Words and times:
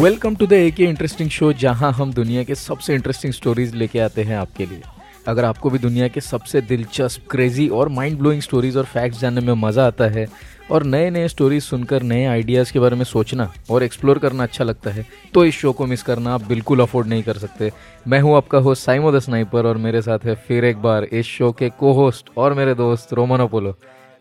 Welcome 0.00 0.34
to 0.36 0.46
the 0.46 0.52
एक 0.52 0.78
interesting 0.80 1.30
show 1.30 1.52
जहाँ 1.52 1.90
हम 1.92 2.12
दुनिया 2.12 2.42
के 2.44 2.54
सबसे 2.54 2.94
इंटरेस्टिंग 2.94 3.32
स्टोरीज 3.32 3.74
लेके 3.74 3.98
आते 4.00 4.22
हैं 4.22 4.36
आपके 4.36 4.66
लिए। 4.66 4.80
अगर 5.28 5.44
आपको 5.44 5.70
भी 5.70 5.78
दुनिया 5.78 6.06
के 6.08 6.20
सबसे 6.20 6.60
दिलचस्प 6.60 7.26
क्रेजी 7.30 7.68
और 7.68 7.88
माइंड 7.88 8.18
ब्लोइंग 8.18 8.40
स्टोरीज 8.42 8.76
और 8.76 8.84
फैक्ट्स 8.84 9.20
जानने 9.20 9.40
में 9.40 9.52
मज़ा 9.54 9.86
आता 9.86 10.04
है 10.06 10.26
और 10.70 10.84
नए 10.84 11.10
नए 11.10 11.26
स्टोरीज 11.28 11.62
सुनकर 11.62 12.02
नए 12.02 12.24
आइडियाज़ 12.26 12.72
के 12.72 12.78
बारे 12.78 12.96
में 12.96 13.04
सोचना 13.04 13.50
और 13.70 13.82
एक्सप्लोर 13.82 14.18
करना 14.18 14.42
अच्छा 14.42 14.64
लगता 14.64 14.90
है 14.90 15.04
तो 15.34 15.44
इस 15.44 15.54
शो 15.54 15.72
को 15.72 15.86
मिस 15.86 16.02
करना 16.02 16.34
आप 16.34 16.46
बिल्कुल 16.48 16.80
अफोर्ड 16.80 17.08
नहीं 17.08 17.22
कर 17.22 17.38
सकते। 17.38 17.70
मैं 18.06 18.20
हूँ 18.20 18.36
आपका 18.36 18.58
होस्ट 18.58 18.84
साइमो 18.84 19.12
द 19.12 19.18
स्नाइपर 19.18 19.66
और 19.66 19.76
मेरे 19.78 20.02
साथ 20.02 20.24
है 20.24 20.34
फिर 20.46 20.64
एक 20.64 20.80
बार 20.82 21.04
इस 21.04 21.26
शो 21.26 21.50
के 21.52 21.68
को 21.80 21.92
होस्ट 21.92 22.30
और 22.36 22.54
मेरे 22.54 22.74
दोस्त 22.74 23.12
Roman 23.12 23.40
Apollo. 23.40 23.74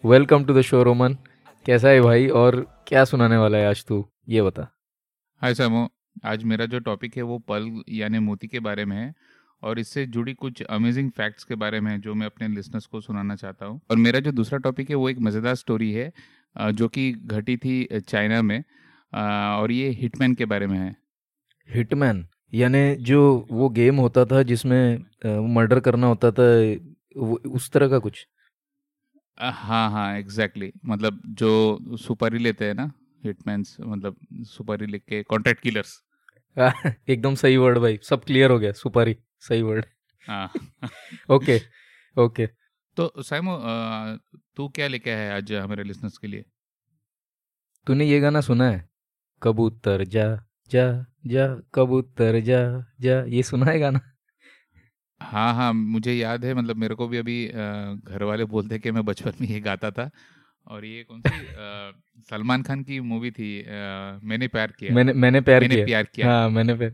Welcome 0.04 0.44
to 0.44 0.54
the 0.54 0.62
show 0.62 0.84
Roman. 0.84 1.18
कैसा 1.66 1.90
है 1.90 2.02
भाई 2.02 2.28
और 2.28 2.66
क्या 2.88 3.06
सुनाने 3.06 3.38
वाला 3.38 3.58
है 3.58 3.70
आज 3.70 3.86
तू? 3.88 4.06
ये 4.30 4.42
बता। 4.42 4.68
हाय 5.42 5.54
सामो 5.56 5.88
आज 6.26 6.44
मेरा 6.44 6.66
जो 6.66 6.80
टॉपिक 6.80 7.16
है 7.18 7.24
वो 7.24 7.38
पल 7.40 7.68
यानी 7.90 8.20
मोती 8.20 8.48
के 8.48 8.60
बारे 8.60 8.86
में 8.86 8.96
है 8.98 9.14
और 9.64 9.80
इससे 9.80 10.06
जुड़ी 10.06 10.34
कुछ 10.34 10.62
अमेजिंग 10.62 11.12
फैक्ट्स 11.12 11.44
के 11.44 11.56
बारे 11.56 11.80
में 11.82 11.92
है 11.92 11.98
जो 12.02 12.14
मैं 12.14 12.26
अपने 12.26 12.48
लिसनर्स 12.48 12.86
को 12.86 13.02
सुनाना 13.02 13.36
चाहता 13.36 13.66
हूँ। 13.66 13.80
और 13.92 13.98
मेरा 13.98 14.20
जो 14.20 14.32
दूसरा 14.32 14.60
टॉपिक 14.60 14.90
है 14.90 14.96
वो 14.96 15.10
एक 15.10 15.20
मज़ेदार 15.20 15.56
स्टोरी 15.56 15.92
है 15.92 16.12
जो 16.74 16.88
कि 16.88 17.12
घटी 17.14 17.58
थी 17.58 17.84
चाइना 18.00 18.42
में 18.42 18.64
और 19.14 19.72
ये 19.72 19.90
हिटमैन 20.02 20.34
के 20.34 20.46
बारे 20.46 20.68
में 20.68 20.78
है। 20.78 20.96
हिटमैन? 21.70 22.26
यानी 22.54 22.96
जो 22.98 23.48
वो 23.52 23.70
गेम 23.70 23.98
होता 23.98 24.26
था 24.26 24.44
जिसमें 24.44 25.06
मर्डर 25.56 25.80
करना 25.80 26.08
होता 26.08 26.32
था 26.32 26.52
वो 27.18 27.40
उस 27.48 27.72
तरह 27.72 27.90
का 27.90 28.00
कुछ? 28.00 28.26
हाँ 29.38 29.90
हाँ 29.92 30.18
एग्जैक्टली 30.18 30.68
exactly. 30.68 30.90
मतलब 30.90 31.22
जो 31.28 31.98
सुपारी 31.98 32.40
लेते 32.40 32.66
हैं 32.66 32.74
ना 32.74 32.92
हिटमैन्स 33.26 33.78
मतलब 33.80 34.16
सुपारी 34.44 34.86
लिख 34.86 35.04
के 35.10 35.24
कॉन्ट्रैक्ट 35.24 35.62
किलर्स 35.62 36.02
एकदम 37.10 37.36
सही 37.36 37.58
वर्ड 37.58 37.78
भाई 37.78 38.00
सब 38.04 38.24
क्लियर 38.24 38.52
हो 38.52 38.60
गया 38.60 38.72
सुपारी 38.72 39.16
सही 39.40 39.62
वर्ड 39.62 39.86
हाँ। 40.28 40.52
ओके 41.30 41.60
ओके 42.18 42.48
तो 42.98 43.12
साइमो 43.22 43.58
तू 44.56 44.68
क्या 44.68 44.88
लेके 44.88 45.12
आया 45.12 45.36
आज 45.36 45.52
हमारे 45.54 45.84
लिसनर्स 45.84 46.18
के 46.18 46.28
लिए? 46.28 46.46
तूने 47.88 48.06
ये 48.06 48.20
गाना 48.20 48.42
सुना 48.42 48.70
है? 48.70 48.90
कबूतर 49.44 50.04
जा 50.04 50.26
जा 50.72 51.06
जा 51.28 51.48
कबूतर 51.74 52.40
जा 52.40 52.60
जा 53.02 53.24
ये 53.28 53.44
सुना 53.44 53.66
है 53.66 53.80
गाना? 53.80 54.00
हाँ 55.22 55.54
हाँ 55.54 55.74
मुझे 55.74 56.14
याद 56.14 56.46
है 56.46 56.54
मतलब 56.54 56.76
मेरे 56.76 56.96
को 56.96 57.08
भी 57.08 57.18
अभी 57.18 57.48
घर 57.48 58.24
वाले 58.24 58.46
बोलते 58.46 58.80
कि 58.80 58.92
मैं 58.92 59.06
बचपन 59.06 59.34
में 59.42 59.48
ये 59.48 59.60
गाता 59.60 59.92
था। 59.92 60.10
और 60.70 60.86
ये 60.86 61.04
कौन 61.04 61.22
सी 61.22 62.26
सलमान 62.30 62.64
खान 62.64 62.82
की 62.84 63.00
मूवी 63.02 63.32
थी 63.32 63.62
आ, 63.62 64.20
मैंने 64.24 64.48
प्यार 64.48 64.74
किया। 64.80 64.94
मैंने 64.96 65.14
मैंने 65.16 65.42
प्यार 65.42 65.62
मैंने 65.62 65.76
किया। 65.76 65.86
प्यार 65.86 66.04
किया। 66.06 66.28
हाँ 66.28 66.50
मैंने 66.50 66.74
प्यार। 66.74 66.94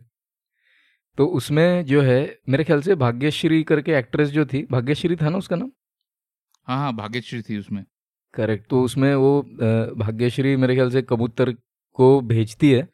तो 1.18 1.26
उसमें 1.38 1.86
जो 1.86 2.02
है 2.02 2.20
मेरे 2.50 2.64
ख्याल 2.64 2.82
से 2.82 2.96
भाग्यश्री 2.96 3.62
करके 3.64 3.92
एक्ट्रेस 3.92 4.30
जो 4.30 4.46
थी 4.46 4.66
भाग्यश्री 4.72 5.16
था 5.16 5.30
ना 5.30 5.38
उसका 5.38 5.56
नाम? 5.56 5.72
हाँ 6.68 6.78
हाँ 6.78 6.96
भाग्यश्री 6.96 7.42
थी 7.42 7.58
उसमें। 7.58 7.84
करेक्ट 8.34 8.70
तो 8.70 8.82
उसमें 8.84 9.14
वो 9.16 9.42
भाग्यश्री 9.98 10.56
मेरे 10.56 10.76
ख्याल 10.76 10.92
से 10.92 11.02
कबूतर 11.02 11.52
को 12.00 12.20
भेजती 12.24 12.72
है। 12.72 12.82
आ, 12.82 12.88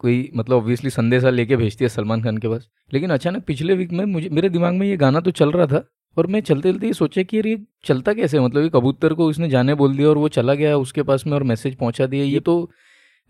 कोई 0.00 0.30
मतलब 0.36 0.56
ऑब्वियसली 0.56 0.90
संदेशा 0.90 1.30
लेके 1.30 1.56
भेजती 1.56 1.84
है 1.84 1.88
सलमान 1.88 2.22
खान 2.22 2.38
के 2.38 2.48
पास। 2.48 2.68
लेकिन 2.92 3.10
अचानक 3.10 3.44
पिछले 3.44 3.74
वीक 3.74 3.92
में 3.92 4.04
मुझे 4.04 4.28
मेरे 4.28 4.48
दिमाग 4.48 4.74
में 4.74 4.86
ये 4.86 4.96
गाना 4.96 5.20
तो 5.20 5.30
चल 5.30 5.52
रहा 5.52 5.66
था। 5.66 5.88
और 6.16 6.26
मैं 6.26 6.40
चलते 6.40 6.72
चलते 6.72 6.86
ये 6.86 6.92
सोचा 6.92 7.22
कि 7.22 7.36
यार 7.36 7.46
ये 7.46 7.58
चलता 7.84 8.12
कैसे 8.14 8.40
मतलब 8.40 8.62
ये 8.62 8.68
कबूतर 8.74 9.14
को 9.14 9.26
उसने 9.28 9.48
जाने 9.48 9.74
बोल 9.74 9.96
दिया 9.96 10.08
और 10.08 10.18
वो 10.18 10.28
चला 10.28 10.54
गया 10.54 10.76
उसके 10.78 11.02
पास 11.02 11.26
में 11.26 11.32
और 11.34 11.42
मैसेज 11.42 11.76
पहुँचा 11.76 12.06
दिया। 12.06 12.24
ये 12.24 12.40
तो 12.40 12.62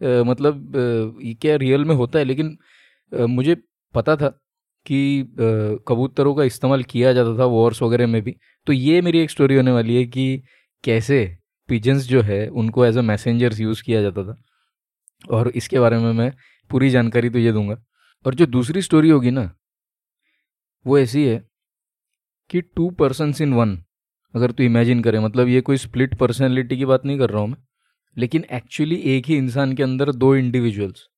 आ, 0.00 0.22
मतलब 0.24 0.76
आ, 0.76 1.26
ये 1.26 1.34
क्या 1.34 1.56
रियल 1.56 1.84
में 1.84 1.94
होता 1.96 2.18
है? 2.18 2.24
लेकिन 2.24 2.56
आ, 3.12 3.26
मुझे 3.26 3.56
पता 3.94 4.16
था 4.16 4.28
कि 4.86 5.24
कबूतरों 5.88 6.34
का 6.34 6.44
इस्तेमाल 6.44 6.82
किया 6.84 7.12
जाता 7.12 7.38
था 7.38 7.44
वॉर्स 7.46 7.82
वगैरह 7.82 8.06
में 8.06 8.22
भी। 8.22 8.36
तो 8.66 8.72
ये 8.72 9.00
मेरी 9.02 9.20
एक 9.20 9.30
स्टोरी 9.30 9.56
होने 9.56 9.72
वाली 9.72 9.96
है 9.96 10.04
कि 10.06 10.42
कैसे 10.84 11.24
पिजन्स 11.68 12.06
जो 12.08 12.22
है 12.22 12.46
उनको 12.50 12.84
एज 12.86 12.98
अ 12.98 13.02
मैसेंजर्स 13.02 13.60
यूज़ 13.60 13.82
किया 13.84 14.02
जाता 14.02 14.24
था। 14.24 14.36
और 15.30 15.48
इसके 15.56 15.80
बारे 15.80 15.98
में 15.98 16.12
मैं 16.14 16.32
पूरी 16.70 16.90
जानकारी 16.90 17.30
तो 17.30 17.38
ये 17.38 17.52
दूँगा। 17.52 17.76
और 18.24 18.34
जो 18.34 18.46
दूसरी 18.48 18.82
स्टोरी 18.82 19.10
होगी 19.10 19.30
ना 19.32 19.50
वो 20.86 20.98
ऐसी 20.98 21.24
है 21.26 21.42
कि 22.50 22.60
टू 22.60 22.90
पर्सन 22.90 23.34
इन 23.42 23.52
वन 23.52 23.78
अगर 24.34 24.50
तू 24.50 24.62
इमेजिन 24.62 25.02
करे 25.02 25.20
मतलब 25.20 25.48
ये 25.48 25.60
कोई 25.60 25.76
स्प्लिट 25.76 26.14
पर्सनैलिटी 26.18 26.76
की 26.76 26.84
बात 26.84 27.04
नहीं 27.04 27.18
कर 27.18 27.30
रहा 27.30 27.40
हूँ 27.40 27.48
मैं, 27.48 27.58
लेकिन 28.16 28.44
एक्चुअली 28.52 28.96
एक 29.16 29.26
ही 29.26 29.36
इंसान 29.36 29.72
के 29.72 29.82
अंदर 29.82 30.12
दो 30.12 30.34
इंडिविजुअल्स 30.36 31.08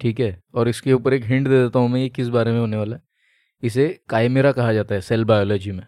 ठीक 0.00 0.20
है? 0.20 0.42
और 0.54 0.68
इसके 0.68 0.92
ऊपर 0.92 1.14
एक 1.14 1.24
हिंट 1.24 1.48
दे 1.48 1.62
देता 1.62 1.78
हूँ 1.78 1.88
मैं 1.88 2.00
ये 2.00 2.08
किस 2.08 2.28
बारे 2.28 2.52
में 2.52 2.60
होने 2.60 2.76
वाला 2.76 2.96
है। 2.96 3.02
इसे 3.62 3.88
कायमेरा 4.08 4.52
कहा 4.52 4.72
जाता 4.72 4.94
है 4.94 5.00
सेल 5.00 5.24
बायोलॉजी 5.24 5.72
में। 5.72 5.86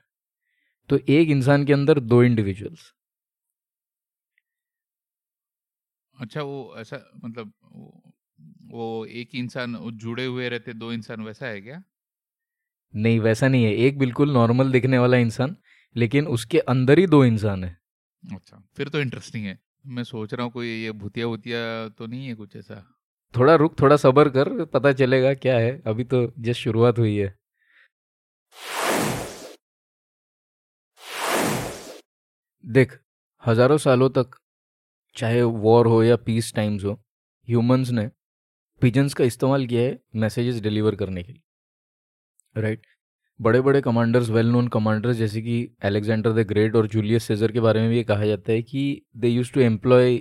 तो 0.89 0.99
एक 1.09 1.29
इंसान 1.29 1.65
के 1.65 1.73
अंदर 1.73 2.01
दो 2.01 2.23
इंडिविजुअल्स 2.23 2.93
अच्छा 6.17 6.43
वो 6.43 6.75
ऐसा 6.79 6.99
मतलब 7.25 7.53
वो 8.71 9.07
एक 9.07 9.35
इंसान 9.35 9.77
जुड़े 9.95 10.25
हुए 10.25 10.49
रहते, 10.49 10.73
दो 10.73 10.93
इंसान, 10.93 11.21
वैसा 11.21 11.47
है 11.47 11.61
क्या? 11.61 11.83
नहीं 12.95 13.19
वैसा 13.21 13.49
नहीं 13.49 13.65
है। 13.65 13.75
एक 13.77 13.99
बिल्कुल 13.99 14.33
नॉर्मल 14.33 14.73
दिखने 14.73 14.99
वाला 14.99 15.17
इंसान 15.17 15.57
लेकिन 15.97 16.27
उसके 16.29 16.59
अंदर 16.59 16.99
ही 16.99 17.07
दो 17.07 17.25
इंसान 17.25 17.65
है। 17.65 17.77
अच्छा 18.23 18.63
फिर 18.77 18.89
तो 18.89 19.01
इंटरेस्टिंग 19.01 19.45
है। 19.45 19.59
मैं 19.87 20.05
सोच 20.05 20.35
रहा 20.35 20.45
हूँ 20.45 20.53
कोई 20.53 20.69
ये 20.69 20.93
भूतिया 20.95 21.27
वूतिया 21.27 21.89
तो 21.89 22.07
नहीं 22.07 22.27
है 22.27 22.35
कुछ 22.35 22.57
ऐसा? 22.57 22.85
थोड़ा 23.35 23.55
रुक 23.55 23.81
थोड़ा 23.81 23.97
सबर 23.97 24.29
कर 24.29 24.65
पता 24.65 24.93
चलेगा 24.93 25.33
क्या 25.37 25.57
है। 25.59 25.81
अभी 25.87 26.05
तो 26.05 26.27
जस्ट 26.39 26.61
शुरुआत 26.61 26.99
हुई 26.99 27.17
है। 27.17 27.35
देख 32.65 32.99
हज़ारों 33.43 33.79
सालों 33.79 34.09
तक 34.11 34.37
चाहे 35.17 35.43
वॉर 35.43 35.87
हो 35.87 36.03
या 36.03 36.17
पीस 36.19 36.53
टाइम्स 36.55 36.85
हो 36.85 36.93
ह्यूमंस 37.49 37.91
ने 37.91 38.09
पिजन्स 38.83 39.15
का 39.15 39.25
इस्तेमाल 39.25 39.67
किया 39.67 39.83
है 39.83 39.99
मैसेजेस 40.17 40.61
डिलीवर 40.61 40.95
करने 40.95 41.23
के 41.23 41.33
लिए। 41.33 41.43
राइट 42.57 42.87
बड़े 43.41 43.61
बड़े 43.61 43.81
कमांडर्स 43.81 44.29
वेल 44.31 44.47
नोन 44.47 44.69
कमांडर्स 44.69 45.17
जैसे 45.17 45.41
कि 45.43 45.55
अलेक्जेंडर 45.83 46.33
द 46.33 46.47
ग्रेट 46.49 46.75
और 46.77 46.87
जूलियस 46.87 47.25
सेजर 47.25 47.53
के 47.53 47.61
बारे 47.61 47.81
में 47.81 47.89
भी 47.91 47.97
ये 47.97 48.03
कहा 48.05 48.25
जाता 48.27 48.53
है 48.53 48.63
कि 48.63 49.03
they 49.17 49.29
use 49.29 49.53
to 49.53 49.61
employ 49.61 50.17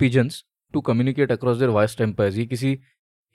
pigeons 0.00 0.44
to 0.74 0.80
communicate 0.80 1.32
across 1.32 1.58
their 1.58 1.70
vast 1.70 2.00
empires 2.00 2.36
ये 2.36 2.46
किसी 2.46 2.78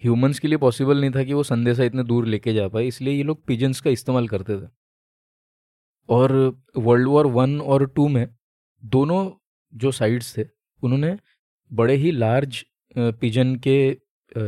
ह्यूमंस 0.02 0.40
के 0.40 0.48
लिए 0.48 0.58
पॉसिबल 0.58 1.02
नहीं 1.02 1.12
था 1.12 1.24
कि 1.24 1.34
वो 1.34 1.44
संदेशा 1.44 1.84
इतने 1.84 2.04
दूर 2.04 2.26
लेके 2.28 2.54
जा 2.54 2.68
पाए, 2.68 2.88
इसलिए 2.88 3.14
ये 3.14 3.24
लोग 3.24 3.46
पिजन्स 3.48 3.82
का 3.82 3.90
इस्तेमाल 3.90 4.28
करते 4.28 4.58
थे। 4.62 4.68
और 6.10 6.32
वर्ल्ड 6.78 7.08
वॉर 7.08 7.28
वन 7.28 7.60
और 7.62 7.86
टू 7.96 8.08
में 8.08 8.28
दोनों 8.84 9.30
जो 9.74 9.92
साइड्स 9.92 10.38
थे, 10.38 10.46
उन्होंने 10.84 11.16
बड़े 11.72 11.96
ही 11.96 12.12
लार्ज 12.12 12.64
पिजन 12.96 13.56
के 13.68 13.78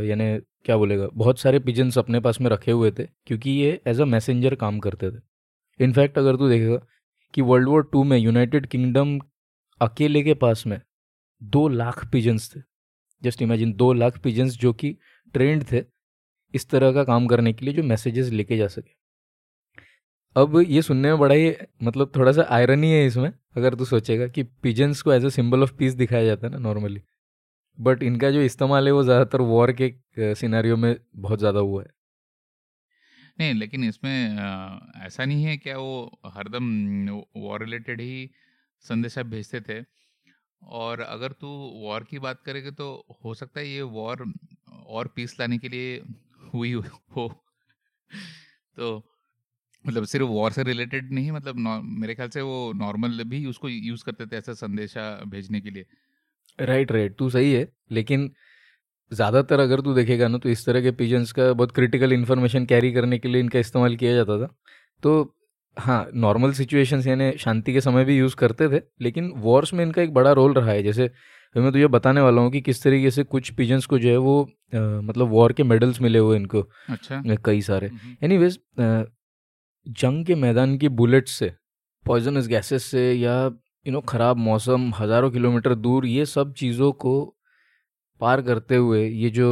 यानी 0.07 0.37
क्या 0.65 0.77
बोलेगा? 0.77 1.07
बहुत 1.13 1.39
सारे 1.39 1.59
पिजन्स 1.59 1.97
अपने 1.97 2.19
पास 2.19 2.39
में 2.41 2.49
रखे 2.49 2.71
हुए 2.71 2.91
थे, 2.91 3.03
क्योंकि 3.27 3.51
ये 3.51 3.79
एज 3.87 4.01
अ 4.01 4.05
मैसेंजर 4.05 4.55
काम 4.55 4.79
करते 4.79 5.11
थे। 5.11 5.19
इनफैक्ट 5.79 6.17
अगर 6.17 6.35
तू 6.35 6.49
देखेगा 6.49 6.79
कि 7.33 7.41
वर्ल्ड 7.41 7.69
वॉर 7.69 7.89
टू 7.93 8.03
में 8.03 8.17
यूनाइटेड 8.17 8.67
किंगडम 8.67 9.19
अकेले 9.81 10.23
के 10.23 10.33
पास 10.35 10.65
में 10.67 10.79
दो 11.41 11.67
लाख 11.69 12.05
पिजन्स 12.11 12.55
थे। 12.55 12.59
जस्ट 13.21 13.41
इमेजिन 13.41 13.73
दो 13.73 13.91
लाख 13.93 14.19
पिजन्स 14.19 14.57
जो 14.57 14.73
कि 14.73 14.95
ट्रेंड 15.33 15.63
थे 15.71 15.83
इस 16.53 16.69
तरह 16.69 16.91
का 16.93 17.03
काम 17.03 17.27
करने 17.27 17.53
के 17.53 17.65
लिए 17.65 17.73
जो 17.73 17.83
मैसेजेस 17.83 18.29
लेके 18.29 18.57
जा 18.57 18.67
सके। 18.67 18.93
अब 20.35 20.63
ये 20.69 20.81
सुनने 20.81 21.09
में 21.09 21.19
बड़ा 21.19 21.35
ही 21.35 21.53
मतलब 21.83 22.11
थोड़ा 22.15 22.31
सा 22.31 22.47
आयरनी 22.49 22.91
है 22.91 23.05
इसमें, 23.05 23.31
अगर 23.57 23.75
तू 23.75 23.85
सोचेगा 23.85 24.27
कि 24.27 24.43
पिजन्स 24.43 25.01
को 25.01 25.13
as 25.13 25.25
a 25.25 25.29
symbol 25.29 25.63
of 25.63 25.73
peace 25.73 25.93
दिखाया 25.93 26.25
जाता 26.25 26.47
है 26.47 26.53
ना 26.53 26.59
नॉर्मली 26.59 27.01
बट 27.77 28.03
इनका 28.03 28.31
जो 28.31 28.41
इस्तेमाल 28.43 28.87
है 28.87 28.91
वो 28.93 29.03
ज़्यादातर 29.03 29.41
वॉर 29.43 29.71
के 29.81 29.93
सिनारियों 30.35 30.77
में 30.77 30.95
बहुत 31.17 31.39
ज़्यादा 31.39 31.59
हुआ 31.61 31.81
है। 31.83 31.89
नहीं, 33.39 33.53
लेकिन 33.53 33.83
इसमें 33.83 34.37
ऐसा 35.05 35.25
नहीं 35.25 35.43
है 35.45 35.55
क्या 35.57 35.77
वो 35.77 36.19
हरदम 36.27 36.65
वॉर 37.37 37.63
रिलेटेड 37.63 38.01
ही 38.01 38.29
संदेशा 38.83 39.23
भेजते 39.25 39.61
थे? 39.61 39.81
और 40.61 41.01
अगर 41.01 41.31
तू 41.33 41.47
वॉर 41.81 42.03
की 42.09 42.19
बात 42.19 42.41
करेगा 42.45 42.71
तो 42.73 42.87
हो 43.25 43.33
सकता 43.35 43.59
है 43.59 43.67
ये 43.67 43.81
वॉर 43.93 44.25
और 44.87 45.07
पीस 45.15 45.39
लाने 45.39 45.57
के 45.59 45.69
लिए 45.69 46.01
हुई 46.53 46.73
हो 46.73 47.27
तो 48.77 48.87
मतलब 49.85 50.05
सिर्फ़ 50.05 50.27
वॉर 50.27 50.51
से 50.51 50.63
रिलेटेड 50.63 51.11
नहीं 51.13 51.31
मतलब 51.31 51.55
मेरे 51.99 52.15
ख्याल 52.15 52.29
से 52.29 52.41
वो 52.41 52.71
नॉर्मल 52.75 53.23
भी 53.25 53.45
उसको 53.47 53.69
यूज़ 53.69 54.03
करते 54.05 54.25
थे 54.27 54.37
ऐसा 54.37 54.53
संदेशा 54.55 55.03
भेजने 55.27 55.61
के 55.61 55.69
लिए। 55.71 55.85
राइट 56.59 56.91
राइट 56.91 57.15
तू 57.17 57.29
सही 57.29 57.53
है 57.53 57.67
लेकिन 57.91 58.29
ज़्यादातर 59.11 59.59
अगर 59.59 59.81
तू 59.81 59.93
देखेगा 59.93 60.27
ना 60.27 60.37
तो 60.37 60.49
इस 60.49 60.65
तरह 60.65 60.81
के 60.81 60.91
पिजन्स 60.93 61.31
का 61.31 61.51
बहुत 61.53 61.71
क्रिटिकल 61.71 62.13
इन्फॉर्मेशन 62.13 62.65
कैरी 62.65 62.91
करने 62.93 63.17
के 63.19 63.29
लिए 63.29 63.41
इनका 63.41 63.59
इस्तेमाल 63.59 63.95
किया 63.95 64.13
जाता 64.15 64.37
था। 64.39 64.47
तो 65.03 65.35
हाँ 65.77 66.05
नॉर्मल 66.15 66.51
सिचुएशंस 66.53 67.07
यानी 67.07 67.31
शांति 67.39 67.73
के 67.73 67.81
समय 67.81 68.05
भी 68.05 68.17
यूज़ 68.17 68.35
करते 68.35 68.67
थे 68.69 68.81
लेकिन 69.01 69.31
वॉर्स 69.37 69.73
में 69.73 69.83
इनका 69.85 70.01
एक 70.01 70.13
बड़ा 70.13 70.31
रोल 70.31 70.53
रहा 70.53 70.71
है। 70.71 70.83
जैसे 70.83 71.07
तो 71.55 71.61
मैं 71.61 71.71
तुझे 71.71 71.87
बताने 71.87 72.21
वाला 72.21 72.41
हूँ 72.41 72.51
कि 72.51 72.61
किस 72.61 72.83
तरीके 72.83 73.11
से 73.11 73.23
कुछ 73.25 73.49
पिजन्स 73.51 73.85
को 73.85 73.99
जो 73.99 74.09
है 74.09 74.17
वो 74.17 74.41
आ, 74.43 74.79
मतलब 74.79 75.29
वॉर 75.29 75.53
के 75.53 75.63
मेडल्स 75.63 76.01
मिले 76.01 76.19
हुए 76.19 76.35
इनको। 76.37 76.61
अच्छा। 76.89 77.21
कई 77.45 77.61
सारे। 77.61 77.87
एनी 77.87 78.15
एनीवेज 78.23 78.59
जंग 79.87 80.25
के 80.25 80.35
मैदान 80.35 80.77
की 80.77 80.89
बुलेट्स 80.91 81.31
से 81.31 81.51
पॉइजनस 82.05 82.47
गैसेस 82.47 82.83
से 82.85 83.11
या 83.13 83.37
यू 83.85 83.91
नो 83.93 83.99
ख़राब 84.01 84.37
मौसम 84.37 84.91
हज़ारों 84.95 85.29
किलोमीटर 85.31 85.73
दूर 85.75 86.05
ये 86.05 86.25
सब 86.25 86.53
चीज़ों 86.53 86.91
को 87.01 87.13
पार 88.21 88.41
करते 88.41 88.75
हुए 88.75 89.07
ये 89.07 89.29
जो 89.29 89.49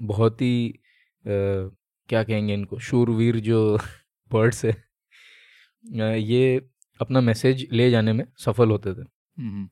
बहुत 0.00 0.40
ही 0.42 0.78
क्या 1.24 2.22
कहेंगे 2.22 2.54
इनको 2.54 2.78
शूरवीर 2.80 3.38
जो 3.40 3.58
बर्ड्स 4.30 4.64
है 4.64 4.74
ये 6.20 6.56
अपना 7.00 7.20
मैसेज 7.20 7.66
ले 7.72 7.90
जाने 7.90 8.12
में 8.12 8.24
सफल 8.38 8.70
होते 8.70 8.94
थे। 8.94 9.02
हम्म, 9.02 9.68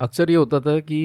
अक्सर 0.00 0.30
ये 0.30 0.36
होता 0.36 0.60
था 0.60 0.78
कि 0.80 1.00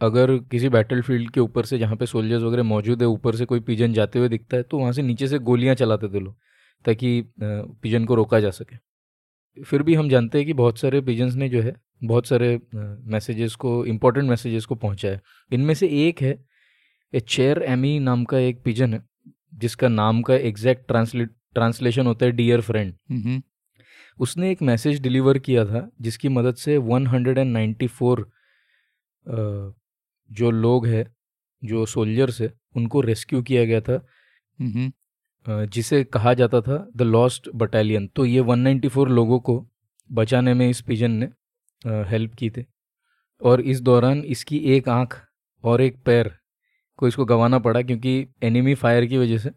अगर 0.00 0.36
किसी 0.50 0.68
बैटल 0.68 1.02
फ़ील्ड 1.02 1.30
के 1.30 1.40
ऊपर 1.40 1.64
से 1.66 1.78
जहाँ 1.78 1.96
पे 1.96 2.06
सोल्जर्स 2.06 2.42
वगैरह 2.42 2.62
मौजूद 2.64 3.02
है 3.02 3.08
ऊपर 3.08 3.36
से 3.36 3.44
कोई 3.44 3.60
पिजन 3.60 3.92
जाते 3.92 4.18
हुए 4.18 4.28
दिखता 4.28 4.56
है 4.56 4.62
तो 4.62 4.78
वहाँ 4.78 4.92
से 4.92 5.02
नीचे 5.02 5.28
से 5.28 5.38
गोलियाँ 5.50 5.74
चलाते 5.74 6.08
थे 6.08 6.20
लोग 6.20 6.36
ताकि 6.84 7.20
पिजन 7.42 8.04
को 8.04 8.14
रोका 8.14 8.40
जा 8.40 8.50
सके। 8.52 8.76
फिर 9.66 9.82
भी 9.82 9.94
हम 9.94 10.08
जानते 10.08 10.38
हैं 10.38 10.46
कि 10.46 10.52
बहुत 10.52 10.78
सारे 10.78 11.00
पिजन्स 11.00 11.34
ने 11.34 11.48
जो 11.48 11.62
है 11.62 11.74
बहुत 12.04 12.26
सारे 12.26 12.60
मैसेजेस 12.74 13.54
को 13.54 13.84
इम्पोर्टेंट 13.86 14.28
मैसेजेस 14.30 14.64
को 14.64 14.74
पहुँचा 14.74 15.08
है। 15.08 15.20
इनमें 15.52 15.74
से 15.74 15.88
एक 16.08 16.22
है 16.22 16.44
ए 17.14 17.20
चेयर 17.20 17.62
एमी 17.62 17.98
नाम 17.98 18.24
का 18.24 18.38
एक 18.38 18.62
पिजन 18.62 18.94
है 18.94 19.02
जिसका 19.54 19.88
नाम 19.88 20.22
का 20.22 20.34
एग्जैक्ट 20.34 20.86
ट्रांसलेट 20.88 21.30
ट्रांसलेशन 21.54 22.06
होता 22.06 22.26
है 22.26 22.32
डियर 22.32 22.60
फ्रेंड 22.60 22.94
उसने 24.20 24.50
एक 24.50 24.62
मैसेज 24.62 25.00
डिलीवर 25.00 25.38
किया 25.38 25.64
था 25.64 25.90
जिसकी 26.00 26.28
मदद 26.28 26.54
से 26.54 26.76
194 26.76 28.20
अ, 28.20 29.72
जो 30.30 30.50
लोग 30.50 30.86
हैं 30.86 31.04
जो 31.64 31.86
सोल्जर्स 31.86 32.40
है 32.40 32.52
उनको 32.76 33.00
रेस्क्यू 33.00 33.42
किया 33.42 33.64
गया 33.64 33.80
था। 33.80 34.06
जिसे 35.46 36.02
कहा 36.04 36.32
जाता 36.34 36.60
था, 36.60 36.86
द 36.96 37.02
लॉस्ट 37.02 37.48
बटालियन 37.54 38.06
तो 38.16 38.24
ये 38.24 38.40
194 38.42 39.08
लोगों 39.08 39.38
को 39.40 39.64
बचाने 40.10 40.54
में 40.54 40.68
इस 40.68 40.80
पिजन 40.80 41.10
ने 41.12 41.28
हेल्प 42.10 42.34
की 42.34 42.50
थी। 42.50 42.64
और 43.40 43.60
इस 43.62 43.80
दौरान 43.80 44.20
इसकी 44.26 44.58
एक 44.76 44.88
आँख 44.88 45.20
और 45.64 45.80
एक 45.80 46.02
पैर 46.06 46.30
को 46.98 47.08
इसको 47.08 47.24
गंवाना 47.24 47.58
पड़ा 47.58 47.82
क्योंकि 47.82 48.26
एनिमी 48.42 48.74
फायर 48.74 49.06
की 49.06 49.18
वजह 49.18 49.38
से 49.38 49.50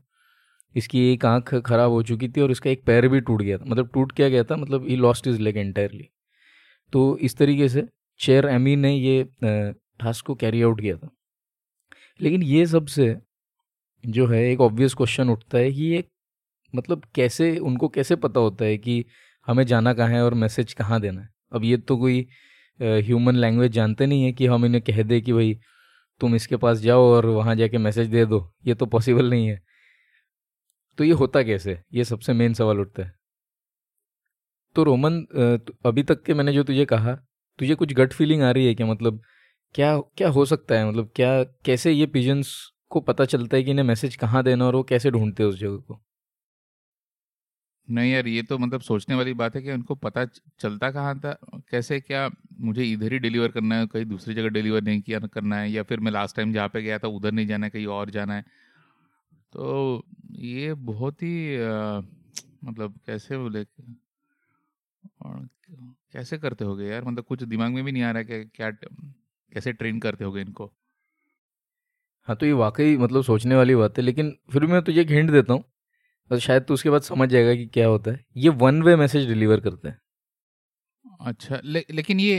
इसकी 0.76 1.02
एक 1.12 1.26
आँख 1.26 1.54
खराब 1.58 1.92
हो 1.92 2.02
चुकी 2.04 2.30
थी 2.30 2.42
और 2.42 2.52
इसका 2.52 2.70
एक 2.70 2.84
पैर 2.86 3.08
भी 3.08 3.20
टूट 3.22 3.42
गया 3.42 3.58
था। 3.58 3.66
मतलब 3.66 3.90
टूट 3.94 4.12
क्या 4.12 4.30
गया 4.30 4.44
था? 4.44 4.56
मतलब 4.56 4.88
ही 4.88 4.96
लॉस्ट 4.96 5.28
इज़ 5.28 5.40
लेग 5.42 5.58
एंटायरली 5.58 6.08
तो 6.94 7.18
इस 7.20 7.38
तरीके 7.38 7.70
से 7.70 7.84
चेयर 8.20 8.46
एमी 8.48 8.76
ने 8.76 8.94
ये 8.94 9.24
टास्क 9.42 10.26
को 10.26 10.36
कैरी 10.36 10.62
आउट 10.62 10.82
किया 10.82 10.98
था। 10.98 11.10
लेकिन 12.20 12.44
ये 12.44 12.66
सबसे 12.68 13.16
जो 14.04 14.28
है, 14.28 14.44
एक 14.44 14.62
ऑब्वियस 14.62 14.94
क्वेश्चन 14.94 15.30
उठता 15.30 15.58
है 15.58 15.72
कि 15.72 15.84
ये 15.84 16.04
मतलब 16.74 17.04
कैसे, 17.16 17.58
उनको 17.58 17.88
कैसे 17.90 18.16
पता 18.16 18.40
होता 18.40 18.66
है 18.66 18.78
कि 18.78 19.04
हमें 19.48 19.64
जाना 19.66 19.94
कहाँ 19.94 20.10
है 20.10 20.24
और 20.24 20.34
मैसेज 20.34 20.74
कहाँ 20.74 21.00
देना 21.02 21.22
है? 21.22 21.30
अब 21.54 21.64
ये 21.64 21.78
तो 21.78 21.98
कोई 21.98 22.28
ह्यूमन 22.80 23.36
लैंग्वेज 23.36 23.72
जानते 23.72 24.06
नहीं 24.06 24.24
है 24.24 24.32
कि 24.34 24.46
हम 24.46 24.66
इन्हें 24.66 24.82
कह 24.84 25.02
दे 25.04 25.20
कि 25.22 25.34
भाई, 25.34 25.58
तुम 26.22 26.36
इसके 26.36 26.58
पास 26.58 26.78
जाओ 26.80 27.04
और 27.06 27.26
वहाँ 27.26 27.56
जाके 27.56 27.78
मैसेज 27.78 28.08
दे 28.08 28.26
दो। 28.26 28.40
ये 28.68 28.74
तो 28.76 28.86
पॉसिबल 28.86 29.30
नहीं 29.30 29.48
है। 29.48 29.62
तो 30.98 31.04
ये 31.04 31.12
होता 31.14 31.44
कैसे? 31.44 31.78
ये 31.94 32.04
सबसे 32.04 32.34
मेन 32.34 32.54
सवाल 32.54 32.80
उठता 32.80 33.04
है। 33.04 33.14
तो 34.76 34.84
रोमन 34.84 35.22
अभी 35.86 36.04
तक 36.04 36.24
के 36.24 36.34
मैंने 36.34 36.54
जो 36.54 36.64
तुझे 36.64 36.86
कहा, 36.86 37.16
तुझे 37.60 37.76
कुछ 37.76 37.94
गट 37.94 38.14
फीलिंग 38.14 38.42
आ 38.44 38.52
रही 38.52 38.68
है 38.68 38.76
क्या? 38.76 38.88
मतलब 38.88 39.22
क्या 39.76 39.98
क्या 40.18 40.30
हो 40.30 40.46
सकता 40.46 40.76
है? 40.76 40.90
मतलब 40.90 41.12
क्या, 41.16 41.44
कैसे 41.44 41.92
ये 41.92 42.06
पिजन्स 42.08 42.56
को 42.92 43.00
पता 43.02 43.26
चलता 43.26 43.58
है 43.58 43.64
कि 43.64 43.72
इन्हें 43.72 43.86
मैसेज 43.86 44.16
कहाँ 44.18 44.44
देना 44.44 44.66
और 44.66 44.76
वो 44.76 44.84
कैसे 44.86 45.12
ढूंढते 45.12 45.44
हैं 45.44 45.50
उस 45.50 45.60
जगह 45.60 45.78
को? 45.78 46.02
नहीं 47.88 48.12
यार 48.12 48.28
ये 48.28 48.42
तो 48.44 48.58
मतलब 48.58 48.82
सोचने 48.82 49.16
वाली 49.16 49.34
बात 49.34 49.56
है 49.56 49.62
कि 49.62 49.72
उनको 49.72 49.96
पता 49.96 50.24
चलता 50.60 50.90
कहाँ 50.92 51.18
था 51.20 51.34
कैसे 51.70 52.00
क्या 52.00 52.30
मुझे 52.62 52.84
इधर 52.84 53.14
ही 53.14 53.20
डिलीवर 53.20 53.52
करना 53.52 53.76
है 53.76 53.88
कहीं 53.88 54.06
दूसरी 54.06 54.34
जगह 54.34 54.50
डिलीवर 54.50 54.82
नहीं 54.82 55.02
किया 55.02 55.20
करना 55.28 55.58
है 55.58 55.72
या 55.72 55.84
फिर 55.84 56.00
मैं 56.00 56.12
लास्ट 56.12 56.36
टाइम 56.36 56.54
जहाँ 56.54 56.68
पे 56.70 56.82
गया 56.82 57.00
था 57.00 57.08
उधर 57.12 57.32
नहीं 57.32 57.48
जाना 57.48 57.66
है 57.66 57.70
कहीं 57.70 57.86
और 57.92 58.10
जाना 58.10 58.34
है। 58.34 58.44
तो 59.54 60.04
ये 60.40 60.74
बहुत 60.86 61.24
ही 61.24 61.56
अ, 61.56 62.02
मतलब 62.64 63.00
कैसे 63.06 63.38
बोले 63.38 63.66
कैसे 66.14 66.38
करते 66.38 66.66
होगे 66.66 66.86
यार? 66.86 67.04
मतलब 67.06 67.24
कुछ 67.26 67.44
दिमाग 67.46 67.72
में 67.72 67.84
भी 67.84 67.92
नहीं 67.92 68.04
आ 68.04 68.12
रहा 68.12 68.20
है 68.20 68.26
कि 68.26 68.50
क्या 68.56 68.70
कैसे 68.72 69.74
ट्रेन 69.74 70.00
करते 70.00 70.24
होगे 70.24 70.42
इनको? 70.42 70.72
हाँ 72.28 72.36
तो 72.36 72.46
ये 72.46 72.52
वाकई 72.54 72.98
मतलब 72.98 73.24
सोचने 73.24 73.56
वाली 73.56 73.76
बात 73.76 73.98
है 73.98 74.04
लेकिन 74.04 74.36
फिर 74.54 74.66
भी 74.66 74.72
मैं 74.72 74.82
तुझे 74.82 75.02
एक 75.02 75.10
हिंट 75.12 75.32
देता 75.32 75.54
हूँ। 75.54 75.64
और 76.32 76.40
शायद 76.40 76.64
तू 76.64 76.74
उसके 76.74 76.90
बाद 76.90 77.02
समझ 77.02 77.30
जाएगा 77.30 77.56
कि 77.56 77.66
क्या 77.68 77.88
होता 77.88 78.12
है। 78.12 78.20
ये 78.38 78.50
वन 78.50 78.82
वे 78.84 78.96
मैसेज 78.96 79.28
डिलीवर 79.28 79.60
करते 79.60 79.88
हैं। 79.88 79.98
अच्छा 81.22 81.60
ले, 81.64 81.84
लेकिन 81.92 82.20
ये 82.20 82.36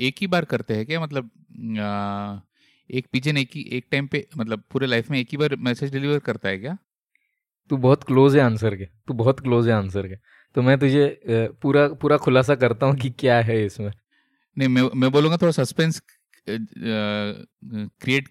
एक 0.00 0.16
ही 0.20 0.26
बार 0.26 0.44
करते 0.44 0.74
हैं 0.74 0.86
क्या? 0.86 1.00
मतलब 1.00 1.30
अ, 1.78 2.42
एक 2.90 3.06
पिजन 3.12 3.36
एक 3.36 3.50
ही 3.54 3.62
एक 3.72 3.86
टाइम 3.92 4.06
पे 4.06 4.26
मतलब 4.38 4.62
पूरे 4.72 4.86
लाइफ 4.86 5.10
में 5.10 5.18
एक 5.18 5.28
ही 5.32 5.36
बार 5.38 5.56
मैसेज 5.60 5.92
डिलीवर 5.92 6.18
करता 6.18 6.48
है 6.48 6.58
क्या? 6.58 6.76
तू 7.70 7.76
बहुत 7.76 8.04
क्लोज 8.04 8.36
है 8.36 8.42
आंसर 8.42 8.76
के। 8.76 8.84
तू 9.08 9.14
बहुत 9.14 9.40
क्लोज 9.40 9.68
है 9.68 9.74
आंसर 9.74 10.08
के। 10.08 10.16
तो 10.56 10.62
मैं 10.62 10.78
तुझे 10.78 11.20
पूरा 11.62 11.86
पूरा 11.94 12.16
खुलासा 12.16 12.54
करता 12.54 12.86
हूँ 12.86 12.96
कि 12.96 13.10
क्या 13.10 13.40
है 13.40 13.64
इसमें। 13.64 13.90
नहीं 14.56 14.68
मैं 14.68 14.82
मैं 14.96 15.10
बोलूँगा 15.12 15.36
थोड़ा 15.36 15.52
सस्पेंस 15.52 16.00
क्रिएट 16.48 18.28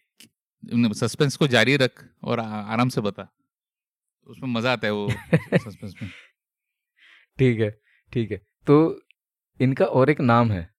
सस्पेंस 0.93 1.35
को 1.35 1.47
जारी 1.47 1.75
रख 1.77 2.03
और 2.23 2.39
आराम 2.39 2.89
से 2.89 3.01
बता। 3.01 3.27
उसमें 4.27 4.49
मज़ा 4.49 4.71
आता 4.71 4.87
है 4.87 4.93
वो 4.93 5.09
सस्पेंस 5.09 5.93
में। 6.03 6.09
ठीक 7.39 7.59
है 7.59 7.69
ठीक 8.13 8.31
है। 8.31 8.41
तो 8.67 9.01
इनका 9.59 9.85
और 9.85 10.09
एक 10.09 10.21
नाम 10.21 10.51
है 10.51 10.69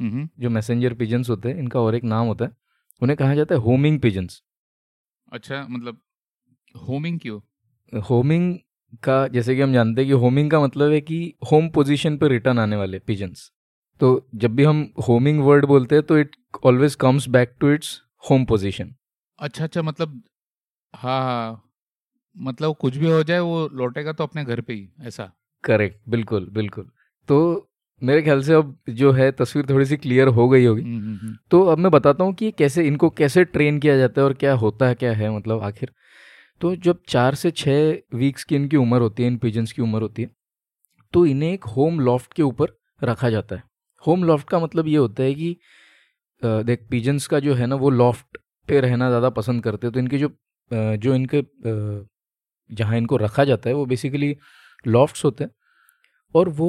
हम्म 0.00 0.28
जो 0.40 0.50
मैसेंजर 0.50 0.94
पिजन्स 0.94 1.30
होते 1.30 1.48
हैं 1.48 1.58
इनका 1.58 1.80
और 1.80 1.94
एक 1.94 2.04
नाम 2.04 2.26
होता 2.26 2.44
है। 2.44 2.50
उन्हें 3.02 3.16
कहा 3.16 3.34
जाता 3.34 3.54
है 3.54 3.60
होमिंग 3.60 4.00
पिजन्स 4.00 4.42
अच्छा 5.32 5.66
मतलब 5.70 6.00
होमिंग 6.74 7.20
क्यों? 7.20 7.40
होमिंग 8.00 8.58
का 9.02 9.26
जैसे 9.28 9.54
कि 9.56 9.60
हम 9.60 9.72
जानते 9.72 10.00
हैं 10.00 10.08
कि 10.08 10.12
होमिंग 10.12 10.50
का 10.50 10.60
मतलब 10.60 10.90
है 10.90 11.00
कि 11.00 11.34
होम 11.52 11.68
पोजीशन 11.68 12.16
पर 12.18 12.28
रिटर्न 12.28 12.58
आने 12.58 12.76
वाले 12.76 12.98
पिजन्स 12.98 13.52
तो 14.00 14.28
जब 14.34 14.54
भी 14.54 14.64
हम 14.64 14.92
होमिंग 15.08 15.40
वर्ड 15.40 15.64
बोलते 15.64 15.94
हैं 15.94 16.04
तो 16.04 16.18
it 16.18 16.36
always 16.64 16.94
comes 16.94 17.28
back 17.28 17.54
to 17.60 17.70
its 17.70 18.00
home 18.30 18.44
position 18.44 18.94
अच्छा 19.38 19.64
अच्छा 19.64 19.82
मतलब 19.82 20.22
हाँ 20.94 21.20
हाँ 21.22 21.62
मतलब 22.36 22.74
कुछ 22.76 22.96
भी 22.96 23.10
हो 23.10 23.22
जाए 23.22 23.38
वो 23.38 23.68
लौटेगा 23.72 24.12
तो 24.12 24.24
अपने 24.24 24.44
घर 24.44 24.60
पे 24.60 24.72
ही 24.72 24.88
ऐसा। 25.02 25.30
करेक्ट 25.64 25.98
बिल्कुल 26.08 26.48
बिल्कुल। 26.52 26.88
तो 27.28 27.38
मेरे 28.02 28.22
ख्याल 28.22 28.42
से 28.42 28.54
अब 28.54 28.76
जो 28.88 29.12
है 29.12 29.30
तस्वीर 29.32 29.66
थोड़ी 29.70 29.86
सी 29.86 29.96
क्लियर 29.96 30.28
हो 30.28 30.48
गई 30.48 30.64
होगी। 30.64 30.82
हम्म, 30.82 30.98
हम्म, 30.98 31.18
हम्म। 31.22 31.36
तो 31.50 31.62
अब 31.62 31.78
मैं 31.78 31.90
बताता 31.92 32.24
हूँ 32.24 32.34
कि 32.34 32.50
कैसे 32.50 32.84
इनको 32.86 33.10
कैसे 33.10 33.44
ट्रेन 33.44 33.78
किया 33.80 33.96
जाता 33.98 34.20
है 34.20 34.24
और 34.26 34.32
क्या 34.34 34.54
होता 34.54 34.88
है 34.88 34.94
क्या 34.94 35.12
है 35.12 35.30
मतलब 35.36 35.62
आखिर। 35.62 35.92
तो 36.60 36.74
जब 36.76 36.98
चार 37.08 37.34
से 37.34 37.50
छः 37.50 37.98
वीक्स 38.14 38.44
की 38.44 38.56
इनकी 38.56 38.76
उम्र 38.76 39.00
होती 39.00 39.22
है 39.22 39.28
इन 39.28 39.36
पिजन्स 39.38 39.72
की 39.72 39.82
उम्र 39.82 40.02
होती 40.02 40.22
है 40.22 40.30
तो 41.14 41.24
इन्हें 41.26 41.52
एक 41.52 41.64
होम 41.66 42.00
लॉफ्ट 42.00 42.32
के 42.32 42.42
ऊपर 42.42 42.76
रखा 43.02 43.30
जाता 43.30 43.56
है। 43.56 43.62
होम 44.02 44.24
लॉफ्ट 44.24 44.48
का 44.48 44.58
मतलब 44.58 44.86
ये 44.88 44.96
होता 44.96 45.22
है 45.22 45.34
कि 45.34 45.52
अ, 46.42 46.46
देख 46.62 46.86
पिजन्स 46.90 47.26
का 47.26 47.38
जो 47.40 47.54
है 47.54 47.66
ना 47.66 47.76
वो 47.76 47.90
लॉफ्ट 47.90 48.38
पे 48.68 48.80
रहना 48.80 49.08
ज़्यादा 49.08 49.30
पसंद 49.32 49.62
करते 49.64 49.86
हैं 49.86 49.92
तो 49.94 50.00
इनके 50.00 50.18
जो 50.18 50.28
जो 50.70 51.14
इनके 51.14 51.42
जहाँ 52.70 52.96
इनको 52.96 53.16
रखा 53.16 53.44
जाता 53.44 53.70
है, 53.70 53.74
वो 53.74 53.84
बेसिकली 53.86 54.36
लॉफ्ट्स 54.84 55.24
होते 55.24 55.44
हैं 55.44 55.50
और 56.34 56.48
वो 56.50 56.68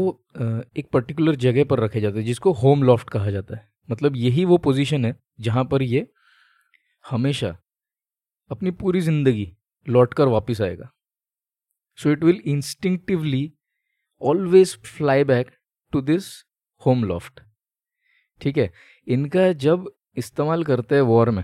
एक 0.77 0.89
पर्टिकुलर 0.93 1.35
जगह 1.37 1.63
पर 1.65 1.79
रखे 1.79 2.01
जाते 2.01 2.17
हैं, 2.17 2.25
जिसको 2.25 2.51
होम 2.53 2.83
लॉफ्ट 2.83 3.09
कहा 3.09 3.31
जाता 3.31 3.55
है। 3.57 3.67
मतलब 3.89 4.15
यही 4.17 4.45
वो 4.45 4.57
पोजीशन 4.59 5.05
है, 5.05 5.15
जहाँ 5.39 5.63
पर 5.65 5.83
ये 5.83 6.07
हमेशा 7.05 7.55
अपनी 8.51 8.71
पूरी 8.73 9.01
ज़िंदगी 9.01 9.47
लौट 9.87 10.13
कर 10.13 10.27
वापिस 10.27 10.61
आएगा। 10.61 10.89
So 11.97 12.11
it 12.11 12.23
will 12.23 12.41
instinctively 12.47 13.51
always 14.21 14.77
fly 14.85 15.23
back 15.25 15.51
to 15.93 16.01
this 16.03 16.31
home 16.81 17.03
loft 17.05 17.41
ठीक 18.41 18.57
है? 18.57 18.71
इनका 19.07 19.51
जब 19.53 19.91
इस्तेमाल 20.17 20.63
करते 20.63 20.95
हैं 20.95 21.01
वॉर 21.03 21.29
में। 21.29 21.43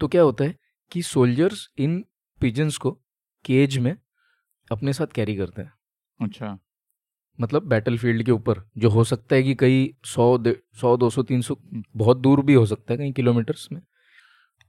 तो 0.00 0.08
क्या 0.08 0.22
होता 0.22 0.44
है 0.44 0.58
कि 0.92 1.02
सोल्जर्स 1.02 1.70
इन 1.78 2.04
पिजन्स 2.40 2.76
को 2.76 2.90
केज 3.44 3.78
में 3.78 3.96
अपने 4.72 4.92
साथ 4.92 5.06
कैरी 5.06 5.36
करते 5.36 5.62
हैं। 5.62 5.72
अच्छा। 6.20 6.58
मतलब 7.40 7.62
बैटल 7.62 7.98
फ़ील्ड 7.98 8.22
के 8.22 8.32
ऊपर 8.32 8.70
जो 8.78 8.90
हो 8.90 9.04
सकता 9.04 9.36
है 9.36 9.42
कि 9.42 9.54
कई 9.54 9.94
सौ 10.04 10.44
सौ 10.80 10.96
दो 10.96 11.10
सौ 11.10 11.22
तीन 11.22 11.40
सौ 11.40 11.56
बहुत 11.96 12.16
दूर 12.16 12.42
भी 12.42 12.54
हो 12.54 12.66
सकता 12.66 12.94
है 12.94 12.98
कई 12.98 13.12
किलोमीटर्स 13.12 13.68
में। 13.72 13.82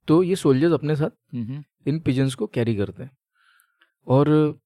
तो 0.08 0.24
ये 0.24 0.36
सोल्जर्स 0.36 0.74
अपने 0.74 0.96
साथ 0.96 1.36
हम्म, 1.36 1.44
हम्म। 1.44 1.64
इन 1.88 2.00
पिजन्स 2.00 2.36
को 2.36 2.48
कैरी 2.48 2.76
करते 2.76 3.04
हैं। 3.04 3.18
और 4.08 4.60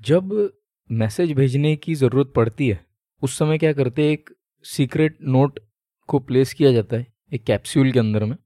जब 0.00 0.52
मैसेज 0.90 1.32
भेजने 1.32 1.76
की 1.76 1.94
ज़रूरत 1.94 2.32
पड़ती 2.36 2.68
है 2.68 2.86
उस 3.22 3.38
समय 3.38 3.58
क्या 3.58 3.72
करते 3.72 4.02
हैं 4.02 4.10
एक 4.10 4.30
सीक्रेट 4.64 5.18
नोट 5.22 5.60
को 6.06 6.18
प्लेस 6.18 6.54
किया 6.54 6.72
जाता 6.72 6.96
है 6.96 7.06
एक 7.32 7.44
कैप्सूल 7.44 7.92
के 7.92 7.98
अंदर 7.98 8.24
में। 8.24 8.36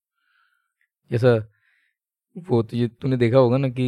जैसा 1.15 1.35
वो 2.37 2.63
तो 2.63 2.77
ये 2.77 2.89
तूने 3.01 3.17
देखा 3.17 3.39
होगा 3.39 3.57
ना 3.57 3.69
कि 3.69 3.87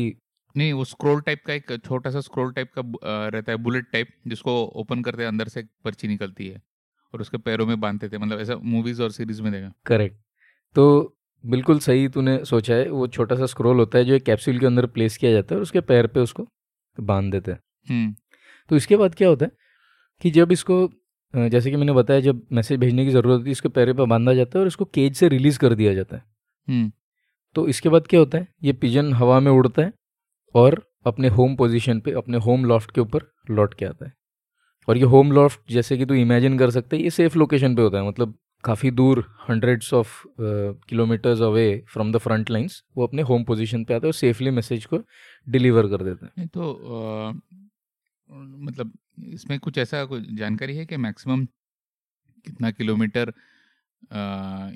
नहीं 0.54 0.72
वो 0.72 0.84
स्क्रोल 0.84 1.20
टाइप 1.20 1.42
का 1.46 1.52
एक 1.52 1.72
छोटा 1.84 2.10
सा 2.10 2.20
स्क्रोल 2.20 2.52
टाइप 2.52 2.70
का 2.78 2.82
रहता 3.28 3.52
है 3.52 3.58
बुलेट 3.58 3.86
टाइप 3.92 4.08
जिसको 4.26 4.52
ओपन 4.82 5.02
करते 5.02 5.22
हैं 5.22 5.28
अंदर 5.28 5.48
से 5.48 5.60
एक 5.60 5.68
पर्ची 5.84 6.08
निकलती 6.08 6.46
है 6.48 6.62
और 7.14 7.20
उसके 7.20 7.38
पैरों 7.38 7.66
में 7.66 7.78
बांधते 7.80 8.08
थे 8.08 8.18
मतलब 8.18 8.40
ऐसा 8.40 8.56
मूवीज़ 8.64 9.02
और 9.02 9.10
सीरीज़ 9.12 9.42
में 9.42 9.50
देखा। 9.52 9.72
करेक्ट 9.86 10.16
तो 10.76 10.84
बिल्कुल 11.44 11.78
सही 11.78 12.08
तूने 12.08 12.38
सोचा 12.44 12.74
है 12.74 12.88
वो 12.90 13.06
छोटा 13.08 13.36
सा 13.36 13.46
स्क्रोल 13.46 13.78
होता 13.78 13.98
है 13.98 14.04
जो 14.04 14.14
एक 14.14 14.24
कैप्सूल 14.24 14.58
के 14.58 14.66
अंदर 14.66 14.86
प्लेस 14.88 15.16
किया 15.16 15.32
जाता 15.32 15.54
है 15.54 15.58
और 15.58 15.62
उसके 15.62 15.80
पैर 15.82 16.06
पे 16.06 16.20
उसको 16.20 16.46
बाँध 16.98 17.30
देते 17.32 17.52
हैं। 17.52 17.58
हम्म। 17.88 18.14
तो 18.70 18.76
इसके 18.76 18.96
बाद 18.96 19.14
क्या 19.14 19.28
होता 19.28 19.46
है 19.46 19.50
कि 20.22 20.30
जब 20.30 20.52
इसको 20.52 20.88
जैसे 21.34 21.70
कि 21.70 21.76
मैंने 21.76 21.92
बताया 21.92 22.20
जब 22.20 22.40
मैसेज 22.52 22.78
भेजने 22.80 23.04
की 23.04 23.10
ज़रूरत 23.10 23.38
होती 23.38 23.48
है 23.48 23.52
इसके 23.52 23.68
पैर 23.70 23.92
पर 23.92 24.04
बांधा 24.06 24.34
जाता 24.34 24.58
है 24.58 24.60
और 24.60 24.68
इसको 24.68 24.84
केज 24.84 25.16
से 25.16 25.28
रिलीज़ 25.28 25.58
कर 25.58 25.74
दिया 25.74 25.94
जाता 25.94 26.16
है। 26.16 26.22
हम्म। 26.68 26.92
तो 27.56 27.66
इसके 27.68 27.88
बाद 27.88 28.06
क्या 28.06 28.20
होता 28.20 28.38
है? 28.38 28.46
ये 28.64 28.72
पिजन 28.74 29.12
हवा 29.14 29.38
में 29.40 29.50
उड़ता 29.52 29.82
है 29.82 29.92
और 30.54 30.82
अपने 31.06 31.28
होम 31.30 31.54
पोजीशन 31.56 32.00
पे 32.00 32.12
अपने 32.18 32.38
होम 32.46 32.64
लॉफ्ट 32.64 32.90
के 32.94 33.00
ऊपर 33.00 33.30
लौट 33.50 33.74
के 33.74 33.84
आता 33.86 34.06
है। 34.06 34.12
और 34.88 34.98
ये 34.98 35.04
होम 35.14 35.32
लॉफ्ट 35.32 35.72
जैसे 35.72 35.96
कि 35.98 36.06
तू 36.06 36.14
इमेजिन 36.14 36.58
कर 36.58 36.70
सकते 36.70 36.96
है 36.96 37.02
ये 37.02 37.10
सेफ़ 37.10 37.38
लोकेशन 37.38 37.76
पे 37.76 37.82
होता 37.82 37.98
है। 37.98 38.08
मतलब 38.08 38.34
काफ़ी 38.64 38.90
दूर 38.90 39.24
hundreds 39.48 39.92
of 39.94 40.22
kilometres 40.88 41.40
away 41.42 41.66
from 41.92 42.12
the 42.12 42.18
front 42.18 42.50
lines 42.50 42.82
वो 42.96 43.06
अपने 43.06 43.22
होम 43.22 43.44
पोजीशन 43.44 43.84
पे 43.84 43.94
आता 43.94 44.06
है 44.06 44.08
और 44.08 44.14
सेफली 44.14 44.50
मैसेज 44.50 44.84
को 44.86 44.98
डिलीवर 45.46 45.88
कर 45.88 46.02
देता 46.04 46.30
है। 46.38 46.46
तो 46.48 46.72
अ, 46.72 47.32
मतलब 48.28 48.92
इसमें 49.32 49.58
कुछ 49.60 49.78
ऐसा 49.78 50.04
कुछ 50.04 50.30
जानकारी 50.38 50.76
है 50.76 50.86
कि 50.86 50.96
मैक्सिमम 50.98 51.44
कितना 52.44 52.70
किलोमीटर 52.70 53.32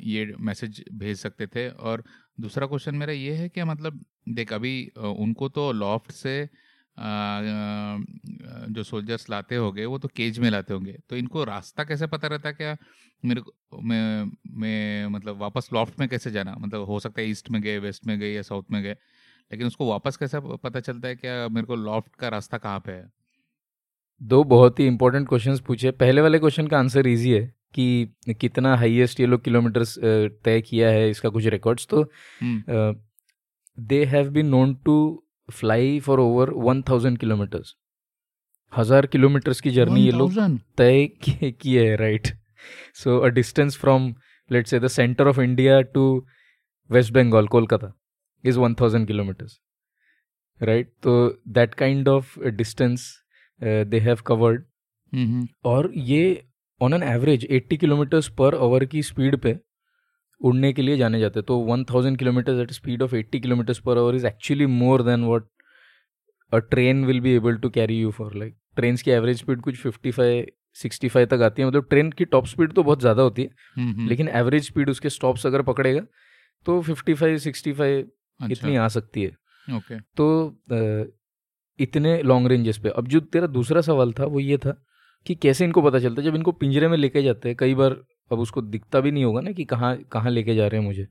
ये 0.04 0.34
मैसेज 0.40 0.82
भेज 0.92 1.16
सकते 1.18 1.46
थे? 1.46 1.68
और 1.70 2.02
दूसरा 2.40 2.66
क्वेश्चन 2.66 2.94
मेरा 2.94 3.12
ये 3.12 3.34
है 3.34 3.48
कि 3.48 3.64
मतलब 3.64 4.04
देख 4.28 4.52
अभी 4.52 4.90
उनको 4.98 5.48
तो 5.50 5.70
लॉफ्ट 5.74 6.10
से 6.12 6.48
जो 8.68 8.82
सोल्जर्स 8.82 9.28
लाते 9.30 9.56
होंगे, 9.56 9.84
वो 9.84 9.98
तो 9.98 10.08
केज 10.08 10.38
में 10.38 10.48
लाते 10.50 10.74
होंगे। 10.74 10.96
तो 11.10 11.16
इनको 11.16 11.44
रास्ता 11.44 11.84
कैसे 11.84 12.06
पता 12.06 12.28
रहता 12.28 12.48
है 12.48 12.54
क्या? 12.54 12.76
मेरे 13.22 13.40
को, 13.40 13.54
मैं 13.82 14.30
मैं 14.56 15.06
मतलब 15.06 15.38
वापस 15.38 15.68
लॉफ्ट 15.72 15.98
में 16.00 16.08
कैसे 16.08 16.30
जाना? 16.30 16.54
मतलब 16.56 16.84
हो 16.84 16.98
सकता 17.00 17.20
है 17.20 17.28
ईस्ट 17.28 17.50
में 17.50 17.60
गए, 17.62 17.78
वेस्ट 17.78 18.06
में 18.06 18.18
गए 18.20 18.32
या 18.32 18.42
साउथ 18.42 18.62
में 18.72 18.82
गए, 18.82 18.92
लेकिन 19.50 19.66
उसको 19.66 19.88
वापस 19.88 20.16
कैसे 20.16 20.40
पता 20.56 20.80
चलता 20.80 21.08
है 21.08 21.16
क्या 21.16 21.48
मेरे 21.48 21.66
को 21.66 21.76
लॉफ्ट 21.76 22.14
का 22.16 22.28
रास्ता 22.28 22.58
कहाँ 22.58 22.80
पे 22.80 22.92
है? 22.92 23.08
दो 24.20 24.42
बहुत 24.44 24.80
ही 24.80 24.86
इंपॉर्टेंट 24.86 25.28
क्वेश्चंस 25.28 25.60
पूछे। 25.60 25.90
पहले 25.92 26.20
वाले 26.20 26.38
क्वेश्चन 26.38 26.66
का 26.66 26.78
आंसर 26.78 27.06
इजी 27.06 27.30
है। 27.32 27.54
कि 27.74 28.34
कितना 28.40 28.74
हाईएस्ट 28.76 29.20
ये 29.20 29.26
लोग 29.26 29.42
किलोमीटर्स 29.44 29.98
तय 30.44 30.60
किया 30.60 30.88
है 30.88 31.08
इसका 31.10 31.28
कुछ 31.28 31.46
रिकॉर्ड्स 31.48 31.86
तो 31.90 32.04
they 33.78 34.04
have 34.04 34.30
been 34.30 34.46
known 34.46 34.74
to 34.84 34.96
fly 35.48 35.98
for 36.00 36.20
over 36.20 36.50
one 36.64 36.82
thousand 36.82 37.18
kilometres 37.18 37.74
हज़ार 38.72 39.06
किलोमीटर्स 39.06 39.60
की 39.60 39.70
जर्नी 39.70 40.04
ये 40.04 40.10
लोग 40.12 40.34
तय 40.76 41.06
की 41.22 41.52
की 41.52 41.74
है 41.74 41.94
right 41.96 42.28
so 42.94 43.18
a 43.18 43.28
distance 43.30 43.76
from 43.78 44.14
let 44.50 44.66
say 44.66 44.80
the 44.80 44.88
centre 44.88 45.28
of 45.28 45.40
India 45.40 45.80
to 45.94 46.04
West 46.90 47.12
Bengal 47.12 47.46
Kolkata 47.46 47.92
is 48.44 48.58
one 48.58 48.74
thousand 48.74 49.06
kilometres 49.06 49.60
right 50.60 50.92
तो 51.02 51.16
that 51.48 51.74
kind 51.74 52.08
of 52.08 52.38
distance 52.52 53.10
they 53.60 54.00
have 54.00 54.18
covered 54.26 54.64
और 55.64 55.90
ये 55.94 56.22
on 56.80 56.94
an 56.94 57.02
average 57.04 57.46
80 57.52 57.76
kilometres 57.76 58.28
per 58.38 58.54
hour 58.56 58.84
की 58.84 59.02
speed 59.02 59.36
पे 59.36 59.56
उड़ने 60.40 60.72
के 60.72 60.82
लिए 60.82 60.96
जाने 60.96 61.20
जाते 61.20 61.40
हैं। 61.40 61.44
तो 61.46 61.58
1000 61.66 62.16
kilometres 62.18 62.60
at 62.60 62.70
speed 62.72 63.02
of 63.02 63.14
80 63.14 63.40
kilometres 63.40 63.78
per 63.78 63.98
hour 63.98 64.14
is 64.14 64.26
actually 64.26 64.66
more 64.66 65.02
than 65.02 65.24
what 65.24 65.44
a 66.52 66.58
train 66.70 67.04
will 67.04 67.20
be 67.20 67.32
able 67.32 67.56
to 67.56 67.70
carry 67.70 68.00
you 68.00 68.10
for 68.10 68.34
like 68.34 68.56
train 68.76 68.96
की 68.96 69.10
एवरेज 69.10 69.38
स्पीड 69.38 69.60
कुछ 69.60 69.86
55 69.86 70.44
65 70.76 71.26
तक 71.30 71.42
आती 71.42 71.62
है। 71.62 71.68
मतलब 71.68 71.86
ट्रेन 71.90 72.10
की 72.12 72.24
टॉप 72.26 72.46
स्पीड 72.46 72.72
तो 72.72 72.82
बहुत 72.82 73.00
ज़्यादा 73.00 73.22
होती 73.22 73.42
है 73.42 73.50
हम्म 73.76 74.08
लेकिन 74.08 74.28
एवरेज 74.34 74.66
स्पीड 74.66 74.90
उसके 74.90 75.10
स्टॉप्स 75.10 75.46
अगर 75.46 75.62
पकड़ेगा 75.62 76.00
तो 76.66 76.80
55 76.82 77.38
65 77.38 78.02
अच्छा। 78.40 78.52
इतनी 78.52 78.76
आ 78.76 78.86
सकती 78.88 79.22
है। 79.22 79.28
ओके। 79.28 79.76
okay. 79.78 80.00
तो 80.16 80.26
इतने 81.78 82.20
लॉन्ग 82.22 82.48
रेंजेस 82.48 82.78
पे। 82.78 82.88
अब 82.88 83.08
जो 83.08 83.20
तेरा 83.34 83.46
दूसरा 83.48 83.80
सवाल 83.80 84.12
था 84.12 84.24
वो 84.26 84.40
ये 84.40 84.56
था 84.58 84.74
कि 85.26 85.34
कैसे 85.34 85.64
इनको 85.64 85.82
पता 85.82 85.98
चलता 85.98 86.22
है? 86.22 86.28
जब 86.28 86.34
इनको 86.34 86.52
पिंजरे 86.52 86.88
में 86.88 86.98
लेके 86.98 87.22
जाते 87.22 87.48
हैं 87.48 87.56
कई 87.56 87.74
बार 87.74 87.96
अब 88.32 88.38
उसको 88.38 88.62
दिखता 88.62 89.00
भी 89.00 89.10
नहीं 89.10 89.24
होगा 89.24 89.40
ना 89.40 89.52
कि 89.52 89.64
कहाँ 89.64 89.96
कहाँ 90.12 90.30
लेके 90.30 90.54
जा 90.54 90.66
रहे 90.66 90.80
हैं 90.80 90.86
मुझे। 90.86 91.06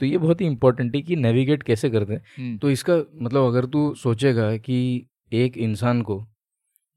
तो 0.00 0.06
ये 0.06 0.18
बहुत 0.18 0.40
ही 0.40 0.46
इंपॉर्टेंट 0.46 0.96
है 0.96 1.02
कि 1.02 1.16
नेविगेट 1.16 1.62
कैसे 1.62 1.90
करते 1.90 2.12
हैं। 2.12 2.22
हम्म। 2.38 2.58
तो 2.58 2.70
इसका 2.70 2.96
मतलब 3.22 3.44
अगर 3.44 3.66
तू 3.66 3.94
सोचेगा 3.94 4.56
कि 4.56 5.06
एक 5.32 5.58
इंसान 5.58 6.02
को 6.02 6.26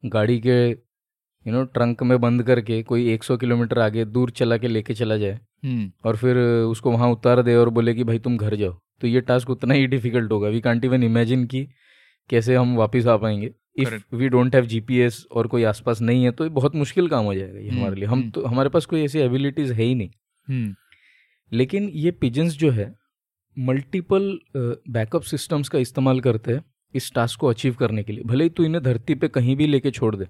गाड़ी 0.06 0.40
के 0.40 0.70
यू 0.70 1.52
नो 1.52 1.64
ट्रंक 1.64 2.04
में 2.04 2.22
बंद 2.22 2.44
करके 2.44 2.84
कोई 2.84 3.08
100 3.14 3.38
किलोमीटर 3.38 3.80
आगे 3.80 4.06
दूर 4.06 4.30
चला 4.32 4.58
के 4.58 4.68
लेके 4.68 4.94
चला 4.94 5.18
जाए 5.18 5.40
हम्म। 5.66 5.92
और 6.06 6.16
फिर 6.16 6.38
उसको 6.38 6.92
वहाँ 6.92 7.10
उतार 7.10 7.42
दे 7.42 7.56
और 7.56 7.70
बोले 7.70 7.94
कि 7.94 8.04
भाई 8.04 8.20
तुम 8.20 8.38
घर 8.38 8.56
जाओ। 8.56 8.80
तो 9.02 9.08
ये 9.08 9.22
टास्क 9.22 9.50
उतना 9.50 9.74
ही 9.74 9.88
डिफ़िकल्ट 9.88 10.32
होगा। 10.32 10.50
वी 10.50 10.62
कांट 10.62 10.86
इवन 10.86 11.04
इमेजिन 11.04 11.46
कि 11.46 11.68
कैसे 12.30 12.56
हम 12.56 12.76
वापस 12.76 13.08
आ 13.08 13.18
पाएँगे। 13.18 13.52
If 13.76 14.16
we 14.16 14.30
don't 14.30 14.56
have 14.56 14.66
GPS 14.66 15.26
और 15.32 15.48
कोई 15.48 15.64
आसपास 15.64 16.02
नहीं 16.02 16.24
है 16.24 16.32
तो 16.32 16.44
ये 16.44 16.50
बहुत 16.52 16.76
मुश्किल 16.76 17.08
काम 17.08 17.26
हो 17.26 17.34
जाएगा 17.36 17.60
ये 17.60 17.70
हम्म, 17.70 17.80
हमारे 17.80 17.96
लिए। 17.96 18.06
हम 18.06 18.20
हम्म। 18.20 18.30
तो 18.30 18.46
हमारे 18.46 18.70
पास 18.70 18.86
कोई 18.86 19.04
ऐसी 19.04 19.20
एबिलिटीज 19.20 19.72
है 19.72 19.84
ही 19.84 19.96
नहीं। 19.96 20.10
हम्म। 20.48 20.76
लेकिन 21.52 21.90
ये 21.96 22.12
पिजन्स 22.14 22.58
जो 22.58 22.72
है 22.72 22.94
मल्टीपल 23.58 24.38
बैकअप 24.56 25.24
सिस्टम्स 25.24 25.70
का 25.70 25.80
इस्तेमाल 25.80 26.20
करते 26.22 26.52
हैं 26.52 26.64
इस 26.94 27.12
टास्क 27.16 27.40
को 27.40 27.48
अचीव 27.48 27.74
करने 27.76 28.04
के 28.04 28.14
लिए। 28.14 28.24
भले 28.24 28.44
ही 28.44 28.50
तू 28.50 28.64
इन्हें 28.64 28.84
धरती 28.84 29.16
पे 29.16 29.28
कहीं 29.30 29.56
भी 29.56 29.68
लेके 29.68 29.92
छोड़ 29.92 30.16
दे। 30.16 30.28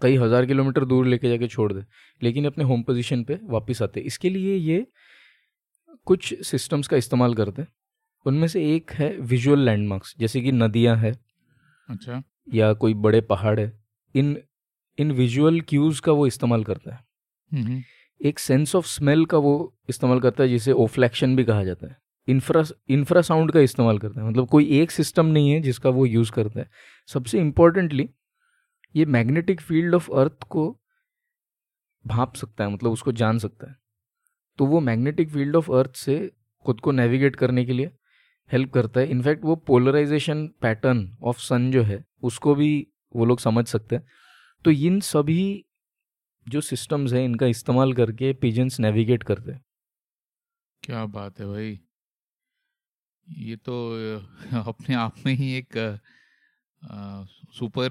कई 0.00 0.16
हज़ार 0.16 0.46
किलोमीटर 0.46 0.84
दूर 0.84 1.06
लेके 1.06 1.28
जाके 1.28 1.48
छोड़ 1.48 1.72
दे 1.72 1.84
लेकिन 2.22 2.46
अपने 2.46 2.64
होम 2.64 2.82
पोजीशन 2.82 3.22
पे 3.24 3.38
वापस 3.44 3.82
आते 3.82 4.00
इसके 4.02 4.30
लिए 4.30 4.56
ये 4.56 4.86
कुछ 6.06 6.34
सिस्टम्स 6.44 6.88
का 6.88 6.96
इस्तेमाल 6.96 7.34
करते 7.34 7.62
हैं। 7.62 7.68
उनमें 8.26 8.46
से 8.48 8.64
एक 8.74 8.90
है 8.92 9.16
विजुअल 9.20 9.60
लैंडमार्क्स 9.60 10.14
जैसे 10.18 10.40
कि 10.40 10.52
नदियाँ 10.52 10.96
है। 10.96 11.12
अच्छा। 11.88 12.22
या 12.48 12.72
कोई 12.72 12.94
बड़े 12.94 13.20
पहाड़ 13.20 13.60
है 13.60 13.72
इन 14.14 14.36
इन 14.98 15.12
विजुअल 15.12 15.60
क्यूज 15.60 16.00
का 16.00 16.12
वो 16.12 16.26
इस्तेमाल 16.26 16.64
करता 16.64 16.94
है। 16.94 17.00
एक 18.20 18.38
सेंस 18.38 18.74
ऑफ़ 18.76 18.86
स्मेल 18.86 19.24
का 19.26 19.38
वो 19.38 19.74
इस्तेमाल 19.88 20.20
करता 20.20 20.42
है 20.42 20.48
जिसे 20.48 20.72
ओफ्लैक्शन 20.72 21.36
भी 21.36 21.44
कहा 21.44 21.64
जाता 21.64 21.86
है। 21.86 21.96
इंफ्रा 22.28 22.64
इंफ्रासाउंड 22.88 23.52
का 23.52 23.60
इस्तेमाल 23.60 23.98
करता 23.98 24.20
है। 24.20 24.28
मतलब 24.28 24.48
कोई 24.48 24.68
एक 24.80 24.90
सिस्टम 24.90 25.26
नहीं 25.26 25.50
है 25.50 25.60
जिसका 25.60 25.90
वो 25.90 26.06
यूज़ 26.06 26.32
करता 26.32 26.60
है। 26.60 26.68
सबसे 27.08 27.38
इम्पोर्टेंटली 27.38 28.08
ये 28.96 29.04
मैग्नेटिक 29.04 29.60
फ़ील्ड 29.60 29.94
ऑफ़ 29.94 30.10
अर्थ 30.12 30.42
को 30.42 30.80
भाप 32.06 32.34
सकता 32.34 32.64
है 32.64 32.70
मतलब 32.70 32.90
उसको 32.90 33.12
जान 33.12 33.38
सकता 33.38 33.70
है। 33.70 33.76
तो 34.58 34.66
वो 34.66 34.80
मैग्नेटिक 34.80 35.30
फ़ील्ड 35.30 35.56
ऑफ़ 35.56 35.72
अर्थ 35.72 35.96
से 35.96 36.32
खुद 36.66 36.80
को 36.80 36.92
नेविगेट 36.92 37.36
करने 37.36 37.64
के 37.64 37.72
लिए 37.72 37.90
हेल्प 38.50 38.72
करता 38.72 39.00
है। 39.00 39.06
इनफैक्ट 39.06 39.44
वो 39.44 39.56
पोलराइजेशन 39.56 40.46
पैटर्न 40.62 41.16
ऑफ़ 41.22 41.38
सन 41.38 41.70
जो 41.72 41.82
है 41.82 42.04
उसको 42.22 42.54
भी 42.54 42.86
वो 43.16 43.24
लोग 43.24 43.40
समझ 43.40 43.66
सकते 43.66 43.96
हैं। 43.96 44.06
तो 44.64 44.70
इन 44.70 45.00
सभी 45.00 45.64
जो 46.46 46.60
सिस्टम्स 46.60 47.12
हैं 47.12 47.24
इनका 47.24 47.46
इस्तेमाल 47.46 47.92
करके 47.92 48.32
पिजन्स 48.32 48.80
नेविगेट 48.80 49.22
करते 49.22 49.52
हैं। 49.52 49.64
क्या 50.82 51.04
बात 51.06 51.40
है 51.40 51.46
भाई। 51.46 51.78
ये 53.28 53.56
तो 53.56 53.74
अपने 54.60 54.94
आप 54.94 55.14
में 55.26 55.32
ही 55.34 55.52
एक 55.54 55.76
अ, 56.82 57.24
सुपर 57.52 57.90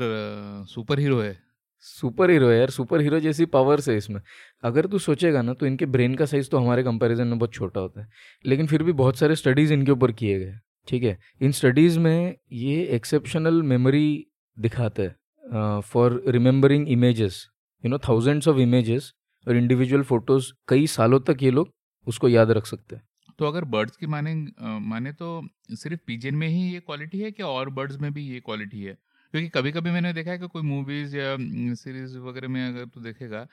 सुपर 0.69 0.99
हीरो 0.99 1.19
है। 1.21 1.37
सुपर 1.79 2.29
हीरो 2.29 2.49
है 2.49 2.57
यार 2.59 2.69
सुपर 2.69 3.01
हीरो 3.01 3.19
जैसी 3.19 3.45
पावर्स 3.45 3.89
है 3.89 3.95
इसमें। 3.97 4.21
अगर 4.63 4.87
तू 4.87 4.99
सोचेगा 4.99 5.41
ना 5.41 5.53
तो 5.53 5.65
इनके 5.65 5.85
ब्रेन 5.85 6.15
का 6.15 6.25
साइज़ 6.25 6.49
तो 6.49 6.57
हमारे 6.57 6.83
कंपैरिजन 6.83 7.27
में 7.27 7.39
बहुत 7.39 7.53
छोटा 7.53 7.81
होता 7.81 8.01
है। 8.01 8.07
लेकिन 8.45 8.67
फिर 8.67 8.83
भी 8.83 8.91
बहुत 8.93 9.17
सारे 9.17 9.35
स्टडीज़ 9.35 9.73
इनके 9.73 9.91
ऊपर 9.91 10.11
किए 10.11 10.39
गए 10.39 10.57
ठीक 10.87 11.03
है। 11.03 11.17
इन 11.41 11.51
स्टडीज़ 11.51 11.99
में 11.99 12.35
ये 12.53 12.83
एक्सेप्शनल 12.95 13.61
मेमोरी 13.63 14.25
दिखाता 14.57 15.03
है 15.03 15.81
for 15.83 16.21
remembering 16.27 16.87
images 16.89 17.45
you 17.83 17.89
know 17.89 17.97
thousands 17.99 18.47
of 18.47 18.57
images 18.59 19.11
और 19.47 19.57
इंडिविजुअल 19.57 20.03
फ़ोटोज़ 20.03 20.51
कई 20.67 20.87
सालों 20.87 21.19
तक 21.21 21.43
ये 21.43 21.51
लोग 21.51 21.71
उसको 22.07 22.29
याद 22.29 22.51
रख 22.51 22.65
सकते 22.65 22.95
हैं। 22.95 23.03
तो 23.39 23.45
अगर 23.45 23.63
बर्ड्स 23.65 23.97
की 23.97 24.07
माने 24.07 24.33
माने 24.81 25.11
तो 25.13 25.41
सिर्फ़ 25.73 25.99
पिजन 26.07 26.35
में 26.35 26.47
ही 26.47 26.61
ये 26.73 26.79
क्वालिटी 26.79 27.19
है 27.19 27.31
कि 27.31 27.43
और 27.43 27.69
बर्ड्स 27.71 27.97
में 28.01 28.11
भी 28.13 28.23
ये 28.23 28.39
क्वालिटी 28.39 28.83
है? 28.83 28.93
क्योंकि 29.33 29.49
कभी 29.49 29.71
कभी 29.71 29.91
मैंने 29.91 30.13
देखा 30.13 30.31
है 30.31 30.37
कि 30.39 30.47
कोई 30.47 30.61
मूवीज़ 30.63 31.15
या 31.17 31.35
सीरीज़ 31.75 32.17
वगैरह 32.19 32.47
में 32.47 32.67
अगर 32.67 32.85
तू 32.85 33.01
देखेगा 33.01 33.43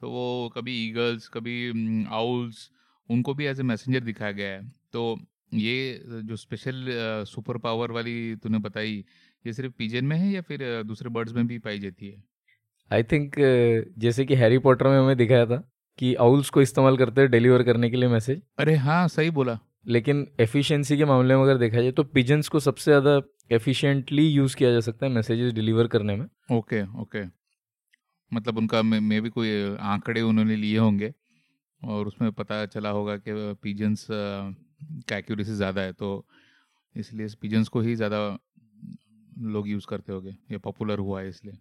तो 0.00 0.10
वो 0.10 0.48
कभी 0.56 0.72
ईगल्स 0.84 1.28
कभी 1.28 1.56
आउल्स 2.12 2.68
उनको 3.08 3.34
भी 3.34 3.46
एज 3.46 3.60
ए 3.60 3.62
मैसेंजर 3.64 4.00
दिखाया 4.02 4.32
गया 4.32 4.48
है। 4.48 4.62
तो 4.92 5.16
ये 5.54 6.02
जो 6.24 6.36
स्पेशल 6.36 6.84
सुपर 7.28 7.58
पावर 7.58 7.90
वाली 7.90 8.34
तूने 8.36 8.58
बताई 8.58 9.04
ये 9.44 9.52
सिर्फ़ 9.52 9.72
पिजन 9.78 10.04
में 10.04 10.16
है 10.16 10.30
या 10.32 10.40
फिर 10.42 10.62
दूसरे 10.84 11.10
बर्ड्स 11.10 11.32
में 11.32 11.46
भी 11.46 11.58
पाई 11.58 11.78
जाती 11.78 12.08
है? 12.08 12.22
आई 12.90 13.02
थिंक 13.02 13.34
जैसे 13.98 14.24
कि 14.24 14.34
हैरी 14.34 14.58
पॉटर 14.58 14.88
में 14.88 14.98
हमें 14.98 15.16
दिखाया 15.16 15.46
था 15.46 15.56
कि 15.98 16.14
आउल्स 16.20 16.50
को 16.50 16.62
इस्तेमाल 16.62 16.96
करते 16.96 17.20
हैं 17.20 17.30
डिलीवर 17.30 17.62
करने 17.62 17.90
के 17.90 17.96
लिए 17.96 18.08
मैसेज 18.08 18.42
अरे 18.58 18.74
हाँ 18.76 19.06
सही 19.08 19.30
बोला। 19.30 19.58
लेकिन 19.86 20.26
एफिशिएंसी 20.40 20.96
के 20.96 21.04
मामले 21.04 21.36
में 21.36 21.42
अगर 21.42 21.58
देखा 21.58 21.80
जाए 21.80 21.92
तो 21.92 22.02
पिजन्स 22.04 22.48
को 22.48 22.60
सबसे 22.60 22.90
ज़्यादा 22.90 23.20
एफिशिएंटली 23.52 24.26
यूज़ 24.28 24.56
किया 24.56 24.72
जा 24.72 24.80
सकता 24.80 25.06
है 25.06 25.12
मैसेजेस 25.12 25.52
डिलीवर 25.52 25.86
करने 25.86 26.16
में। 26.16 26.26
Okay 26.52 26.82
okay. 27.00 27.24
मतलब 28.32 28.58
उनका 28.58 28.82
मे 28.82 29.20
भी 29.20 29.30
कोई 29.30 29.50
आंकड़े 29.86 30.20
उन्होंने 30.20 30.56
लिए 30.56 30.78
होंगे 30.78 31.12
और 31.82 32.06
उसमें 32.06 32.30
पता 32.32 32.64
चला 32.66 32.90
होगा 32.90 33.16
कि 33.18 33.32
पिजन्स 33.62 34.06
का 35.08 35.16
एक्यूरेसी 35.16 35.54
ज़्यादा 35.54 35.82
है 35.82 35.92
तो 35.94 36.26
इसलिए 36.94 37.26
पिजन्स 37.42 37.68
को 37.68 37.80
ही 37.80 37.94
ज़्यादा 37.96 38.18
लोग 39.44 39.68
यूज़ 39.68 39.86
करते 39.88 40.12
होंगे, 40.12 40.30
या 40.52 40.58
पॉपुलर 40.60 40.98
हुआ 41.00 41.20
है 41.20 41.28
इसलिए। 41.28 41.58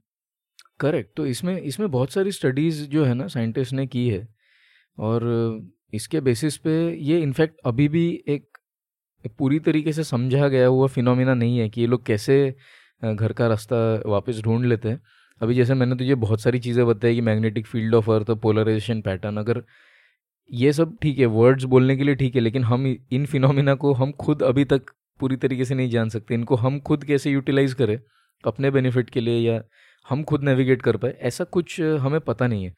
करेक्ट 0.80 1.15
तो 1.18 1.25
इसमें 1.25 1.56
इसमें 1.58 1.89
बहुत 1.92 2.12
सारी 2.12 2.32
स्टडीज़ 2.32 2.84
जो 2.88 3.06
है 3.06 3.13
ना 3.13 3.27
साइंटिस्ट 3.30 3.74
ने 3.74 3.86
की 3.88 4.08
है, 4.10 4.27
और 4.98 5.72
इसके 5.94 6.22
बेसिस 6.22 6.58
पे 6.58 6.74
ये 7.01 7.20
इनफैक्ट 7.22 7.60
अभी 7.65 7.88
भी 7.88 8.06
एक 8.27 8.58
पूरी 9.39 9.60
तरीके 9.62 9.94
से 9.94 10.03
समझा 10.03 10.48
गया 10.48 10.68
हुआ 10.68 10.88
फिनोमिना 10.89 11.34
नहीं 11.34 11.58
है 11.60 11.70
कि 11.70 11.82
ये 11.82 11.88
लोग 11.88 12.06
कैसे 12.06 12.36
घर 13.03 13.34
का 13.34 13.48
रास्ता 13.48 13.77
वापस 14.08 14.42
ढूंढ 14.44 14.65
लेते 14.65 14.89
हैं। 14.89 15.01
अभी 15.42 15.56
जैसे 15.56 15.74
मैंने 15.74 15.96
तुझे 15.96 16.15
बहुत 16.18 16.42
सारी 16.42 16.60
चीज़ें 16.60 16.86
बताई 16.88 17.15
कि 17.15 17.22
magnetic 17.22 17.68
field 17.68 17.96
of 17.96 18.10
earth 18.12 18.32
polarisation 18.42 19.01
pattern 19.01 19.38
अगर 19.38 19.63
ये 20.50 20.72
सब 20.74 20.98
ठीक 21.02 21.20
है 21.20 21.26
वर्ड्स 21.26 21.64
बोलने 21.66 21.96
के 21.98 22.04
लिए 22.04 22.16
ठीक 22.16 22.36
है 22.36 22.42
लेकिन 22.42 22.64
हम 22.64 22.86
इन 22.88 23.26
फिनोमिना 23.26 23.74
को 23.76 23.94
हम 23.94 24.12
खुद 24.22 24.44
अभी 24.44 24.66
तक 24.66 24.92
पूरी 25.20 25.36
तरीके 25.38 25.66
से 25.66 25.76
नहीं 25.76 25.90
जान 25.90 26.10
सकते। 26.10 26.34
इनको 26.34 26.56
हम 26.56 26.80
खुद 26.80 27.04
कैसे 27.04 27.32
यूटिलाइज 27.32 27.74
करें? 27.74 28.00
अपने 28.44 28.72
बेनिफिट 28.72 29.10
के 29.10 29.22
लिए 29.22 29.40
या 29.40 29.62
हम 30.06 30.24
खुद 30.24 30.44
नेविगेट 30.44 30.82
कर 30.82 30.98
पाए? 30.98 31.12
ऐसा 31.22 31.44
कुछ 31.44 31.80
हमें 31.82 32.20
पता 32.22 32.48
नहीं 32.48 32.64
है। 32.66 32.74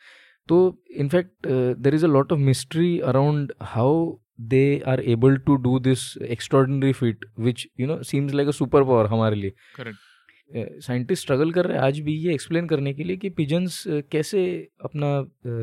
तो 0.50 0.84
in fact 0.96 1.48
there 1.48 1.96
is 1.96 2.06
a 2.06 2.08
lot 2.08 2.32
of 2.32 2.40
mystery 2.40 3.00
around 3.02 3.54
how 3.62 4.18
they 4.42 4.80
are 4.88 5.02
able 5.02 5.38
to 5.38 5.56
do 5.58 5.80
this 5.80 6.00
extraordinary 6.30 6.94
feat 6.94 7.26
which 7.40 7.68
you 7.80 7.88
know 7.88 8.02
seems 8.04 8.34
like 8.34 8.48
a 8.48 8.52
super 8.52 8.84
power 8.84 9.06
हमारे 9.08 9.36
लिए। 9.36 9.54
करेक्ट 9.76 10.84
साइंटिस्ट 10.84 11.24
स्ट्रगल 11.24 11.52
कर 11.52 11.66
रहे 11.66 11.78
हैं 11.78 11.84
आज 11.84 12.00
भी 12.00 12.14
ये 12.18 12.34
एक्सप्लेन 12.34 12.68
करने 12.68 12.94
के 12.94 13.04
लिए 13.04 13.18
कि 13.18 13.30
पिजन्स 13.32 13.84
कैसे 13.88 14.46
अपना 14.84 15.18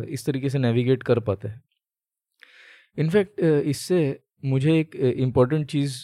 इस 0.08 0.26
तरीके 0.26 0.48
से 0.48 0.58
नेविगेट 0.58 1.02
कर 1.02 1.20
पाते 1.20 1.48
हैं। 1.48 1.60
इनफैक्ट 2.98 3.40
इससे 3.40 3.98
मुझे 4.44 4.78
एक 4.78 4.94
इंपॉर्टेंट 4.96 5.66
चीज़ 5.70 5.96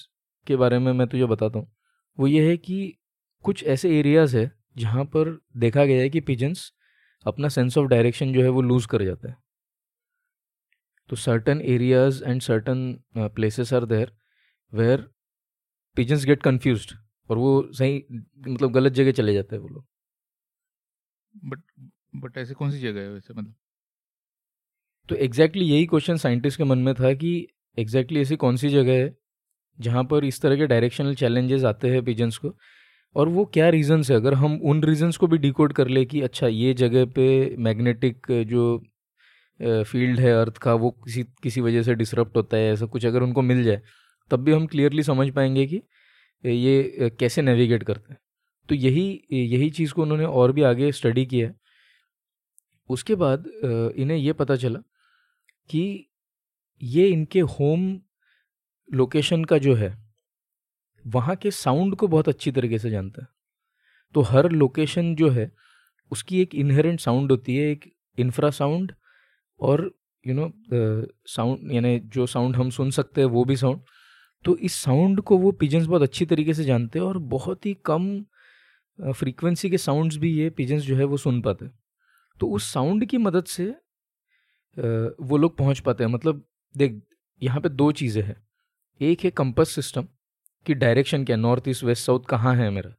के 0.46 0.56
बारे 0.56 0.78
में 0.78 0.92
मैं 0.92 1.06
तुझे 1.08 1.26
बताता 1.26 1.58
हूँ। 1.58 1.68
वो 2.18 2.26
ये 2.26 2.48
है 2.48 2.56
कि 2.58 2.78
कुछ 3.44 3.64
ऐसे 3.66 3.98
एरियाज़ 3.98 4.36
है 4.36 4.50
जहाँ 4.78 5.04
पर 5.06 5.38
देखा 5.58 5.84
गया 5.84 6.00
है 6.02 6.08
कि 6.10 6.20
पिजन्स 6.22 6.72
अपना 7.26 7.48
सेंस 7.50 7.78
ऑफ़ 7.78 7.86
डायरेक्शन 7.88 8.32
जो 8.32 8.42
है 8.42 8.48
वो 8.50 8.62
लूज़ 8.62 8.86
कर 8.88 9.04
जाता 9.04 9.28
है। 9.28 9.36
तो 11.10 11.16
certain 11.16 11.60
areas 11.66 12.22
and 12.24 12.40
certain 12.42 12.80
places 13.36 13.72
are 13.74 13.84
there 13.86 14.12
where 14.72 15.08
pigeons 15.96 16.24
get 16.26 16.42
confuse 16.42 16.86
और 17.30 17.38
वो 17.38 17.52
सही 17.74 18.04
मतलब 18.40 18.72
गलत 18.72 18.92
जगह 18.94 19.12
चले 19.12 19.34
जाते 19.34 19.56
हैं 19.56 19.62
वो 19.62 19.68
लोग। 19.68 19.84
बट 21.34 21.60
बट 22.16 22.36
ऐसे 22.38 22.54
कौन 22.54 22.70
सी 22.70 22.78
जगह 22.80 23.00
है 23.00 23.08
वैसे 23.10 23.34
मतलब? 23.34 23.54
तो 25.08 25.14
एग्जैक्टली 25.14 25.62
exactly 25.62 25.76
यही 25.76 25.86
क्वेश्चन 25.86 26.16
साइंटिस्ट 26.16 26.58
के 26.58 26.64
मन 26.64 26.78
में 26.78 26.94
था 26.94 27.12
कि 27.12 27.30
एग्जैक्टली 27.78 27.84
exactly 27.84 28.20
ऐसी 28.22 28.36
कौन 28.36 28.56
सी 28.56 28.68
जगह 28.68 28.92
है 28.92 29.16
जहाँ 29.78 30.04
पर 30.04 30.24
इस 30.24 30.40
तरह 30.40 30.56
के 30.56 30.66
डायरेक्शनल 30.66 31.14
चैलेंजेस 31.14 31.64
आते 31.64 31.90
हैं 31.90 32.04
पिजन्स 32.04 32.36
को? 32.36 32.54
और 33.16 33.28
वो 33.28 33.44
क्या 33.44 33.68
रीज़न्स 33.68 34.10
है? 34.10 34.16
अगर 34.16 34.34
हम 34.34 34.60
उन 34.64 34.82
रीज़न्स 34.84 35.16
को 35.16 35.26
भी 35.26 35.38
डिकोड 35.38 35.72
कर 35.72 35.88
ले 35.88 36.04
कि 36.04 36.20
अच्छा 36.20 36.46
ये 36.46 36.74
जगह 36.74 37.04
पे 37.06 37.56
मैग्नेटिक 37.58 38.26
जो 38.48 38.78
फ़ील्ड 39.60 40.20
है 40.20 40.32
अर्थ 40.32 40.58
का, 40.58 40.74
वो 40.74 40.90
किसी 40.90 41.22
किसी 41.42 41.60
वजह 41.60 41.82
से 41.82 41.94
डिसरप्ट 41.94 42.36
होता 42.36 42.56
है, 42.56 42.72
ऐसा 42.72 42.86
कुछ 42.86 43.06
अगर 43.06 43.22
उनको 43.22 43.42
मिल 43.42 43.62
जाए, 43.64 43.80
तब 44.30 44.44
भी 44.44 44.52
हम 44.52 44.66
क्लियरली 44.66 45.02
समझ 45.02 45.30
पाएँगे 45.34 45.66
कि 45.66 45.82
ये 46.44 47.10
कैसे 47.20 47.42
नेविगेट 47.42 47.82
करते 47.82 48.12
हैं। 48.12 48.20
तो 48.68 48.74
यही 48.74 49.06
यही 49.32 49.70
चीज़ 49.70 49.92
को 49.92 50.02
उन्होंने 50.02 50.24
और 50.24 50.52
भी 50.52 50.62
आगे 50.62 50.92
स्टडी 50.92 51.26
किया। 51.26 51.50
उसके 52.90 53.14
बाद 53.14 53.46
इन्हें 53.96 54.18
ये 54.18 54.32
पता 54.32 54.56
चला 54.56 54.78
कि 55.70 56.10
ये 56.82 57.06
इनके 57.08 57.40
होम 57.40 58.00
लोकेशन 58.88 59.44
का 59.44 59.58
जो 59.58 59.74
है, 59.74 59.96
वहाँ 61.04 61.36
के 61.36 61.50
साउंड 61.50 61.96
को 61.96 62.08
बहुत 62.08 62.28
अच्छी 62.28 62.50
तरीके 62.52 62.78
से 62.78 62.90
जानता 62.90 63.22
है। 63.22 63.28
तो 64.14 64.20
हर 64.22 64.50
लोकेशन 64.52 65.14
जो 65.14 65.28
है, 65.30 65.50
उसकी 66.12 66.40
एक 66.42 66.54
इनहेरेंट 66.54 67.00
साउंड 67.00 67.30
होती 67.30 67.56
है, 67.56 67.70
एक 67.70 67.92
इंफ्रा 68.18 68.50
साउंड 68.50 68.92
और 69.60 69.90
यू 70.24 70.34
नो 70.34 70.50
साउंड 71.28 71.72
यानी 71.72 71.98
जो 72.06 72.26
साउंड 72.26 72.56
हम 72.56 72.70
सुन 72.70 72.90
सकते 72.90 73.20
हैं, 73.20 73.28
वो 73.28 73.44
भी 73.44 73.56
साउंड 73.56 73.80
तो 74.44 74.56
इस 74.58 74.74
साउंड 74.74 75.20
को 75.20 75.36
वो 75.38 75.50
पिजन्स 75.52 75.86
बहुत 75.86 76.02
अच्छी 76.02 76.26
तरीके 76.26 76.54
से 76.54 76.64
जानते 76.64 76.98
हैं 76.98 77.06
और 77.06 77.18
बहुत 77.28 77.66
ही 77.66 77.74
कम 77.84 78.24
फ्रीक्वेंसी 78.98 79.70
के 79.70 79.78
साउंड्स 79.78 80.16
भी 80.16 80.32
ये 80.32 80.48
पिजन्स 80.50 80.82
जो 80.82 80.96
है, 80.96 81.04
वो 81.04 81.16
सुन 81.16 81.40
पाते 81.42 81.66
तो 82.40 82.48
उस 82.50 82.72
साउंड 82.72 83.04
की 83.06 83.18
मदद 83.18 83.44
से 83.46 83.74
वो 84.78 85.36
लोग 85.36 85.56
पहुँच 85.58 85.80
पाते 85.80 86.04
हैं। 86.04 86.10
मतलब 86.10 86.44
देख, 86.74 87.00
यहाँ 87.42 87.60
पे 87.60 87.68
दो 87.68 87.90
चीज़ें 87.92 88.22
हैं। 88.22 88.36
एक 89.00 89.20
है 89.20 89.30
कंपस 89.32 89.70
सिस्टम, 89.70 90.06
कि 90.66 90.74
डायरेक्शन 90.74 91.24
क्या, 91.24 91.36
नॉर्थ 91.36 91.68
ईस्ट, 91.68 91.84
वेस्ट, 91.84 92.06
साउथ 92.06 92.24
कहाँ 92.28 92.54
है 92.56 92.70
मेरा? 92.70 92.94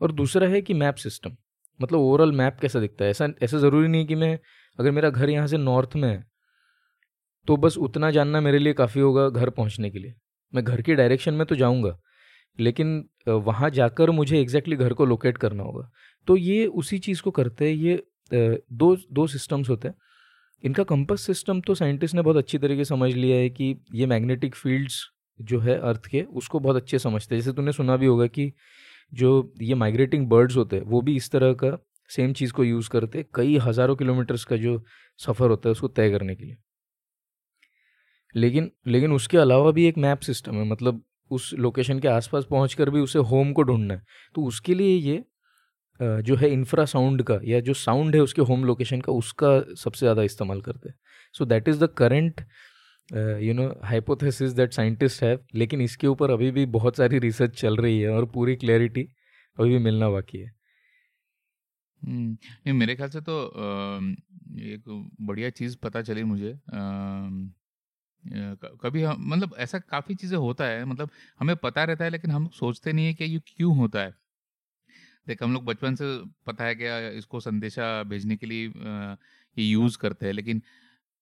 और 0.00 0.12
दूसरा 0.12 0.48
है 0.48 0.60
कि 0.62 0.74
मैप 0.74 0.94
सिस्टम। 0.96 1.36
मतलब 1.80 1.98
ओवरऑल 1.98 2.32
मैप 2.32 2.58
कैसा 2.60 2.80
दिखता 2.80 3.04
है? 3.04 3.10
ऐसा 3.10 3.28
ऐसा 3.42 3.58
ज़रूरी 3.58 3.88
नहीं 3.88 4.06
कि 4.06 4.14
मैं, 4.14 4.38
अगर 4.78 4.90
मेरा 4.90 5.10
घर 5.10 5.30
यहाँ 5.30 5.46
से 5.46 5.58
नॉर्थ 5.58 5.96
में 5.96 6.08
है 6.08 6.24
तो 7.48 7.56
बस 7.56 7.76
उतना 7.78 8.10
जानना 8.10 8.40
मेरे 8.40 8.58
लिए 8.58 8.72
काफ़ी 8.72 9.00
होगा 9.00 9.28
घर 9.30 9.50
पहुँचने 9.50 9.90
के 9.90 9.98
लिए। 9.98 10.14
मैं 10.52 10.62
घर 10.64 10.82
की 10.82 10.94
डायरेक्शन 10.94 11.34
में 11.34 11.46
तो 11.46 11.54
जाऊँगा, 11.56 11.96
लेकिन 12.58 13.04
वहाँ 13.28 13.70
जाकर 13.70 14.10
मुझे 14.10 14.40
एग्जैक्टली 14.40 14.76
घर 14.76 14.92
को 14.92 15.04
लोकेट 15.04 15.38
करना 15.38 15.62
होगा। 15.62 15.90
तो 16.28 16.36
ये 16.36 16.66
उसी 16.66 16.98
चीज़ 16.98 17.22
को 17.22 17.30
करते 17.30 17.68
हैं। 17.68 17.74
ये 17.74 18.02
दो 18.32 18.96
दो 19.12 19.26
सिस्टम्स 19.26 19.70
होते 19.70 19.88
हैं। 19.88 19.94
इनका 20.62 20.82
कंपस 20.84 21.20
सिस्टम 21.20 21.60
तो 21.60 21.74
साइंटिस्ट 21.74 22.14
ने 22.14 22.22
बहुत 22.22 22.36
अच्छी 22.36 22.58
तरीके 22.58 22.84
समझ 22.84 23.12
लिया 23.14 23.36
है 23.36 23.48
कि 23.50 23.74
ये 23.94 24.06
मैग्नेटिक 24.06 24.54
फील्ड्स 24.54 25.02
जो 25.40 25.58
है 25.60 25.78
अर्थ 25.80 26.06
के, 26.06 26.22
उसको 26.22 26.60
बहुत 26.60 26.76
अच्छे 26.76 26.98
समझते 26.98 27.34
हैं। 27.34 27.42
जैसे 27.42 27.52
तूने 27.52 27.72
सुना 27.72 27.96
भी 27.96 28.06
होगा 28.06 28.26
कि 28.26 28.52
जो 29.12 29.52
ये 29.62 29.74
माइग्रेटिंग 29.74 30.26
बर्ड्स 30.28 30.56
होते 30.56 30.76
हैं, 30.76 30.82
वो 30.84 31.00
भी 31.02 31.16
इस 31.16 31.30
तरह 31.30 31.52
का 31.54 31.76
सेम 32.10 32.32
चीज़ 32.32 32.52
को 32.52 32.64
यूज़ 32.64 32.88
करते 32.90 33.24
कई 33.34 33.56
हज़ारों 33.58 33.96
किलोमीटर्स 33.96 34.44
का 34.44 34.56
जो 34.56 34.82
सफ़र 35.20 35.50
होता 35.50 35.68
है 35.68 35.72
उसको 35.72 35.88
तय 35.88 36.10
करने 36.10 36.34
के 36.36 36.44
लिए। 36.44 36.56
लेकिन 38.34 38.70
लेकिन 38.86 39.12
उसके 39.12 39.38
अलावा 39.38 39.70
भी 39.70 39.86
एक 39.86 39.98
मैप 39.98 40.20
सिस्टम 40.20 40.56
है 40.56 40.64
मतलब 40.64 41.02
उस 41.30 41.52
लोकेशन 41.54 41.98
के 42.00 42.08
आसपास 42.08 42.44
पहुंचकर 42.44 42.90
भी 42.90 43.00
उसे 43.00 43.18
होम 43.30 43.52
को 43.52 43.62
ढूंढना 43.62 43.94
है। 43.94 44.02
तो 44.34 44.44
उसके 44.44 44.74
लिए 44.74 44.96
ये 44.96 45.22
जो 46.22 46.36
है 46.36 46.50
इंफ्रा 46.52 46.84
साउंड 46.86 47.22
का 47.22 47.38
या 47.44 47.60
जो 47.60 47.74
साउंड 47.76 48.14
है 48.16 48.20
उसके 48.22 48.42
होम 48.42 48.64
लोकेशन 48.64 49.00
का 49.00 49.12
उसका 49.14 49.48
सबसे 49.76 50.06
ज़्यादा 50.06 50.22
इस्तेमाल 50.22 50.60
करते 50.60 50.88
हैं। 50.88 50.96
So 51.34 51.44
that 51.46 51.68
is 51.68 51.84
the 51.84 51.88
current 51.98 52.40
you 53.42 53.54
know 53.54 53.68
hypothesis 53.84 54.52
that 54.52 54.72
scientist 54.72 55.22
है 55.22 55.36
लेकिन 55.54 55.80
इसके 55.80 56.06
ऊपर 56.06 56.30
अभी 56.30 56.50
भी 56.50 56.66
बहुत 56.72 56.96
सारी 56.96 57.18
रिसर्च 57.20 57.60
चल 57.60 57.76
रही 57.76 58.00
है 58.00 58.10
और 58.10 58.24
पूरी 58.32 58.56
क्लैरिटी 58.56 59.08
अभी 59.58 59.70
भी 59.70 59.78
मिलना 59.80 60.10
बाकी 60.10 60.38
है। 60.38 60.50
हम्म, 62.02 62.32
नहीं 62.32 62.72
मेरे 62.74 62.94
ख्याल 62.96 63.08
से 63.10 63.20
तो 63.20 63.34
एक 64.66 64.84
बढ़िया 65.20 65.50
चीज़ 65.50 65.76
पता 65.82 66.02
चली 66.02 66.22
मुझे 66.24 66.58
कभी 68.76 69.02
हम 69.02 69.24
मतलब 69.28 69.54
ऐसा 69.58 69.78
काफ़ी 69.80 70.14
चीज़ें 70.14 70.36
होता 70.38 70.64
है 70.64 70.84
मतलब 70.84 71.10
हमें 71.40 71.54
पता 71.56 71.84
रहता 71.84 72.04
है 72.04 72.10
लेकिन 72.10 72.30
हम 72.30 72.48
सोचते 72.54 72.92
नहीं 72.92 73.06
है 73.06 73.14
कि 73.14 73.24
ये 73.24 73.38
क्यों 73.48 73.76
होता 73.76 74.00
है। 74.00 74.14
देख, 75.26 75.42
हम 75.42 75.52
लोग 75.52 75.64
बचपन 75.64 75.94
से 75.94 76.04
पता 76.46 76.64
है 76.64 76.74
क्या 76.74 76.98
इसको 77.10 77.40
संदेशा 77.40 78.02
भेजने 78.04 78.36
के 78.36 78.46
लिए 78.46 78.66
ये 79.56 79.64
यूज़ 79.64 79.98
करते 79.98 80.26
हैं, 80.26 80.32
लेकिन 80.32 80.62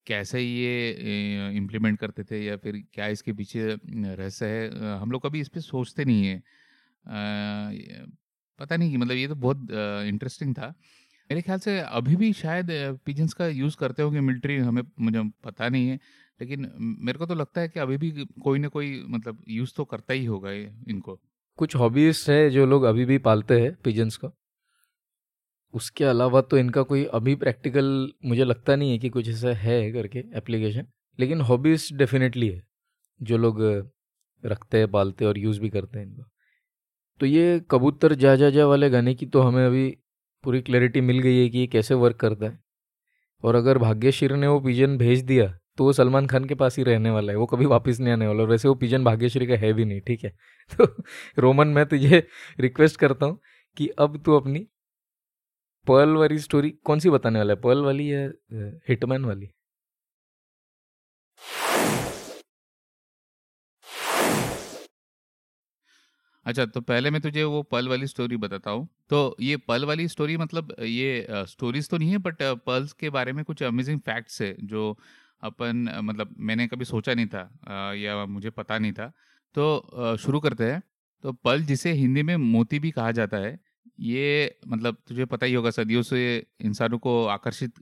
कैसे 0.07 0.41
ये 0.41 1.51
इम्प्लीमेंट 1.57 1.99
करते 1.99 2.25
थे 2.25 2.45
या 2.45 2.57
फिर 2.57 2.83
क्या 2.95 3.07
इसके 3.09 3.33
पीछे 3.33 3.67
रहस्य 3.87 4.47
है 4.47 4.97
हम 4.99 5.11
लोग 5.13 5.23
कभी 5.23 5.41
इस 5.41 5.49
पर 5.49 5.61
सोचते 5.61 6.05
नहीं 6.05 6.27
है। 6.27 6.43
पता 8.59 8.77
नहीं 8.77 8.91
कि 8.91 8.97
मतलब 8.97 9.17
ये 9.17 9.29
तो 9.29 9.35
बहुत 9.37 9.69
इंटरेस्टिंग 10.09 10.55
था। 10.55 10.69
मेरे 11.31 11.43
ख्याल 11.43 11.59
से 11.59 11.79
अभी 11.81 12.17
भी 12.17 12.33
शायद 12.33 12.69
पिजन्स 13.07 13.33
का 13.35 13.47
यूज़ 13.49 13.77
करते 13.77 14.03
होंगे 14.03 14.21
मिलिट्री 14.21 14.57
हमें, 14.59 14.83
मुझे 15.01 15.23
पता 15.45 15.69
नहीं 15.69 15.89
है, 15.89 15.99
लेकिन, 16.41 16.71
मेरे 16.79 17.19
को 17.19 17.27
तो 17.27 17.35
लगता 17.35 17.61
है 17.61 17.69
कि 17.69 17.81
अभी 17.81 17.97
भी 17.99 18.11
कोई 18.43 18.59
ना 18.59 18.69
कोई 18.69 19.03
मतलब 19.09 19.45
यूज़ 19.49 19.73
तो 19.77 19.85
करता 19.85 20.15
ही 20.15 20.25
होगा 20.25 20.53
इनको। 20.53 21.19
कुछ 21.61 21.77
हॉबीज 21.77 22.25
है 22.29 22.39
जो 22.51 22.67
लोग 22.67 22.85
अभी 22.85 23.05
भी 23.05 23.19
पालते 23.21 23.61
हैं 23.61 23.75
पिजन्स 23.85 24.17
को। 24.17 24.33
उसके 25.75 26.05
अलावा 26.05 26.41
तो 26.43 26.59
इनका 26.59 26.83
कोई 26.83 27.05
अभी 27.15 27.35
प्रैक्टिकल 27.37 27.87
मुझे 28.27 28.45
लगता 28.45 28.77
नहीं 28.77 28.91
है 28.93 28.99
कि 28.99 29.09
कुछ 29.09 29.29
ऐसा 29.29 29.53
है 29.57 29.93
करके 29.93 30.19
एप्लीकेशन 30.37 30.87
लेकिन 31.19 31.41
हॉबीज 31.41 31.89
डेफिनेटली 31.93 32.49
है, 32.49 32.63
जो 33.21 33.39
लोग 33.39 33.61
रखते 34.43 34.79
हैं, 34.79 34.91
पालते 34.91 35.25
हैं 35.25 35.29
और 35.31 35.39
यूज़ 35.39 35.61
भी 35.61 35.71
करते 35.71 35.99
हैं 35.99 36.07
इनको। 36.07 36.25
तो 37.21 37.27
ये 37.27 37.61
कबूतर 37.71 38.15
जा 38.15 38.35
जा 38.37 38.51
जा 38.51 38.67
वाले 38.67 38.91
गाने 38.91 39.15
की 39.15 39.27
तो 39.27 39.41
हमें 39.41 39.65
अभी 39.67 39.89
पूरी 40.45 40.61
क्लैरिटी 40.63 41.01
मिल 41.01 41.19
गई 41.19 41.37
है 41.37 41.49
कि 41.49 41.59
ये 41.59 41.67
कैसे 41.67 41.95
वर्क 41.95 42.17
करता 42.17 42.47
है। 42.47 42.59
और 43.45 43.55
अगर 43.55 43.79
भाग्यशीर 43.79 44.37
ने 44.37 44.47
वो 44.47 44.61
पिजन 44.61 44.97
भेज 44.99 45.23
दिया 45.25 45.47
तो 45.81 45.85
वो 45.85 45.93
सलमान 45.93 46.27
खान 46.27 46.45
के 46.45 46.55
पास 46.55 46.77
ही 46.79 46.83
रहने 46.85 47.11
वाला 47.11 47.33
है, 47.33 47.39
वो 47.39 47.47
कभी 47.47 47.67
वापस 47.67 48.01
नहीं 48.01 48.13
आने 48.13 48.27
वाला 48.27 48.43
और 48.43 48.49
वैसे 48.49 48.69
वो 48.69 48.75
पिजन 48.75 49.05
भाग्यश्री 49.05 49.47
का 49.47 49.57
है 49.59 49.73
भी 49.73 49.85
नहीं, 49.85 50.01
ठीक 50.01 50.25
है? 50.25 50.31
तो 50.77 50.85
रोमन, 51.39 51.69
मैं 51.69 51.87
तुझे 51.87 52.23
रिक्वेस्ट 52.61 52.97
करता 53.01 53.27
हूँ 53.27 53.39
कि 53.77 53.89
अब 53.99 54.23
तू 54.27 54.37
अपनी 54.37 54.67
पर्ल 55.87 56.17
वाली 56.17 56.39
स्टोरी 56.39 56.71
कौन 56.85 56.99
सी 57.01 57.11
बताने 57.11 57.39
वाला 57.39 57.53
है? 57.55 57.61
पर्ल 57.61 57.83
वाली 57.85 58.13
या 58.13 58.21
हिटमैन 58.89 59.25
वाली? 59.25 59.51
अच्छा 66.47 66.65
तो 66.67 66.81
पहले 66.81 67.11
मैं 67.11 67.21
तुझे 67.21 67.43
वो 67.45 67.63
पल 67.63 67.89
वाली 67.89 68.07
स्टोरी 68.07 68.37
बताता 68.37 68.71
हूँ। 68.71 68.89
तो 69.11 69.37
ये 69.41 69.57
पल 69.69 69.85
वाली 69.85 70.07
स्टोरी 70.09 70.37
मतलब 70.37 70.75
ये 70.83 71.27
स्टोरीज 71.49 71.89
तो 71.91 71.99
नहीं 71.99 72.11
है 72.11 72.19
बट 72.19 72.43
पल्स 72.67 72.93
के 72.93 73.11
बारे 73.11 73.33
में 73.33 73.45
कुछ 73.45 73.63
अमेजिंग 73.63 74.01
फैक्ट्स 74.01 74.41
है, 74.43 74.55
जो 74.63 74.97
अपन 75.43 75.89
मतलब 76.05 76.35
मैंने 76.41 76.67
कभी 76.69 76.85
सोचा 76.85 77.15
नहीं 77.15 77.27
था 77.27 77.93
या 77.95 78.25
मुझे 78.27 78.51
पता 78.51 78.79
नहीं 78.79 78.93
था। 78.93 79.13
तो 79.55 80.17
शुरू 80.19 80.41
करते 80.41 80.65
हैं। 80.65 80.83
तो 81.25 81.33
पल 81.35 81.63
जिसे 81.63 81.93
हिंदी 81.93 82.23
में 82.23 82.37
मोती 82.37 82.79
भी 82.79 82.91
कहा 82.91 83.11
जाता 83.13 83.37
है, 83.37 83.59
ये 84.01 84.59
मतलब 84.69 84.97
तुझे 85.09 85.25
पता 85.25 85.47
ही 85.47 85.55
होगा, 85.55 85.71
सदियों 85.71 86.03
से 86.03 86.21
इंसानों 86.61 86.99
को 86.99 87.25
आकर्षित 87.29 87.73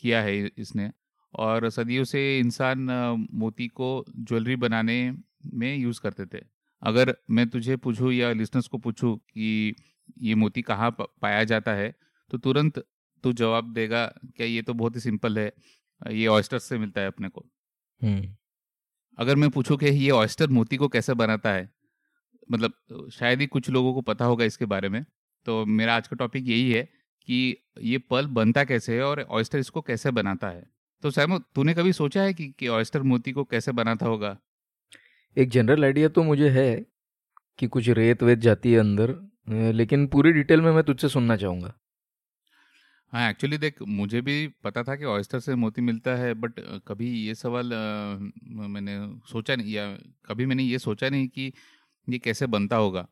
किया 0.00 0.20
है 0.22 0.36
इसने। 0.58 0.90
और 1.34 1.68
सदियों 1.70 2.04
से 2.04 2.38
इंसान 2.38 2.88
मोती 3.32 3.68
को 3.70 4.04
ज्वेलरी 4.10 4.56
बनाने 4.56 4.98
में 5.54 5.76
यूज़ 5.76 6.00
करते 6.00 6.26
थे। 6.28 6.42
अगर 6.82 7.14
मैं 7.30 7.48
तुझे 7.48 7.76
पूछूँ 7.76 8.12
या 8.12 8.32
लिसनर्स 8.32 8.66
को 8.68 8.78
पूछूँ 8.78 9.16
कि 9.18 9.74
ये 10.20 10.34
मोती 10.34 10.62
कहाँ 10.62 10.90
पाया 11.00 11.44
जाता 11.44 11.72
है 11.72 11.94
तो 12.30 12.38
तुरंत 12.38 12.78
तू 13.24 13.32
जवाब 13.32 13.72
देगा, 13.72 14.06
क्या 14.36 14.46
ये 14.46 14.62
तो 14.62 14.74
बहुत 14.74 14.94
ही 14.96 15.00
सिंपल 15.00 15.38
है। 15.38 15.52
ये 16.10 16.26
ऑयस्टर 16.26 16.58
से 16.58 16.78
मिलता 16.78 17.00
है 17.00 17.06
अपने 17.06 17.28
को। 17.28 17.44
हम्म। 18.00 18.34
अगर 19.18 19.36
मैं 19.36 19.50
पूछूँ 19.50 19.76
कि 19.76 19.86
ये 19.86 20.10
ऑयस्टर 20.10 20.48
मोती 20.48 20.76
को 20.76 20.88
कैसे 20.88 21.14
बनाता 21.14 21.52
है 21.52 21.70
मतलब 22.52 23.08
शायद 23.12 23.40
ही 23.40 23.46
कुछ 23.46 23.70
लोगों 23.70 23.92
को 23.94 24.00
पता 24.00 24.24
होगा 24.24 24.44
इसके 24.44 24.64
बारे 24.64 24.88
में 24.88 25.04
तो 25.46 25.64
मेरा 25.66 25.96
आज 25.96 26.08
का 26.08 26.16
टॉपिक 26.16 26.48
यही 26.48 26.72
है 26.72 26.82
कि 27.28 27.56
ये 27.80 27.98
पल 27.98 28.26
बनता 28.26 28.64
कैसे 28.64 28.96
है 28.96 29.02
और 29.02 29.20
ऑयस्टर 29.20 29.58
इसको 29.58 29.80
कैसे 29.80 30.10
बनाता 30.10 30.48
है। 30.48 30.64
तो 31.02 31.10
सैमो 31.10 31.38
तूने 31.54 31.74
कभी 31.74 31.92
सोचा 31.92 32.22
है 32.22 32.34
कि, 32.34 32.48
कि 32.48 32.68
ऑयस्टर 32.68 33.02
मोती 33.02 33.32
को 33.32 33.44
कैसे 33.44 33.72
बनाता 33.72 34.06
होगा? 34.06 34.36
एक 35.36 35.50
जनरल 35.50 35.84
आइडिया 35.84 36.08
तो 36.08 36.22
मुझे 36.22 36.48
है 36.50 36.86
कि 37.58 37.66
कुछ 37.66 37.88
रेत 37.88 38.22
वेत 38.22 38.38
जाती 38.38 38.72
है 38.72 38.78
अंदर 38.78 39.14
लेकिन 39.74 40.06
पूरी 40.06 40.32
डिटेल 40.32 40.60
में 40.60 40.72
मैं 40.72 40.84
तुझसे 40.84 41.08
सुनना 41.08 41.36
चाहूँगा। 41.36 41.74
हाँ 43.12 43.28
एक्चुअली 43.30 43.58
देख 43.58 43.82
मुझे 43.82 44.20
भी 44.20 44.46
पता 44.64 44.82
था 44.82 44.96
कि 44.96 45.04
ऑयस्टर 45.04 45.40
से 45.40 45.54
मोती 45.54 45.82
मिलता 45.82 46.14
है 46.16 46.32
बट 46.34 46.60
कभी 46.88 47.10
ये 47.26 47.34
सवाल 47.34 47.72
आ, 47.74 48.16
मैंने 48.68 48.96
सोचा 49.32 49.56
नहीं 49.56 49.72
या 49.72 49.86
कभी 50.26 50.46
मैंने 50.46 50.62
ये 50.62 50.78
सोचा 50.78 51.08
नहीं 51.08 51.28
कि 51.28 51.52
ये 52.08 52.18
कैसे 52.18 52.46
बनता 52.46 52.76
होगा। 52.76 53.02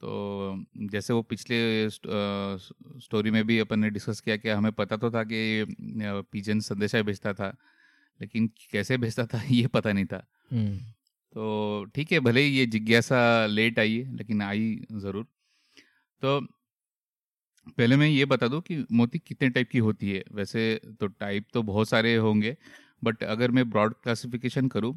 तो 0.00 0.64
जैसे 0.90 1.12
वो 1.12 1.22
पिछले 1.22 1.90
स्टोरी 1.90 3.30
में 3.30 3.44
भी 3.46 3.58
अपन 3.58 3.80
ने 3.80 3.90
डिस्कस 3.90 4.20
किया 4.20 4.36
कि 4.36 4.48
हमें 4.48 4.72
पता 4.72 4.96
तो 4.96 5.10
था 5.10 5.24
कि 5.24 5.66
पिजन 6.32 6.60
संदेशा 6.60 7.02
भेजता 7.02 7.34
था 7.34 7.56
लेकिन 8.20 8.50
कैसे 8.72 8.98
भेजता 8.98 9.26
था 9.26 9.42
ये 9.50 9.66
पता 9.66 9.92
नहीं 9.92 10.06
था। 10.06 10.26
तो 11.34 11.84
ठीक 11.84 12.12
है 12.12 12.20
भले 12.20 12.40
ही 12.40 12.56
ये 12.58 12.66
जिज्ञासा 12.66 13.46
लेट 13.46 13.78
आई 13.78 13.98
है 13.98 14.16
लेकिन 14.16 14.42
आई 14.42 14.86
ज़रूर। 14.92 15.24
तो 16.22 16.40
पहले 17.68 17.96
मैं 17.96 18.06
ये 18.08 18.24
बता 18.24 18.48
दूँ 18.48 18.60
कि 18.60 18.84
मोती 18.92 19.18
कितने 19.18 19.48
टाइप 19.50 19.68
की 19.70 19.78
होती 19.78 20.10
है? 20.10 20.22
वैसे 20.32 20.80
तो 21.00 21.06
टाइप 21.06 21.46
तो 21.54 21.62
बहुत 21.62 21.88
सारे 21.88 22.14
होंगे 22.16 22.56
बट 23.02 23.22
अगर 23.24 23.50
मैं 23.50 23.68
ब्रॉड 23.70 23.94
क्लासिफिकेशन 24.02 24.68
करूँ 24.68 24.92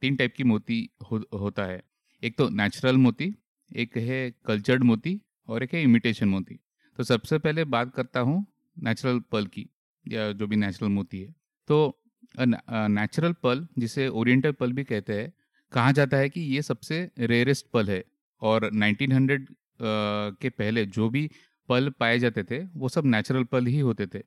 तीन 0.00 0.16
टाइप 0.16 0.34
की 0.36 0.44
मोती 0.44 0.88
हो, 1.02 1.22
होता 1.34 1.64
है। 1.64 1.82
एक 2.22 2.36
तो 2.38 2.48
नेचुरल 2.50 2.96
मोती 2.96 3.34
एक 3.70 3.96
है 3.98 4.30
कल्चर्ड 4.46 4.82
मोती 4.84 5.20
और 5.48 5.62
एक 5.62 5.74
है 5.74 5.82
इमिटेशन 5.82 6.28
मोती। 6.28 6.58
तो 6.98 7.04
सबसे 7.04 7.38
पहले 7.38 7.64
बात 7.66 7.94
करता 7.94 8.20
हूँ 8.20 8.44
नेचुरल 8.76 9.18
पर्ल 9.32 9.46
की 9.46 9.68
या 10.06 10.30
जो 10.32 10.46
भी 10.46 10.56
नेचुरल 10.56 10.90
मोती 10.92 11.20
है। 11.20 11.34
तो 11.68 11.96
नेचुरल 12.38 13.32
पर्ल 13.42 13.66
जिसे 13.78 14.08
ओरिएंटल 14.08 14.52
पर्ल 14.52 14.72
भी 14.72 14.84
कहते 14.84 15.12
हैं 15.12 15.32
कहा 15.72 15.92
जाता 15.92 16.16
है 16.16 16.28
कि 16.28 16.40
ये 16.54 16.62
सबसे 16.62 17.08
रेयरेस्ट 17.18 17.66
पल 17.72 17.90
है। 17.90 18.02
और 18.42 18.70
1900 18.72 19.46
के 19.82 20.48
पहले 20.50 20.84
जो 20.88 21.08
भी 21.10 21.30
पल 21.70 21.88
पाए 21.90 22.18
जाते 22.18 22.44
थे, 22.44 22.58
वो 22.64 22.88
सब 22.88 23.06
नेचुरल 23.06 23.44
पल 23.44 23.66
ही 23.66 23.78
होते 23.80 24.06
थे। 24.06 24.18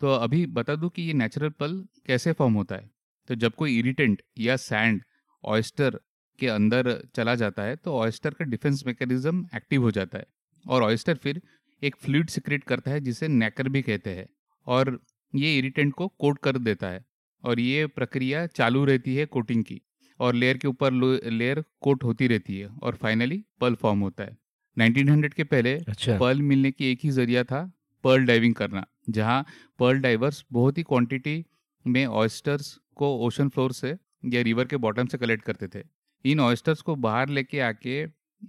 तो 0.00 0.14
अभी 0.14 0.46
बता 0.46 0.74
दूँ 0.74 0.90
कि 0.90 1.02
ये 1.02 1.12
नेचुरल 1.12 1.48
पल 1.48 1.84
कैसे 2.06 2.32
फॉर्म 2.32 2.54
होता 2.54 2.76
है? 2.76 2.90
तो 3.28 3.34
जब 3.34 3.54
कोई 3.54 3.78
इरिटेंट 3.78 4.22
या 4.38 4.56
सैंड 4.56 5.02
ऑयस्टर 5.44 6.00
के 6.38 6.48
अंदर 6.48 7.08
चला 7.14 7.34
जाता 7.34 7.62
है 7.62 7.76
तो 7.76 7.94
ऑयस्टर 7.94 8.34
का 8.34 8.44
डिफेंस 8.44 8.82
मैकेनिज्म 8.86 9.48
एक्टिव 9.56 9.82
हो 9.82 9.90
जाता 9.90 10.18
है। 10.18 10.26
और 10.68 10.82
ऑयस्टर 10.82 11.14
फिर 11.14 11.42
एक 11.82 11.96
फ्लूड 11.96 12.28
सिक्रेट 12.28 12.64
करता 12.64 12.90
है, 12.90 13.00
जिसे 13.00 13.28
नेकर 13.28 13.68
भी 13.68 13.82
कहते 13.82 14.10
हैं। 14.10 14.28
और 14.66 15.04
ये 15.34 15.58
इरिटेंट 15.58 15.94
को 15.94 16.08
कोट 16.08 16.38
कर 16.38 16.58
देता 16.58 16.88
है। 16.88 17.04
और 17.44 17.60
ये 17.60 17.86
प्रक्रिया 17.86 18.46
चालू 18.46 18.84
रहती 18.84 19.16
है 19.16 19.26
कोटिंग 19.26 19.64
की। 19.64 19.82
और 20.20 20.34
लेयर 20.34 20.58
के 20.58 20.68
ऊपर 20.68 20.92
लेयर 21.30 21.64
कोट 21.80 22.04
होती 22.04 22.26
रहती 22.26 22.58
है। 22.58 22.66
और 22.66 22.94
फाइनली 22.94 23.44
पल 23.60 23.74
फॉर्म 23.74 24.00
होता 24.00 24.24
है। 24.24 24.39
1900 24.80 25.34
के 25.34 25.44
पहले 25.44 25.74
अच्छा। 25.88 26.18
पर्ल 26.18 26.42
मिलने 26.42 26.70
की 26.70 26.90
एक 26.92 26.98
ही 27.04 27.10
ज़रिया 27.10 27.44
था 27.44 27.70
पर्ल 28.04 28.24
डाइविंग 28.26 28.54
करना 28.54 28.84
जहाँ 29.08 29.44
पर्ल 29.78 29.98
डाइवर्स 30.00 30.44
बहुत 30.52 30.78
ही 30.78 30.82
क्वांटिटी 30.82 31.44
में 31.84 32.04
ऑयस्टर्स 32.06 32.78
को 32.94 33.16
ओशन 33.26 33.48
फ्लोर 33.48 33.72
से 33.72 33.96
या 34.24 34.42
रिवर 34.42 34.64
के 34.64 34.76
बॉटम 34.76 35.06
से 35.06 35.18
कलेक्ट 35.18 35.44
करते 35.44 35.68
थे। 35.68 35.82
इन 36.24 36.40
ऑयस्टर्स 36.40 36.80
को 36.82 36.96
बाहर 36.96 37.28
लेके 37.28 37.60
आके 37.60 38.00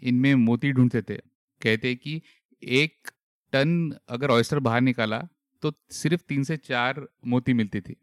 इनमें 0.04 0.34
मोती 0.36 0.72
ढूंढते 0.72 1.02
थे। 1.02 1.16
कहते 1.62 1.94
कि 1.96 2.22
एक 2.64 3.12
टन 3.54 3.94
अगर 4.10 4.32
ऑयस्टर 4.32 4.60
बाहर 4.60 4.82
निकाला 4.82 5.22
तो 5.64 5.72
सिर्फ़ 5.92 6.22
तीन 6.30 6.44
से 6.44 6.58
चार 6.58 7.06
मोती 7.28 7.54
मिलती 7.54 7.82
थी। 7.82 7.96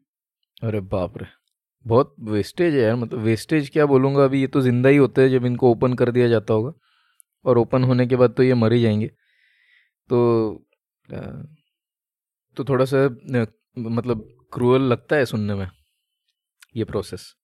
अरे 0.63 0.81
बाप 0.81 1.19
रे 1.19 1.27
बहुत 1.87 2.15
वेस्टेज 2.21 2.75
है 2.75 2.81
यार 2.81 2.97
मतलब 2.97 3.21
वेस्टेज 3.21 3.69
क्या 3.71 3.87
बोलूँगा 3.87 4.25
अभी 4.25 4.41
ये 4.41 4.47
तो 4.47 4.61
ज़िंदा 4.61 4.89
ही 4.89 4.97
होते 4.97 5.23
हैं 5.23 5.29
जब 5.31 5.45
इनको 5.47 5.71
ओपन 5.71 5.95
कर 5.95 6.11
दिया 6.11 6.29
जाता 6.29 6.55
होगा। 6.55 6.73
और 7.45 7.59
ओपन 7.59 7.85
होने 7.85 8.07
के 8.07 8.17
बाद 8.17 8.31
तो 8.31 8.43
ये 8.43 8.55
मर 8.55 8.73
ही 8.73 8.83
जाएँगे। 8.83 9.09
तो 10.09 10.67
तो 12.57 12.65
थोड़ा 12.65 12.85
सा 12.85 13.19
मतलब 13.79 14.49
क्रूअल 14.53 14.83
लगता 14.83 15.17
है 15.17 15.25
सुनने 15.25 15.55
में 15.55 15.71
ये 16.77 16.85
प्रोसेस? 16.85 17.35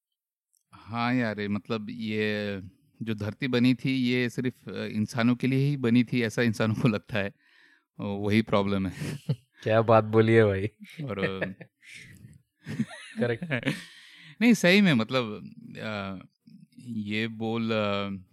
हाँ 0.72 1.14
यार 1.14 1.48
मतलब 1.48 1.86
ये 1.90 2.60
जो 3.02 3.14
धरती 3.14 3.48
बनी 3.48 3.74
थी 3.74 3.92
ये 3.92 4.30
सिर्फ़ 4.30 4.70
इंसानों 4.70 5.36
के 5.36 5.46
लिए 5.46 5.68
ही 5.68 5.76
बनी 5.76 6.04
थी 6.04 6.22
ऐसा 6.22 6.42
इंसानों 6.42 6.74
को 6.74 6.88
लगता 6.88 7.18
है। 7.18 7.32
वही 8.00 8.42
प्रॉब्लम 8.42 8.86
है। 8.86 9.18
क्या 9.62 9.82
बात 9.82 10.04
बोली 10.04 10.32
है 10.32 10.44
भाई। 10.44 10.66
और 11.04 11.54
करेक्ट 13.18 13.44
नहीं 14.40 14.54
सही 14.54 14.80
में 14.80 14.92
मतलब 14.94 15.50
आ, 15.78 16.26
ये 16.78 17.26
बोल 17.28 17.72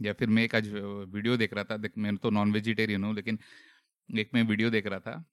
या 0.02 0.14
फिर 0.14 0.30
मैं 0.30 0.44
एक 0.44 0.56
आज 0.56 0.68
वीडियो 0.70 1.38
देख 1.38 1.54
रहा 1.54 1.64
था। 1.64 1.78
देख 1.78 1.92
मैं 1.98 2.16
तो 2.18 2.30
नॉन 2.30 2.52
वेजिटेरियन 2.52 3.04
हूँ 3.04 3.14
लेकिन 3.16 3.40
एक 4.10 4.30
मैं 4.34 4.44
वीडियो 4.44 4.70
देख 4.70 4.88
रहा 4.88 5.00
था 5.00 5.24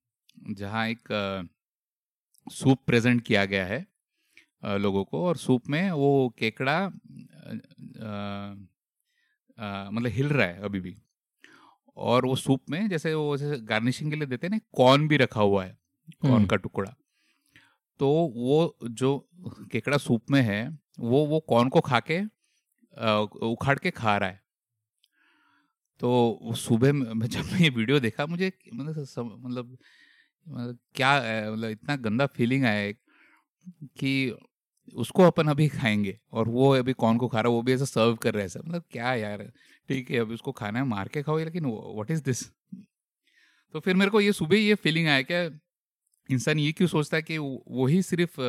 जहाँ 0.53 0.87
एक 0.89 1.09
सूप 2.47 2.79
प्रेजेंट 2.87 3.23
किया 3.27 3.45
गया 3.45 3.65
है 3.67 3.87
लोगों 4.79 5.05
को। 5.05 5.25
और 5.27 5.37
सूप 5.37 5.69
में 5.71 5.91
वो 5.91 6.35
केकड़ा 6.39 6.87
मतलब 9.91 10.11
हिल 10.13 10.29
रहा 10.29 10.47
है 10.47 10.63
अभी 10.63 10.81
भी। 10.81 10.97
और 11.97 12.27
वो 12.27 12.35
सूप 12.37 12.71
में 12.71 12.89
जैसे 12.89 13.15
वो 13.15 13.37
जैसे 13.37 13.57
गार्निशिंग 13.67 14.11
के 14.11 14.17
लिए 14.17 14.27
देते 14.27 14.47
हैं 14.47 14.51
ना 14.51 14.59
कॉर्न 14.77 15.07
भी 15.09 15.17
रखा 15.17 15.41
हुआ 15.43 15.65
है 15.65 15.77
कॉर्न 16.23 16.35
हम्म। 16.35 16.47
का 16.47 16.57
टुकड़ा। 16.57 16.95
तो 18.01 18.09
वो 18.35 18.77
जो 18.83 19.19
केकड़ा 19.73 19.97
सूप 19.99 20.31
में 20.31 20.41
है 20.43 20.69
वो 21.01 21.25
वो 21.27 21.41
कॉर्न 21.49 21.69
को 21.69 21.81
खा 21.83 22.01
के 22.01 22.21
उखाड़ 22.99 23.79
के 23.79 23.91
खा 23.91 24.17
रहा 24.17 24.29
है। 24.29 24.41
तो 26.01 26.55
सुबह 26.57 26.93
में 26.93 27.27
जब 27.29 27.45
मैं 27.45 27.61
ये 27.61 27.69
वीडियो 27.71 28.01
देखा, 28.01 28.27
मुझे 28.27 28.53
मतलब 28.75 29.77
मतलब 30.47 30.79
क्या 30.95 31.15
मतलब 31.53 31.71
इतना 31.71 31.97
गंदा 31.99 32.27
फीलिंग 32.27 32.65
आया 32.65 32.93
कि 33.99 34.13
उसको 34.97 35.23
अपन 35.23 35.49
अभी 35.49 35.69
खाएँगे 35.69 36.19
और 36.33 36.49
वो 36.49 36.71
अभी 36.75 36.93
कौन 36.95 37.19
को 37.19 37.29
खा 37.29 37.41
रहा 37.41 37.51
है, 37.51 37.57
वो 37.57 37.63
भी 37.63 37.73
ऐसा 37.73 37.85
सर्व 37.85 38.15
कर 38.17 38.35
रहे 38.35 38.45
हैं 38.45 38.61
मतलब 38.67 38.85
क्या 38.91 39.15
यार, 39.15 39.43
ठीक 39.89 40.11
है, 40.11 40.19
अभी 40.19 40.35
उसको 40.35 40.53
खाना 40.53 40.79
है, 40.79 40.85
मार 40.87 41.09
के 41.09 41.23
खाओ, 41.23 41.39
लेकिन 41.39 41.67
व्हाट 41.67 42.11
इज़ 42.11 42.23
दिस 42.25 42.45
तो 43.75 43.81
फिर 43.81 43.95
मेरे 43.95 44.11
को 44.11 44.21
ये 44.21 44.33
सुबह 44.33 44.57
ये 44.57 44.75
फीलिंग 44.77 45.09
आया 45.09 45.23
क्या, 45.23 45.43
इंसान 46.29 46.59
ये 46.59 46.73
क्यों 46.73 46.89
सोचता 46.89 47.17
है 47.17 47.23
कि 47.23 47.39
वही 47.39 48.03
सिर्फ़ 48.03 48.41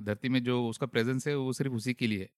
धरती 0.00 0.28
में 0.28 0.42
जो 0.44 0.66
उसका 0.68 0.86
प्रेजेंस 0.86 1.26
है, 1.28 1.34
वो 1.36 1.52
सिर्फ़ 1.52 1.72
उसी 1.72 1.94
के 1.94 2.06
लिए 2.06 2.28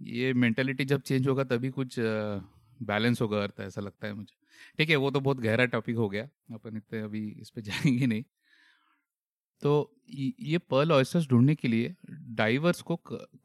ये 0.00 0.32
मेंटेलिटी 0.34 0.84
जब 0.84 1.00
चेंज 1.02 1.28
होगा 1.28 1.44
तभी 1.44 1.70
कुछ 1.70 1.96
बैलेंस 1.98 3.20
होगा 3.20 3.42
अर्थ, 3.42 3.60
ऐसा 3.60 3.80
लगता 3.80 4.06
है 4.06 4.12
मुझे। 4.14 4.34
ठीक 4.78 4.90
है, 4.90 4.96
वो 4.96 5.10
तो 5.10 5.20
बहुत 5.20 5.40
गहरा 5.40 5.64
टॉपिक 5.66 5.96
हो 5.96 6.08
गया, 6.08 6.28
अपन 6.54 6.76
इतने 6.76 7.00
अभी 7.00 7.28
इस 7.40 7.50
पर 7.50 7.60
जाएँगे 7.70 8.06
नहीं। 8.06 8.24
तो 9.62 9.72
ये 10.10 10.58
पर्ल 10.70 10.92
ऑयस्टर्स 10.92 11.26
ढूँढने 11.28 11.54
के 11.54 11.68
लिए 11.68 11.94
डाइवर्स 12.36 12.80
को 12.82 12.96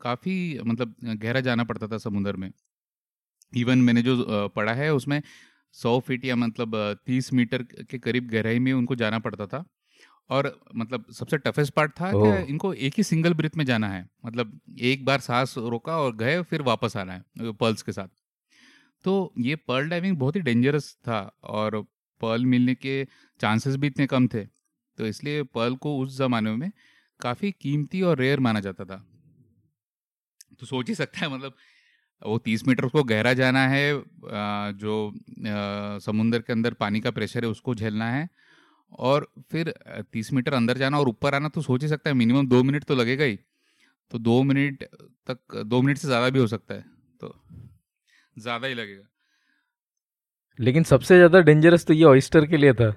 काफ़ी 0.02 0.60
मतलब 0.66 0.96
गहरा 1.04 1.40
जाना 1.42 1.64
पड़ता 1.64 1.88
था 1.88 1.98
समुद्र 1.98 2.36
में। 2.36 2.52
इवन 3.54 3.80
मैंने 3.80 4.02
जो 4.02 4.48
पढ़ा 4.56 4.74
है 4.74 4.94
उसमें 4.94 5.22
सौ 5.76 6.00
फीट 6.00 6.26
या 6.26 6.36
मतलब 6.36 6.76
तीस 7.06 7.32
मीटर 7.34 7.64
के 7.92 8.00
करीब 8.00 8.28
गहराई 8.30 8.60
में 8.60 8.72
उनको 8.74 8.96
जाना 8.96 9.20
पड़ता 9.20 9.48
था। 9.48 9.64
और 10.30 10.52
मतलब 10.76 11.06
सबसे 11.12 11.38
टफेस्ट 11.38 11.74
पार्ट 11.74 11.92
था 11.92 12.12
कि 12.14 12.30
इनको 12.44 12.74
एक 12.74 12.94
ही 12.98 13.04
सिंगल 13.04 13.34
ब्रिथ 13.34 13.56
में 13.58 13.64
जाना 13.66 13.88
है। 13.88 14.06
मतलब 14.26 14.60
एक 14.82 15.06
बार 15.06 15.20
सांस 15.20 15.56
रोका 15.58 15.98
और 15.98 16.16
गए 16.16 16.42
फिर 16.44 16.62
वापस 16.62 16.98
आना 16.98 17.14
है 17.14 17.52
पर्ल्स 17.54 17.82
के 17.82 17.92
साथ। 17.92 18.08
तो 19.06 19.34
ये 19.40 19.56
पर्ल 19.58 19.90
डाइविंग 19.90 20.18
बहुत 20.18 20.36
ही 20.36 20.42
डेंजरस 20.42 20.94
था 21.04 21.20
और 21.46 21.82
पर्ल 22.22 22.46
मिलने 22.46 22.76
के 22.76 23.04
चांसेस 23.40 23.76
भी 23.76 23.88
इतने 23.88 24.08
कम 24.08 24.28
थे। 24.28 24.44
तो 24.98 25.06
इसलिए 25.08 25.44
पर्ल 25.46 25.76
को 25.76 25.98
उस 25.98 26.18
ज़माने 26.18 26.52
में 26.54 26.72
काफ़ी 27.20 27.52
कीमती 27.52 28.02
और 28.02 28.18
रेयर 28.18 28.40
माना 28.40 28.60
जाता 28.60 28.86
था। 28.86 29.06
तो 30.60 30.66
सोच 30.66 30.88
ही 30.90 30.96
सकता 30.96 31.20
है 31.20 31.34
मतलब 31.34 31.56
वो 32.22 32.38
तीस 32.38 32.68
मीटर 32.68 32.86
उसको 32.86 33.04
गहरा 33.04 33.34
जाना 33.34 33.68
है 33.68 33.92
जो 34.76 34.96
समुंदर 36.02 36.42
के 36.42 36.54
अंदर 36.54 36.74
पानी 36.76 37.00
का 37.00 37.12
प्रेशर 37.12 37.44
है 37.44 37.50
उसको 37.50 37.76
झेलना 37.76 38.10
है। 38.12 38.28
और 38.92 39.28
फिर 39.52 39.74
तीस 40.14 40.32
मीटर 40.34 40.54
अंदर 40.54 40.78
जाना 40.78 41.00
और 41.00 41.10
ऊपर 41.10 41.36
आना 41.36 41.50
तो 41.50 41.62
सोच 41.62 41.82
ही 41.82 41.88
सकता 41.88 42.10
है 42.10 42.16
मिनिमम 42.16 42.48
दो 42.48 42.64
मिनट 42.64 42.84
तो 42.84 42.96
लगेगा 42.96 43.24
ही। 43.24 43.38
तो 44.12 44.18
दो 44.20 44.42
मिनट 44.44 44.84
तक 45.28 45.56
दो 45.66 45.82
मिनट 45.82 45.98
से 45.98 46.08
ज़्यादा 46.08 46.30
भी 46.30 46.40
हो 46.40 46.48
सकता 46.48 46.74
है 46.74 46.82
तो 47.22 47.34
ज़्यादा 48.38 48.68
ही 48.68 48.74
लगेगा। 48.74 49.08
लेकिन 50.60 50.84
सबसे 50.84 51.16
ज़्यादा 51.16 51.40
डेंजरस 51.42 51.86
तो 51.86 51.94
ये 51.94 52.04
ऑयस्टर 52.06 52.46
के 52.46 52.58
लिए 52.58 52.74
था। 52.74 52.92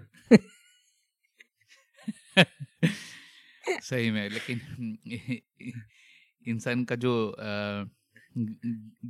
सही 3.83 4.11
में 4.11 4.29
लेकिन 4.29 4.61
इंसान 6.47 6.85
का 6.85 6.95
जो 6.97 7.13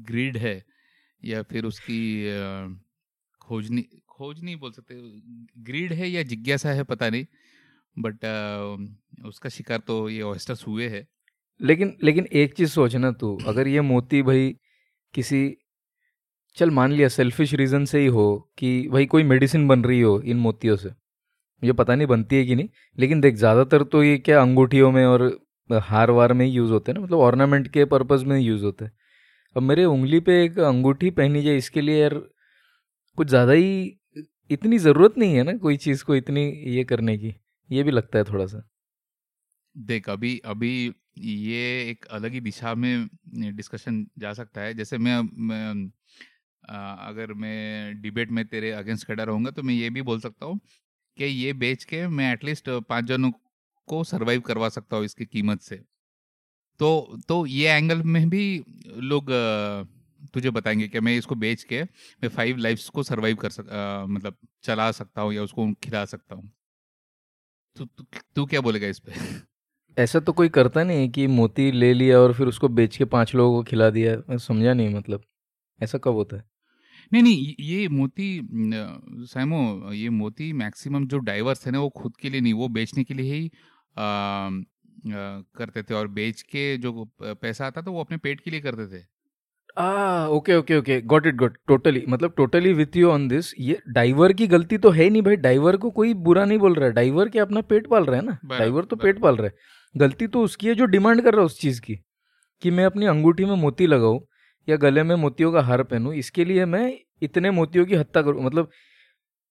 ग्रीड 0.06 0.36
है 0.36 0.62
या 1.22 1.42
फिर 1.42 1.64
उसकी 1.64 2.00
खोज 3.40 3.70
नहीं 3.70 3.84
खोज 4.12 4.42
नहीं 4.44 4.56
बोल 4.56 4.72
सकते। 4.72 4.94
ग्रीड 5.62 5.92
है 5.92 6.08
या 6.10 6.22
जिज्ञासा 6.24 6.70
है, 6.70 6.82
पता 6.84 7.08
नहीं। 7.10 7.24
बट 7.96 8.24
उसका 9.26 9.48
शिकार 9.48 9.78
तो 9.78 10.08
ये 10.08 10.22
ऑयस्टर्स 10.22 10.66
हुए 10.66 10.88
है। 10.88 11.06
लेकिन 11.60 11.96
लेकिन 12.02 12.26
एक 12.34 12.54
चीज़ 12.54 12.70
सोचना 12.70 13.10
तू। 13.12 13.36
अगर 13.46 13.68
ये 13.68 13.80
मोती 13.82 14.22
भाई 14.22 14.54
किसी, 15.14 15.56
चल 16.56 16.70
मान 16.70 16.92
लिया 16.92 17.08
सेल्फिश 17.08 17.54
रीजन 17.54 17.84
से 17.84 18.00
ही 18.00 18.06
हो 18.08 18.24
कि 18.58 18.88
भाई 18.88 19.06
कोई 19.06 19.22
मेडिसिन 19.24 19.66
बन 19.68 19.84
रही 19.84 20.00
हो 20.00 20.20
इन 20.22 20.36
मोतियों 20.38 20.76
से। 20.76 20.88
मुझे 20.88 21.72
पता 21.72 21.94
नहीं 21.94 22.06
बनती 22.06 22.36
है 22.36 22.44
कि 22.44 22.54
नहीं। 22.54 22.68
लेकिन 22.98 23.20
देख, 23.20 23.34
ज़्यादातर 23.36 23.82
तो 23.84 24.02
ये 24.02 24.16
क्या 24.18 24.40
अंगूठियों 24.42 24.90
में 24.92 25.04
और 25.06 25.22
हार 25.70 26.10
वार 26.10 26.32
में 26.32 26.44
ही 26.46 26.52
यूज़ 26.52 26.72
होते 26.72 26.92
हैं 26.92 26.98
ना? 26.98 27.04
मतलब 27.04 27.18
ऑर्नामेंट 27.20 27.68
के 27.68 27.84
पर्पज़ 27.86 28.24
में 28.24 28.38
यूज़ 28.40 28.64
होते 28.64 28.84
हैं। 28.84 28.92
अब 29.56 29.62
मेरे 29.62 29.84
उंगली 29.86 30.20
पे 30.20 30.42
एक 30.44 30.58
अंगूठी 30.60 31.10
पहनी 31.12 31.42
जाए, 31.42 31.56
इसके 31.56 31.80
लिए 31.80 32.00
यार 32.02 32.14
कुछ 33.18 33.28
ज़्यादा 33.28 33.52
ही 33.52 33.98
इतनी 34.52 34.78
ज़रूरत 34.78 35.18
नहीं 35.18 35.34
है 35.34 35.42
ना 35.42 35.56
कोई 35.56 35.76
चीज़ 35.76 36.04
को 36.04 36.16
इतनी 36.16 36.44
ये 36.50 36.84
करने 36.84 37.18
की 37.18 37.34
ये 37.70 37.82
भी 37.82 37.90
लगता 37.90 38.18
है 38.18 38.24
थोड़ा 38.24 38.46
सा 38.46 38.68
देख 39.76 40.08
अभी 40.10 40.38
अभी 40.44 40.92
ये 41.18 41.90
एक 41.90 42.04
अलग 42.10 42.32
ही 42.32 42.40
दिशा 42.40 42.74
में 42.74 43.08
डिस्कशन 43.56 44.06
जा 44.18 44.32
सकता 44.32 44.60
है। 44.60 44.74
जैसे 44.74 44.98
मैं, 44.98 45.20
मैं 45.22 45.90
अगर 47.08 47.32
मैं 47.32 48.00
डिबेट 48.02 48.30
में 48.30 48.44
तेरे 48.46 48.70
अगेंस्ट 48.70 49.06
खड़ा 49.06 49.24
रहूँगा 49.24 49.50
तो 49.50 49.62
मैं 49.62 49.74
ये 49.74 49.90
भी 49.90 50.02
बोल 50.02 50.20
सकता 50.20 50.46
हूँ 50.46 50.58
कि 51.16 51.24
ये 51.24 51.52
बेच 51.52 51.84
के 51.84 52.06
मैं 52.08 52.32
एटलीस्ट 52.32 52.70
पाँच 52.88 53.04
जनों 53.04 53.30
को 53.88 54.04
सरवाइव 54.04 54.40
करवा 54.40 54.68
सकता 54.68 54.96
हूँ 54.96 55.04
इसकी 55.04 55.24
कीमत 55.26 55.60
से। 55.60 55.76
तो 56.80 57.18
तो 57.28 57.46
ये 57.46 57.68
एंगल 57.68 58.02
में 58.02 58.28
भी 58.30 58.64
लोग 58.96 59.30
तुझे 60.34 60.50
बताएँगे 60.50 60.88
कि 60.88 61.00
मैं 61.00 61.16
इसको 61.18 61.34
बेच 61.34 61.62
के 61.62 61.82
मैं 61.82 62.28
फाइव 62.28 62.56
लाइफ्स 62.56 62.88
को 62.88 63.02
सरवाइव 63.02 63.36
कर 63.36 63.50
सक 63.50 63.70
आ, 63.70 64.06
मतलब 64.06 64.36
चला 64.62 64.90
सकता 64.92 65.22
हूँ 65.22 65.32
या 65.32 65.42
उसको 65.42 65.72
खिला 65.74 66.04
सकता 66.04 66.34
हूँ। 66.34 66.50
तो 67.76 67.86
तू 68.36 68.46
क्या 68.46 68.60
बोलेगा 68.60 68.86
इस 68.86 68.98
पे? 68.98 69.12
ऐसा 69.98 70.20
तो 70.20 70.32
कोई 70.32 70.48
करता 70.48 70.82
नहीं 70.84 71.08
कि 71.10 71.26
मोती 71.26 71.70
ले 71.72 71.92
लिया 71.94 72.18
और 72.18 72.34
फिर 72.34 72.46
उसको 72.46 72.68
बेच 72.68 72.96
के 72.96 73.04
पाँच 73.04 73.34
लोगों 73.34 73.56
को 73.58 73.62
खिला 73.70 73.90
दिया 73.90 74.36
समझा 74.38 74.74
नहीं 74.74 74.94
मतलब। 74.94 75.22
ऐसा 75.80 75.98
कब 75.98 76.12
होता 76.12 76.36
है? 76.36 76.44
नहीं 77.12 77.22
नहीं 77.22 77.54
ये 77.60 77.88
मोती 77.88 78.48
सैमो 79.26 79.92
ये 79.92 80.08
मोती 80.10 80.52
मैक्सिमम 80.52 81.06
जो 81.06 81.18
डाइवर्स 81.18 81.66
है 81.66 81.72
ना 81.72 81.80
वो 81.80 81.88
खुद 81.88 82.16
के 82.16 82.30
लिए 82.30 82.40
नहीं 82.40 82.52
वो 82.52 82.68
बेचने 82.68 83.04
के 83.04 83.14
लिए 83.14 83.34
ही 83.34 83.50
आ, 83.96 84.02
आ, 84.02 84.50
करते 85.56 85.82
थे 85.82 85.94
और 85.94 86.08
बेच 86.08 86.42
के 86.42 86.76
जो 86.78 87.04
पैसा 87.22 87.66
आता 87.66 87.82
था 87.82 87.90
वो 87.90 88.00
अपने 88.00 88.16
पेट 88.16 88.40
के 88.40 88.50
लिए 88.50 88.60
करते 88.60 88.86
थे। 88.88 89.04
आ 89.76 90.26
okay 90.26 90.54
okay 90.54 90.76
okay 90.76 91.00
got 91.00 91.26
it 91.26 91.34
got 91.34 91.56
totally 91.68 92.04
मतलब 92.08 92.32
totally 92.36 92.72
with 92.72 92.96
you 92.96 93.10
on 93.10 93.26
this 93.28 93.52
ये 93.60 93.78
डाइवर 93.88 94.32
की 94.32 94.46
गलती 94.46 94.78
तो 94.78 94.90
है 94.90 95.08
नहीं 95.10 95.22
भाई। 95.22 95.36
डाइवर 95.36 95.76
को 95.76 95.90
कोई 95.90 96.12
बुरा 96.14 96.44
नहीं 96.44 96.58
बोल 96.58 96.74
रहा 96.74 96.86
है। 96.88 96.92
डाइवर 96.92 97.28
के 97.28 97.38
अपना 97.38 97.60
पेट 97.60 97.86
पाल 97.86 98.04
रहा 98.04 98.16
है 98.16 98.24
ना? 98.24 98.38
डाइवर 98.44 98.84
तो 98.84 98.96
पेट 98.96 99.18
पाल 99.18 99.36
रहा 99.36 99.46
है। 99.46 99.52
गलती 99.94 100.26
तो 100.26 100.42
उसकी 100.42 100.68
है 100.68 100.74
जो 100.74 100.84
डिमांड 100.84 101.22
कर 101.22 101.32
रहा 101.32 101.40
है 101.40 101.46
उस 101.46 101.60
चीज़ 101.60 101.80
की। 101.80 101.96
कि 102.62 102.70
मैं 102.70 102.84
अपनी 102.84 103.06
अंगूठी 103.06 103.44
में 103.44 103.54
मोती 103.56 103.86
लगाऊँ 103.86 104.20
या 104.68 104.76
गले 104.76 105.02
में 105.02 105.14
मोतियों 105.16 105.52
का 105.52 105.60
हार 105.60 105.82
पहनूं 105.82 106.12
इसके 106.12 106.44
लिए 106.44 106.64
मैं 106.64 106.92
इतने 107.22 107.50
मोतियों 107.50 107.86
की 107.86 107.94
हत्या 107.94 108.22
करूँ। 108.22 108.44
मतलब 108.44 108.70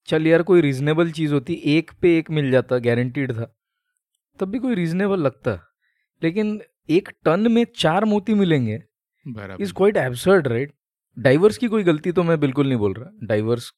चल 0.07 0.27
यार 0.27 0.43
कोई 0.43 0.61
रीजनेबल 0.61 1.11
चीज़ 1.11 1.33
होती 1.33 1.53
एक 1.65 1.91
पे 2.01 2.17
एक 2.17 2.31
मिल 2.31 2.51
जाता 2.51 2.77
गारंटीड 2.77 3.31
था। 3.31 3.53
तब 4.39 4.49
भी 4.49 4.59
कोई 4.59 4.75
रीजनेबल 4.75 5.19
लगता। 5.19 5.59
लेकिन 6.23 6.61
एक 6.89 7.09
टन 7.25 7.51
में 7.51 7.65
चार 7.77 8.05
मोती 8.05 8.33
मिलेंगे 8.33 8.79
is 9.25 9.73
quite 9.73 9.97
absurd 9.97 10.47
right 10.47 10.73
divers 11.17 11.57
की 11.57 11.67
कोई 11.67 11.83
गलती 11.83 12.11
तो 12.11 12.23
मैं 12.23 12.39
बिल्कुल 12.39 12.67
नहीं 12.67 12.77
बोल 12.77 12.93
रहा। 12.93 13.11
डाइवर्स 13.23 13.69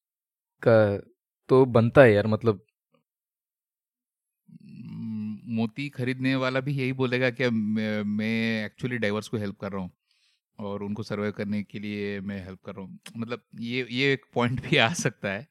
का 0.62 0.76
तो 1.50 1.66
बनता 1.66 2.02
है 2.02 2.14
यार 2.14 2.28
मतलब। 2.28 2.62
मोती 5.56 5.88
खरीदने 5.90 6.36
वाला 6.36 6.60
भी 6.60 6.74
यही 6.74 6.94
बोलेगा 6.94 7.30
कि 7.30 7.50
मैं 7.50 8.66
एक्चुअली 8.66 8.98
डाइवर्स 8.98 9.28
को 9.28 9.38
हेल्प 9.38 9.58
कर 9.60 9.72
रहा 9.72 9.82
हूँ 9.82 9.92
और 10.60 10.84
उनको 10.84 11.04
सर्वाइव 11.04 11.32
करने 11.32 11.64
के 11.64 11.80
लिए 11.80 12.20
मैं 12.22 12.44
हेल्प 12.46 12.60
कर 12.66 12.76
रहा 12.76 12.86
हूँ। 12.86 13.00
मतलब 13.18 13.42
ये 13.60 13.88
ये 13.92 14.14
एक 14.14 14.26
पॉइंट 14.34 14.62
भी 14.62 14.78
आ 14.78 14.92
सकता 14.94 15.30
है। 15.30 15.48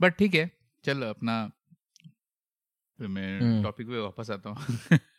बट 0.00 0.16
ठीक 0.18 0.34
है 0.34 0.50
चल 0.84 1.02
अपना 1.02 1.36
मैं 2.98 3.62
टॉपिक 3.62 3.86
हम्म। 3.86 3.96
पे 3.96 4.02
वापस 4.02 4.30
आता 4.30 4.50
हूँ। 4.50 4.58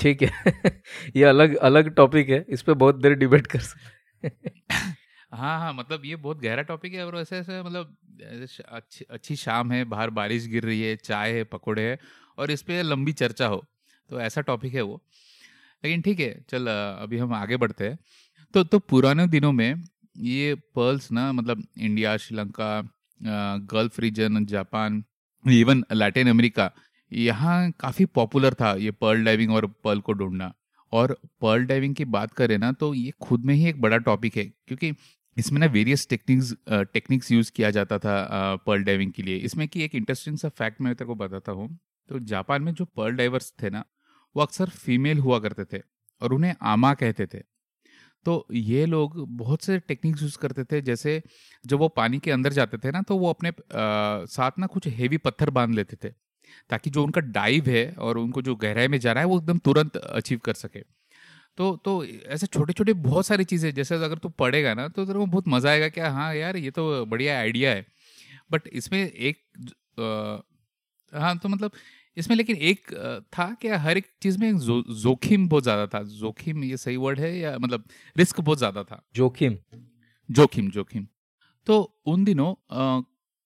ठीक 0.00 0.22
है। 0.22 0.30
ये 1.16 1.24
अलग 1.24 1.54
अलग 1.62 1.94
टॉपिक 1.96 2.28
है, 2.30 2.44
इस 2.48 2.62
पे 2.62 2.74
बहुत 2.74 3.00
देर 3.02 3.14
डिबेट 3.14 3.46
कर 3.46 3.60
सकते 3.60 4.28
हाँ। 5.32 5.58
हाँ 5.60 5.72
मतलब 5.74 6.04
ये 6.04 6.16
बहुत 6.16 6.40
गहरा 6.42 6.62
टॉपिक 6.62 6.94
है 6.94 7.06
और 7.06 7.16
ऐसे 7.18 7.36
ऐसे 7.38 7.62
मतलब 7.62 7.96
अच्छी 8.68 9.04
अच्छी 9.10 9.36
शाम 9.36 9.72
है, 9.72 9.84
बाहर 9.84 10.10
बारिश 10.10 10.46
गिर 10.46 10.64
रही 10.64 10.80
है, 10.82 10.96
चाय 10.96 11.32
है, 11.32 11.44
पकौड़े 11.44 11.82
है 11.82 11.98
और 12.38 12.50
इस 12.50 12.62
पे 12.62 12.82
लंबी 12.82 13.12
चर्चा 13.14 13.46
हो 13.46 13.64
तो 14.10 14.20
ऐसा 14.20 14.40
टॉपिक 14.40 14.74
है 14.74 14.82
वो। 14.82 15.00
लेकिन 15.84 16.02
ठीक 16.02 16.20
है, 16.20 16.34
चल 16.50 16.66
अभी 16.68 17.18
हम 17.18 17.34
आगे 17.34 17.56
बढ़ते 17.56 17.88
हैं। 17.88 17.98
तो 18.54 18.64
तो 18.64 18.78
पुराने 18.80 19.26
दिनों 19.28 19.52
में 19.52 19.82
ये 20.16 20.54
पर्ल्स 20.76 21.10
ना 21.12 21.30
मतलब 21.32 21.62
India 21.80 22.16
Sri Lanka 22.16 22.70
gulf 23.72 24.00
region 24.00 24.44
Japan 24.46 25.02
even 25.44 25.84
Latin 25.92 26.28
America 26.30 26.70
यहाँ 27.12 27.70
काफ़ी 27.80 28.04
पॉपुलर 28.14 28.54
था 28.54 28.72
ये 28.76 28.90
पर्ल 28.92 29.24
डाइविंग 29.24 29.52
और 29.52 29.66
पर्ल 29.84 30.00
को 30.00 30.12
ढूंढना। 30.12 30.52
और 30.92 31.16
पर्ल 31.42 31.64
डाइविंग 31.64 31.94
की 31.94 32.04
बात 32.06 32.32
करें 32.32 32.56
ना 32.58 32.70
तो 32.72 32.92
ये 32.94 33.12
खुद 33.22 33.44
में 33.44 33.54
ही 33.54 33.68
एक 33.68 33.80
बड़ा 33.80 33.96
टॉपिक 33.98 34.36
है 34.36 34.44
क्योंकि 34.44 34.92
इसमें 35.36 35.58
ना 35.60 35.66
वेरियस 35.68 36.08
टेक्निक्स 36.08 36.54
टेक्निक्स 36.94 37.30
यूज़ 37.32 37.50
किया 37.56 37.70
जाता 37.70 37.98
था 37.98 38.56
पर्ल 38.66 38.82
डाइविंग 38.84 39.12
के 39.12 39.22
लिए। 39.22 39.36
इसमें 39.38 39.66
कि 39.68 39.84
एक 39.84 39.94
इंटरेस्टिंग 39.94 40.36
सा 40.38 40.48
फैक्ट 40.50 40.80
मैं 40.80 40.94
तेरे 40.94 41.06
को 41.06 41.14
बताता 41.14 41.52
हूँ। 41.52 41.68
तो 42.08 42.18
जापान 42.20 42.62
में 42.62 42.72
जो 42.74 42.84
पर्ल 42.96 43.16
डाइवर्स 43.16 43.52
थे 43.62 43.70
ना 43.70 43.84
वो 44.36 44.42
अक्सर 44.42 44.68
फीमेल 44.70 45.18
हुआ 45.18 45.38
करते 45.38 45.64
थे 45.72 45.82
और 46.20 46.32
उन्हें 46.32 46.54
आमा 46.64 46.92
कहते 46.94 47.26
थे। 47.26 47.38
तो 48.26 48.46
ये 48.52 48.84
लोग 48.86 49.14
बहुत 49.38 49.62
से 49.62 49.78
टेक्निक्स 49.80 50.22
यूज़ 50.22 50.36
करते 50.38 50.64
थे 50.64 50.80
जैसे 50.82 51.22
जब 51.64 51.78
वो 51.78 51.88
पानी 51.90 52.18
के 52.18 52.30
अंदर 52.30 52.52
जाते 52.52 52.78
थे 52.78 52.90
ना 52.90 53.02
तो 53.02 53.16
वो 53.18 53.30
अपने 53.30 53.48
आ, 53.48 54.24
साथ 54.26 54.58
ना 54.58 54.66
कुछ 54.66 54.88
हेवी 54.90 55.16
पत्थर 55.18 55.50
बाँध 55.50 55.74
लेते 55.74 55.96
थे। 56.04 56.12
ताकि 56.70 56.90
जो 56.90 57.04
उनका 57.04 57.20
डाइव 57.32 57.68
है 57.68 57.84
और 57.98 58.18
उनको 58.18 58.42
जो 58.42 58.54
गहराई 58.56 58.88
में 58.88 58.98
जाना 59.00 59.20
है 59.20 59.26
वो 59.26 59.38
एकदम 59.38 59.58
तुरंत 59.60 59.96
अचीव 59.96 60.40
कर 60.44 60.54
सके। 60.54 60.80
तो 61.58 61.74
तो 61.84 62.04
ऐसे 62.04 62.46
छोटे 62.48 62.72
छोटे 62.72 62.92
बहुत 63.02 63.26
सारी 63.26 63.44
चीज़ें 63.46 63.72
जैसे 63.74 63.94
अगर 63.96 64.18
तू 64.18 64.28
पढ़ेगा 64.38 64.74
ना 64.74 64.86
तो 64.88 65.04
तेरे 65.06 65.18
को 65.18 65.26
बहुत 65.26 65.48
मज़ा 65.48 65.70
आएगा 65.70 65.88
कि 65.88 66.00
हाँ 66.00 66.34
यार 66.34 66.56
ये 66.58 66.70
तो 66.70 67.04
बढ़िया 67.06 67.38
आइडिया 67.38 67.70
है। 67.70 67.86
बट 68.52 68.68
इसमें 68.74 69.00
एक 69.00 69.38
आ, 70.00 71.20
हाँ 71.20 71.36
तो 71.38 71.48
मतलब 71.48 71.72
इसमें 72.16 72.36
लेकिन 72.36 72.56
एक 72.58 72.92
था 73.34 73.44
कि 73.62 73.68
हर 73.68 73.98
एक 73.98 74.06
चीज़ 74.22 74.38
में 74.38 74.58
जो, 74.58 74.82
जोखिम 74.82 75.48
बहुत 75.48 75.62
ज़्यादा 75.62 75.86
था। 75.88 76.02
जोखिम 76.04 76.64
ये 76.64 76.76
सही 76.76 76.96
वर्ड 76.98 77.20
है 77.20 77.36
या 77.38 77.56
मतलब 77.58 77.84
रिस्क 78.16 78.40
बहुत 78.40 78.58
ज़्यादा 78.58 78.82
था? 78.84 79.02
जोखिम। 79.14 79.56
जोखिम 80.28 80.70
जोखिम। 80.70 81.06
तो 81.66 81.80
उन 82.06 82.24
दिनों 82.24 82.54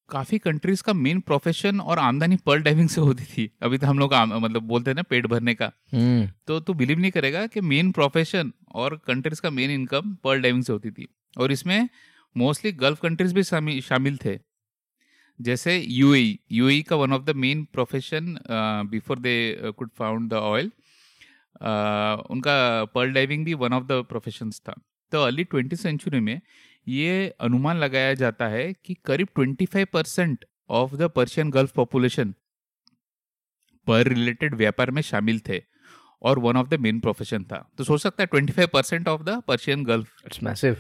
काफ़ी 0.09 0.38
कंट्रीज़ 0.38 0.83
का 0.83 0.92
मेन 0.92 1.21
प्रोफेशन 1.21 1.81
और 1.81 1.99
आमदनी 1.99 2.37
पर्ल 2.37 2.62
डाइविंग 2.62 2.88
से 2.88 3.01
होती 3.01 3.25
थी। 3.25 3.51
अभी 3.62 3.79
तो 3.79 3.87
हम 3.87 3.99
लोग 3.99 4.14
मतलब 4.14 4.62
बोलते 4.62 4.90
हैं 4.90 4.97
ना 4.97 5.03
पेट 5.03 5.27
भरने 5.27 5.55
का। 5.55 5.71
हम्म। 5.92 6.29
तो 6.47 6.59
तू 6.61 6.75
बिलीव 6.75 6.99
नहीं 6.99 7.11
करेगा 7.11 7.47
कि 7.47 7.61
मेन 7.62 7.92
प्रोफेशन 7.92 8.53
और 8.75 9.01
कंट्रीज़ 9.07 9.40
का 9.40 9.51
मेन 9.51 9.71
इनकम 9.71 10.14
पर्ल 10.25 10.42
डाइविंग 10.42 10.64
से 10.64 10.73
होती 10.73 10.90
थी। 10.90 11.09
और 11.38 11.53
इसमें 11.53 11.88
मोस्टली 12.37 12.73
गल्फ 12.75 13.01
कंट्रीज़ 13.01 13.35
भी 13.35 13.81
शामिल 13.83 14.16
थे। 14.16 14.38
जैसे 15.40 15.77
यूएई 15.79 16.38
यूएई 16.53 16.83
का 16.83 16.97
one 16.97 17.12
of 17.12 17.23
the 17.23 17.31
main 17.37 17.64
profession 17.73 18.38
before 18.90 19.19
they 19.19 19.35
could 19.71 19.90
found 19.99 20.31
the 20.31 20.35
oil 20.35 20.71
उनका 22.31 22.85
पर्ल 22.85 23.12
डाइविंग 23.12 23.45
भी 23.45 23.55
वन 23.55 23.73
ऑफ़ 23.73 23.85
द 23.85 24.03
प्रोफेशन 24.09 24.51
था। 24.51 24.75
तो 25.12 25.23
अर्ली 25.23 25.45
ट्वेंटी 25.45 25.77
सेंचुरी 25.77 26.21
में 26.21 26.40
ये 26.88 27.35
अनुमान 27.40 27.77
लगाया 27.77 28.14
जाता 28.14 28.49
है 28.49 28.72
कि 28.72 28.94
करीब 29.05 29.29
25 29.38 29.87
percent 29.92 30.44
of 30.70 30.94
the 30.94 31.03
Persian 31.03 31.51
gulf 31.51 31.72
population 31.72 32.35
पर 33.87 34.09
रिलेटेड 34.09 34.55
व्यापार 34.55 34.90
में 34.90 35.03
शामिल 35.03 35.40
थे 35.49 35.62
और 36.22 36.38
one 36.38 36.57
of 36.57 36.68
the 36.68 36.75
main 36.75 37.01
profession 37.01 37.44
था। 37.44 37.70
तो 37.79 37.85
सोच 37.85 38.01
सकता 38.01 38.22
है 38.22 38.29
25 38.35 38.66
percent 38.66 39.09
of 39.09 39.22
the 39.22 39.42
Persian 39.49 39.85
gulf 39.85 40.22
it's 40.27 40.42
massive 40.42 40.77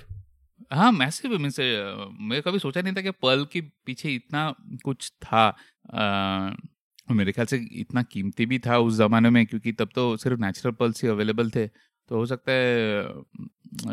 हाँ 0.72 0.92
मैसिव 0.92 1.38
मीन्स 1.38 1.60
मैं 2.20 2.42
कभी 2.42 2.58
सोचा 2.58 2.82
नहीं 2.82 2.94
था 2.94 3.00
कि 3.00 3.10
पर्ल 3.10 3.44
के 3.44 3.60
पीछे 3.60 4.14
इतना 4.14 4.54
कुछ 4.84 5.12
था। 5.24 5.56
आ, 5.94 6.54
मेरे 7.10 7.32
ख्याल 7.32 7.46
से 7.46 7.56
इतना 7.72 8.02
कीमती 8.02 8.46
भी 8.46 8.58
था 8.58 8.78
उस 8.78 8.94
ज़माने 8.94 9.30
में 9.30 9.46
क्योंकि 9.46 9.72
तब 9.72 9.88
तो 9.94 10.16
सिर्फ़ 10.16 10.40
नेचुरल 10.40 10.74
पर्ल्स 10.74 11.02
ही 11.04 11.08
अवेलेबल 11.08 11.50
थे। 11.50 11.66
तो 12.08 12.16
हो 12.16 12.26
सकता 12.26 12.52
है 12.52 13.02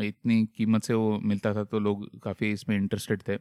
इतनी 0.02 0.46
कीमत 0.58 0.84
से 0.84 0.94
वो 0.94 1.20
मिलता 1.20 1.54
था 1.54 1.64
तो 1.64 1.80
लोग 1.80 2.10
काफ़ी 2.22 2.52
इसमें 2.52 2.76
इंटरेस्टेड 2.78 3.22
थे। 3.28 3.38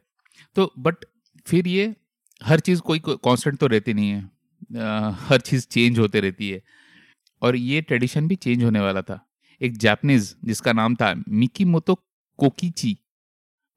तो 0.57 0.72
बट 0.78 1.05
फिर 1.46 1.68
ये 1.68 1.94
हर 2.42 2.61
चीज़ 2.61 2.81
कोई 2.81 3.00
कांस्टेंट 3.09 3.59
तो 3.59 3.66
रहती 3.66 3.94
नहीं 3.94 4.11
है। 4.11 4.31
आ, 4.78 5.11
हर 5.11 5.40
चीज़ 5.40 5.66
चेंज 5.66 5.98
होते 5.98 6.20
रहती 6.20 6.50
है। 6.50 6.62
और 7.42 7.57
ये 7.57 7.81
ट्रेडिशन 7.81 8.28
भी 8.28 8.37
चेंज 8.37 8.64
होने 8.64 8.81
वाला 8.81 9.02
था। 9.02 9.18
एक 9.61 9.76
जापनीज 9.78 10.35
जिसका 10.44 10.72
नाम 10.72 10.94
था 10.94 11.14
मिकी 11.28 11.64
मोतो 11.64 11.94
कोकीची 12.38 12.96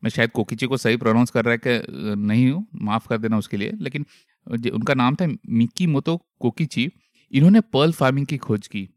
मैं 0.04 0.10
शायद 0.10 0.32
कोकीची 0.32 0.68
को 0.68 0.78
सही 0.78 0.98
प्रोनाउंस 0.98 1.32
कर 1.32 1.46
रहा 1.46 1.52
है 1.52 1.58
कि 1.58 2.16
नहीं 2.18 2.50
हूँ 2.52 2.66
माफ़ 2.82 3.08
कर 3.08 3.18
देना 3.18 3.38
उसके 3.38 3.58
लिए 3.58 3.72
लेकिन 3.82 4.06
उनका 4.48 4.94
नाम 4.94 5.16
था 5.16 5.28
मिकी 5.50 5.88
मोतो 5.88 6.18
कोकीची 6.40 6.90
इन्होंने 7.32 7.62
पर्ल 7.74 7.92
फ़ार्मिंग 7.92 8.26
की 8.26 8.38
खोज 8.38 8.68
की। 8.68 8.88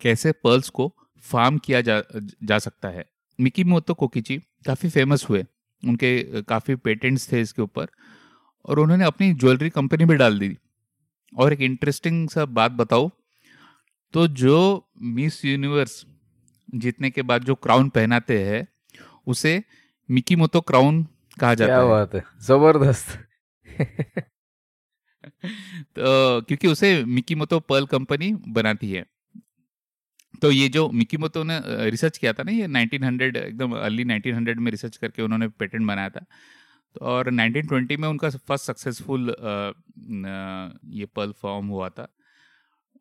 कैसे 0.00 0.32
पर्ल्स 0.44 0.68
को 0.68 0.92
फार्म 1.24 1.58
किया 1.58 1.80
जा 1.80 2.02
जा 2.14 2.58
सकता 2.58 2.88
है। 2.88 3.04
मिकी 3.38 3.64
मोतो 3.64 3.94
कोकिची 3.94 4.38
काफ़ी 4.66 4.88
फ़ेमस 4.88 5.26
हुए। 5.30 5.44
उनके 5.82 6.42
काफ़ी 6.42 6.74
पेटेंट्स 6.74 7.32
थे 7.32 7.40
इसके 7.40 7.62
ऊपर। 7.62 7.86
और 8.64 8.78
उन्होंने 8.78 9.04
अपनी 9.04 9.32
ज्वेलरी 9.34 9.70
कंपनी 9.70 10.04
भी 10.04 10.16
डाल 10.16 10.38
दी। 10.38 10.56
और 11.32 11.52
एक 11.52 11.60
इंटरेस्टिंग 11.60 12.28
सा 12.30 12.44
बात 12.58 12.72
बताओ 12.72 13.10
तो 14.14 14.26
जो 14.40 14.56
मिस 15.02 15.44
यूनिवर्स 15.44 16.04
जीतने 16.74 17.10
के 17.10 17.22
बाद 17.22 17.44
जो 17.44 17.54
क्राउन 17.54 17.88
पहनाते 17.88 18.38
हैं 18.44 18.66
उसे 19.26 19.62
मिकी 20.08 20.36
मोतो 20.36 20.60
क्राउन 20.60 21.02
कहा 21.40 21.54
जाता 21.54 21.66
क्या 21.66 21.80
है। 21.80 21.88
बात 21.88 22.14
है 22.14 22.22
ज़बरदस्त। 22.42 23.18
तो 25.96 26.40
क्योंकि 26.42 26.68
उसे 26.68 27.04
मिकी 27.04 27.34
मोतो 27.34 27.60
पर्ल 27.60 27.86
कंपनी 27.86 28.32
बनाती 28.48 28.90
है। 28.92 29.04
तो 30.42 30.50
ये 30.50 30.68
जो 30.68 30.88
मिकी 30.90 31.16
मोतो 31.16 31.42
ने 31.44 31.60
रिसर्च 31.90 32.18
किया 32.18 32.32
था 32.32 32.42
ना 32.42 32.52
ये 32.52 32.66
1900 32.68 33.36
एकदम 33.36 33.72
अर्ली 33.72 34.04
1900 34.04 34.58
में 34.58 34.70
रिसर्च 34.70 34.96
करके 34.96 35.22
उन्होंने 35.22 35.48
पेटेंट 35.48 35.86
बनाया 35.86 36.08
था। 36.08 36.24
तो 36.94 37.04
और 37.04 37.30
1920 37.30 37.96
में 37.96 38.08
उनका 38.08 38.30
फ़र्स्ट 38.30 38.64
सक्सेसफुल 38.64 39.28
ये 40.94 41.06
पर्ल 41.06 41.32
फॉर्म 41.32 41.66
हुआ 41.66 41.88
था। 41.88 42.08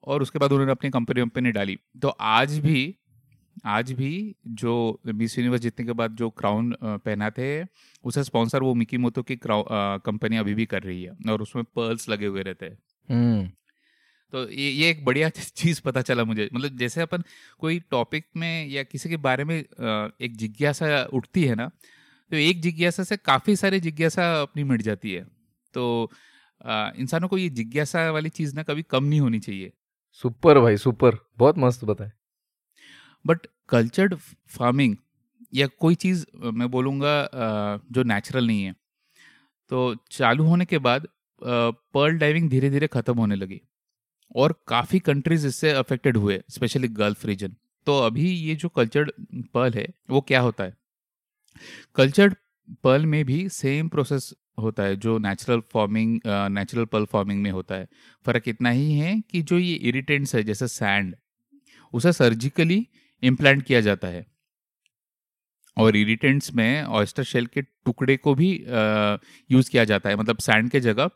और 0.03 0.21
उसके 0.21 0.39
बाद 0.39 0.51
उन्होंने 0.51 0.71
अपनी 0.71 0.89
कंपनी 0.89 1.21
वंपनी 1.21 1.51
डाली। 1.51 1.77
तो 2.01 2.07
आज 2.07 2.59
भी 2.59 2.95
आज 3.65 3.91
भी 3.91 4.35
जो 4.47 4.99
मिस 5.05 5.37
यूनिवर्स 5.37 5.61
जीतने 5.61 5.85
के 5.85 5.91
बाद 5.91 6.15
जो 6.15 6.29
क्राउन 6.29 6.75
पहनाते 6.83 7.41
हैं, 7.45 7.67
उसे 8.03 8.23
स्पॉन्सर 8.23 8.63
वो 8.63 8.73
मिकी 8.73 8.97
मोतो 8.97 9.23
की 9.23 9.39
कंपनी 9.45 10.37
अभी 10.37 10.53
भी 10.53 10.65
कर 10.65 10.83
रही 10.83 11.03
है 11.03 11.11
और 11.29 11.41
उसमें 11.41 11.63
पर्ल्स 11.65 12.09
लगे 12.09 12.25
हुए 12.25 12.43
रहते 12.43 12.65
हैं। 12.65 12.77
हम्म। 13.09 13.51
तो 14.35 14.49
ये 14.51 14.69
ये 14.71 14.89
एक 14.89 15.05
बढ़िया 15.05 15.29
चीज़ 15.55 15.81
पता 15.81 16.01
चला 16.01 16.23
मुझे। 16.23 16.49
मतलब 16.53 16.77
जैसे 16.77 17.01
अपन 17.01 17.23
कोई 17.59 17.79
टॉपिक 17.91 18.25
में 18.37 18.67
या 18.67 18.83
किसी 18.83 19.09
के 19.09 19.17
बारे 19.17 19.43
में 19.43 19.55
एक 19.57 20.35
जिज्ञासा 20.37 21.03
उठती 21.13 21.43
है 21.43 21.55
ना 21.55 21.67
तो 22.31 22.35
एक 22.35 22.61
जिज्ञासा 22.61 23.03
से 23.03 23.17
काफ़ी 23.17 23.55
सारी 23.55 23.79
जिज्ञासा 23.79 24.25
अपनी 24.41 24.63
मिट 24.63 24.81
जाती 24.81 25.13
है। 25.13 25.25
तो 25.73 26.11
इंसानों 26.97 27.27
को 27.27 27.37
ये 27.37 27.49
जिज्ञासा 27.49 28.09
वाली 28.11 28.29
चीज़ 28.29 28.55
ना 28.55 28.63
कभी 28.63 28.83
कम 28.83 29.03
नहीं 29.03 29.19
होनी 29.19 29.39
चाहिए। 29.39 29.71
सुपर 30.13 30.59
भाई 30.59 30.77
सुपर। 30.77 31.17
बहुत 31.37 31.57
मस्त 31.57 31.85
बताए 31.85 32.11
बट 33.25 33.47
कल्चर्ड 33.69 34.15
फ़ार्मिंग 34.47 34.95
या 35.53 35.67
कोई 35.79 35.95
चीज़ 35.95 36.25
मैं 36.53 36.69
बोलूँगा 36.71 37.15
जो 37.91 38.03
नेचुरल 38.03 38.47
नहीं 38.47 38.63
है। 38.63 38.75
तो 39.69 39.95
चालू 40.11 40.43
होने 40.43 40.65
के 40.65 40.77
बाद 40.77 41.07
पर्ल 41.41 42.17
डाइविंग 42.17 42.49
धीरे 42.49 42.69
धीरे 42.69 42.87
ख़त्म 42.87 43.17
होने 43.17 43.35
लगी। 43.35 43.61
और 44.35 44.55
काफ़ी 44.67 44.99
कंट्रीज़ 44.99 45.47
इससे 45.47 45.71
अफेक्टेड 45.71 46.17
हुए 46.17 46.41
स्पेशली 46.49 46.87
गल्फ 46.87 47.25
रीजन 47.25 47.55
तो 47.87 47.97
अभी 47.99 48.29
ये 48.29 48.55
जो 48.55 48.69
कल्चर्ड 48.69 49.11
पर्ल 49.53 49.73
है, 49.73 49.87
वो 50.09 50.21
क्या 50.21 50.39
होता 50.41 50.63
है? 50.63 50.73
कल्चर्ड 51.95 52.35
पर्ल 52.83 53.05
में 53.05 53.23
भी 53.25 53.47
सेम 53.49 53.87
प्रोसेस 53.89 54.33
होता 54.59 54.83
है, 54.83 54.95
जो 54.95 55.17
natural 55.17 55.61
forming 55.71 56.19
natural 56.25 56.85
pearl 56.85 57.05
forming 57.05 57.41
में 57.41 57.51
होता 57.51 57.75
है। 57.75 57.87
फ़र्क 58.25 58.47
इतना 58.47 58.69
ही 58.69 58.93
है 58.93 59.19
कि 59.21 59.41
जो 59.41 59.57
ये 59.59 59.73
इरिटेंट्स 59.73 60.35
है, 60.35 60.43
जैसे 60.43 60.67
सैंड 60.67 61.15
उसे 61.93 62.13
सर्जिकली 62.13 62.87
इम्प्लांट 63.23 63.63
किया 63.63 63.81
जाता 63.81 64.07
है। 64.07 64.25
और 65.77 65.95
इरिटेंट्स 65.95 66.53
में 66.55 66.83
ऑयस्टर 66.83 67.23
शेल 67.23 67.45
के 67.45 67.61
टुकड़े 67.61 68.17
को 68.17 68.35
भी 68.35 68.51
यूज़ 69.51 69.69
किया 69.71 69.83
जाता 69.83 70.09
है। 70.09 70.15
मतलब 70.15 70.37
सैंड 70.37 70.69
के 70.69 70.79
जगह 70.79 71.09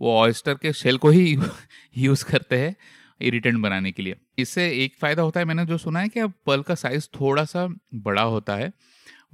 वो 0.00 0.16
ऑयस्टर 0.18 0.54
के 0.54 0.72
शेल 0.72 0.98
को 0.98 1.10
ही 1.10 1.36
यूज़ 1.98 2.24
करते 2.24 2.58
हैं 2.58 2.74
इरिटेंट 3.20 3.58
बनाने 3.60 3.92
के 3.92 4.02
लिए। 4.02 4.16
इससे 4.38 4.68
एक 4.84 4.96
फ़ायदा 5.00 5.22
होता 5.22 5.40
है 5.40 5.46
मैंने 5.46 5.66
जो 5.66 5.78
सुना 5.78 6.00
है 6.00 6.08
कि 6.08 6.20
अब 6.20 6.32
पल 6.46 6.62
का 6.62 6.74
साइज़ 6.74 7.08
थोड़ा 7.20 7.44
सा 7.44 7.66
बड़ा 7.94 8.22
होता 8.22 8.56
है 8.56 8.72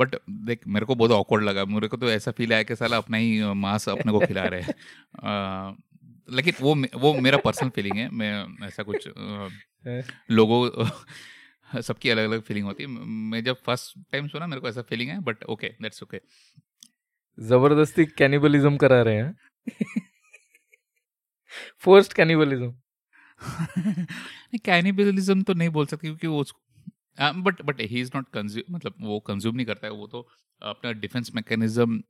बट 0.00 0.14
देख 0.30 0.60
मेरे 0.68 0.86
को 0.86 0.94
बहुत 0.94 1.10
ऑकवर्ड 1.10 1.44
लगा। 1.44 1.64
मेरे 1.64 1.88
को 1.88 1.96
तो 1.96 2.10
ऐसा 2.10 2.30
फील 2.30 2.52
आया 2.52 2.62
कि 2.62 2.76
साला 2.76 2.96
अपना 2.96 3.16
ही 3.16 3.42
मांस 3.54 3.88
अपने 3.88 4.12
को 4.12 4.18
खिला 4.20 4.44
रहे 4.44 4.60
हैं। 4.60 5.76
लेकिन 6.30 6.54
वो 6.60 6.74
वो 6.94 7.14
मेरा 7.20 7.38
पर्सनल 7.38 7.68
फीलिंग 7.68 7.96
है। 7.96 8.08
मैं 8.10 8.66
ऐसा 8.66 8.82
कुछ 8.82 9.08
लोगों 10.30 10.68
सबकी 11.82 12.10
अलग 12.10 12.24
अलग 12.24 12.42
फीलिंग 12.42 12.66
होती 12.66 12.82
है। 12.82 12.88
मैं 13.32 13.42
जब 13.44 13.56
फ़र्स्ट 13.66 13.98
टाइम 14.12 14.28
सुना 14.28 14.46
मेरे 14.46 14.60
को 14.60 14.68
ऐसा 14.68 14.82
फीलिंग 14.82 15.10
है 15.10 15.20
बट 15.20 15.44
ओके 15.44 15.68
दैट्स 15.82 16.02
ओके 16.02 16.20
ज़बरदस्ती 17.38 18.04
कैनिबलिज्म 18.18 18.76
करा 18.76 19.02
रहे 19.02 19.16
हैं। 19.16 19.34
फोर्स्ड 21.82 22.12
कैनिबलिज्म 22.12 22.72
कैनिबलिज्म 24.64 25.42
तो 25.42 25.54
नहीं 25.54 25.68
बोल 25.68 25.86
सकते 25.86 26.06
क्योंकि 26.08 26.26
वो 26.26 26.44
but 27.20 27.62
but 27.62 27.80
he 27.80 28.00
is 28.00 28.10
not 28.14 28.28
consume 28.28 28.74
मतलब 28.74 28.94
वो 29.00 29.18
कंज्यूम 29.20 29.56
नहीं 29.56 29.66
करता 29.66 29.86
है 29.86 29.92
वो 29.92 30.06
तो 30.06 30.28
अपना 30.62 30.92
डिफेंस 30.92 31.30
मैकेनिज्म 31.34 32.00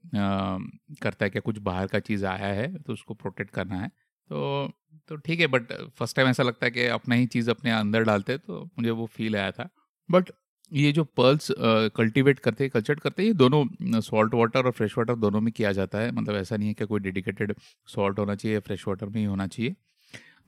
करता 1.02 1.24
है 1.24 1.30
कि 1.30 1.40
कुछ 1.40 1.58
बाहर 1.58 1.86
का 1.86 1.98
चीज़ 2.00 2.26
आया 2.26 2.52
है 2.54 2.72
तो 2.82 2.92
उसको 2.92 3.14
प्रोटेक्ट 3.14 3.50
करना 3.50 3.76
है। 3.76 3.90
तो 4.30 4.68
तो 5.08 5.16
ठीक 5.16 5.40
है 5.40 5.46
बट 5.46 5.72
फ़र्स्ट 5.98 6.16
टाइम 6.16 6.28
ऐसा 6.28 6.42
लगता 6.42 6.66
है 6.66 6.70
कि 6.70 6.86
अपना 6.88 7.14
ही 7.14 7.26
चीज़ 7.28 7.50
अपने 7.50 7.70
अंदर 7.72 8.03
डालते 8.05 8.36
तो 8.38 8.62
मुझे 8.78 8.90
वो 8.92 9.07
फील 9.09 9.36
आया 9.36 9.50
था। 9.53 9.68
बट 10.09 10.30
ये 10.72 10.92
जो 10.92 11.05
पर्ल्स 11.16 11.48
कल्टीवेट 11.96 12.38
करते 12.38 12.68
कल्चर 12.68 12.94
करते 12.94 13.22
ये 13.22 13.32
दोनों 13.34 14.00
सॉल्ट 14.03 14.34
वाटर 14.34 14.66
और 14.66 14.72
फ्रेश 14.72 14.96
वाटर 14.98 15.14
दोनों 15.16 15.40
में 15.40 15.53
किया 15.53 15.72
जाता 15.72 15.98
है। 15.98 16.11
मतलब 16.12 16.36
ऐसा 16.36 16.57
नहीं 16.57 16.68
है 16.68 16.74
कि 16.74 16.86
कोई 16.86 17.00
डेडिकेटेड 17.00 17.55
सॉल्ट 17.88 18.18
होना 18.18 18.34
चाहिए 18.34 18.59
फ्रेश 18.61 18.86
वाटर 18.88 19.07
में 19.07 19.20
ही 19.20 19.24
होना 19.26 19.46
चाहिए। 19.46 19.74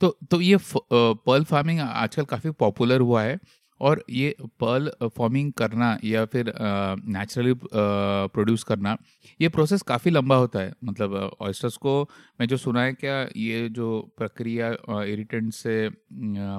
तो 0.01 0.09
तो 0.31 0.41
ये 0.41 0.59
पर्ल 0.83 1.45
फ़ार्मिंग 1.45 1.81
आजकल 1.81 2.25
काफ़ी 2.27 2.51
पॉपुलर 2.61 3.01
हुआ 3.01 3.23
है। 3.23 3.39
और 3.81 4.05
ये 4.11 4.35
पर्ल 4.61 5.09
फॉर्मिंग 5.17 5.53
करना 5.59 5.97
या 6.05 6.25
फिर 6.27 6.53
नेचुरली 6.59 7.55
प्रोड्यूस 7.65 8.65
करना, 8.65 8.97
ये 9.41 9.49
प्रोसेस 9.49 9.83
काफ़ी 9.83 10.11
लंबा 10.11 10.37
होता 10.37 10.61
है। 10.61 10.73
मतलब 10.85 11.15
ऑयस्टर्स 11.41 11.77
को 11.77 12.03
मैं 12.41 12.49
जो 12.49 12.57
सुना 12.57 12.83
है, 12.83 12.93
क्या 12.93 13.21
ये 13.37 13.69
जो 13.71 14.01
प्रक्रिया 14.19 14.69
इरिटेंट 15.05 15.53
से 15.55 15.87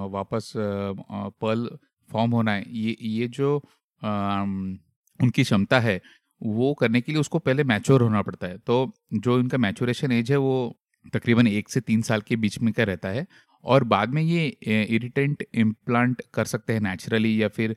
वापस 0.09 0.51
पर्ल 0.55 1.77
फॉर्म 2.09 2.31
होना 2.31 2.51
है, 2.51 2.65
ये 2.69 2.95
ये 3.01 3.27
जो 3.27 3.55
उनकी 4.01 5.43
क्षमता 5.43 5.79
है, 5.79 5.99
वो 6.41 6.73
करने 6.73 7.01
के 7.01 7.11
लिए 7.11 7.21
उसको 7.21 7.39
पहले 7.39 7.63
मैच्योर 7.65 8.01
होना 8.01 8.21
पड़ता 8.21 8.47
है। 8.47 8.57
तो 8.57 8.91
जो 9.15 9.39
इनका 9.39 9.57
मैच्योरेशन 9.57 10.11
एज 10.11 10.31
है, 10.31 10.37
वो 10.37 10.77
तकरीबन 11.13 11.47
एक 11.47 11.69
से 11.69 11.79
तीन 11.81 12.01
साल 12.01 12.21
के 12.21 12.35
बीच 12.35 12.59
में 12.59 12.71
का 12.73 12.83
रहता 12.83 13.09
है। 13.09 13.25
और 13.63 13.83
बाद 13.85 14.13
में 14.13 14.21
ये 14.21 14.47
इरिटेंट 14.65 15.43
इम्प्लांट 15.55 16.21
कर 16.33 16.45
सकते 16.45 16.73
हैं 16.73 16.81
नेचुरली 16.81 17.41
या 17.41 17.47
फिर 17.49 17.75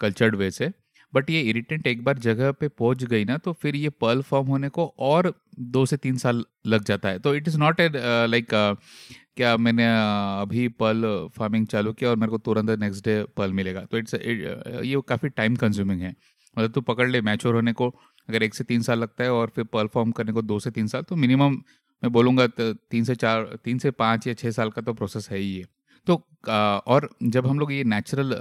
कल्चर्ड 0.00 0.36
वे 0.36 0.50
से। 0.50 0.70
बट 1.12 1.30
ये 1.30 1.40
इरिटेंट 1.40 1.86
एक 1.86 2.02
बार 2.04 2.18
जगह 2.18 2.50
पे 2.52 2.68
पहुँच 2.68 3.04
गई 3.04 3.24
ना 3.24 3.36
तो 3.38 3.52
फिर 3.52 3.76
ये 3.76 3.90
पर्ल 4.00 4.22
फॉर्म 4.22 4.46
होने 4.46 4.68
को 4.68 4.86
और 5.00 5.32
दो 5.58 5.84
से 5.86 5.96
तीन 5.96 6.16
साल 6.16 6.44
लग 6.66 6.84
जाता 6.84 7.08
है। 7.08 7.18
तो 7.18 7.34
it 7.34 7.48
is 7.48 7.58
not 7.58 7.80
a 7.80 7.88
like 8.28 8.48
क्या 8.50 9.56
मैंने 9.56 9.86
अभी 10.40 10.66
पर्ल 10.80 11.28
फ़ार्मिंग 11.36 11.66
चालू 11.66 11.92
किया 11.92 12.10
और 12.10 12.16
मेरे 12.16 12.30
को 12.30 12.38
तुरंत 12.38 12.70
नेक्स्ट 12.80 13.04
डे 13.04 13.22
पर्ल 13.36 13.52
मिलेगा। 13.52 13.80
तो 13.82 13.98
इट्स 13.98 14.14
ये 14.14 15.00
काफ़ी 15.08 15.28
टाइम 15.28 15.56
कंज्यूमिंग 15.56 16.00
है। 16.00 16.14
मतलब 16.56 16.70
तू 16.72 16.80
पकड़ 16.82 17.08
ले 17.10 17.20
मैच्योर 17.20 17.54
होने 17.54 17.72
को 17.72 17.88
अगर 18.28 18.42
एक 18.42 18.54
से 18.54 18.64
तीन 18.64 18.82
साल 18.82 18.98
लगता 18.98 19.24
है 19.24 19.32
और 19.32 19.52
फिर 19.54 19.64
पर्ल 19.64 19.88
फॉर्म 19.88 20.10
करने 20.10 20.32
को 20.32 20.42
दो 20.42 20.58
से 20.60 20.70
तीन 20.70 20.86
साल 20.86 21.02
तो 21.02 21.16
मिनिमम 21.16 21.56
मैं 22.02 22.12
बोलूँगा 22.12 22.46
तो 22.46 22.72
तीन 22.72 23.04
से 23.04 23.14
चार, 23.14 23.58
तीन 23.64 23.78
से 23.78 23.90
पाँच 23.90 24.26
या 24.26 24.34
छः 24.34 24.50
साल 24.50 24.70
का 24.70 24.82
तो 24.82 24.92
प्रोसेस 24.94 25.28
है 25.30 25.38
ही 25.38 25.56
है 25.56 25.64
तो 26.06 26.22
और 26.86 27.08
जब 27.22 27.46
हम 27.46 27.58
लोग 27.58 27.72
ये 27.72 27.84
नेचुरल 27.84 28.32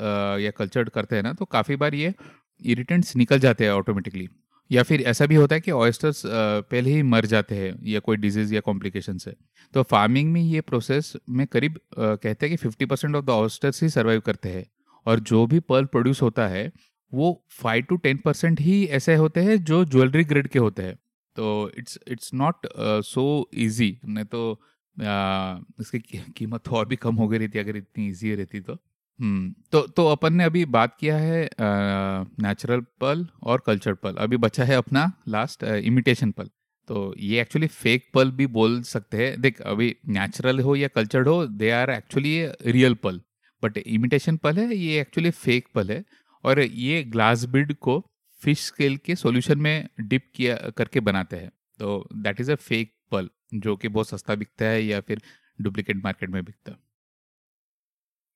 या 0.41 0.51
कल्चर्ड 0.51 0.89
करते 0.89 1.15
हैं 1.15 1.23
ना 1.23 1.33
तो 1.33 1.45
काफ़ी 1.45 1.75
बार 1.75 1.95
ये 1.95 2.13
इरिटेंट्स 2.61 3.15
निकल 3.15 3.39
जाते 3.39 3.63
हैं 3.65 3.71
ऑटोमेटिकली 3.71 4.27
या 4.71 4.83
फिर 4.83 5.01
ऐसा 5.01 5.25
भी 5.25 5.35
होता 5.35 5.55
है 5.55 5.61
कि 5.61 5.71
ऑयस्टर्स 5.71 6.21
पहले 6.25 6.89
ही 6.89 7.01
मर 7.03 7.25
जाते 7.25 7.55
हैं 7.55 7.73
या 7.85 7.99
कोई 7.99 8.17
डिज़ीज़ 8.17 8.53
या 8.53 8.61
कॉम्प्लिकेशन 8.61 9.17
से। 9.17 9.33
तो 9.73 9.83
फ़ार्मिंग 9.83 10.31
में 10.33 10.41
ये 10.41 10.61
प्रोसेस 10.61 11.11
में 11.29 11.45
करीब 11.47 11.79
कहते 11.97 12.45
हैं 12.45 12.49
कि 12.49 12.57
fifty 12.57 12.85
percent 12.85 13.15
of 13.15 13.25
the 13.25 13.29
oysters 13.29 13.81
he 13.83 13.89
survive 13.89 14.21
करते 14.25 14.49
हैं। 14.49 14.65
और 15.05 15.19
जो 15.21 15.45
भी 15.47 15.59
पर्ल 15.61 15.85
प्रोड्यूस 15.85 16.21
होता 16.21 16.47
है, 16.47 16.71
वो 17.13 17.45
फाइव 17.53 17.83
टू 17.89 17.95
टेन 17.97 18.17
परसेंट 18.25 18.61
ही 18.61 18.83
ऐसे 18.91 19.15
होते 19.15 19.41
हैं 19.41 19.63
जो 19.63 19.83
ज्वेलरी 19.85 20.23
ग्रेड 20.23 20.47
के 20.47 20.59
होते 20.59 20.83
हैं। 20.83 20.97
तो 21.35 21.71
it's 21.77 21.99
it's 22.07 22.33
not 22.33 22.67
so 23.05 23.25
easy. 23.55 23.97
नहीं 24.05 24.25
तो 24.25 24.41
uh, 24.53 25.81
इसकी 25.81 25.99
कीमत 26.37 26.61
तो 26.65 26.75
और 26.75 26.87
भी 26.87 26.95
कम 26.97 27.15
हो 27.15 27.27
गई 27.27 27.37
रहती 27.37 27.59
अगर 27.59 27.77
इतनी 27.77 28.07
ईजी 28.07 28.35
रहती 28.35 28.59
तो। 28.61 28.77
हम्म 29.19 29.53
तो 29.71 29.81
तो 29.87 30.05
अपन 30.07 30.33
ने 30.33 30.43
अभी 30.43 30.63
बात 30.71 30.95
किया 30.99 31.17
है 31.17 31.49
नेचुरल 31.59 32.81
पल 33.01 33.25
और 33.43 33.61
कल्चर 33.67 33.93
पल 33.93 34.15
अभी 34.19 34.37
बचा 34.37 34.63
है 34.63 34.75
अपना 34.75 35.11
लास्ट 35.27 35.63
इमिटेशन 35.63 36.31
पल 36.31 36.49
तो 36.87 37.13
ये 37.19 37.41
एक्चुअली 37.41 37.67
फेक 37.67 38.09
पल 38.13 38.31
भी 38.31 38.47
बोल 38.49 38.81
सकते 38.83 39.17
हैं। 39.17 39.41
देख 39.41 39.61
अभी 39.63 39.95
नेचुरल 40.07 40.59
हो 40.59 40.75
या 40.75 40.87
कल्चर्ड 40.87 41.27
हो 41.27 41.45
they 41.47 41.69
are 41.71 41.89
actually 41.91 42.35
real 42.71 42.93
pearl 43.03 43.21
but 43.63 43.77
imitation 43.77 44.37
pearl 44.37 44.57
है 44.57 44.75
ये 44.75 44.99
एक्चुअली 45.01 45.31
फेक 45.33 45.67
पल 45.75 45.91
है। 45.91 46.03
और 46.43 46.59
ये 46.59 47.03
ग्लास 47.05 47.45
बिड 47.45 47.73
को 47.77 47.97
फ़िश 48.41 48.65
स्केल 48.65 48.97
के 48.97 49.15
सॉल्यूशन 49.15 49.59
में 49.59 49.87
डिप 50.01 50.23
किया 50.35 50.55
करके 50.77 50.99
बनाते 50.99 51.37
हैं। 51.37 51.49
तो 51.79 52.07
दैट 52.15 52.41
इज़ 52.41 52.51
अ 52.51 52.55
फेक 52.57 52.93
पल 53.11 53.29
जो 53.53 53.75
कि 53.75 53.87
बहुत 53.87 54.09
सस्ता 54.09 54.35
बिकता 54.35 54.65
है 54.65 54.83
या 54.83 54.99
फिर 55.01 55.21
डुप्लीकेट 55.61 56.03
मार्केट 56.03 56.29
में 56.29 56.43
बिकता 56.43 56.71
है। 56.71 56.77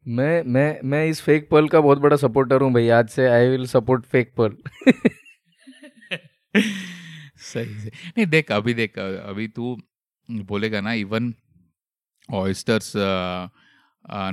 मैं 0.05 0.43
मैं 0.45 0.79
मैं 0.83 1.05
इस 1.07 1.21
फेक 1.21 1.49
पर्ल 1.49 1.67
का 1.67 1.79
बहुत 1.81 1.97
बड़ा 1.97 2.15
सपोर्टर 2.17 2.61
हूँ 2.61 2.71
भाई। 2.73 2.89
आज 2.89 3.09
से 3.09 3.27
I 3.27 3.47
will 3.49 3.65
support 3.67 4.05
fake 4.05 4.33
pearl 4.37 4.57
सही 7.41 7.79
से 7.79 7.89
नहीं 7.89 8.25
देख 8.25 8.51
अभी 8.51 8.73
देख 8.73 8.97
अभी 8.99 9.47
तू 9.47 9.77
बोलेगा 10.29 10.81
ना 10.81 10.93
even 10.93 11.33
oysters 12.29 12.93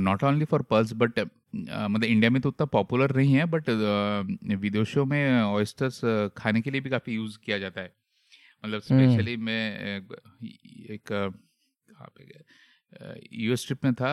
not 0.00 0.24
only 0.24 0.44
for 0.44 0.62
pearls 0.62 0.92
but 0.94 1.18
मतलब 1.57 2.04
इंडिया 2.04 2.30
में 2.30 2.40
तो 2.42 2.48
उतना 2.48 2.66
पॉपुलर 2.66 3.16
नहीं 3.16 3.34
है 3.34 3.44
बट 3.46 3.68
विदेशों 4.61 5.04
में 5.07 5.42
ऑयस्टर्स 5.42 6.00
खाने 6.36 6.61
के 6.61 6.70
लिए 6.70 6.80
भी 6.80 6.90
काफ़ी 6.90 7.14
यूज़ 7.14 7.38
किया 7.44 7.59
जाता 7.59 7.80
है। 7.80 7.92
मतलब 8.64 8.80
स्पेशली 8.80 9.34
हम्म। 9.34 9.44
मैं 9.44 9.96
एक 10.90 11.09
कहाँ 11.12 12.09
पे 12.16 12.24
गया? 12.24 13.14
यूएस 13.32 13.66
ट्रिप 13.66 13.84
में 13.84 13.94
था 13.94 14.12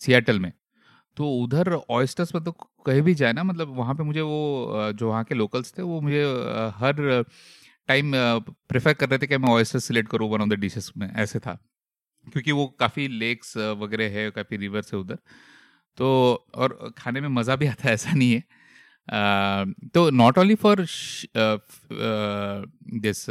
सियाटल 0.00 0.40
में। 0.40 0.52
तो 1.16 1.30
उधर 1.34 1.72
ऑयस्टर्स 1.72 2.34
में 2.34 2.42
तो 2.44 2.52
कहीं 2.86 3.02
भी 3.02 3.14
जाए 3.14 3.32
ना 3.32 3.42
मतलब 3.42 3.68
वहाँ 3.76 3.94
पे 3.94 4.02
मुझे 4.02 4.20
वो 4.20 4.92
जो 4.92 5.08
वहाँ 5.08 5.24
के 5.24 5.34
लोकल्स 5.34 5.72
थे 5.78 5.82
वो 5.82 6.00
मुझे 6.00 6.22
हर 6.76 7.24
टाइम 7.88 8.12
प्रेफर 8.68 8.92
कर 8.92 9.08
रहे 9.08 9.18
थे 9.18 9.26
कि 9.26 9.36
मैं 9.38 9.48
ऑयस्टर 9.48 9.78
सिलेक्ट 9.78 10.10
करूँ 10.10 10.28
वन 10.30 10.40
ऑफ़ 10.40 10.48
द 10.48 10.52
डिशेस 10.52 10.92
में 10.96 11.12
ऐसे 11.14 11.38
था। 11.38 11.58
क्योंकि 12.32 12.52
वो 12.52 12.66
काफ़ी 12.80 13.06
लेक्स 13.08 13.56
वगैरह 13.56 14.18
है 14.18 14.30
काफ़ी 14.30 14.56
रिवर्स 14.56 14.92
है 14.94 14.98
उधर। 15.00 15.18
तो 15.98 16.08
और 16.54 16.94
खाने 16.98 17.20
में 17.20 17.28
मज़ा 17.30 17.56
भी 17.56 17.66
आता 17.66 17.88
है 17.88 17.94
ऐसा 17.94 18.12
नहीं 18.12 18.32
है। 18.32 18.40
uh, 18.40 19.90
तो 19.94 20.10
not 20.10 20.38
only 20.38 20.54
for 20.54 20.86
this 23.00 23.24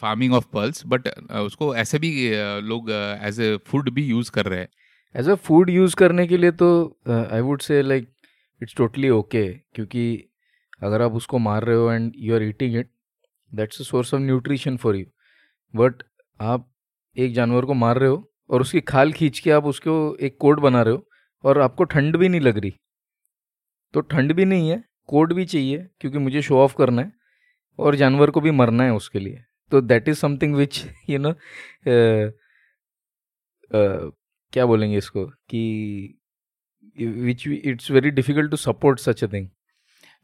farming 0.00 0.34
of 0.34 0.46
pearls 0.52 0.82
but 0.86 1.08
उसको 1.32 1.74
ऐसे 1.76 1.98
भी 1.98 2.10
लोग 2.68 2.90
एज 2.90 3.40
ए 3.40 3.56
फ़ूड 3.66 3.90
भी 3.90 4.04
यूज़ 4.06 4.30
कर 4.30 4.46
रहे 4.46 4.60
हैं। 4.60 4.68
एज 5.14 5.28
अ 5.28 5.34
फ़ूड 5.34 5.70
यूज़ 5.70 5.96
करने 5.96 6.26
के 6.26 6.36
लिए 6.36 6.50
तो 6.52 6.68
I 7.08 7.40
would 7.40 7.60
say 7.60 7.82
like 7.82 8.08
it's 8.60 8.74
totally 8.76 9.10
okay 9.10 9.46
क्योंकि 9.74 10.06
अगर 10.82 11.02
आप 11.02 11.12
उसको 11.14 11.38
मार 11.38 11.64
रहे 11.64 11.76
हो 11.76 11.90
and 11.92 12.12
you 12.16 12.34
are 12.34 12.42
eating 12.42 12.76
it 12.76 12.90
that's 13.52 13.80
a 13.80 13.84
source 13.84 14.14
of 14.14 14.22
nutrition 14.22 14.76
for 14.76 14.96
you 14.96 15.06
but 15.74 16.02
आप 16.40 16.68
एक 17.16 17.32
जानवर 17.34 17.64
को 17.64 17.74
मार 17.74 17.98
रहे 17.98 18.08
हो 18.08 18.32
और 18.50 18.60
उसकी 18.60 18.80
खाल 18.82 19.12
खींच 19.12 19.38
के 19.38 19.50
आप 19.50 19.64
उसको 19.66 19.94
एक 20.20 20.36
कोट 20.40 20.60
बना 20.60 20.82
रहे 20.82 20.94
हो 20.94 21.06
और 21.44 21.60
आपको 21.60 21.84
ठंड 21.84 22.16
भी 22.16 22.28
नहीं 22.28 22.40
लग 22.40 22.58
रही। 22.58 22.72
तो 23.94 24.00
ठंड 24.02 24.32
भी 24.32 24.44
नहीं 24.44 24.68
है, 24.70 24.82
कोट 25.08 25.32
भी 25.32 25.44
चाहिए 25.46 25.86
क्योंकि 26.00 26.18
मुझे 26.18 26.42
शो 26.42 26.58
ऑफ़ 26.58 26.74
करना 26.78 27.02
है 27.02 27.12
और 27.78 27.94
जानवर 27.96 28.30
को 28.30 28.40
भी 28.40 28.50
मरना 28.52 28.84
है 28.84 28.92
उसके 28.94 29.18
लिए। 29.18 29.42
तो 29.72 29.80
that 29.80 30.08
is 30.08 30.18
something 30.18 30.54
which 30.56 30.84
you 31.10 31.18
know 31.18 31.34
क्या 34.52 34.66
बोलेंगे 34.66 34.96
इसको 34.98 35.26
कि 35.26 36.18
which 36.98 37.46
it's 37.48 37.90
very 37.90 38.10
difficult 38.10 38.50
to 38.50 38.56
support 38.56 38.98
such 39.00 39.24
a 39.24 39.26
thing 39.32 39.48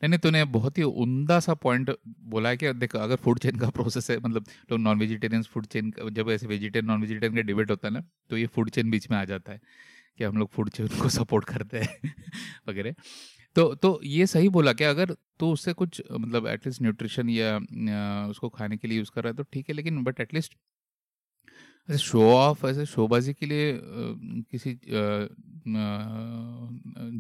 नहीं 0.02 0.18
तूने 0.18 0.44
बहुत 0.46 0.78
ही 0.78 0.82
उमदा 0.82 1.38
सा 1.40 1.54
पॉइंट 1.54 1.90
बोला 2.26 2.48
है 2.48 2.56
कि 2.56 2.72
देखो, 2.72 2.98
अगर 2.98 3.16
फ़ूड 3.16 3.38
चेन 3.38 3.56
का 3.56 3.68
प्रोसेस 3.70 4.10
है 4.10 4.18
मतलब 4.18 4.46
लोग 4.70 4.80
नॉन 4.80 4.98
वेजिटेरियन 4.98 5.42
फ़ूड 5.44 5.66
चेन 5.66 5.92
जब 6.12 6.30
ऐसे 6.30 6.46
वेजिटेरियन 6.46 6.86
नॉन 6.86 7.00
वेजिटेरियन 7.00 7.34
का 7.36 7.42
डिबेट 7.42 7.70
होता 7.70 7.88
है 7.88 7.94
ना 7.94 8.02
तो 8.30 8.36
ये 8.36 8.46
फ़ूड 8.46 8.70
चेन 8.70 8.90
बीच 8.90 9.10
में 9.10 9.16
आ 9.18 9.24
जाता 9.24 9.52
है 9.52 9.60
कि 10.18 10.24
हम 10.24 10.36
लोग 10.36 10.50
फ़ूड 10.50 10.70
चेन 10.70 10.88
को 11.02 11.08
सपोर्ट 11.10 11.44
करते 11.44 11.78
हैं 11.78 12.12
वगैरह। 12.68 12.94
तो 13.56 13.74
तो 13.74 14.00
ये 14.04 14.26
सही 14.26 14.48
बोला 14.48 14.72
कि 14.72 14.84
अगर 14.84 15.16
तो 15.40 15.50
उससे 15.52 15.72
कुछ 15.72 16.02
मतलब 16.12 16.46
एटलीस्ट 16.46 16.82
न्यूट्रिशन 16.82 17.30
या 17.30 17.56
उसको 18.30 18.48
खाने 18.48 18.76
के 18.76 18.88
लिए 18.88 18.98
यूज़ 18.98 19.10
कर 19.14 19.24
रहा 19.24 19.30
है 19.30 19.36
तो 19.36 19.42
ठीक 19.52 19.68
है, 19.68 19.74
लेकिन 19.74 20.02
बट 20.04 20.20
एटलीस्ट 20.20 20.54
ऐसे 21.88 21.98
शो 21.98 22.22
ऑफ़ 22.32 22.66
ऐसे 22.66 22.86
शोबाजी 22.86 23.32
के 23.34 23.46
लिए 23.46 23.80
किसी 24.52 24.78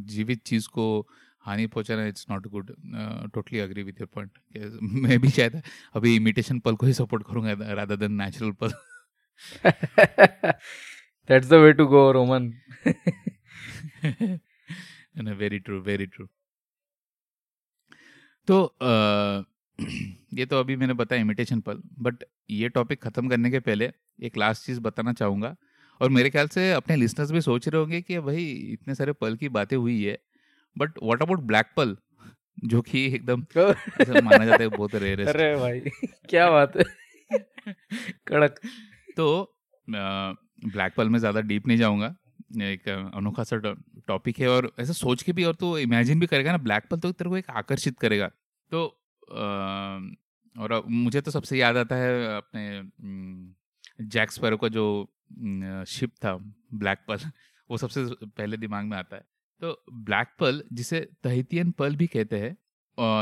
जीवित 0.08 0.42
चीज़ 0.46 0.68
को 0.68 0.86
हानि 1.44 1.66
पहुंचाना 1.66 2.06
it's 2.06 2.26
not 2.30 2.46
good 2.46 2.72
totally 3.34 3.58
agree 3.58 3.82
with 3.82 4.00
your 4.00 4.08
point 4.14 4.38
मैं 4.82 5.20
भी 5.20 5.30
शायद 5.30 5.62
अभी 5.94 6.14
इमिटेशन 6.16 6.58
पल 6.58 6.76
को 6.76 6.86
ही 6.86 6.92
सपोर्ट 6.92 7.26
करूँगा 7.26 7.72
rather 7.74 7.96
than 7.96 8.12
natural 8.12 8.52
pearl. 8.52 8.72
That's 11.28 11.48
the 11.48 11.54
way 11.54 11.72
to 11.72 11.86
go 11.86 12.10
Roman 12.12 12.52
very 15.16 15.58
true 15.58 15.80
very 15.80 16.06
true 16.06 16.28
तो 18.48 18.74
uh, 18.82 19.44
ये 20.34 20.46
तो 20.46 20.60
अभी 20.60 20.76
मैंने 20.76 20.94
बताया 20.94 21.20
इमिटेशन 21.20 21.60
पल 21.60 21.82
बट 21.98 22.24
ये 22.50 22.68
टॉपिक 22.68 23.02
खत्म 23.02 23.28
करने 23.28 23.50
के 23.50 23.60
पहले 23.60 23.90
एक 24.22 24.36
लास्ट 24.36 24.66
चीज़ 24.66 24.80
बताना 24.80 25.12
चाहूँगा 25.12 25.56
और 26.00 26.08
मेरे 26.08 26.30
ख्याल 26.30 26.48
से 26.48 26.72
अपने 26.72 26.96
लिसनर्स 26.96 27.30
भी 27.30 27.40
सोच 27.40 27.68
रहे 27.68 27.80
होंगे 27.80 28.00
कि 28.02 28.18
भाई 28.18 28.44
इतने 28.72 28.94
सारे 28.94 29.12
पल 29.12 29.36
की 29.36 29.48
बातें 29.48 29.76
हुई 29.76 30.02
है 30.04 30.18
बट 30.76 30.98
वॉट 31.02 31.22
अबाउट 31.22 31.40
ब्लैक 31.46 31.66
पल 31.76 31.96
जो 32.64 32.80
कि 32.82 33.04
एकदम 33.06 33.44
माना 34.24 34.44
जाता 34.44 34.62
है 34.62 34.68
बहुत 34.68 34.94
रेयर 34.94 35.20
है 35.20 35.26
अरे 35.26 35.54
भाई 35.56 35.80
क्या 36.30 36.50
बात 36.50 36.76
है? 36.76 36.84
कड़क। 38.28 38.60
तो 39.16 39.54
ब्लैक 39.88 40.94
पल 40.96 41.08
में 41.08 41.18
ज़्यादा 41.18 41.40
डीप 41.42 41.66
नहीं 41.66 41.78
जाऊँगा। 41.78 42.14
एक 42.62 42.88
अनोखा 42.88 43.44
सा 43.44 43.56
टॉपिक 44.08 44.38
है 44.38 44.48
और 44.48 44.70
ऐसा 44.80 44.92
सोच 44.92 45.22
के 45.22 45.32
भी 45.32 45.44
और 45.44 45.54
तो 45.54 45.78
इमेजिन 45.78 46.20
भी 46.20 46.26
करेगा 46.26 46.52
ना 46.52 46.58
ब्लैक 46.58 46.84
पल 46.90 46.98
तो 46.98 47.12
तेरे 47.12 47.30
को 47.30 47.36
एक 47.36 47.50
आकर्षित 47.50 47.98
करेगा। 47.98 48.30
तो 48.72 48.84
और 50.56 50.82
मुझे 50.86 51.20
तो 51.20 51.30
सबसे 51.30 51.58
याद 51.58 51.76
आता 51.76 51.96
है 51.96 52.36
अपने 52.36 54.06
जैक 54.06 54.32
स्पैरो 54.32 54.56
का 54.56 54.68
जो 54.68 54.84
शिप 55.88 56.10
था 56.24 56.34
ब्लैक 56.74 56.98
पल 57.08 57.18
वो 57.70 57.76
सबसे 57.78 58.04
पहले 58.26 58.56
दिमाग 58.56 58.84
में 58.84 58.96
आता 58.96 59.16
है। 59.16 59.22
तो 59.62 59.84
ब्लैक 59.92 60.28
पर्ल 60.38 60.62
जिसे 60.72 61.00
तहितियन 61.22 61.70
पर्ल 61.70 61.96
भी 61.96 62.06
कहते 62.06 62.38
हैं 62.38 62.56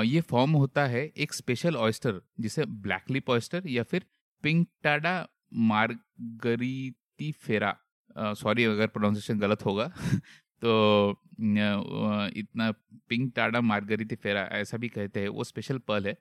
ये 0.03 0.21
फॉर्म 0.21 0.51
होता 0.53 0.87
है 0.87 1.05
एक 1.17 1.33
स्पेशल 1.33 1.77
ऑयस्टर 1.77 2.21
जिसे 2.41 2.65
ब्लैक 2.65 3.11
लिप 3.11 3.31
ऑयस्टर 3.31 3.69
या 3.69 3.83
फिर 3.83 4.05
पिंक 4.45 4.69
टाडा 4.83 5.15
मार्गरीती 5.71 7.33
फेरा 7.33 7.77
सॉरी 8.19 8.65
अगर 8.65 8.87
प्रोनाउंसिएशन 8.87 9.39
गलत 9.39 9.65
होगा 9.65 9.93
तो 10.65 11.11
इतना 12.37 12.71
पिंक 13.09 13.33
टाडा 13.37 13.61
मार्गरीती 13.61 14.17
फेरा 14.17 14.43
ऐसा 14.53 14.77
भी 14.77 14.89
कहते 14.89 15.21
हैं, 15.21 15.29
वो 15.29 15.45
स्पेशल 15.45 15.79
पर्ल 15.79 16.07
है। 16.07 16.17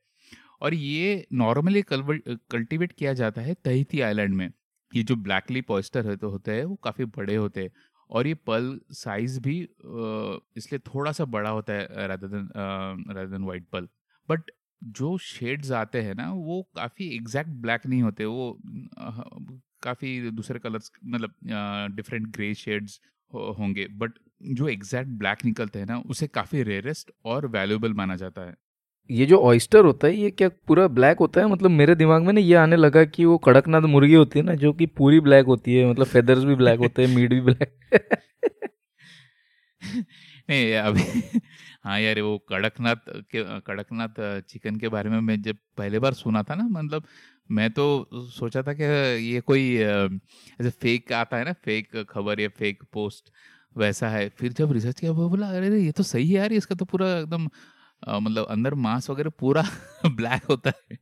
और 0.62 0.74
ये 0.74 1.26
नॉर्मली 1.34 1.84
कल्टिवेट 1.92 2.92
किया 2.92 3.14
जाता 3.14 3.42
है 3.42 3.54
तहिती 3.66 4.02
आइलैंड 4.02 4.36
में। 4.36 4.52
ये 4.96 5.04
जो 5.04 5.16
ब्लैक 5.16 5.52
लिप 5.52 5.72
ऑयस्टर 5.72 6.24
होते 6.24 6.52
हैं, 6.52 6.64
वो 6.66 6.76
काफ़ी 6.76 7.06
बड़े 7.06 7.36
होते 7.36 7.64
हैं। 7.64 7.72
और 8.10 8.28
ये 8.28 8.34
पल 8.48 8.80
साइज़ 8.94 9.40
भी 9.42 9.58
इसलिए 10.58 10.80
थोड़ा 10.88 11.12
सा 11.12 11.26
बड़ा 11.28 11.50
होता 11.50 11.74
है 11.74 12.08
rather 12.08 12.28
than 12.28 12.50
rather 12.56 13.28
than 13.28 13.44
white 13.44 13.68
pearl. 13.74 13.88
But 14.30 14.52
जो 14.84 15.18
शेड्स 15.18 15.72
आते 15.72 16.02
हैं 16.02 16.14
ना, 16.16 16.32
वो 16.32 16.62
काफ़ी 16.76 17.08
एग्जैक्ट 17.16 17.50
ब्लैक 17.62 17.86
नहीं 17.86 18.02
होते, 18.02 18.26
वो 18.26 18.60
काफ़ी 19.84 20.32
दूसरे 20.32 20.60
कलर्स 20.60 20.92
मतलब 21.06 21.34
डिफरेंट 21.96 22.28
ग्रे 22.36 22.54
शेड्स 22.56 23.00
होंगे। 23.60 23.88
बट 23.88 24.14
जो 24.44 24.68
एग्जैक्ट 24.68 25.10
ब्लैक 25.20 25.46
निकलते 25.46 25.80
हैं 25.80 25.86
ना, 25.86 25.98
उसे 26.00 26.28
काफ़ी 26.30 26.64
रेयरेस्ट 26.64 27.12
और 27.26 27.48
वैल्यूएबल 27.48 27.94
माना 27.94 28.16
जाता 28.16 28.42
है। 28.42 28.56
ये 29.10 29.26
जो 29.26 29.38
ऑयस्टर 29.42 29.86
होता 29.86 30.08
है, 30.08 30.16
ये 30.16 30.30
क्या 30.32 30.50
पूरा 30.68 30.88
ब्लैक 30.88 31.20
होता 31.20 31.42
है? 31.42 31.48
मतलब 31.48 31.72
मेरे 31.72 31.96
दिमाग 31.96 32.24
में 32.24 32.34
ना 32.34 32.40
ये 32.42 32.56
आने 32.56 32.76
लगा 32.76 33.04
कि 33.06 33.26
वो 33.26 33.38
कड़कनाथ 33.38 33.82
मुर्गी 33.90 34.14
होती 34.14 34.40
है 34.40 34.46
ना, 34.46 34.56
जो 34.56 34.74
कि 34.74 34.86
पूरी 34.86 35.20
ब्लैक 35.20 35.46
होती 35.46 35.76
है 35.76 35.90
मतलब 35.92 36.06
फेदर्स 36.06 36.44
भी 36.44 36.56
ब्लैक 36.56 36.80
होते 36.80 37.06
हैं 37.06 37.16
मीट 37.16 37.34
भी 37.34 37.42
ब्लैक 37.42 37.78
नहीं, 40.50 40.74
अभी 40.74 41.02
हाँ 41.84 42.00
यार, 42.00 42.20
वो 42.22 42.38
कड़कनाथ 42.50 42.96
के, 43.32 43.44
कड़कनाथ 43.60 44.42
चिकन 44.42 44.76
के 44.76 44.90
बारे 44.90 45.10
में 45.10 45.20
मैं 45.20 45.42
जब 45.42 45.58
पहले 45.78 46.00
बार 46.00 46.14
सुना 46.14 46.44
था 46.44 46.56
ना 46.56 46.68
मतलब 46.72 47.04
मैं 47.52 47.70
तो 47.72 47.86
सोचा 48.14 48.62
था 48.62 48.74
कि 48.74 48.84
ये 49.26 49.40
कोई, 49.42 49.76
ऐसे 49.78 50.70
फेक 50.72 51.14
आता 51.14 51.38
है 51.38 51.46
ना 51.46 51.54
फेक 51.66 52.06
खबर 52.10 52.40
या 52.40 52.50
फेक 52.50 52.84
पोस्ट 52.94 53.32
वैसा 53.78 54.10
है। 54.10 54.28
फिर 54.30 54.54
जब 54.54 54.72
रिसर्च 54.72 55.00
किया, 55.00 55.12
वो 55.12 55.30
बोला, 55.30 55.48
अरे, 55.48 55.80
ये 55.80 55.92
तो 55.92 56.04
सही 56.04 56.28
है 56.28 56.36
यार, 56.36 56.54
इसका 56.54 56.76
तो 56.76 56.86
पूरा 56.86 57.08
एकदम 57.20 57.48
मतलब 58.08 58.46
अंदर 58.46 58.74
मांस 58.74 59.10
वगैरह 59.10 59.30
पूरा 59.30 59.64
ब्लैक 60.06 60.44
होता 60.44 60.70
है। 60.70 60.98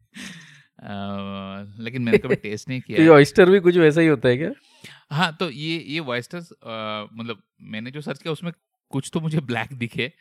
आ, 0.84 1.64
लेकिन 1.80 2.02
मैंने 2.02 2.18
कभी 2.18 2.36
टेस्ट 2.44 2.70
नहीं 2.70 2.82
किया 2.82 3.02
ये 3.02 3.08
ऑयस्टर 3.08 3.50
भी 3.50 3.60
कुछ 3.60 3.78
वैसा 3.78 4.02
ही 4.02 4.08
होता 4.08 4.30
है 4.30 4.38
क्या? 4.38 4.52
हाँ 5.12 5.36
तो 5.40 5.50
ये 5.50 5.78
ये 5.78 6.00
ऑयस्टर्स 6.00 6.52
मतलब 7.14 7.42
मैंने 7.62 7.92
जो 7.92 8.02
सर्च 8.02 8.22
किया 8.22 8.32
उसमें 8.32 8.54
कुछ 8.90 9.10
तो 9.14 9.20
मुझे 9.20 9.40
ब्लैक 9.40 9.74
दिखे। 9.74 10.12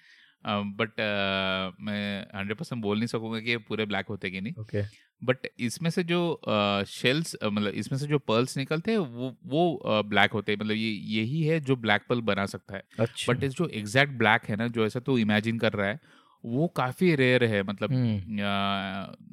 बट 0.46 0.90
uh, 0.90 1.80
मैं 1.80 2.26
हंड्रेड 2.36 2.58
परसेंट 2.58 2.82
बोल 2.82 2.96
नहीं 2.98 3.06
सकूँगा 3.06 3.40
कि 3.40 3.50
ये 3.50 3.56
पूरे 3.56 3.86
ब्लैक 3.86 4.06
होते 4.08 4.30
कि 4.30 4.40
नहीं। 4.40 4.52
ओके। 4.58 4.82
okay. 4.82 4.94
बट 5.24 5.46
इसमें 5.58 5.90
से 5.90 6.04
जो 6.04 6.40
शेल्स 6.88 7.36
मतलब 7.44 7.72
इसमें 7.74 7.98
से 7.98 8.06
जो 8.06 8.18
पर्ल्स 8.18 8.56
निकलते 8.56 8.90
हैं 8.90 8.98
वो 8.98 9.36
वो 9.46 10.02
ब्लैक 10.02 10.32
होते 10.32 10.52
हैं। 10.52 10.58
मतलब 10.58 10.76
ये 10.76 10.90
यही 11.16 11.42
है 11.42 11.60
जो 11.60 11.76
ब्लैक 11.76 12.02
पर्ल 12.08 12.20
बना 12.20 12.46
सकता 12.46 12.76
है। 12.76 12.82
अच्छा. 13.00 13.32
बट 13.32 13.44
इस 13.44 13.52
जो 13.52 13.68
एग्जैक्ट 13.68 14.12
ब्लैक 14.12 14.44
है 14.44 14.56
ना 14.56 14.68
जो 14.68 14.86
ऐसा 14.86 15.00
तो 15.00 15.18
इमेजिन 15.18 15.58
कर 15.58 15.72
रहा 15.72 15.88
है 15.88 16.00
वो 16.46 16.66
काफ़ी 16.76 17.14
रेयर 17.14 17.44
है 17.44 17.62
मतलब 17.62 17.90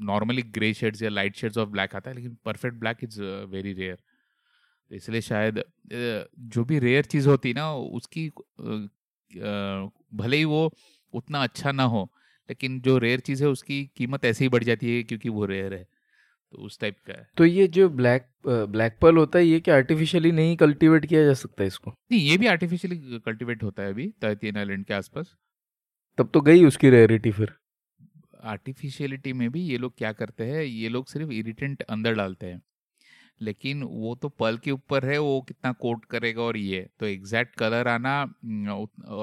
नॉर्मली 0.03 0.41
ग्रे 0.41 0.73
शेड्स 0.73 1.01
या 1.01 1.09
लाइट 1.09 1.35
शेड्स 1.35 1.57
ऑफ़ 1.57 1.69
ब्लैक 1.69 1.95
आता 1.95 2.09
है 2.09 2.15
लेकिन 2.15 2.37
perfect 2.45 2.77
black 2.77 3.03
is 3.03 3.21
very 3.51 3.73
rare 3.73 3.97
इसलिए 4.91 5.21
शायद 5.21 5.63
जो 5.91 6.63
भी 6.63 6.79
रेयर 6.79 7.05
चीज़ 7.05 7.27
होती 7.29 7.49
है 7.49 7.55
ना 7.55 7.73
उसकी 7.73 8.27
भले 10.11 10.37
ही 10.37 10.45
वो 10.45 10.69
उतना 11.13 11.43
अच्छा 11.43 11.71
ना 11.71 11.83
हो 11.83 12.09
लेकिन 12.49 12.79
जो 12.81 12.97
रेयर 12.97 13.19
चीज़ 13.19 13.43
है 13.43 13.49
उसकी 13.49 13.83
कीमत 13.97 14.25
ऐसे 14.25 14.43
ही 14.45 14.49
बढ़ 14.49 14.63
जाती 14.63 14.95
है 14.95 15.03
क्योंकि 15.03 15.29
वो 15.29 15.45
रेयर 15.45 15.73
है। 15.73 15.83
तो 16.53 16.57
उस 16.57 16.79
टाइप 16.79 16.97
का 17.07 17.13
है। 17.13 17.27
तो 17.37 17.45
ये 17.45 17.67
जो 17.67 17.87
ब्लैक 17.91 18.27
ब्लैक 18.47 18.97
पर्ल 19.01 19.17
होता 19.17 19.39
है 19.39 19.45
ये 19.45 19.59
क्या 19.59 19.75
आर्टिफिशियली 19.75 20.31
नहीं 20.31 20.55
कल्टीवेट 20.57 21.05
किया 21.05 21.23
जा 21.25 21.33
सकता 21.33 21.63
है 21.63 21.67
इसको? 21.67 21.91
नहीं 22.11 22.21
ये 22.21 22.37
भी 22.37 22.47
आर्टिफिशियली 22.47 23.19
कल्टीवेट 23.25 23.63
होता 23.63 23.83
है 23.83 23.89
अभी 23.89 24.07
तहतीन 24.21 24.57
आइलैंड 24.57 24.85
के 24.85 24.93
आसपास। 24.93 25.33
तब 26.17 26.29
तो 26.33 26.41
गई 26.41 26.65
उसकी 26.65 26.89
रेयरिटी 26.89 27.31
फिर। 27.31 27.53
आर्टिफिशियलिटी 28.45 29.33
में 29.33 29.49
भी 29.51 29.61
ये 29.61 29.77
लोग 29.77 29.97
क्या 29.97 30.11
करते 30.13 30.45
हैं 30.45 30.63
ये 30.63 30.89
लोग 30.89 31.07
सिर्फ़ 31.07 31.31
इरिटेंट 31.31 31.81
अंदर 31.83 32.13
डालते 32.15 32.45
हैं। 32.45 32.61
लेकिन 33.41 33.83
वो 33.83 34.13
तो 34.15 34.29
पल 34.31 34.57
के 34.57 34.71
ऊपर 34.71 35.05
है 35.05 35.17
वो 35.17 35.41
कितना 35.41 35.71
कोट 35.73 36.05
करेगा 36.05 36.41
और 36.41 36.57
ये 36.57 36.87
तो 36.99 37.05
एग्जैक्ट 37.05 37.55
कलर 37.55 37.87
आना 37.87 38.21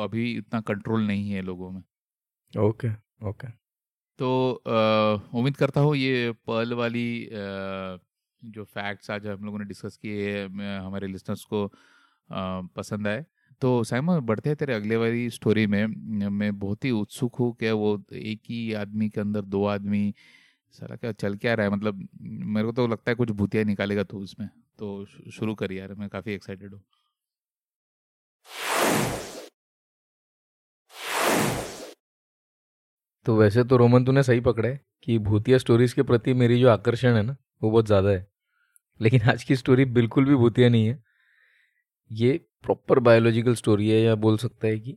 अभी 0.05 0.31
इतना 0.33 0.61
कंट्रोल 0.63 1.07
नहीं 1.07 1.31
है 1.31 1.43
लोगों 1.43 1.71
में। 1.71 1.83
ओके 2.53 2.89
ओके 3.29 3.49
तो 4.19 4.31
उम्मीद 5.35 5.57
करता 5.57 5.81
हूँ 5.81 5.95
ये 5.97 6.33
पर्ल 6.47 6.75
वाली 6.75 7.27
आ, 7.27 7.99
जो 8.43 8.65
फैक्ट्स 8.67 9.11
आज 9.11 9.27
हम 9.27 9.45
लोगों 9.45 9.59
ने 9.59 9.65
डिस्कस 9.65 9.97
किए 9.97 10.45
हमारे 10.45 11.07
लिसनर्स 11.07 11.45
को 11.45 11.65
आ, 12.31 12.61
पसंद 12.77 13.09
आए। 13.09 13.25
तो 13.63 13.83
साइमन 13.85 14.21
बढ़ते 14.21 14.55
तेरे 14.55 14.75
अगले 14.75 14.97
वाली 14.97 15.29
स्टोरी 15.31 15.67
में। 15.67 15.87
मैं 16.31 16.59
बहुत 16.59 16.85
ही 16.85 16.91
उत्सुक 16.93 17.35
हूँ 17.37 17.53
कि 17.55 17.71
वो 17.73 17.97
एक 18.13 18.41
ही 18.49 18.73
आदमी 18.75 19.09
के 19.09 19.21
अंदर 19.21 19.41
दो 19.43 19.65
आदमी 19.67 20.15
सारा 20.75 20.97
क्या 20.97 21.13
चल 21.13 21.35
क्या 21.37 21.55
रहा 21.55 21.67
है? 21.67 21.73
मतलब 21.73 22.09
मेरे 22.21 22.67
को 22.67 22.73
तो 22.73 22.87
लगता 22.87 23.11
है 23.11 23.15
कुछ 23.15 23.31
भूतिया 23.33 23.65
निकालेगा 23.65 24.03
तू 24.05 24.19
उसमें 24.19 24.49
तो 24.79 25.05
शुरू 25.33 25.55
कर 25.55 25.73
यार, 25.73 25.95
मैं 25.95 26.09
काफ़ी 26.09 26.33
एक्साइटेड 26.33 26.73
हूँ। 26.73 26.83
तो 33.27 33.37
वैसे 33.37 33.65
तो 33.65 33.77
रोमन 33.77 34.05
तूने 34.05 34.23
सही 34.23 34.41
पकड़ा 34.41 34.69
है 34.69 34.81
कि 35.03 35.19
भूतिया 35.21 35.59
स्टोरीज 35.59 35.93
के 35.93 36.03
प्रति 36.03 36.35
मेरी 36.35 36.59
जो 36.61 36.69
आकर्षण 36.71 37.17
है 37.17 37.23
ना, 37.23 37.37
वो 37.63 37.71
बहुत 37.71 37.87
ज़्यादा 37.87 38.11
है। 38.11 38.27
लेकिन 39.01 39.23
आज 39.31 39.45
की 39.45 39.57
स्टोरी 39.57 39.85
बिल्कुल 39.87 40.25
भी 40.25 40.35
भूतिया 40.37 40.69
नहीं 40.69 40.87
है। 40.87 41.03
ये 42.11 42.41
प्रॉपर 42.63 42.99
बायोलॉजिकल 42.99 43.55
स्टोरी 43.55 43.89
है 43.89 44.01
या 44.03 44.15
बोल 44.15 44.37
सकता 44.39 44.67
है 44.69 44.79
कि 44.79 44.97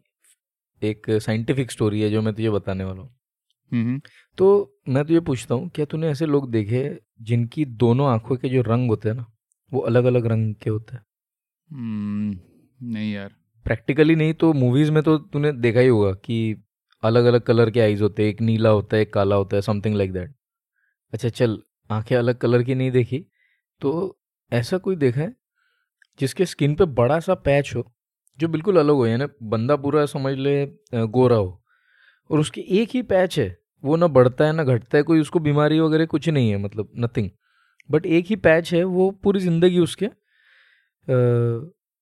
एक 0.82 1.10
साइंटिफिक 1.22 1.72
स्टोरी 1.72 2.02
है 2.02 2.10
जो 2.10 2.22
मैं 2.22 2.34
तुझे 2.34 2.50
बताने 2.50 2.84
वाला 2.84 3.02
हूँ। 3.02 4.00
तो 4.38 4.80
मैं 4.90 5.04
तुझे 5.06 5.20
पूछता 5.20 5.56
हूँ 5.56 5.70
क्या 5.70 5.86
तूने 5.86 6.10
ऐसे 6.10 6.26
लोग 6.26 6.50
देखे 6.52 6.84
जिनकी 7.22 7.66
दोनों 7.66 8.08
आँखों 8.08 8.36
के 8.38 8.50
जो 8.50 8.62
रंग 8.62 8.90
होते 8.90 9.10
हैं 9.10 9.16
ना 9.16 9.26
वो 9.72 9.80
अलग 9.82 10.06
अलग 10.06 10.26
रंग 10.26 10.56
के 10.56 10.70
होते 10.70 10.96
हैं? 10.96 11.04
नहीं 12.84 13.14
यार। 13.14 13.30
प्रैक्टिकली 13.66 14.16
नहीं 14.16 14.34
तो 14.34 14.52
मूवीज़ 14.54 14.92
में 14.92 15.02
तो 15.04 15.18
तूने 15.18 15.52
देखा 15.52 15.80
ही 15.80 15.88
होगा 15.88 16.12
कि 16.14 16.64
अलग 17.04 17.26
अलग 17.26 17.42
कलर 17.42 17.70
के 17.72 17.80
आईज 17.80 18.02
होते 18.02 18.24
हैं 18.24 18.30
एक 18.30 18.42
नीला 18.42 18.70
होता 18.70 18.96
है 18.98 19.02
एक 19.02 19.14
काला 19.14 19.36
होता 19.36 19.56
है 19.56 19.62
समथिंग 19.62 19.96
लाइक 19.96 20.14
दैट 20.14 20.34
अच्छा 21.14 21.30
चल 21.30 21.58
आँखें 21.90 22.16
अलग 22.16 22.38
कलर 22.38 22.64
की 22.64 22.76
नहीं 22.76 22.92
देखी 22.92 23.26
तो 23.82 23.94
ऐसा 24.52 24.78
कोई 24.78 24.96
देखा 24.96 25.22
है 25.22 25.36
जिसके 26.20 26.46
स्किन 26.46 26.76
पे 26.76 26.86
बड़ा 26.94 27.20
सा 27.20 27.34
पैच 27.36 27.74
हो, 27.76 27.86
जो 28.40 28.48
बिल्कुल 28.48 28.78
अलग 28.80 28.94
हो, 28.94 29.06
यानी 29.08 29.26
बंदा 29.48 29.76
पूरा 29.78 30.06
समझ 30.08 30.34
ले 30.38 30.66
गोरा 30.94 31.36
हो, 31.36 31.62
और 32.30 32.40
उसकी 32.40 32.62
एक 32.74 32.90
ही 32.94 33.02
पैच 33.04 33.40
है, 33.40 33.58
वो 33.84 33.96
ना 33.96 34.08
बढ़ता 34.10 34.46
है, 34.46 34.54
ना 34.54 34.64
घटता 34.64 34.98
है, 34.98 35.04
कोई 35.04 35.20
उसको 35.22 35.40
बीमारी 35.42 35.80
वगैरह 35.80 36.06
कुछ 36.08 36.30
नहीं 36.30 36.50
है 36.50 36.58
मतलब 36.60 36.92
नथिंग 36.98 37.30
बट 37.90 38.06
एक 38.08 38.26
ही 38.26 38.36
पैच 38.38 38.74
है, 38.74 38.84
वो 38.84 39.10
पूरी 39.24 39.40
ज़िंदगी 39.40 39.80
उसके 39.80 40.10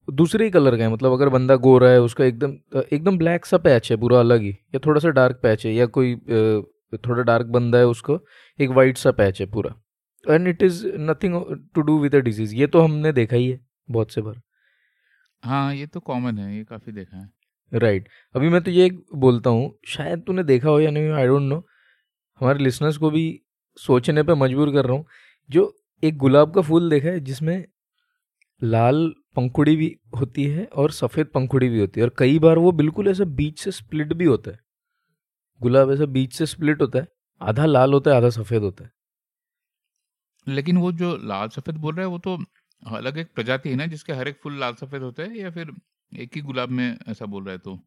दूसरे 0.07 0.45
ही 0.45 0.51
कलर 0.51 0.75
का 0.77 0.83
है 0.83 0.91
मतलब 0.91 1.11
अगर 1.13 1.29
बंदा 1.29 1.55
गोरा 1.57 1.89
है, 1.89 2.01
उसका 2.01 2.23
एकदम 2.25 2.53
एकदम 2.83 3.17
ब्लैक 3.17 3.45
सा 3.45 3.57
पैच 3.59 3.91
है 3.91 3.97
पूरा 3.97 4.19
अलग 4.19 4.41
ही, 4.41 4.49
या 4.49 4.79
थोड़ा 4.85 4.99
सा 4.99 5.09
डार्क 5.11 5.39
पैच 5.43 5.65
है, 5.65 5.73
या 5.73 5.85
कोई 5.87 6.15
थोड़ा 6.97 7.23
डार्क 7.23 7.45
बंदा 7.47 7.77
है, 7.77 7.85
उसको 7.87 8.19
एक 8.59 8.69
वाइट 8.71 8.97
सा 8.97 9.11
पैच 9.13 9.39
है 9.41 9.45
पूरा 9.51 9.75
and 10.25 10.47
it 10.47 10.63
is 10.63 10.85
nothing 10.99 11.35
to 11.75 11.81
do 11.81 11.97
with 11.99 12.15
a 12.15 12.19
disease 12.19 12.55
ये 12.55 12.67
तो 12.67 12.81
हमने 12.81 13.11
देखा 13.13 13.35
ही 13.35 13.49
है। 13.49 13.59
बहुत 13.89 14.11
से 14.11 14.21
बार। 14.21 14.41
हाँ 15.43 15.73
ये 15.75 15.85
तो 15.87 15.99
कॉमन 15.99 16.37
है 16.37 16.55
ये 16.57 16.63
काफ़ी 16.63 16.91
देखा 16.91 17.17
है। 17.17 17.29
Right 17.71 18.03
right. 18.03 18.35
अभी 18.35 18.49
मैं 18.49 18.61
तो 18.63 18.71
ये 18.71 18.89
बोलता 19.15 19.49
हूँ 19.49 19.71
शायद 19.87 20.23
तूने 20.27 20.43
देखा 20.43 20.69
हो 20.69 20.79
या 20.79 20.91
नहीं 20.91 21.09
आई 21.11 21.27
डोंट 21.27 21.41
नो 21.41 21.63
हमारे 22.41 22.63
लिसनर्स 22.63 22.97
को 22.97 23.09
भी 23.11 23.23
सोचने 23.77 24.23
पे 24.23 24.33
मजबूर 24.33 24.71
कर 24.73 24.85
रहा 24.85 24.97
हूँ। 24.97 25.05
जो 25.49 25.73
एक 26.03 26.17
गुलाब 26.17 26.53
का 26.55 26.61
फूल 26.61 26.89
देखा 26.89 27.09
है 27.09 27.19
जिसमें 27.19 27.65
लाल 28.61 29.07
पंखुड़ी 29.35 29.75
भी 29.75 29.95
होती 30.19 30.43
है 30.45 30.65
और 30.65 30.91
सफ़ेद 30.91 31.27
पंखुड़ी 31.27 31.69
भी 31.69 31.79
होती 31.79 31.99
है। 31.99 32.05
और 32.05 32.13
कई 32.17 32.39
बार 32.39 32.57
वो 32.57 32.71
बिल्कुल 32.73 33.07
ऐसे 33.07 33.25
बीच 33.25 33.59
से 33.59 33.71
स्प्लिट 33.71 34.13
भी 34.13 34.25
होता 34.25 34.51
है। 34.51 34.59
गुलाब 35.61 35.91
ऐसा 35.91 36.05
बीच 36.07 36.33
से 36.33 36.45
स्प्लिट 36.45 36.81
होता 36.81 36.99
है 36.99 37.07
आधा 37.41 37.65
लाल 37.65 37.93
होता 37.93 38.11
है 38.11 38.17
आधा 38.17 38.29
सफ़ेद 38.29 38.61
होता 38.63 38.83
है। 38.83 38.91
लेकिन 40.47 40.77
वो 40.77 40.91
जो 40.91 41.15
लाल 41.23 41.49
सफ़ेद 41.49 41.75
बोल 41.77 41.95
रहा 41.95 42.05
है 42.05 42.09
वो 42.09 42.17
तो 42.19 42.37
अलग 42.87 43.17
एक 43.17 43.27
प्रजाति 43.35 43.69
है 43.69 43.75
ना 43.75 43.85
जिसके 43.85 44.13
हर 44.13 44.27
एक 44.27 44.39
फूल 44.43 44.59
लाल 44.59 44.73
सफ़ेद 44.73 45.01
होते 45.01 45.23
हैं 45.23 45.35
या 45.35 45.51
फिर 45.51 45.71
एक 46.17 46.31
ही 46.35 46.41
गुलाब 46.41 46.69
में 46.69 46.97
ऐसा 47.07 47.25
बोल 47.25 47.43
रहे 47.43 47.57
तो? 47.57 47.79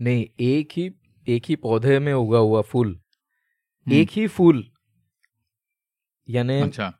नहीं 0.00 0.26
एक 0.40 0.68
ही 0.72 0.94
एक 1.28 1.42
ही 1.48 1.56
पौधे 1.56 1.98
में 1.98 2.12
उगा 2.14 2.38
हुआ 2.38 2.62
फूल। 2.62 3.00
एक 3.92 4.10
ही 4.10 4.26
फूल। 4.26 4.70
यानी 6.28 6.60
अच्छा। 6.60 6.94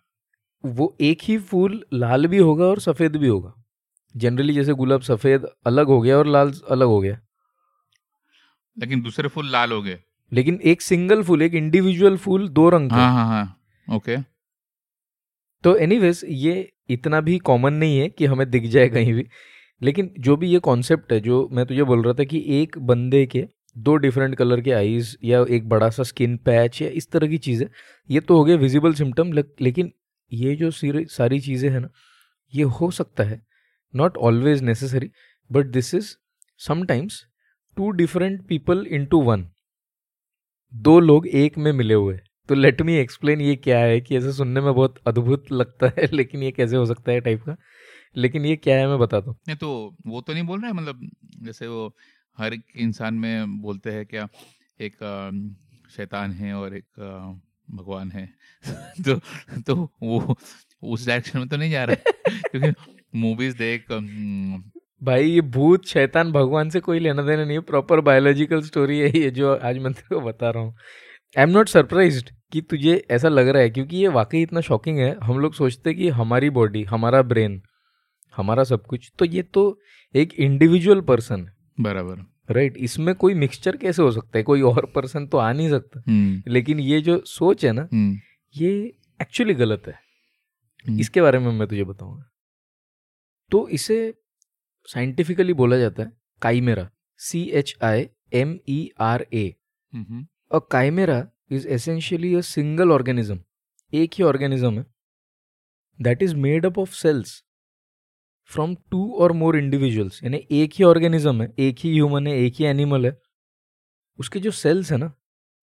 वो 0.66 0.96
एक 1.00 1.18
ही 1.22 1.38
फूल 1.38 1.86
लाल 1.92 2.26
भी 2.26 2.38
होगा 2.38 2.64
और 2.64 2.80
सफ़ेद 2.80 3.16
भी 3.16 3.28
होगा। 3.28 3.64
जनरली 4.16 4.54
जैसे 4.54 4.72
गुलाब 4.72 5.00
सफ़ेद 5.00 5.46
अलग 5.66 5.86
हो 5.86 6.00
गया 6.00 6.18
और 6.18 6.26
लाल 6.26 6.52
अलग 6.70 6.86
हो 6.86 7.00
गया। 7.00 7.20
लेकिन 8.78 9.02
दूसरे 9.02 9.28
फूल 9.28 9.50
लाल 9.50 9.72
हो 9.72 9.82
गए। 9.82 10.00
लेकिन 10.32 10.60
एक 10.64 10.82
सिंगल 10.82 11.22
फूल 11.22 11.42
एक 11.42 11.54
इंडिविजुअल 11.54 12.16
फूल 12.16 12.48
दो 12.48 12.68
रंग 12.68 12.92
हाँ 12.92 13.12
हाँ 13.12 13.26
हाँ। 13.26 13.60
ओके। 13.96 14.33
तो 15.64 15.74
एनीवेज 15.76 16.20
ये 16.28 16.54
इतना 16.90 17.20
भी 17.20 17.38
कॉमन 17.40 17.74
नहीं 17.74 17.98
है 17.98 18.08
कि 18.08 18.26
हमें 18.26 18.48
दिख 18.50 18.64
जाए 18.70 18.88
कहीं 18.88 19.12
भी। 19.14 19.26
लेकिन 19.82 20.10
जो 20.18 20.36
भी 20.36 20.48
ये 20.48 20.58
कॉन्सेप्ट 20.60 21.12
है, 21.12 21.20
जो 21.20 21.48
मैं 21.52 21.64
तुझे 21.66 21.84
बोल 21.84 22.02
रहा 22.02 22.14
था 22.14 22.24
कि 22.24 22.44
एक 22.60 22.78
बंदे 22.80 23.24
के 23.26 23.44
दो 23.76 23.94
डिफरेंट 23.96 24.34
कलर 24.34 24.60
के 24.60 24.72
आईज 24.72 25.16
या 25.24 25.44
एक 25.50 25.68
बड़ा 25.68 25.88
सा 25.90 26.02
स्किन 26.02 26.36
पैच 26.36 26.80
या 26.82 26.88
इस 26.90 27.10
तरह 27.10 27.28
की 27.28 27.38
चीज़ें, 27.38 27.66
ये 28.10 28.20
तो 28.20 28.36
हो 28.36 28.44
गया 28.44 28.56
विजिबल 28.56 28.94
सिम्टम 28.94 29.32
लेकिन 29.32 29.92
ये 30.32 30.54
जो 30.56 30.70
सारी 30.70 31.40
चीज़ें 31.40 31.68
हैं 31.70 31.80
ना, 31.80 31.88
ये 32.52 32.62
हो 32.62 32.90
सकता 32.90 33.24
है 33.24 33.40
not 33.94 34.16
always 34.18 34.62
necessary 34.62 35.10
but 35.50 35.66
this 35.68 35.94
is 35.94 36.14
is 36.60 37.12
two 37.76 37.90
different 37.92 38.46
people 38.48 38.86
into 39.06 39.20
one 39.22 39.48
दो 40.72 40.98
लोग 41.00 41.26
एक 41.26 41.58
में 41.58 41.72
मिले 41.72 41.94
हुए। 41.94 42.18
तो 42.48 42.54
लेट 42.54 42.82
मी 42.82 42.94
एक्सप्लेन 42.94 43.40
ये 43.40 43.56
क्या 43.56 43.78
है 43.78 44.00
कि 44.00 44.16
ऐसे 44.16 44.32
सुनने 44.32 44.60
में 44.60 44.74
बहुत 44.74 44.94
अद्भुत 45.06 45.52
लगता 45.52 45.86
है 45.86 46.06
लेकिन 46.12 46.42
ये 46.42 46.50
कैसे 46.50 46.76
हो 46.76 46.86
सकता 46.86 47.12
है 47.12 47.20
टाइप 47.20 47.42
का? 47.42 47.56
लेकिन 48.16 48.46
ये 48.46 48.56
क्या 48.56 48.76
है 48.76 48.86
मैं 48.86 48.98
बताता 48.98 49.30
हूँ 49.30 49.36
नहीं 49.48 49.56
तो 49.56 49.96
वो 50.06 50.20
तो 50.20 50.32
नहीं 50.32 50.42
बोल 50.42 50.60
रहा 50.60 50.68
है 50.68 50.72
मतलब 50.72 51.10
जैसे 51.42 51.66
वो 51.66 51.96
हर 52.38 52.54
एक 52.54 52.62
इंसान 52.76 53.14
में 53.14 53.60
बोलते 53.60 53.90
हैं 53.90 54.06
क्या 54.06 54.28
एक 54.80 54.96
शैतान 55.96 56.32
है 56.32 56.54
और 56.54 56.76
एक 56.76 56.84
भगवान 57.70 58.10
है? 58.10 58.30
तो 59.08 59.14
तो 59.66 59.90
वो 60.02 60.36
उस 60.82 61.06
डायरेक्शन 61.06 61.38
में 61.38 61.48
तो 61.48 61.56
नहीं 61.56 61.70
जा 61.70 61.84
रहा 61.84 61.96
है 61.96 62.40
क्योंकि 62.40 62.94
मूवीज़ 63.18 63.56
देख 63.58 63.84
भाई 65.02 65.24
ये 65.24 65.40
भूत 65.40 65.86
शैतान 65.86 66.32
भगवान 66.32 66.70
से 66.70 66.80
कोई 66.80 66.98
लेना 66.98 67.22
देना 67.22 67.44
नहीं 67.44 67.56
है 67.56 67.60
प्रॉपर 67.60 68.00
बायोलॉजिकल 68.00 68.62
स्टोरी 68.62 68.98
है 68.98 69.18
ये 69.18 69.30
जो 69.30 69.54
आज 69.54 69.78
मैं 69.78 69.92
तेरे 69.92 70.14
को 70.14 70.20
बता 70.20 70.50
रहा 70.50 70.62
हूँ। 70.62 70.76
आई 71.38 71.42
एम 71.42 71.50
नॉट 71.50 71.68
सरप्राइज़ 71.68 72.24
कि 72.52 72.60
तुझे 72.60 73.06
ऐसा 73.10 73.28
लग 73.28 73.48
रहा 73.48 73.62
है 73.62 73.70
क्योंकि 73.70 73.96
ये 73.96 74.08
वाकई 74.08 74.42
इतना 74.42 74.60
शॉकिंग 74.60 74.98
है। 74.98 75.18
हम 75.22 75.38
लोग 75.38 75.54
सोचते 75.54 75.90
हैं 75.90 75.98
कि 75.98 76.08
हमारी 76.08 76.50
बॉडी 76.50 76.84
हमारा 76.84 77.22
ब्रेन 77.22 77.62
हमारा 78.36 78.64
सब 78.64 78.86
कुछ 78.86 79.12
तो 79.18 79.24
ये 79.24 79.42
तो 79.42 79.80
एक 80.14 80.34
इंडिविजुअल 80.34 81.00
पर्सन 81.00 81.46
है। 81.46 81.56
बराबर। 81.80 82.16
राइट 82.50 82.72
right, 82.72 82.84
इसमें 82.84 83.14
कोई 83.14 83.34
मिक्सचर 83.34 83.76
कैसे 83.76 84.02
हो 84.02 84.10
सकता 84.10 84.38
है? 84.38 84.42
कोई 84.42 84.62
और 84.62 84.92
पर्सन 84.94 85.26
तो 85.26 85.38
आ 85.38 85.52
नहीं 85.52 85.70
सकता। 85.70 86.02
हम्म। 86.08 86.52
लेकिन 86.52 86.80
ये 86.80 87.00
जो 87.00 87.22
सोच 87.26 87.64
है 87.64 87.72
ना 87.72 87.88
हम्म। 87.92 88.18
ये 88.56 88.98
एक्चुअली 89.22 89.54
गलत 89.54 89.82
है। 89.86 89.94
हम्म। 90.88 91.00
इसके 91.00 91.22
बारे 91.22 91.38
में 91.38 91.52
मैं 91.52 91.68
तुझे 91.68 91.84
बताऊँगा। 91.84 92.24
तो 93.50 93.68
इसे 93.68 94.14
साइंटिफिकली 94.86 95.52
बोला 95.52 95.76
जाता 95.76 96.02
है 96.02 96.12
chimera. 96.42 96.90
C 97.18 97.42
H 97.42 97.76
I 97.82 98.08
M 98.34 98.58
E 98.68 98.90
R 99.00 99.26
A 99.32 99.54
a 100.54 100.58
chimera 100.70 101.26
is 101.52 101.66
essentially 101.68 102.34
a 102.34 102.40
single 102.42 102.92
organism 102.92 103.38
एक 103.92 104.14
ही 104.18 104.24
ऑर्गेनिज्म 104.24 104.78
है. 104.78 104.84
That 105.98 106.22
is 106.22 106.34
made 106.36 106.66
up 106.66 106.78
of 106.78 106.94
cells 106.94 107.42
from 108.50 108.74
two 108.90 109.10
or 109.14 109.32
more 109.32 109.56
individuals 109.56 110.22
यानी 110.24 110.46
एक 110.52 110.72
ही 110.74 110.84
ऑर्गेनिज्म 110.84 111.42
है 111.42 111.52
एक 111.58 111.78
ही 111.78 111.92
ह्यूमन 111.92 112.26
है 112.26 112.36
एक 112.38 112.54
ही 112.58 112.64
एनिमल 112.66 113.06
है. 113.06 113.16
उसके 114.18 114.40
जो 114.40 114.50
सेल्स 114.52 114.92
है 114.92 114.98
ना 114.98 115.12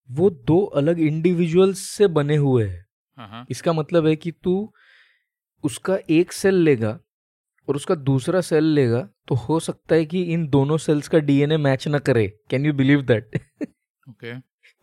वो 0.10 0.30
दो 0.30 0.60
अलग 0.76 1.00
इंडिविजुअल्स 1.00 1.80
से 1.90 2.08
बने 2.10 2.36
हुए 2.36 2.64
हैं. 2.66 2.86
हाँ, 3.18 3.28
हाँ। 3.28 3.46
इसका 3.50 3.74
मतलब 3.74 4.08
है 4.08 4.16
कि 4.16 4.32
तू 4.34 4.74
उसका 5.64 5.98
एक 6.10 6.32
सेल 6.34 6.56
लेगा 6.56 7.00
और 7.68 7.76
उसका 7.76 7.96
दूसरा 7.96 8.42
सेल 8.42 8.64
लेगा 8.74 9.02
तो 9.28 9.36
हो 9.38 9.60
सकता 9.60 9.96
है 9.96 10.06
कि 10.06 10.22
इन 10.34 10.48
दोनों 10.50 10.78
सेल्स 10.78 11.08
का 11.08 11.20
डीएनए 11.20 11.58
मैच 11.60 11.88
ना 11.88 12.00
करे. 12.00 12.28
Can 12.50 12.66
you 12.66 12.74
believe 12.74 13.02
that 13.04 13.40
okay 14.08 14.34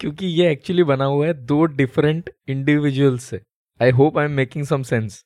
क्योंकि 0.00 0.26
ये 0.26 0.52
एक्चुअली 0.52 0.84
बना 0.84 1.04
हुआ 1.04 1.26
है 1.26 1.34
दो 1.34 1.64
डिफरेंट 1.64 2.30
इंडिविजुअल 2.48 3.18
से। 3.18 3.40
I 3.82 3.90
hope 3.90 4.18
I 4.18 4.24
am 4.24 4.30
making 4.30 4.64
some 4.64 4.82
sense 4.82 5.24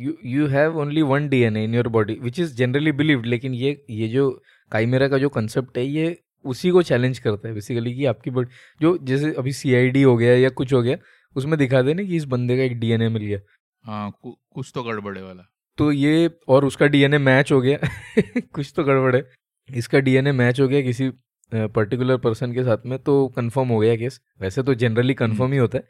you 0.00 0.16
you 0.24 0.46
have 0.46 0.78
only 0.78 1.02
one 1.02 1.28
DNA 1.28 1.64
in 1.64 1.74
your 1.74 1.88
body 1.88 2.14
which 2.14 2.40
is 2.40 2.54
generally 2.54 2.92
believed 2.92 3.26
लेकिन 3.26 3.54
ये 3.54 3.84
ये 3.90 4.08
जो 4.08 4.42
काइमेरा 4.72 5.08
का 5.08 5.18
जो 5.18 5.28
कंसेप्ट 5.28 5.78
है 5.78 5.84
ये 5.84 6.20
उसी 6.44 6.70
को 6.70 6.82
चैलेंज 6.82 7.18
करता 7.18 7.48
है 7.48 7.54
बेसिकली 7.54 7.94
कि 7.94 8.04
आपकी 8.04 8.30
बॉडी 8.30 8.50
जो 8.80 8.98
जैसे 9.02 9.32
अभी 9.32 9.52
सीआईडी 9.52 10.02
हो 10.02 10.16
गया 10.16 10.34
या 10.34 10.48
कुछ 10.48 10.72
हो 10.72 10.82
गया 10.82 10.96
उसमें 11.36 11.58
दिखा 11.58 11.82
देना 11.82 12.02
कि 12.02 12.16
इस 12.16 12.24
बंदे 12.24 12.56
का 12.56 12.62
एक 12.62 12.80
डीएनए 12.80 13.08
मिल 13.08 13.22
गया। 13.22 13.38
हाँ 13.84 14.12
कुछ 14.22 14.72
तो 14.74 14.82
गड़बड़े 14.82 15.22
वाला। 15.22 15.50
तो 15.78 15.92
ये 15.92 16.30
और 16.48 16.64
उसका 16.64 16.86
डीएनए 16.86 17.18
मैच 17.18 17.52
हो 17.52 17.60
गया। 17.60 17.78
कुछ 18.52 18.72
तो 18.76 18.84
गड़बड़। 18.84 19.16
है 19.16 19.30
इसका 19.74 19.98
डीएनए 19.98 20.32
मैच 20.32 20.60
हो 20.60 20.68
गया 20.68 20.82
किसी 20.82 21.10
पर्टिकुलर 21.54 22.16
पर्सन 22.16 22.52
के 22.52 22.64
साथ 22.64 22.78
में 22.86 22.98
तो 22.98 23.28
कंफर्म 23.28 23.68
हो 23.68 23.78
गया 23.78 23.96
केस 23.96 24.20
वैसे 24.40 24.62
तो 24.62 24.74
जनरली 24.74 25.14
कंफर्म। 25.14 25.52
ही 25.52 25.58
होता 25.58 25.78
है। 25.78 25.88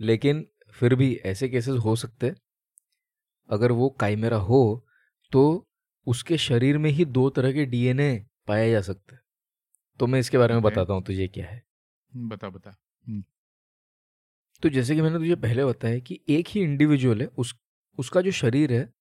लेकिन 0.00 0.46
फिर 0.70 0.94
भी 0.94 1.14
ऐसे 1.24 1.48
केसेस 1.48 1.76
हो 1.76 1.96
सकते 1.96 2.26
हैं। 2.26 2.36
अगर 3.50 3.72
वो 3.72 3.88
काइमेरा 3.90 4.36
हो 4.36 4.86
तो 5.32 5.68
उसके 6.06 6.38
शरीर 6.38 6.78
में 6.78 6.90
ही 6.90 7.04
दो 7.04 7.30
तरह 7.30 7.52
के 7.52 7.66
डीएनए 7.66 8.26
पाया 8.46 8.70
जा 8.70 8.80
सकता 8.80 9.14
है। 9.14 9.22
तो 9.98 10.06
मैं 10.06 10.20
इसके 10.20 10.38
बारे 10.38 10.54
में 10.54 10.62
बताता 10.62 10.92
हूँ 10.92 11.02
तुझे 11.02 11.28
क्या 11.28 11.46
है। 11.46 11.62
बता 12.16 12.48
बता। 12.48 12.76
हम्म। 13.06 13.24
तो 14.62 14.68
जैसे 14.68 14.94
कि 14.94 15.02
मैंने 15.02 15.18
तुझे 15.18 15.34
पहले 15.34 15.64
बताया 15.64 15.98
कि 15.98 16.20
एक 16.28 16.46
ही 16.48 16.60
इंडिविजुअल 16.60 17.20
है 17.20 17.26
उस 17.26 17.54
उसका 17.98 18.20
जो 18.20 18.30
शरीर 18.30 18.72
है 18.72 18.92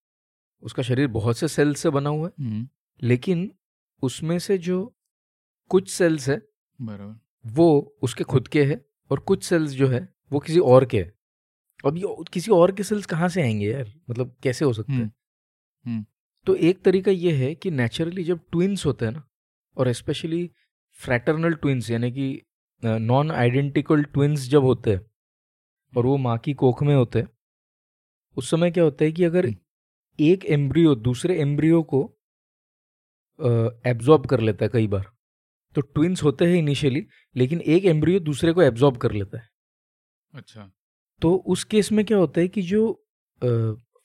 उसका 0.61 0.83
शरीर 0.83 1.07
बहुत 1.07 1.37
से 1.37 1.47
सेल 1.47 1.73
से 1.73 1.89
बना 1.89 2.09
हुआ 2.09 2.27
है। 2.27 2.45
हम्म। 2.45 2.67
लेकिन 3.03 3.51
उसमें 4.01 4.39
से 4.39 4.57
जो 4.57 4.95
कुछ 5.69 5.89
सेल्स 5.91 6.29
है 6.29 6.41
बराबर। 6.79 7.51
वो 7.51 7.97
उसके 8.03 8.23
खुद 8.23 8.47
के 8.47 8.63
है 8.65 8.85
और 9.11 9.19
कुछ 9.19 9.43
सेल्स 9.43 9.71
जो 9.71 9.87
है 9.87 10.07
वो 10.31 10.39
किसी 10.39 10.59
और 10.59 10.85
के 10.85 10.99
है। 10.99 11.13
अब 11.85 11.97
ये 11.97 12.15
किसी 12.33 12.51
और 12.51 12.71
के 12.71 12.83
सेल्स 12.83 13.05
कहाँ 13.05 13.29
से 13.29 13.41
आएँगे 13.41 13.71
यार? 13.71 13.93
मतलब 14.09 14.35
कैसे 14.43 14.65
हो 14.65 14.73
सकते 14.73 14.93
हैं? 14.93 14.99
हम्म, 14.99 15.11
हम्म। 15.85 16.05
तो 16.47 16.55
एक 16.55 16.81
तरीका 16.83 17.11
ये 17.11 17.31
है 17.35 17.53
कि 17.55 17.71
नेचुरली 17.71 18.23
जब 18.23 18.39
ट्विंस 18.51 18.85
होते 18.85 19.05
हैं 19.05 19.11
ना 19.11 19.23
और 19.77 19.91
स्पेशली 19.93 20.49
फ्रैटर्नल 20.99 21.53
ट्विंस 21.53 21.89
यानी 21.91 22.11
कि 22.11 22.41
नॉन 22.83 23.31
आइडेंटिकल 23.31 24.03
ट्विंस 24.03 24.47
जब 24.49 24.63
होते 24.63 24.91
हैं 24.91 25.01
और 25.93 26.05
वो 26.05 26.17
माँ 26.17 26.37
की 26.37 26.53
कोख 26.53 26.83
में 26.83 26.95
होते 26.95 27.19
हैं 27.19 27.29
उस 28.37 28.49
समय 28.49 28.71
क्या 28.71 28.83
होता 28.83 29.05
है 29.05 29.11
कि 29.11 29.23
अगर 29.23 29.45
हम्म। 29.45 29.55
एक 30.19 30.45
एम्ब्रियो 30.45 30.95
दूसरे 30.95 31.39
एम्ब्रियो 31.41 31.81
को 31.83 32.01
एब्जॉर्ब 33.85 34.25
कर 34.25 34.39
लेता 34.39 34.65
है 34.65 34.69
कई 34.73 34.87
बार। 34.87 35.05
तो 35.75 35.81
ट्विंस 35.83 36.23
होते 36.23 36.45
हैं 36.45 36.57
इनिशियली 36.57 37.05
लेकिन 37.35 37.61
एक 37.61 37.85
एम्ब्रियो 37.85 38.19
दूसरे 38.21 38.53
को 38.53 38.61
एब्जॉर्ब 38.61 38.97
कर 38.97 39.11
लेता 39.11 39.37
है। 39.37 39.47
अच्छा। 40.33 40.71
तो 41.21 41.35
उस 41.47 41.63
केस 41.65 41.91
में 41.91 42.03
क्या 42.05 42.17
होता 42.17 42.41
है 42.41 42.47
कि 42.47 42.61
जो 42.63 42.81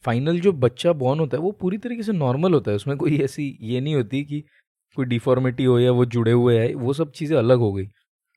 फाइनल 0.04 0.40
जो 0.40 0.52
बच्चा 0.54 0.92
बॉर्न 0.94 1.20
होता 1.20 1.36
है 1.36 1.42
वो 1.42 1.50
पूरी 1.52 1.78
तरीके 1.78 2.02
से 2.02 2.12
नॉर्मल 2.12 2.54
होता 2.54 2.70
है। 2.70 2.76
उसमें 2.76 2.96
कोई 2.96 3.18
ऐसी 3.22 3.56
ये 3.62 3.80
नहीं 3.80 3.94
होती 3.94 4.22
कि 4.24 4.40
कोई 4.96 5.06
डिफॉर्मिटी 5.06 5.64
हो 5.64 5.78
या 5.78 5.92
वो 5.92 6.04
जुड़े 6.06 6.32
हुए 6.32 6.58
है 6.58 6.74
वो 6.74 6.92
सब 6.92 7.12
चीज़ें 7.12 7.36
अलग 7.38 7.58
हो 7.58 7.72
गई। 7.72 7.86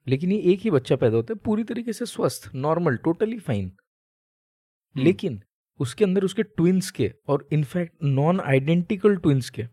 लेकिन 0.07 0.31
ये 0.31 0.39
एक 0.53 0.59
ही 0.59 0.71
बच्चा 0.71 0.95
पैदा 0.95 1.15
होता 1.15 1.33
है 1.33 1.39
पूरी 1.45 1.63
तरीके 1.63 1.93
से 1.93 2.05
स्वस्थ 2.05 2.49
नॉर्मल 2.55 2.97
टोटली 2.97 3.39
फाइन 3.39 3.71
लेकिन 4.95 5.41
उसके 5.79 6.03
अंदर 6.05 6.23
उसके 6.23 6.43
ट्विंस 6.43 6.89
के 6.91 7.11
और 7.27 7.47
इनफैक्ट 7.53 7.93
नॉन 8.03 8.39
आइडेंटिकल 8.41 9.15
ट्विंस 9.17 9.49
के 9.49 9.63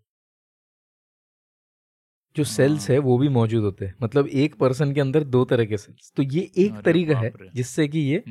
जो 2.37 2.45
सेल्स 2.47 2.89
है। 2.91 2.97
हाँ। 2.97 3.05
वो 3.05 3.17
भी 3.19 3.29
मौजूद 3.31 3.65
होते 3.65 3.87
हैं। 3.87 3.95
मतलब 4.03 4.27
एक 4.29 4.55
पर्सन 4.57 4.93
के 4.95 5.01
अंदर 5.01 5.25
दो 5.27 5.45
तरह 5.45 5.65
के 5.65 5.77
सेल्स 5.77 6.13
तो 6.17 6.23
ये 6.25 6.41
एक 6.59 6.81
तरीका 6.85 7.19
है 7.19 7.31
जिससे 7.55 7.89
कि 7.89 7.99
ये 8.01 8.23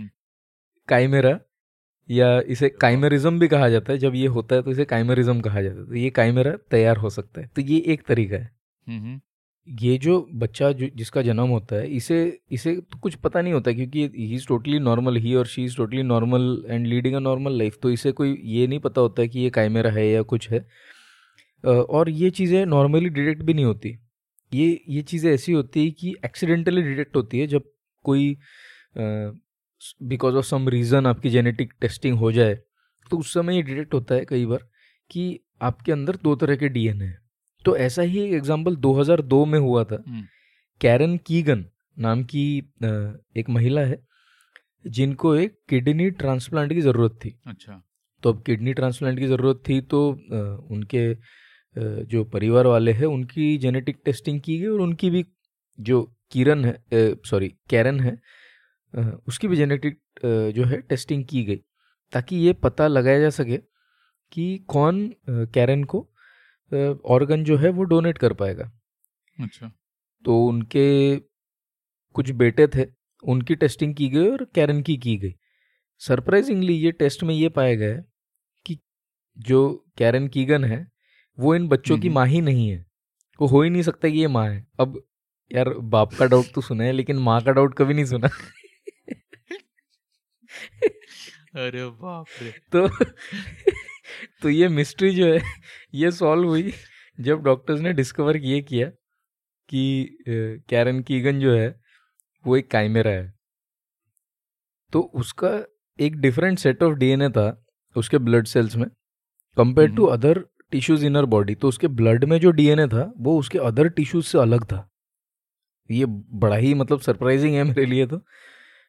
काइमेरा 0.88 1.40
या 2.10 2.40
इसे 2.48 2.70
काइमेरिज्म 2.72 3.40
भी 3.40 3.48
कहा 3.48 3.70
जाता 3.70 3.92
है। 3.94 3.98
जब 4.00 4.16
ये 4.16 4.28
होता 4.30 4.56
है 4.56 4.62
तो 4.62 4.72
इसे 4.72 4.86
काइमेरिज्म 4.86 5.42
कहा 5.42 5.62
जाता 5.62 5.80
है। 5.80 5.86
तो 5.88 5.96
ये 5.96 6.10
काइमेरा 6.12 6.52
तैयार 6.72 6.98
हो 6.98 7.10
सकता 7.10 7.42
है। 7.42 7.48
तो 7.48 7.62
ये 7.62 7.78
एक 7.88 8.02
तरीका 8.08 8.36
है। 8.36 8.52
ये 9.68 9.98
जो 9.98 10.18
बच्चा 10.36 10.72
जो 10.72 10.88
जिसका 10.96 11.22
जन्म 11.22 11.48
होता 11.50 11.76
है 11.76 11.88
इसे 11.90 12.18
इसे 12.52 12.76
तो 12.92 12.98
कुछ 13.00 13.16
पता 13.16 13.42
नहीं 13.42 13.54
होता 13.54 13.72
क्योंकि 13.72 14.02
he 14.16 14.34
is 14.36 14.48
totally 14.48 14.80
normal 14.80 15.18
he 15.18 15.34
और 15.36 15.46
she 15.48 15.64
is 15.66 15.78
totally 15.78 16.04
normal 16.04 16.64
and 16.70 16.88
leading 16.88 17.16
a 17.16 17.20
normal 17.20 17.58
life 17.58 17.78
तो 17.84 17.90
इसे 17.92 18.12
कोई 18.12 18.36
ये 18.46 18.66
नहीं 18.68 18.80
पता 18.80 19.02
होता 19.02 19.26
कि 19.26 19.40
ये 19.40 19.50
काइमेरा 19.50 19.92
है 19.92 20.08
या 20.08 20.22
कुछ 20.24 20.50
है। 20.52 20.66
और 21.64 22.10
ये 22.12 22.30
चीज़ें 22.32 22.66
नॉर्मली 22.66 23.10
डिटेक्ट 23.10 23.44
भी 23.44 23.54
नहीं 23.54 23.66
होती। 23.66 23.98
ये 24.52 24.80
ये 24.90 25.02
चीज़ें 25.02 25.32
ऐसी 25.34 25.52
होती 25.52 25.86
है 25.86 25.92
कि 25.92 26.16
एक्सीडेंटली 26.26 26.82
डिटेक्ट 26.82 27.16
होती 27.16 27.40
है 27.40 27.48
जब 27.48 27.64
कोई 28.06 28.36
बिकॉज़ 30.04 30.36
ऑफ़ 30.36 30.46
सम 30.46 30.70
रीज़न 30.70 31.08
आपकी 31.08 31.30
जेनेटिक 31.30 31.74
टेस्टिंग 31.82 32.18
हो 32.18 32.32
जाए 32.32 32.56
तो 33.12 33.18
उस 33.18 33.34
समय 33.34 33.56
ये 33.56 33.62
डिटेक्ट 33.62 33.94
होता 33.94 34.16
है 34.16 34.26
कई 34.26 34.46
बार 34.46 34.68
कि 35.12 35.40
आपके 35.62 35.92
अंदर 35.92 36.16
दो 36.24 36.36
तरह 36.36 36.56
के 36.56 36.70
डीएनए 36.70 37.06
हैं। 37.06 37.18
तो 37.66 37.76
ऐसा 37.78 38.02
ही 38.02 38.20
एक 38.20 38.34
एग्ज़ाम्पल 38.34 38.76
2002 38.78 39.46
में 39.46 39.60
हुआ 39.60 39.84
था। 39.84 40.04
कैरन 40.82 41.10
हम्म। 41.10 41.18
कीगन 41.18 41.66
नाम 41.98 42.24
की 42.24 42.46
एक 43.38 43.50
महिला 43.50 43.82
है 43.82 44.02
जिनको 44.88 45.36
एक 45.36 45.58
किडनी 45.70 46.10
ट्रांसप्लांट 46.12 46.74
की 46.74 46.82
ज़रूरत 46.82 47.20
थी। 47.26 47.36
अच्छा। 47.48 47.82
तो 48.24 48.34
अब 48.34 48.42
किडनी 48.44 48.74
ट्रांसप्लांट 48.74 49.20
की 49.20 49.28
ज़रूरत 49.28 49.62
थी 49.70 49.80
तो 49.82 50.08
उनके 50.72 51.14
जो 51.76 52.24
परिवार 52.24 52.68
वाले 52.68 52.92
हैं 52.92 53.06
उनकी 53.06 53.58
जेनेटिक 53.58 54.02
टेस्टिंग 54.06 54.42
की 54.42 54.58
गई 54.60 54.68
और 54.68 54.82
उनकी 54.82 55.10
भी 55.10 55.26
जो 55.80 56.04
किरण 56.32 56.66
है 56.66 56.84
सॉरी 57.26 57.50
कैरन 57.70 58.00
है 58.00 58.18
उसकी 59.28 59.48
भी 59.48 59.56
जेनेटिक 59.56 60.00
जो 60.56 60.66
है 60.66 60.82
टेस्टिंग 60.82 61.26
की 61.26 61.44
गई 61.44 61.62
ताकि 62.14 62.36
ये 62.36 62.54
पता 62.54 62.88
लगाया 62.88 63.20
जा 63.20 63.30
सके 63.30 63.58
कि 64.32 64.58
कौन 64.68 65.08
कैरन 65.30 65.84
को 65.84 66.00
ऑर्गन 67.06 67.44
जो 67.44 67.58
है 67.58 67.70
वो 67.70 67.84
डोनेट 67.84 68.18
कर 68.18 68.34
पाएगा। 68.34 68.72
अच्छा। 69.38 69.72
तो 70.26 70.46
उनके 70.46 71.18
कुछ 72.16 72.32
बेटे 72.32 72.68
थे 72.68 72.86
उनकी 73.24 73.56
टेस्टिंग 73.56 73.96
की 73.96 74.10
गई 74.10 74.28
और 74.28 74.44
कैरन 74.56 74.82
की 74.82 74.98
की 74.98 75.16
गई। 75.18 75.34
सरप्राइजिंगली 76.02 76.74
ये 76.74 76.92
टेस्ट 76.92 77.24
में 77.24 77.34
ये 77.36 77.50
पाया 77.50 77.76
गया 77.76 78.04
कि 78.66 78.78
जो 79.38 79.86
कैरन 79.98 80.28
कीगन 80.28 80.64
है 80.64 80.88
वो 81.38 81.56
इन 81.56 81.68
बच्चों 81.68 81.98
की। 82.00 82.10
माँ 82.10 82.26
ही 82.28 82.42
नहीं 82.42 82.70
है। 82.70 82.86
वो 83.40 83.48
हो 83.48 83.62
ही 83.62 83.70
नहीं 83.70 83.82
सकता 83.82 84.10
कि 84.10 84.20
ये 84.20 84.28
माँ 84.28 84.48
है। 84.50 84.66
अब 84.80 85.02
यार 85.52 85.70
बाप 85.70 86.14
का 86.14 86.26
डाउट 86.26 86.46
तो 86.56 86.62
सुना 86.62 86.84
है 86.84 86.92
लेकिन 86.92 87.18
माँ 87.20 87.42
का 87.44 87.52
डाउट 87.52 87.76
कभी 87.78 87.94
नहीं 87.94 88.06
सुना। 88.06 88.28
अरे 91.58 91.86
बाप 91.86 92.26
रे। 92.42 92.52
तो 92.72 92.88
तो 94.42 94.50
ये 94.50 94.68
मिस्ट्री 94.70 95.14
जो 95.16 95.34
है 95.34 95.42
ये 95.94 96.12
सॉल्व 96.12 96.48
हुई 96.48 96.74
जब 97.18 97.44
डॉक्टर्स 97.44 97.82
ने 97.82 97.94
डिस्कवर 97.94 98.38
ये 98.38 98.62
किया 98.62 98.88
कि 99.70 100.18
कैरन 100.70 101.02
कीगन 101.02 101.40
जो 101.40 101.54
है 101.56 101.68
वो 102.46 102.58
एक 102.58 102.70
काइमेरा 102.72 103.12
है। 103.12 103.34
तो 104.94 105.02
उसका 105.16 105.52
एक 106.00 106.16
डिफरेंट 106.18 106.60
सेट 106.60 106.84
ऑफ़ 106.84 106.94
डीएनए 106.96 107.30
था 107.30 107.46
उसके 107.96 108.18
ब्लड 108.20 108.48
सेल्स 108.48 108.76
में 108.76 108.88
compare 109.58 109.92
to. 109.92 110.06
Other 110.08 110.44
tissues 110.74 111.04
inner 111.06 111.26
body 111.28 111.56
तो 111.56 111.68
उसके 111.68 111.88
ब्लड 111.90 112.26
में 112.26 112.40
जो 112.40 112.52
डीएनए 112.54 112.88
था 112.88 113.12
वो 113.20 113.38
उसके 113.40 113.60
अदर 113.62 113.90
टिश्यूज 113.92 114.26
से 114.26 114.38
अलग 114.40 114.64
था। 114.66 114.88
ये 115.90 116.06
बड़ा 116.08 116.56
ही 116.58 116.74
मतलब 116.74 117.00
सरप्राइजिंग 117.02 117.56
है 117.56 117.64
मेरे 117.64 117.86
लिए 117.86 118.06
तो। 118.08 118.22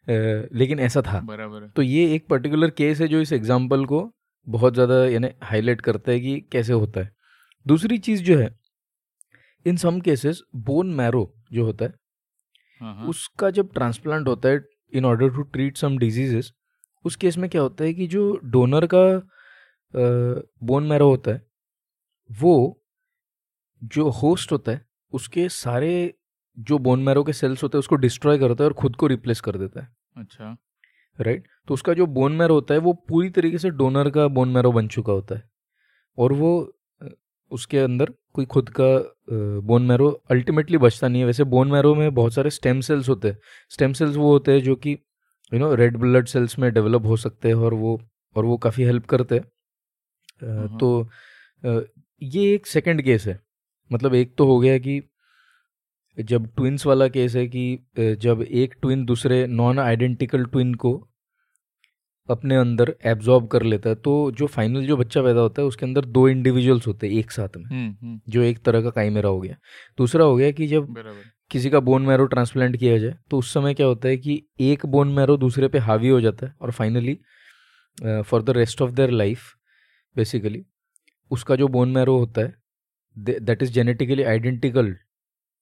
लेकिन 0.06 0.80
ऐसा 0.80 1.02
था। 1.02 1.20
बराबर 1.22 1.68
तो 1.76 1.82
ये 1.82 2.14
एक 2.14 2.26
पर्टिकुलर 2.28 2.70
केस 2.72 3.00
है 3.00 3.08
जो 3.08 3.20
इस 3.20 3.32
एग्ज़ाम्पल 3.32 3.84
को 3.86 4.08
बहुत 4.46 4.74
ज़्यादा 4.74 5.04
यानी 5.06 5.28
हाईलाइट 5.42 5.80
करता 5.80 6.12
है 6.12 6.20
कि 6.20 6.40
कैसे 6.52 6.72
होता 6.74 7.00
है। 7.00 7.12
दूसरी 7.66 7.98
चीज़ 8.00 8.22
जो 8.22 8.38
है 8.38 8.48
in 9.66 9.76
some 9.76 10.00
cases 10.00 10.42
bone 10.64 10.94
marrow 10.94 11.30
जो 11.52 11.64
होता 11.64 11.84
है 11.84 11.92
हाँ 12.80 12.94
हाँ। 12.94 13.06
उसका 13.08 13.50
जब 13.50 13.72
ट्रांसप्लांट 13.74 14.28
होता 14.28 14.48
है 14.48 14.60
in 14.92 15.04
order 15.04 15.30
to 15.30 15.42
treat 15.44 15.76
some 15.76 15.98
diseases 15.98 16.52
उस 17.04 17.16
केस 17.16 17.38
में 17.38 17.48
क्या 17.50 17.62
होता 17.62 17.84
है 17.84 17.92
कि 17.94 18.06
जो 18.06 18.30
डोनर 18.46 18.86
का 18.94 19.06
बोन 20.64 20.86
मैरो 20.86 21.08
होता 21.08 21.30
है 21.30 21.42
वो 22.30 22.80
जो 23.82 24.08
होस्ट 24.10 24.52
होता 24.52 24.72
है 24.72 24.86
उसके 25.12 25.48
सारे 25.48 26.14
जो 26.58 26.78
बोन 26.78 27.02
मैरो 27.02 27.24
के 27.24 27.32
सेल्स 27.32 27.62
होते 27.62 27.78
हैं 27.78 27.80
उसको 27.80 27.96
डिस्ट्रॉय 27.96 28.38
करता 28.38 28.64
है 28.64 28.68
और 28.68 28.74
खुद 28.74 28.96
को 28.96 29.06
रिप्लेस 29.06 29.40
कर 29.40 29.56
देता 29.56 29.80
है। 29.80 29.88
अच्छा। 30.16 30.44
Right 31.18 31.38
right? 31.38 31.66
तो 31.68 31.74
उसका 31.74 31.94
जो 31.94 32.06
बोन 32.06 32.32
मैरो 32.32 32.54
होता 32.54 32.74
है 32.74 32.80
वो 32.80 32.92
पूरी 32.92 33.30
तरीके 33.30 33.58
से 33.58 33.70
डोनर 33.70 34.10
का 34.10 34.26
बोन 34.28 34.48
मैरो 34.48 34.72
बन 34.72 34.88
चुका 34.88 35.12
होता 35.12 35.34
है। 35.34 35.42
और 36.18 36.32
वो 36.32 36.72
उसके 37.50 37.78
अंदर 37.78 38.12
कोई 38.32 38.44
खुद 38.44 38.70
का 38.80 38.86
बोन 39.60 39.82
मैरो 39.82 40.08
अल्टीमेटली 40.30 40.78
बचता 40.78 41.08
नहीं 41.08 41.20
है। 41.20 41.26
वैसे 41.26 41.44
बोन 41.44 41.70
मैरो 41.70 41.94
में 41.94 42.14
बहुत 42.14 42.34
सारे 42.34 42.50
स्टेम 42.50 42.80
सेल्स 42.80 43.08
होते 43.08 43.28
हैं। 43.28 43.38
स्टेम 43.70 43.92
सेल्स 43.92 44.16
वो 44.16 44.30
होते 44.30 44.52
हैं 44.52 44.62
जो 44.62 44.76
कि 44.76 44.92
you 45.52 45.58
know 45.58 45.74
red 45.74 45.96
blood 45.96 46.26
cells 46.26 46.58
में 46.58 46.72
डेवलप 46.74 47.06
हो 47.06 47.16
सकते 47.16 47.48
हैं 47.48 47.54
और 47.54 47.74
वो 47.74 48.00
और 48.36 48.44
वो 48.44 48.56
काफ़ी 48.58 48.84
हेल्प 48.84 49.06
करते 49.06 49.34
हैं 49.34 49.44
हाँ। 50.58 50.78
तो 50.78 51.02
अ, 51.64 51.80
ये 52.24 52.54
एक 52.54 52.66
सेकंड 52.66 53.02
केस 53.02 53.26
है। 53.26 53.40
मतलब 53.92 54.14
एक 54.14 54.34
तो 54.38 54.46
हो 54.46 54.58
गया 54.60 54.78
कि 54.78 55.00
जब 56.18 56.46
ट्विंस 56.56 56.86
वाला 56.86 57.08
केस 57.08 57.34
है 57.36 57.46
कि 57.46 58.16
जब 58.20 58.42
एक 58.42 58.74
ट्विन 58.82 59.04
दूसरे 59.04 59.46
नॉन 59.46 59.78
आइडेंटिकल 59.78 60.44
ट्विन 60.44 60.74
को 60.74 60.92
अपने 62.28 62.56
अंदर 62.56 62.94
एब्जॉर्ब 63.04 63.46
कर 63.48 63.62
लेता 63.62 63.88
है 63.88 63.94
तो 63.94 64.30
जो 64.30 64.46
फाइनल 64.46 64.86
जो 64.86 64.96
बच्चा 64.96 65.22
पैदा 65.22 65.40
होता 65.40 65.62
है 65.62 65.68
उसके 65.68 65.86
अंदर 65.86 66.04
दो 66.04 66.28
इंडिविजुअल्स 66.28 66.86
होते 66.86 67.08
हैं 67.08 67.14
एक 67.14 67.30
साथ 67.30 67.56
में 67.56 67.64
हम्म 67.64 67.90
हम्म। 68.02 68.20
जो 68.28 68.42
एक 68.42 68.62
तरह 68.64 68.82
का 68.82 68.90
काइमेरा 68.90 69.28
हो 69.28 69.40
गया। 69.40 69.56
दूसरा 69.98 70.24
हो 70.24 70.36
गया 70.36 70.50
कि 70.50 70.66
जब 70.66 70.94
किसी 71.50 71.70
का 71.70 71.80
बोन 71.80 72.02
मैरो 72.02 72.26
ट्रांसप्लांट 72.26 72.76
किया 72.76 72.98
जाए 72.98 73.16
तो 73.30 73.38
उस 73.38 73.52
समय 73.54 73.74
क्या 73.74 73.86
होता 73.86 74.08
है 74.08 74.16
कि 74.16 74.42
एक 74.60 74.86
बोन 74.86 75.12
मैरो 75.14 75.36
दूसरे 75.36 75.68
पे 75.68 75.78
हावी 75.78 76.08
हो 76.08 76.20
जाता 76.20 76.46
है 76.46 76.54
और 76.60 76.70
finally 76.70 77.18
for 78.22 78.42
the 78.42 78.50
rest 78.50 78.82
of 78.82 78.90
their 78.90 79.10
life 79.10 79.42
basically 80.16 80.64
उसका 81.30 81.56
जो 81.56 81.68
बोन 81.68 81.90
मैरो 81.90 82.18
होता 82.18 82.40
है 82.40 82.54
that 83.16 83.62
is 83.62 83.72
genetically 83.72 84.22
identical 84.24 84.94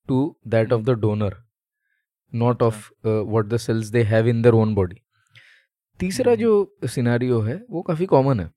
to 0.09 0.19
that 0.47 0.73
of 0.73 0.81
the 0.81 0.97
donor 0.99 1.35
not 2.33 2.61
of 2.63 2.89
what 3.05 3.45
the 3.45 3.57
cells 3.59 3.87
they 3.87 4.03
have 4.05 4.27
in 4.27 4.41
their 4.41 4.55
own 4.55 4.75
body 4.75 5.01
तीसरा 5.99 6.31
हम्म। 6.31 6.41
जो 6.41 6.87
सिनारियो 6.87 7.39
है 7.41 7.55
वो 7.69 7.81
काफ़ी 7.81 8.05
common 8.05 8.39
है। 8.39 8.49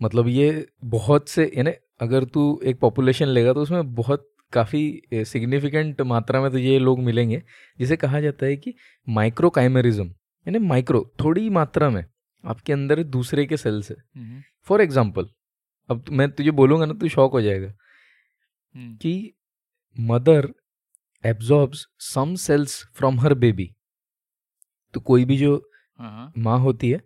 मतलब 0.00 0.28
ये 0.28 0.66
बहुत 0.86 1.28
से 1.28 1.50
यानी 1.56 1.70
अगर 2.00 2.24
तू 2.24 2.60
एक 2.64 2.78
पॉपुलेशन 2.80 3.28
लेगा 3.28 3.52
तो 3.52 3.62
उसमें 3.62 3.94
बहुत 3.94 4.28
काफ़ी 4.52 5.24
सिग्निफिकेंट 5.26 6.00
मात्रा 6.02 6.40
में 6.40 6.50
तो 6.50 6.58
ये 6.58 6.78
लोग 6.78 7.00
मिलेंगे 7.00 7.42
जिसे 7.78 7.96
कहा 7.96 8.20
जाता 8.20 8.46
है 8.46 8.56
कि 8.56 8.74
माइक्रो 9.06 9.50
काइमेरिज्म 9.50 10.06
यानी 10.46 10.58
माइक्रो 10.58 11.02
थोड़ी 11.20 11.48
मात्रा 11.50 11.90
में 11.90 12.04
आपके 12.44 12.72
अंदर 12.72 13.02
दूसरे 13.04 13.46
के 13.46 13.56
सेल्स 13.56 13.90
है। 13.90 13.96
हम्म। 13.96 14.42
फॉर 14.66 14.80
एग्ज़ाम्पल 14.80 15.28
अब 15.90 16.02
तु- 16.02 16.14
मैं 16.14 16.30
तुझे 16.30 16.50
बोलूँगा 16.50 16.86
ना 16.86 16.94
तू 16.94 17.08
शॉक 17.08 17.32
हो 17.32 17.40
जाएगा। 17.40 17.72
हम्म। 18.76 18.96
कि 18.96 19.34
mother 20.00 20.54
absorbs 21.26 21.86
some 21.98 22.34
cells 22.34 22.84
from 22.94 23.20
her 23.20 23.34
baby 23.34 23.74
तो 24.94 25.00
कोई 25.00 25.24
भी 25.24 25.36
जो 25.36 25.70
हाँ 25.98 26.10
हाँ। 26.10 26.32
माँ 26.38 26.58
होती 26.58 26.90
है 26.90 27.00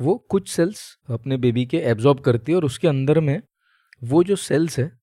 वो 0.00 0.26
कुछ 0.30 0.48
सेल्स 0.48 0.98
अपने 1.10 1.36
बेबी 1.36 1.66
के 1.66 1.76
एब्जॉर्ब 1.76 2.20
करती 2.20 2.52
है 2.52 2.56
और 2.56 2.64
उसके 2.64 2.88
अंदर 2.88 3.20
में 3.20 3.42
वो 4.04 4.24
जो 4.24 4.36
सेल्स 4.36 4.78
है 4.78 4.98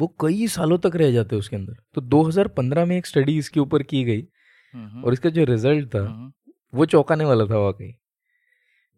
वो 0.00 0.16
कई 0.20 0.46
सालों 0.48 0.78
तक 0.78 0.96
रह 0.96 1.12
जाते 1.12 1.36
हैं 1.36 1.40
उसके 1.40 1.56
अंदर। 1.56 1.74
तो 1.94 2.00
2015 2.00 2.84
में 2.84 2.96
एक 2.96 3.06
स्टडी 3.06 3.38
इसके 3.38 3.60
ऊपर 3.60 3.82
की 3.82 4.04
गई 4.04 4.28
हाँ, 4.74 5.02
और 5.02 5.12
इसका 5.12 5.30
जो 5.30 5.44
रिज़ल्ट 5.44 5.88
था 5.88 6.32
वो 6.74 6.86
चौंकाने 6.86 7.24
वाला 7.24 7.46
था 7.46 7.58
वाकई। 7.58 7.94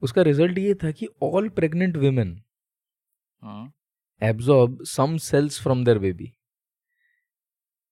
उसका 0.03 0.23
रिज़ल्ट 0.23 0.59
ये 0.59 0.75
था 0.75 0.91
कि 0.91 1.09
ऑल 1.23 1.49
प्रेग्नेंट 1.49 1.97
women 1.97 2.27
हाँ, 2.27 2.48
absorb 4.23 4.87
some 4.87 5.19
cells 5.19 5.59
from 5.59 5.85
their 5.85 5.99
baby 5.99 6.35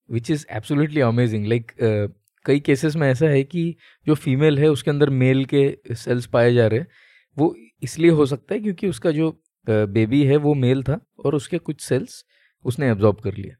which 0.06 0.30
is 0.30 0.46
absolutely 0.48 1.00
amazing. 1.00 1.44
Like 1.44 1.74
uh, 1.82 2.08
कई 2.44 2.60
केसेस 2.60 2.96
में 2.96 3.08
ऐसा 3.08 3.26
है 3.26 3.44
कि 3.44 3.76
जो 4.06 4.14
फीमेल 4.14 4.58
है 4.58 4.68
उसके 4.68 4.90
अंदर 4.90 5.10
मेल 5.10 5.44
के 5.44 5.94
सेल्स 5.94 6.26
पाए 6.26 6.52
जा 6.54 6.66
रहे 6.66 6.80
हैं 6.80 6.86
वो 7.38 7.56
इसलिए 7.82 8.10
हो 8.10 8.26
सकता 8.26 8.54
है 8.54 8.60
क्योंकि 8.60 8.88
उसका 8.88 9.10
जो 9.10 9.42
बेबी 9.66 10.24
है 10.24 10.36
वो 10.36 10.54
मेल 10.54 10.82
था 10.82 11.00
और 11.24 11.34
उसके 11.34 11.58
कुछ 11.58 11.80
सेल्स 11.80 12.24
उसने 12.64 12.90
एब्जॉर्ब 12.90 13.20
कर 13.20 13.34
लिया। 13.34 13.56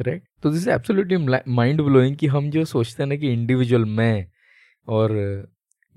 राइट 0.00 0.24
तो 0.42 0.50
this 0.50 0.62
is 0.62 0.70
absolutely 0.70 1.16
mind 1.52 1.80
blowing 1.82 2.16
कि 2.16 2.26
हम 2.26 2.50
जो 2.50 2.64
सोचते 2.64 3.02
हैं 3.02 3.08
ना 3.08 3.16
कि 3.16 3.32
इंडिविजुअल 3.32 3.84
मैं 3.84 4.26
और 4.88 5.12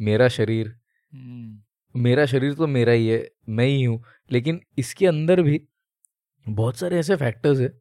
मेरा 0.02 0.28
शरीर 0.28 0.68
हम्म, 0.68 1.62
मेरा 1.96 2.26
शरीर 2.26 2.54
तो 2.54 2.68
मेरा 2.68 2.92
ही 2.92 3.08
है 3.08 3.28
मैं 3.50 3.66
ही 3.66 3.84
हूँ। 3.84 4.04
लेकिन 4.32 4.60
इसके 4.78 5.06
अंदर 5.08 5.42
भी 5.42 5.62
बहुत 6.46 6.78
सारे 6.78 7.00
ऐसे 7.00 7.16
फैक्टर्स 7.16 7.60
है 7.60 7.72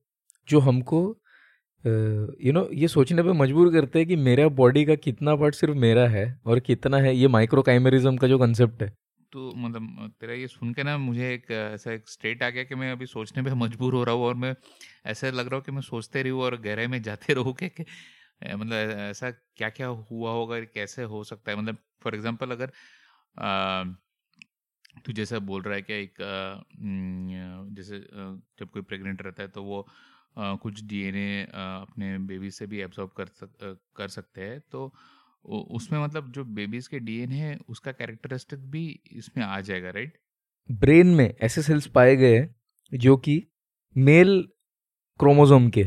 जो 0.48 0.60
हमको 0.60 1.02
यू 1.84 2.52
नो 2.52 2.68
ये 2.74 2.88
सोचने 2.88 3.22
पे 3.22 3.32
मजबूर 3.34 3.72
करते 3.72 3.98
हैं 3.98 4.08
कि 4.08 4.16
मेरा 4.18 4.48
बॉडी 4.56 4.84
का 4.84 4.94
कितना 4.96 5.36
पार्ट 5.36 5.54
सिर्फ़ 5.54 5.74
मेरा 5.78 6.06
है 6.08 6.24
और 6.46 6.60
कितना 6.60 6.98
है 6.98 7.14
ये 7.16 7.28
माइक्रोकाइमेरिज्म 7.28 8.16
का 8.16 8.28
जो 8.28 8.38
कंसेप्ट 8.38 8.82
है। 8.82 8.92
तो 9.32 9.52
मतलब 9.56 10.12
तेरा 10.20 10.34
ये 10.34 10.46
सुन 10.48 10.72
के 10.74 10.82
ना 10.82 10.96
मुझे 10.98 11.32
एक 11.34 11.50
ऐसा 11.50 11.92
एक 11.92 12.08
स्टेट 12.08 12.42
आ 12.42 12.48
गया 12.50 12.64
कि 12.64 12.74
मैं 12.74 12.90
अभी 12.92 13.06
सोचने 13.06 13.42
पे 13.42 13.54
मजबूर 13.56 13.94
हो 13.94 14.02
रहा 14.04 14.14
हूँ 14.14 14.24
और 14.24 14.34
मैं 14.36 14.54
ऐसा 15.06 15.30
लग 15.30 15.46
रहा 15.46 15.56
हूँ 15.56 15.64
कि 15.64 15.72
मैं 15.72 15.82
सोचते 15.82 16.22
रहूँ 16.22 16.42
और 16.42 16.56
गहराई 16.62 16.86
में 16.86 17.00
जाते 17.02 17.34
रहूँ 17.34 17.54
कि 17.54 17.68
कि, 17.70 17.84
मतलब 18.44 18.90
ऐसा 19.00 19.30
क्या 19.30 19.68
क्या 19.70 19.86
हुआ 20.10 20.30
होगा 20.32 20.60
कैसे 20.74 21.02
हो 21.04 21.22
सकता 21.24 21.52
है? 21.52 21.58
मतलब 21.58 21.78
फॉर 22.02 22.14
एग्ज़ाम्पल 22.14 22.50
अगर 22.50 22.72
अ, 23.36 23.96
तू 24.94 25.12
जैसा 25.12 25.38
बोल 25.40 25.62
रहा 25.62 25.74
है 25.74 25.82
कि 25.82 25.94
एक 25.94 26.14
जैसे 27.76 27.98
जब 28.58 28.70
कोई 28.70 28.82
प्रेग्नेंट 28.82 29.22
रहता 29.22 29.42
है 29.42 29.48
तो 29.48 29.62
वो 29.64 29.86
कुछ 30.36 30.82
डीएनए 30.84 31.42
अपने 31.44 32.18
बेबी 32.26 32.50
से 32.50 32.66
भी 32.66 32.80
एब्जॉर्ब 32.80 33.10
कर 33.16 33.26
सक 33.26 33.78
कर 33.96 34.08
सकते 34.08 34.40
हैं। 34.40 34.60
तो 34.72 34.92
उसमें 35.76 35.98
मतलब 36.00 36.30
जो 36.32 36.44
बेबीज 36.56 36.86
के 36.86 36.98
डीएनए 37.00 37.36
है 37.36 37.58
उसका 37.68 37.92
कैरेक्टरिस्टिक 37.92 38.70
भी 38.70 38.84
इसमें 39.12 39.44
आ 39.44 39.60
जाएगा 39.60 39.90
राइट? 39.90 40.18
ब्रेन 40.70 41.06
में 41.14 41.34
ऐसे 41.42 41.62
सेल्स 41.62 41.86
पाए 41.86 42.16
गए 42.16 42.38
हैं 42.38 42.98
जो 42.98 43.16
कि 43.16 43.42
मेल 43.96 44.42
क्रोमोसोम 45.20 45.68
के 45.70 45.84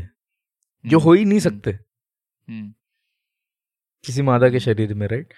जो 0.84 0.98
हो 0.98 1.12
ही 1.12 1.24
नहीं 1.24 1.38
सकते। 1.40 1.70
हम्म। 1.70 2.72
किसी 4.04 4.22
मादा 4.22 4.48
के 4.50 4.60
शरीर 4.60 4.94
में 4.94 5.06
राइट? 5.08 5.32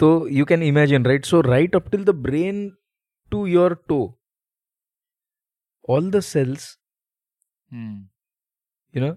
तो 0.00 0.28
you 0.28 0.44
can 0.44 0.62
imagine 0.62 1.04
right? 1.04 1.24
So 1.24 1.40
right 1.40 1.76
up 1.76 1.90
till 1.90 2.04
the 2.04 2.10
brain 2.20 2.70
to 3.32 3.46
your 3.46 3.74
toe 3.88 3.98
all 5.88 6.10
the 6.10 6.20
cells 6.20 6.78
hmm 7.72 8.08
you 8.94 9.02
know 9.02 9.12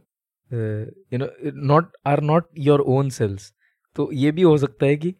uh, 0.51 0.83
you 1.13 1.19
know 1.21 1.29
not 1.71 1.85
are 2.07 2.21
not 2.31 2.43
your 2.67 2.79
own 2.95 3.09
cells. 3.17 3.43
तो 3.95 4.11
ये 4.11 4.31
भी 4.31 4.41
हो 4.41 4.57
सकता 4.57 4.85
है 4.85 4.95
कि 4.95 5.11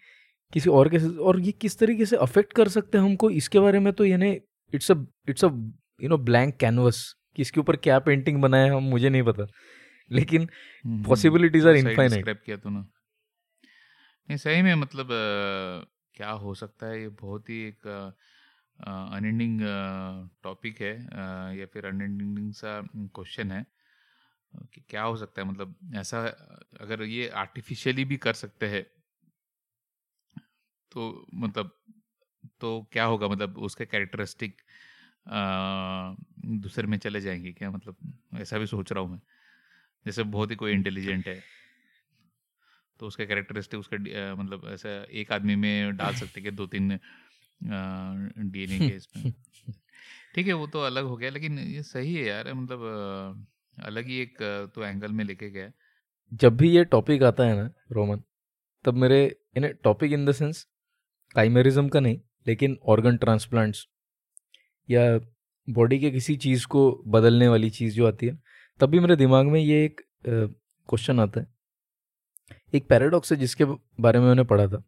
किसी 0.53 0.69
और 0.69 0.89
के 0.89 0.99
cells- 0.99 1.19
और 1.19 1.39
ये 1.39 1.51
किस 1.51 1.79
तरीके 1.79 2.05
से 2.05 2.15
अफेक्ट 2.15 2.53
कर 2.53 2.67
सकते 2.67 2.97
हैं 2.97 3.05
हमको 3.05 3.29
इसके 3.29 3.59
बारे 3.59 3.79
में 3.79 3.93
तो 3.93 4.05
यानी 4.05 4.31
it's 4.73 4.91
a 4.91 4.95
it's 5.29 5.45
a 5.45 5.47
you 6.01 6.09
know 6.09 6.17
blank 6.17 6.55
canvas 6.55 7.15
कि 7.35 7.41
इसके 7.41 7.59
ऊपर 7.59 7.75
क्या 7.75 7.99
पेंटिंग 7.99 8.41
बनाया 8.41 8.63
है 8.63 8.69
हम 8.69 8.83
मुझे 8.83 9.09
नहीं 9.09 9.23
पता। 9.23 9.47
लेकिन 10.11 10.49
Possibilities 10.85 11.65
हम्म, 11.65 11.73
are 11.73 12.15
सही 12.15 12.33
किया 12.33 12.57
तूने। 12.57 12.79
नहीं 12.79 14.37
सही 14.37 14.61
में 14.61 14.75
मतलब 14.75 15.05
अ, 15.05 15.87
क्या 16.15 16.29
हो 16.29 16.53
सकता 16.53 16.87
है 16.87 17.01
ये 17.01 17.09
बहुत 17.09 17.49
ही 17.49 17.63
एक 17.67 18.13
अनएंडिंग 18.79 19.59
टॉपिक 20.43 20.81
है 20.81 20.93
या 21.59 21.65
फिर 21.65 21.85
अनएंडिंग 21.85 22.51
सा 22.53 22.81
क्वेश्चन 22.95 23.51
है। 23.51 23.65
कि 24.73 24.81
क्या 24.89 25.03
हो 25.03 25.15
सकता 25.17 25.41
है? 25.41 25.47
मतलब 25.47 25.75
ऐसा, 25.95 26.19
अगर 26.81 27.03
ये 27.03 27.27
आर्टिफिशियली 27.35 28.05
भी 28.05 28.17
कर 28.17 28.33
सकते 28.33 28.67
हैं 28.69 28.85
तो 30.91 31.25
मतलब 31.33 31.71
तो 32.61 32.69
क्या 32.91 33.05
होगा? 33.05 33.27
मतलब 33.27 33.57
उसके 33.57 33.85
कैरेक्टरिस्टिक 33.85 34.61
दूसरे 36.63 36.87
में 36.87 36.97
चले 36.97 37.21
जाएँगे 37.21 37.51
क्या? 37.53 37.71
मतलब 37.71 37.97
ऐसा 38.35 38.57
भी 38.57 38.65
सोच 38.67 38.91
रहा 38.91 39.03
हूँ 39.03 39.11
मैं। 39.11 39.21
जैसे 40.05 40.23
बहुत 40.25 40.51
ही 40.51 40.55
कोई 40.55 40.71
इंटेलिजेंट 40.71 41.27
है 41.27 41.41
तो 42.99 43.07
उसके 43.07 43.25
कैरेक्टरिस्टिक 43.25 43.79
उसका 43.79 43.97
मतलब 44.35 44.67
ऐसा 44.67 44.89
एक 45.11 45.31
आदमी 45.31 45.55
में 45.55 45.95
डाल 45.97 46.13
सकते 46.13 46.41
कि 46.41 46.51
दो 46.51 46.67
तीन 46.67 46.97
डीएनए 47.61 48.79
के 48.89 48.95
इसमें। 48.95 49.31
ठीक 50.35 50.47
है 50.47 50.53
वो 50.53 50.67
तो 50.67 50.79
अलग 50.81 51.05
हो 51.05 51.15
गया 51.17 51.29
लेकिन 51.29 51.59
ये 51.59 51.83
सही 51.83 52.13
है 52.15 52.23
यार 52.23 52.53
मतलब 52.53 53.45
अलग 53.77 54.05
ही 54.05 54.19
एक 54.19 54.37
तो 54.75 54.83
एंगल 54.83 55.11
में 55.11 55.23
लेके 55.25 55.49
गया। 55.49 55.71
जब 56.33 56.57
भी 56.57 56.69
ये 56.69 56.83
टॉपिक 56.85 57.23
आता 57.23 57.43
है 57.43 57.55
ना 57.55 57.69
रोमन 57.91 58.21
तब 58.85 58.93
मेरे 58.93 59.19
इन 59.57 59.67
topic 59.83 60.11
in 60.11 60.25
the 60.25 60.31
sense 60.31 60.65
chimerism 61.35 61.87
का 61.89 61.99
नहीं 61.99 62.19
लेकिन 62.47 62.77
ऑर्गन 62.85 63.17
ट्रांसप्लांट्स 63.17 63.85
या 64.89 65.03
बॉडी 65.67 65.99
के 65.99 66.11
किसी 66.11 66.35
चीज़ 66.37 66.65
को 66.67 66.81
बदलने 67.07 67.47
वाली 67.47 67.69
चीज़ 67.69 67.95
जो 67.95 68.07
आती 68.07 68.25
है 68.25 68.37
तब 68.79 68.89
भी 68.89 68.99
मेरे 68.99 69.15
दिमाग 69.15 69.45
में 69.45 69.59
ये 69.59 69.83
एक 69.85 70.01
क्वेश्चन 70.27 71.19
आता 71.19 71.39
है। 71.41 71.47
एक 72.73 72.87
पैराडॉक्स 72.89 73.31
है 73.31 73.37
जिसके 73.37 73.65
बारे 74.01 74.19
में 74.19 74.27
मैंने 74.27 74.43
पढ़ा 74.43 74.67
था। 74.67 74.83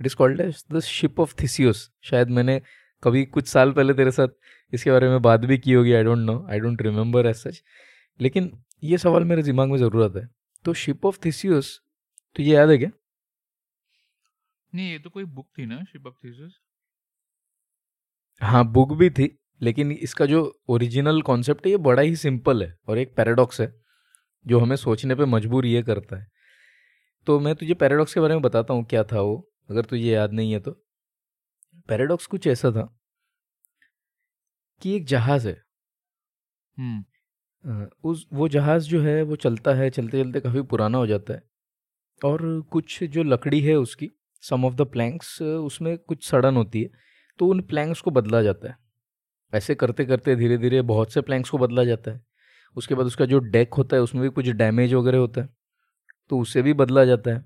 It 0.00 0.06
is 0.06 0.16
called 0.16 0.40
as 0.40 0.64
the 0.72 0.80
ship 0.82 1.20
of 1.20 1.34
Theseus 1.42 1.90
शायद 2.04 2.30
मैंने 2.30 2.60
कभी 3.02 3.24
कुछ 3.26 3.48
साल 3.48 3.72
पहले 3.72 3.94
तेरे 3.94 4.10
साथ 4.10 4.28
इसके 4.72 4.90
बारे 4.90 5.08
में 5.08 5.20
बात 5.22 5.40
भी 5.42 5.58
की 5.58 5.72
होगी 5.72 5.92
I 5.92 6.02
don't 6.04 6.18
know 6.20 6.46
I 6.50 6.60
don't 6.60 6.82
remember 6.82 7.26
as 7.26 7.36
such 7.36 7.62
लेकिन 8.20 8.50
ये 8.84 8.98
सवाल 8.98 9.24
मेरे 9.24 9.42
दिमाग 9.42 9.68
में 9.68 9.78
ज़रूर 9.78 10.04
आता 10.04 10.20
है। 10.20 10.28
तो 10.64 10.74
शिप 10.74 11.06
ऑफ़ 11.06 11.18
थिसियोस 11.24 11.80
तो 12.36 12.42
ये 12.42 12.54
याद 12.54 12.70
है 12.70 12.78
क्या? 12.78 12.90
नहीं 14.72 14.90
ये 14.90 14.98
तो 14.98 15.10
कोई 15.10 15.24
बुक 15.26 15.46
थी 15.58 15.66
ना 15.66 15.82
शिप 15.84 16.06
ऑफ़ 16.06 16.14
थिसियोस 16.24 16.58
हाँ 18.40 18.64
बुक 18.72 18.92
भी 18.92 19.08
थी 19.10 19.28
लेकिन 19.60 19.90
इसका 19.92 20.26
जो 20.26 20.40
ओरिजिनल 20.68 21.20
कॉन्सेप्ट 21.22 21.66
है 21.66 21.70
ये 21.72 21.76
बड़ा 21.78 22.02
ही 22.02 22.16
सिंपल 22.16 22.62
है 22.62 22.74
और 22.88 22.98
एक 22.98 23.14
पैराडॉक्स 23.16 23.60
है 23.60 23.72
जो 24.46 24.58
हमें 24.60 24.76
सोचने 24.76 25.14
पे 25.14 25.24
मजबूर 25.26 25.66
ये 25.66 25.82
करता 25.82 26.16
है। 26.16 26.26
तो 27.26 27.38
मैं 27.40 27.54
तुझे 27.54 27.74
पैराडॉक्स 27.74 28.14
के 28.14 28.20
बारे 28.20 28.34
में 28.34 28.42
बताता 28.42 28.74
हूँ 28.74 28.84
क्या 28.84 29.04
था 29.04 29.20
वो। 29.20 29.36
अगर 29.68 29.84
तुझे 29.84 30.02
याद 30.04 30.32
नहीं 30.32 30.52
है 30.52 30.60
तो। 30.60 30.70
पैराडॉक्स 31.88 32.26
कुछ 32.26 32.46
ऐसा 32.46 32.70
था 32.72 32.84
कि 34.82 34.94
एक 34.96 35.06
जहाज़ 35.06 35.48
है। 35.48 35.64
हम्म। 36.76 37.86
उस 38.04 38.26
वो 38.32 38.48
जहाज़ 38.48 38.88
जो 38.88 39.00
है 39.02 39.22
वो 39.22 39.36
चलता 39.36 39.74
है 39.74 39.88
चलते 39.90 40.22
चलते 40.24 40.40
काफ़ी 40.40 40.62
पुराना 40.64 40.98
हो 40.98 41.06
जाता 41.06 41.34
है। 41.34 41.42
और 42.20 42.42
कुछ 42.72 43.02
जो 43.06 43.22
लकड़ी 43.22 43.60
है 43.60 43.76
उसकी 43.76 44.10
सम 44.42 44.64
ऑफ़ 44.64 44.74
द 44.74 44.82
प्लैंक्स 44.88 45.40
उसमें 45.42 45.96
कुछ 45.98 46.26
सड़न 46.26 46.56
होती 46.56 46.82
है 46.82 46.90
तो 47.38 47.46
उन 47.48 47.60
प्लैंक्स 47.64 48.00
को 48.00 48.10
बदला 48.12 48.42
जाता 48.42 48.68
है। 48.70 48.76
ऐसे 49.52 49.76
करते 49.76 50.06
करते 50.06 50.36
धीरे 50.36 50.58
धीरे 50.58 50.82
बहुत 50.84 51.12
से 51.12 51.22
प्लैंक्स 51.22 51.50
को 51.50 51.58
बदला 51.58 51.84
जाता 51.84 52.10
है। 52.10 52.22
उसके 52.76 52.94
बाद 52.94 53.06
उसका 53.06 53.26
जो 53.26 53.38
डेक 53.40 53.74
होता 53.74 53.96
है 53.96 54.02
उसमें 54.02 54.22
भी 54.24 54.30
कुछ 54.30 54.48
डैमेज 54.50 54.94
वगैरह 54.94 55.18
होता 55.18 55.42
है 55.42 55.48
तो 56.30 56.38
उसे 56.40 56.62
भी 56.62 56.74
बदला 56.74 57.04
जाता 57.04 57.32
है। 57.32 57.44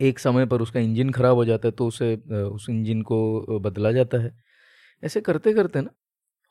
एक 0.00 0.18
समय 0.18 0.46
पर 0.46 0.60
उसका 0.62 0.80
इंजन 0.80 1.10
ख़राब 1.10 1.36
हो 1.36 1.44
जाता 1.44 1.68
है 1.68 1.72
तो 1.72 1.86
उसे 1.86 2.14
उस 2.42 2.68
इंजन 2.70 3.02
को 3.02 3.58
बदला 3.60 3.92
जाता 3.92 4.18
है। 4.18 4.32
ऐसे 5.02 5.20
करते 5.20 5.52
करते 5.54 5.80
ना 5.80 5.90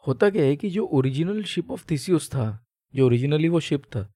होता 0.06 0.30
क्या 0.30 0.44
है 0.44 0.56
कि 0.56 0.70
जो 0.70 0.86
ओरिजिनल 0.94 1.44
शिप 1.44 1.72
ऑफ़ 1.72 1.86
थिसियस 1.92 2.30
था 2.30 2.48
जो 2.94 3.06
ओरिजिनली 3.06 3.50
वो 3.50 3.60
शिप 3.60 3.84
था 3.86 4.08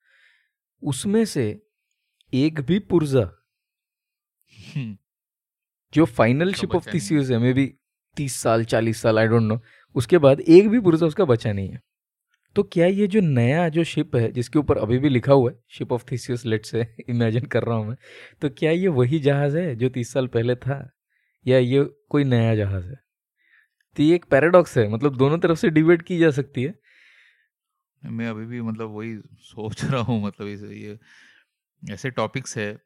उसमें 0.84 1.24
से 1.26 1.46
एक 2.34 2.60
भी 2.62 2.80
पुर्जा 2.80 3.30
हम्म। 4.54 4.98
जो 5.94 6.06
फाइनल 6.06 6.54
शिप 6.54 6.76
ऑफ़ 6.76 6.94
थिसियस 6.94 7.30
है 7.30 7.38
मे 7.38 7.54
बी 7.54 7.66
तीस 8.18 8.36
साल 8.42 8.64
चालीस 8.66 9.02
साल 9.02 9.20
आई 9.20 9.28
डोंट 9.28 9.44
नो 9.44 9.60
उसके 9.96 10.18
बाद 10.18 10.40
एक 10.42 10.70
भी 10.70 10.80
पुरुष 10.80 11.04
उसका 11.04 11.26
बचा 11.26 11.54
नहीं 11.54 11.70
है। 11.70 11.82
तो 12.60 12.64
क्या 12.64 12.88
ये 12.88 13.08
जो 13.08 13.22
नया 13.22 13.70
जो 13.70 13.84
शिप 13.84 14.16
है, 14.16 14.32
जिसके 14.32 14.60
ऊपर 14.60 14.78
अभी 14.78 15.00
भी 15.00 15.10
लिखा 15.10 15.34
हुआ 15.34 15.52
है 15.52 15.60
शिप 15.70 15.92
ऑफ़ 15.92 16.04
थीसियस 16.12 16.46
लेट 16.46 16.66
से 16.66 16.96
इमेजिन 17.10 17.46
कर 17.46 17.64
रहा 17.64 17.76
हूँ 17.78 17.88
मैं 17.88 17.96
तो 18.42 18.50
क्या 18.50 18.72
ये 18.72 18.88
वही 18.88 19.20
जहाज़ 19.20 19.58
है 19.58 19.76
जो 19.76 19.90
तीस 19.90 20.14
साल 20.14 20.28
पहले 20.28 20.56
था? 20.56 20.92
या 21.48 21.58
ये 21.58 21.84
कोई 22.10 22.24
नया 22.24 22.56
जहाज़ 22.56 22.86
है? 22.86 23.00
तो 23.98 24.04
ये 24.04 24.16
एक 24.16 24.26
पैराडॉक्स 24.26 24.78
है 24.78 24.90
मतलब 24.90 25.18
दोनों 25.18 25.38
तरफ़ 25.38 25.58
से 25.58 25.70
डिबेट 25.70 26.02
की 26.02 26.18
जा 26.20 26.32
सकती 26.32 26.64
है। 26.64 26.76
मैं 28.04 28.28
अभी 28.28 28.46
भी 28.46 28.62
मतलब 28.62 28.90
वही 28.90 29.18
सोच 29.40 29.86
रहा 29.86 30.02
हूँ 30.02 30.24
मतलब 30.24 30.48
ये 30.48 31.00
ऐसे 31.94 32.10
टॉपिक्स 32.10 32.58
है, 32.58 32.82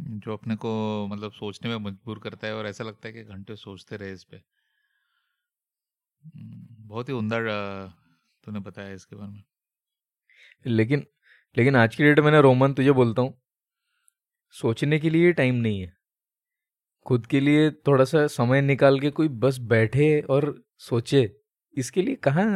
जो 0.00 0.32
अपने 0.32 0.56
को 0.56 1.06
मतलब 1.06 1.32
सोचने 1.32 1.70
में 1.70 1.76
मजबूर 1.76 2.18
करता 2.18 2.46
है 2.46 2.54
और 2.54 2.66
ऐसा 2.66 2.84
लगता 2.84 3.08
है 3.08 3.14
कि 3.14 3.22
घंटे 3.22 3.56
सोचते 3.56 3.96
रहे 3.96 4.12
इस 4.12 4.24
पर 4.24 4.42
बहुत 6.86 7.08
ही 7.08 7.14
उमदा 7.14 7.38
तूने 8.46 8.60
बताया 8.60 8.92
इसके 8.94 9.16
बारे 9.16 9.32
में? 9.32 9.42
लेकिन 10.66 11.06
लेकिन 11.56 11.76
आज 11.76 11.94
की 11.96 12.04
डेट 12.04 12.18
में 12.20 12.30
ना 12.32 12.40
रोमन 12.40 12.72
तुझे 12.74 12.92
बोलता 12.92 13.22
हूँ 13.22 13.34
सोचने 14.54 14.98
के 14.98 15.10
लिए 15.10 15.32
टाइम 15.32 15.54
नहीं 15.54 15.80
है। 15.80 15.92
खुद 17.06 17.26
के 17.26 17.40
लिए 17.40 17.70
थोड़ा 17.86 18.04
सा 18.04 18.26
समय 18.26 18.60
निकाल 18.60 19.00
के 19.00 19.10
कोई 19.10 19.28
बस 19.42 19.58
बैठे 19.72 20.08
और 20.30 20.54
सोचे 20.78 21.30
इसके 21.76 22.02
लिए 22.02 22.14
कहाँ 22.22 22.46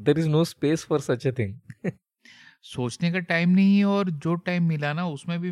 there 0.00 0.18
is 0.18 0.28
no 0.28 0.44
space 0.44 0.84
for 0.84 1.00
such 1.00 1.26
a 1.26 1.32
thing 1.32 1.90
सोचने 2.64 3.10
का 3.12 3.18
टाइम 3.18 3.50
नहीं 3.50 3.76
है 3.78 3.84
और 3.84 4.10
जो 4.10 4.34
टाइम 4.46 4.64
मिला 4.64 4.92
ना 4.92 5.06
उसमें 5.08 5.38
भी 5.40 5.50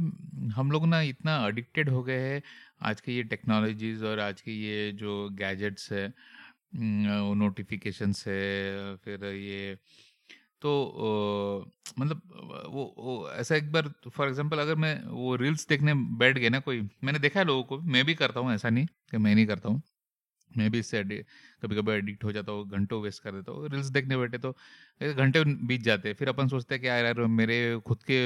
हम 0.53 0.71
लोग 0.71 0.87
ना 0.87 1.01
इतना 1.01 1.37
अडिक्टेड 1.47 1.89
हो 1.89 2.03
गए 2.03 2.19
हैं 2.21 2.43
आज 2.83 3.01
के 3.01 3.13
ये 3.13 3.23
टेक्नोलॉजीज़ 3.25 4.05
और 4.05 4.21
आज 4.21 4.41
के 4.41 4.53
ये 4.53 4.91
जो 4.93 5.29
गैजेट्स 5.33 5.93
है 5.93 6.13
नोटिफिकेशन 6.73 8.13
से 8.13 8.33
फिर 8.97 9.25
ये 9.25 9.79
तो 10.63 10.71
आ, 11.65 11.73
मतलब 11.99 12.23
वो 12.69 12.95
वो 12.99 13.31
ऐसा 13.33 13.57
एक 13.57 13.73
बार 13.73 13.93
फॉर 14.11 14.29
एग्जांपल 14.29 14.59
अगर 14.59 14.75
मैं 14.77 14.95
वो 15.07 15.37
रील्स 15.37 15.69
देखने 15.69 15.95
बैठ 16.19 16.39
गए 16.39 16.49
ना 16.49 16.61
कोई 16.61 16.81
मैंने 17.05 17.19
देखा 17.19 17.41
है 17.41 17.47
लोगों 17.47 17.65
को 17.65 17.79
मैं 17.79 18.05
भी 18.05 18.15
करता 18.15 18.41
हूँ 18.41 18.53
ऐसा 18.55 18.71
नहीं 18.71 18.87
कि 19.11 19.19
मैं 19.19 19.35
नहीं 19.35 19.47
करता 19.47 19.69
हूँ। 19.69 19.83
मैं 20.59 20.71
भी 20.71 20.79
इससे 20.79 21.03
कभी 21.63 21.77
कभी 21.77 21.93
एडिक्ट 21.93 22.25
हो 22.25 22.33
जाता 22.33 22.53
हूँ 22.53 22.69
घंटों 22.71 23.03
वेस्ट 23.03 23.23
कर 23.23 23.33
देता 23.33 23.53
हूँ 23.53 23.69
रील्स 23.69 23.87
देखने 23.87 24.17
बैठे 24.17 24.39
तो 24.39 24.53
घंटे 25.15 25.45
बीत 25.67 25.83
जाते 25.83 26.09
हैं 26.09 26.17
फिर 26.17 26.29
अपन 26.29 26.49
सोचते 26.49 26.75
हैं 26.75 26.83
कि 26.83 26.89
यार 26.89 27.05
यार 27.05 27.21
मेरे 27.37 27.59
खुद 27.87 28.03
के 28.03 28.19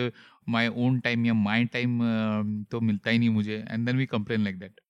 माई 0.50 0.68
ओन 0.68 1.00
टाइम 1.00 1.26
या 1.26 1.34
माई 1.34 1.64
टाइम 1.66 2.00
तो 2.70 2.80
मिलता 2.80 3.10
ही 3.10 3.18
नहीं 3.18 3.30
मुझे 3.30 3.64
and 3.70 3.86
then 3.86 3.96
we 3.96 4.06
complain 4.06 4.44
like 4.44 4.58
that 4.58 4.80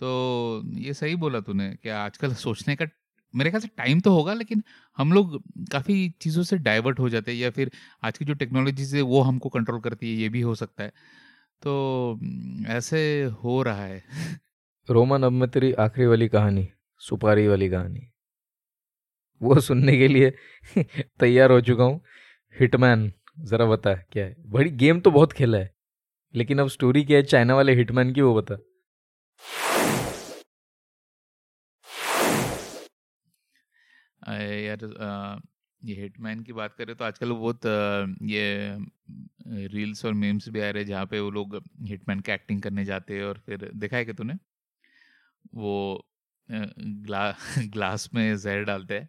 तो 0.00 0.62
ये 0.78 0.94
सही 0.94 1.16
बोला 1.16 1.40
तूने 1.40 1.70
कि 1.82 1.88
आजकल 1.88 2.34
सोचने 2.34 2.76
का 2.76 2.86
मेरे 3.34 3.50
ख्याल 3.50 3.60
से 3.60 3.68
टाइम 3.68 4.00
तो 4.00 4.14
होगा, 4.14 4.34
लेकिन 4.34 4.62
हम 4.98 5.12
लोग 5.12 5.42
काफ़ी 5.72 6.08
चीज़ों 6.20 6.42
से 6.42 6.58
डाइवर्ट 6.58 7.00
हो 7.00 7.08
जाते 7.08 7.32
हैं 7.32 7.38
या 7.38 7.50
फिर 7.50 7.70
आज 8.04 8.18
की 8.18 8.24
जो 8.24 8.34
टेक्नोलॉजी 8.34 8.96
है 8.96 9.02
वो 9.02 9.20
हमको 9.20 9.48
कंट्रोल 9.48 9.80
करती 9.80 10.10
है, 10.10 10.22
ये 10.22 10.28
भी 10.28 10.40
हो 10.40 10.54
सकता 10.54 10.84
है। 10.84 10.92
तो 11.62 12.20
ऐसे 12.68 13.22
हो 13.44 13.62
रहा 13.62 13.84
है। 13.84 14.02
रोमन, 14.88 15.22
अब 15.22 15.32
मैं 15.32 15.50
तेरी 15.50 15.72
आखिरी 15.72 16.06
वाली 16.06 16.28
कहानी, 16.28 16.68
सुपारी 16.98 17.48
वाली 17.48 17.68
कहानी, 17.70 18.10
वो 19.42 19.60
सुनने 19.60 19.96
के 19.98 20.08
लिए 20.08 20.32
तैयार 21.20 21.52
हो 21.52 21.60
चुका 21.60 21.84
हूँ। 21.84 22.00
हिटमैन, 22.56 23.12
ज़रा 23.40 23.66
बता, 23.66 23.94
क्या 23.94 24.24
है? 24.24 24.36
बड़ी 24.46 24.70
गेम 24.70 25.00
तो 25.00 25.10
बहुत 25.10 25.32
खेला 25.32 25.58
है, 25.58 25.74
लेकिन 26.34 26.58
अब 26.58 26.68
स्टोरी 26.68 27.04
क्या 27.04 27.16
है? 27.16 27.22
चाइना 27.24 27.54
वाले 27.54 27.74
हिटमैन 27.74 28.12
की 28.12 28.20
वो 28.20 28.34
बता। 28.34 28.56
यार 34.28 35.42
ये 35.84 35.94
हिटमैन 36.02 36.40
की 36.40 36.52
बात 36.52 36.74
करें 36.74 36.96
तो 36.96 37.04
आजकल 37.04 37.32
बहुत 37.32 37.60
ये 38.22 38.78
रील्स 39.48 40.04
और 40.04 40.12
मीम्स 40.12 40.48
भी 40.48 40.60
आ 40.60 40.70
रहे 40.70 40.82
हैं 40.82 40.88
जहाँ 40.88 41.06
पे 41.06 41.20
वो 41.20 41.30
लोग 41.30 41.62
हिटमैन 41.82 42.20
का 42.20 42.34
एक्टिंग 42.34 42.62
करने 42.62 42.84
जाते 42.84 43.16
हैं 43.16 43.24
और 43.24 43.38
फिर 43.38 43.70
देखा 43.74 43.96
है 43.96 44.04
कि 44.04 44.12
तूने? 44.12 44.34
वो 45.54 46.06
ग्ला 46.78 47.30
ग्लास 47.58 48.10
में 48.14 48.36
जहर 48.36 48.64
डालते 48.64 48.98
हैं 48.98 49.08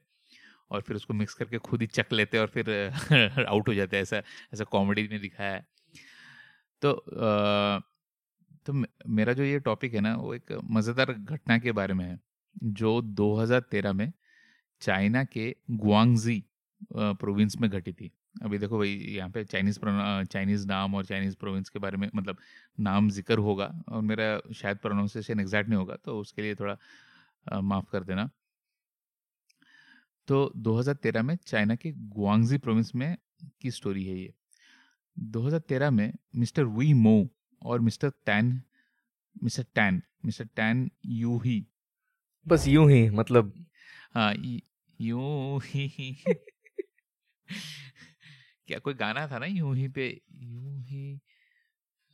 और 0.72 0.82
फिर 0.82 0.96
उसको 0.96 1.14
मिक्स 1.14 1.34
करके 1.34 1.58
खुद 1.58 1.82
ही 1.82 1.88
चक 1.88 2.14
लेते 2.14 2.38
हैं 2.38 2.42
और 2.42 2.50
फिर 2.50 3.46
आउट 3.48 3.68
हो 3.68 3.74
जाते 3.74 3.96
हैं। 3.96 4.04
ऐसा 4.04 4.18
ऐसा 4.54 4.64
कॉमेडी 4.64 5.08
में 5.12 5.22
दिखाया 5.22 5.54
है। 5.54 5.68
तो 6.82 6.94
आ, 6.94 7.80
तो 8.66 8.74
मेरा 9.08 9.34
जो 9.34 9.44
ये 9.44 9.60
टॉपिक 9.60 9.94
है 9.94 10.02
ना 10.02 10.16
वो 10.16 10.34
एक 10.34 10.62
मज़ेदार 10.72 11.14
घटना 11.14 11.58
के 11.58 11.72
बारे 11.72 11.94
में 11.94 12.06
है 12.06 12.20
जो 12.64 13.02
2013 13.02 13.94
में 13.94 14.14
चाइना 14.82 15.24
के 15.26 15.56
गुआंगजी 15.72 16.44
प्रोविंस 16.94 17.58
में 17.62 17.70
घटी 17.70 17.94
थी। 17.94 18.12
अभी 18.44 18.58
देखो 18.58 18.78
भाई, 18.78 18.90
यहाँ 18.90 19.30
पे 19.30 19.44
चाइनीज़ 19.44 19.80
चाइनीज़ 20.26 20.68
नाम 20.68 20.96
और 20.96 21.06
चाइनीज़ 21.06 21.36
प्रोविंस 21.40 21.70
के 21.70 21.80
बारे 21.80 21.98
में 21.98 22.10
मतलब 22.16 22.38
नाम 22.80 23.10
ज़िक्र 23.10 23.38
होगा 23.40 23.72
और 23.90 24.02
मेरा 24.04 24.40
शायद 24.56 24.78
प्रोनाउंसिएशन 24.78 25.40
एग्जैक्ट 25.40 25.70
नहीं 25.70 25.80
होगा 25.80 25.96
तो 26.06 26.20
उसके 26.20 26.42
लिए 26.42 26.56
थोड़ा 26.56 27.62
माफ़ 27.62 27.86
कर 27.92 28.04
देना। 28.04 28.30
तो 30.28 30.52
2013 30.58 31.24
में 31.24 31.36
चाइना 31.38 31.76
के 31.76 31.92
गुआंगजी 31.92 32.58
प्रोविंस 32.58 32.92
में 32.96 33.16
की 33.62 33.72
स्टोरी 33.72 34.04
है 34.06 34.18
ये। 34.18 34.34
2013 35.18 35.92
में 35.92 36.12
मिस्टर 36.36 36.64
वी 36.66 36.94
मो 36.94 37.28
और 37.62 37.80
mister 37.80 38.10
Tan 38.26 38.62
mister 39.44 39.66
Tan 39.76 40.02
mister 40.26 40.46
Tan 40.56 40.90
you 41.06 41.38
ही 41.40 41.66
बस 42.46 42.68
यूँ 42.68 42.90
ही 42.92 43.10
मतलब 43.10 43.54
यूँ 45.02 45.62
ही 45.66 46.18
क्या 48.68 48.80
कोई 48.80 48.94
गाना 48.94 49.28
था 49.28 49.40
ना 49.40 49.46
यूँ 49.46 49.76
ही 49.76 49.88
पे 49.88 50.22
यूँ 50.32 50.82
ही 50.82 51.20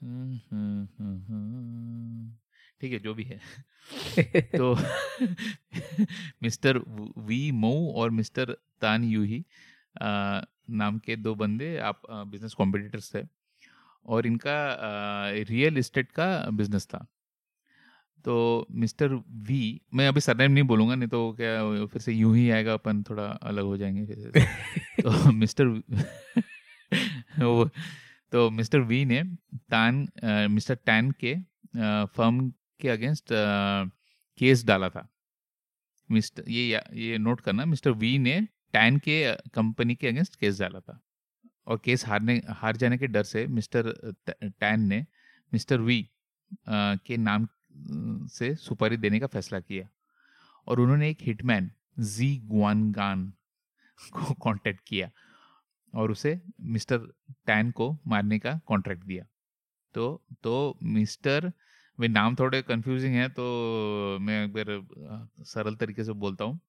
हम्म, 0.03 0.39
हम्म, 0.51 1.17
हम्म, 1.25 2.37
ठीक 2.81 2.93
है 2.93 2.99
जो 2.99 3.13
भी 3.13 3.23
है। 3.23 3.39
तो 4.57 4.75
मिस्टर 6.43 6.77
वी 7.17 7.51
मो 7.51 7.93
और 7.95 8.09
मिस्टर 8.09 8.57
तान 8.81 9.03
यू 9.03 9.23
ही 9.23 9.45
नाम 10.69 10.99
के 10.99 11.15
दो 11.15 11.35
बंदे 11.35 11.77
आप 11.77 12.01
बिज़नेस 12.11 12.53
कॉम्पिटिटर्स 12.53 13.15
थे। 13.15 13.19
और 14.05 14.27
इनका 14.27 14.75
रियल 15.31 15.77
इस्टेट 15.77 16.11
का 16.11 16.49
बिज़नेस 16.49 16.85
था। 16.85 17.07
तो 18.25 18.67
मिस्टर 18.71 19.13
वी 19.47 19.81
मैं 19.93 20.07
अभी 20.07 20.21
सरनेम 20.21 20.51
नहीं 20.51 20.63
बोलूँगा 20.63 20.95
नहीं 20.95 21.09
तो 21.09 21.31
क्या 21.39 21.85
फिर 21.85 22.01
से 22.01 22.13
यूँ 22.13 22.35
ही 22.37 22.49
आएगा 22.49 22.73
अपन 22.73 23.03
थोड़ा 23.03 23.23
अलग 23.23 23.63
हो 23.63 23.77
जाएँगे 23.77 24.05
फिर 24.05 24.45
तो 25.01 25.31
मिस्टर 25.41 25.65
वो 27.43 27.69
तो 28.31 28.49
मिस्टर 28.49 28.79
वी 28.79 29.03
ने 29.05 29.23
तान 29.71 30.07
मिस्टर 30.51 30.75
टैन 30.75 31.11
के 31.23 31.35
फर्म 32.15 32.49
के 32.79 32.89
अगेंस्ट 32.89 33.33
केस 34.39 34.65
डाला 34.65 34.89
था। 34.89 35.07
मिस्टर 36.09 36.49
ये 36.49 36.81
ये 36.93 37.17
नोट 37.17 37.41
करना 37.41 37.65
मिस्टर 37.65 37.91
वी 37.91 38.17
ने 38.17 38.39
टैन 38.73 38.97
के 38.97 39.35
कंपनी 39.55 39.95
के 39.95 40.07
अगेंस्ट 40.07 40.35
केस 40.35 40.59
डाला 40.59 40.79
था। 40.79 40.99
और 41.67 41.81
केस 41.85 42.05
हारने 42.05 42.41
हार 42.49 42.77
जाने 42.77 42.97
के 42.97 43.07
डर 43.07 43.23
से 43.23 43.45
मिस्टर 43.47 43.93
टैन 44.29 44.81
ने 44.81 45.05
मिस्टर 45.53 45.79
वी 45.79 46.05
के 46.69 47.17
नाम 47.17 47.47
से 48.27 48.55
सुपारी 48.55 48.97
देने 48.97 49.19
का 49.19 49.27
फैसला 49.27 49.59
किया। 49.59 49.87
और 50.67 50.79
उन्होंने 50.79 51.09
एक 51.09 51.17
हिटमैन 51.21 51.71
जी 51.99 52.37
गुआनगान 52.37 53.33
को 54.13 54.33
कांटेक्ट 54.33 54.81
किया 54.87 55.09
और 55.93 56.11
उसे 56.11 56.41
मिस्टर 56.61 56.97
टैन 57.45 57.71
को 57.71 57.97
मारने 58.07 58.39
का 58.39 58.59
कॉन्ट्रैक्ट 58.65 59.03
दिया। 59.03 59.25
तो 59.93 60.23
तो 60.43 60.77
मिस्टर 60.83 61.51
वे 61.99 62.07
नाम 62.07 62.35
थोड़े 62.35 62.61
कंफ्यूजिंग 62.61 63.15
है 63.15 63.29
तो 63.29 63.43
मैं 64.21 64.45
एक 64.45 64.53
बार 64.53 65.27
सरल 65.43 65.75
तरीके 65.75 66.03
से 66.03 66.11
बोलता 66.11 66.45
हूँ। 66.45 66.59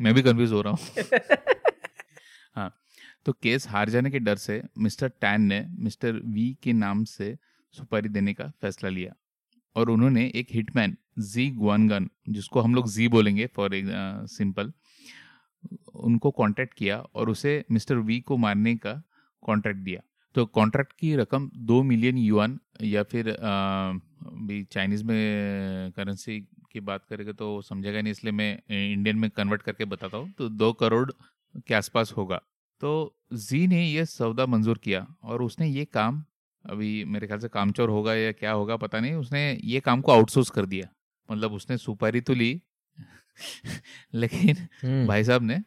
मैं 0.00 0.14
भी 0.14 0.22
कंफ्यूज 0.22 0.52
हो 0.52 0.62
रहा 0.62 0.72
हूँ। 0.72 0.80
हाँ 2.54 2.80
तो 3.24 3.32
केस 3.32 3.68
हार 3.68 3.88
जाने 3.88 4.10
के 4.10 4.18
डर 4.18 4.36
से 4.36 4.62
मिस्टर 4.78 5.08
टैन 5.08 5.42
ने 5.42 5.66
मिस्टर 5.78 6.12
वी 6.12 6.58
के 6.62 6.72
नाम 6.72 7.04
से 7.04 7.38
सुपारी 7.72 8.08
देने 8.08 8.34
का 8.34 8.52
फैसला 8.60 8.90
लिया। 8.90 9.12
और 9.78 9.90
उन्होंने 9.90 10.26
एक 10.34 10.46
हिटमैन, 10.50 10.96
जी 11.20 11.50
गुआनगन, 11.52 12.08
जिसको 12.28 12.60
हम 12.60 12.74
लोग 12.74 12.90
जी 12.90 13.08
बोलेंगे 13.08 13.46
फॉर 13.56 13.70
सिंपल, 14.28 14.72
उनको 15.96 16.30
कांटेक्ट 16.32 16.74
किया 16.74 16.98
और 17.14 17.30
उसे 17.30 17.64
मिस्टर 17.70 17.96
वी 17.98 18.20
को 18.20 18.36
मारने 18.38 18.74
का 18.76 19.02
कॉन्ट्रैक्ट 19.42 19.80
दिया। 19.80 20.00
तो 20.34 20.44
कॉन्ट्रैक्ट 20.48 20.92
की 20.92 21.14
रकम 21.16 21.50
दो 21.66 21.82
मिलियन 21.82 22.18
युआन 22.18 22.58
या 22.84 23.02
फिर 23.04 23.36
भी 24.40 24.62
चाइनीज़ 24.64 25.04
में 25.04 25.92
करेंसी 25.92 26.40
की 26.72 26.80
बात 26.82 27.04
करेंगे 27.04 27.32
तो 27.32 27.60
समझेगा 27.62 28.00
नहीं, 28.00 28.12
इसलिए 28.12 28.32
मैं 28.32 28.92
इंडियन 28.92 29.16
में 29.16 29.30
कन्वर्ट 29.30 29.62
करके 29.62 29.84
बताता 29.86 30.16
हूँ। 30.16 30.32
तो 30.38 30.48
दो 30.50 30.72
करोड़ 30.74 31.10
के 31.60 31.74
आसपास 31.74 32.12
होगा। 32.16 32.40
तो 32.80 32.90
जी 33.34 33.66
ने 33.66 33.84
यह 33.84 34.04
सौदा 34.06 34.46
मंजूर 34.46 34.78
किया 34.78 35.06
और 35.24 35.42
उसने 35.42 35.68
ये 35.68 35.84
काम 35.86 36.22
अभी 36.70 37.04
मेरे 37.04 37.26
ख्याल 37.26 37.40
से 37.40 37.48
कामचोर 37.48 37.88
होगा 37.88 38.14
या 38.14 38.32
क्या 38.32 38.52
होगा 38.52 38.76
पता 38.76 39.00
नहीं। 39.00 39.14
उसने 39.14 39.58
ये 39.64 39.80
काम 39.80 40.00
को 40.00 40.12
आउटसोर्स 40.12 40.50
कर 40.50 40.66
दिया। 40.66 40.88
मतलब 41.30 41.52
उसने 41.52 41.76
सुपारी 41.78 42.20
तो 42.20 42.34
ली 42.34 42.62
लेकिन 44.14 44.56
हम्म। 44.82 45.06
भाई 45.06 45.24
साहब 45.24 45.42
ने 45.42 45.60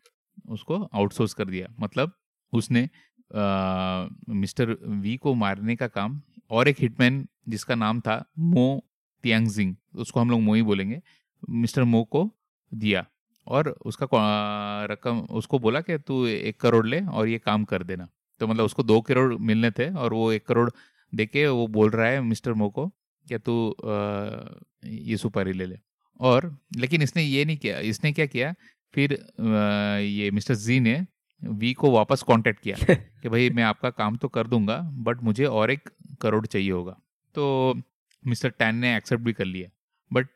उसको 0.49 0.83
आउटसोर्स 0.93 1.33
कर 1.33 1.45
दिया। 1.45 1.67
मतलब 1.79 2.11
उसने 2.53 2.89
आ, 3.35 4.07
मिस्टर 4.29 4.77
वी 4.83 5.17
को 5.17 5.33
मारने 5.33 5.75
का 5.75 5.87
काम 5.87 6.21
और 6.49 6.67
एक 6.67 6.75
हिटमैन 6.79 7.27
जिसका 7.49 7.75
नाम 7.75 7.99
था 8.01 8.31
मो 8.39 8.83
तियांगजिंग 9.23 9.75
उसको 9.95 10.19
हम 10.19 10.29
लोग 10.29 10.41
मो 10.41 10.53
ही 10.53 10.61
बोलेंगे 10.61 11.01
मिस्टर 11.49 11.83
मो 11.83 12.03
को 12.03 12.29
दिया। 12.73 13.05
और 13.47 13.69
उसका 13.85 14.07
रकम 14.85 15.19
उसको 15.19 15.59
बोला 15.59 15.81
कि 15.81 15.97
तू 15.97 16.25
एक 16.25 16.59
करोड़ 16.59 16.87
ले 16.87 17.01
और 17.05 17.27
ये 17.27 17.37
काम 17.39 17.63
कर 17.63 17.83
देना। 17.83 18.07
तो 18.39 18.47
मतलब 18.47 18.65
उसको 18.65 18.83
दो 18.83 19.01
करोड़ 19.01 19.33
मिलने 19.33 19.71
थे 19.71 19.93
और 19.93 20.13
वो 20.13 20.31
एक 20.31 20.45
करोड़ 20.47 20.69
देके 21.13 21.47
वो 21.47 21.67
बोल 21.69 21.89
रहा 21.89 22.07
है 22.07 22.21
मिस्टर 22.23 22.53
मो 22.53 22.69
को 22.69 22.87
क्या 23.27 23.37
तू 23.39 23.75
ये 24.85 25.17
सुपारी 25.17 25.53
ले 25.53 25.65
ले। 25.65 25.77
और 26.19 26.55
लेकिन 26.77 27.01
इसने 27.01 27.23
ये 27.23 27.45
नहीं 27.45 27.57
किया 27.57 27.79
इसने 27.81 28.11
क्या 28.11 28.25
किया? 28.25 28.53
फिर 28.93 29.13
ये 30.01 30.29
मिस्टर 30.31 30.55
जी 30.55 30.79
ने 30.79 31.05
वी 31.41 31.73
को 31.73 31.91
वापस 31.91 32.23
कांटेक्ट 32.23 32.59
किया 32.61 32.77
कि 33.21 33.29
भाई 33.29 33.49
मैं 33.49 33.63
आपका 33.63 33.89
काम 33.91 34.17
तो 34.17 34.27
कर 34.29 34.47
दूँगा 34.47 34.77
बट 34.99 35.23
मुझे 35.23 35.45
और 35.45 35.71
एक 35.71 35.89
करोड़ 36.21 36.45
चाहिए 36.45 36.71
होगा। 36.71 36.97
तो 37.35 37.73
मिस्टर 38.23 38.49
टैन 38.49 38.75
ने 38.75 38.95
एक्सेप्ट 38.97 39.23
भी 39.23 39.33
कर 39.33 39.45
लिया। 39.45 39.69
बट 40.11 40.27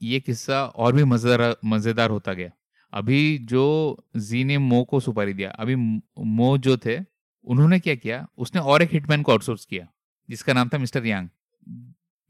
ये 0.00 0.20
किस्सा 0.20 0.64
और 0.66 0.92
भी 0.92 1.04
मज़ेदार 1.04 1.56
मज़ेदार 1.64 2.10
होता 2.10 2.32
गया। 2.32 2.50
अभी 2.92 3.38
जो 3.40 3.64
जी 4.18 4.44
ने 4.44 4.58
मो 4.58 4.82
को 4.84 5.00
सुपारी 5.00 5.32
दिया 5.34 5.50
अभी 5.52 5.74
मो 5.74 6.56
जो 6.58 6.76
थे 6.76 6.98
उन्होंने 7.44 7.78
क्या 7.80 7.94
किया? 7.94 8.26
उसने 8.38 8.60
और 8.62 8.82
एक 8.82 8.92
हिटमैन 8.92 9.22
को 9.22 9.32
आउटसोर्स 9.32 9.64
किया। 9.64 9.86
जिसका 10.32 10.52
नाम 10.52 10.68
था 10.68 10.78
मिस्टर 10.78 11.06
यांग। 11.06 11.28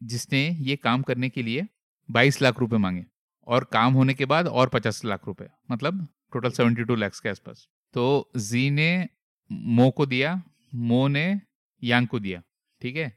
जिसने 0.00 0.38
ये 0.60 0.76
काम 0.76 1.02
करने 1.02 1.28
के 1.28 1.42
लिए 1.42 1.66
बाईस 2.08 2.40
लाख 2.42 2.58
रुपए 2.58 2.76
मांगे 2.76 3.04
और 3.46 3.64
काम 3.64 3.94
होने 3.94 4.14
के 4.14 4.24
बाद 4.24 4.46
और 4.48 4.68
पचास 4.68 5.04
लाख 5.04 5.26
रुपए 5.26 5.48
मतलब 5.70 6.06
टोटल 6.32 6.50
सेवेंटी 6.50 6.84
टू 6.84 6.94
लैक्स 6.94 7.20
के 7.20 7.28
आसपास। 7.28 7.66
तो 7.94 8.30
जी 8.36 8.70
ने 8.70 9.08
मो 9.50 9.90
को 9.90 10.06
दिया, 10.06 10.42
मो 10.74 11.06
ने 11.08 11.40
यांग 11.82 12.06
को 12.06 12.18
दिया, 12.20 12.42
ठीक 12.80 12.96
है? 12.96 13.08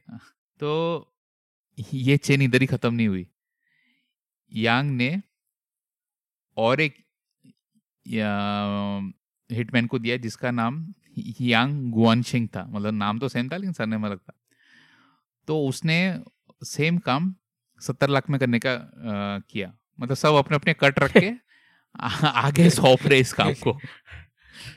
तो 0.60 0.70
ये 1.78 2.16
चेन 2.16 2.42
इधर 2.42 2.60
ही 2.60 2.66
खत्म 2.66 2.94
नहीं 2.94 3.08
हुई। 3.08 3.26
यांग 4.52 4.90
ने 4.90 5.20
और 6.56 6.80
एक 6.80 7.04
हिटमैन 9.50 9.86
को 9.86 9.98
दिया 9.98 10.16
जिसका 10.18 10.50
नाम 10.50 10.94
यांग 11.40 11.90
गुआन 11.92 12.22
सिंह 12.22 12.48
था। 12.56 12.64
मतलब 12.66 12.94
नाम 12.94 13.18
तो 13.18 13.28
सेम 13.28 13.48
था, 13.48 13.56
लेकिन 13.56 13.72
सरनेम 13.72 14.06
अलग 14.06 14.18
था। 14.18 14.32
तो 15.46 15.66
उसने 15.66 16.20
सेम 16.64 16.98
काम 16.98 17.34
सत्तर 17.80 18.08
लाख 18.08 18.30
में 18.30 18.40
करने 18.40 18.58
का 18.58 18.72
आ, 18.72 19.38
किया। 19.50 19.72
मतलब 20.00 20.16
सब 20.16 20.34
अपने 20.34 20.56
अपने 20.56 20.74
कट 20.74 20.98
रख 20.98 21.12
के 21.16 21.30
आगे 22.26 22.70
सौंप 22.70 23.06
रहे 23.06 23.20
इस 23.20 23.32
काम 23.32 23.52
को। 23.52 23.78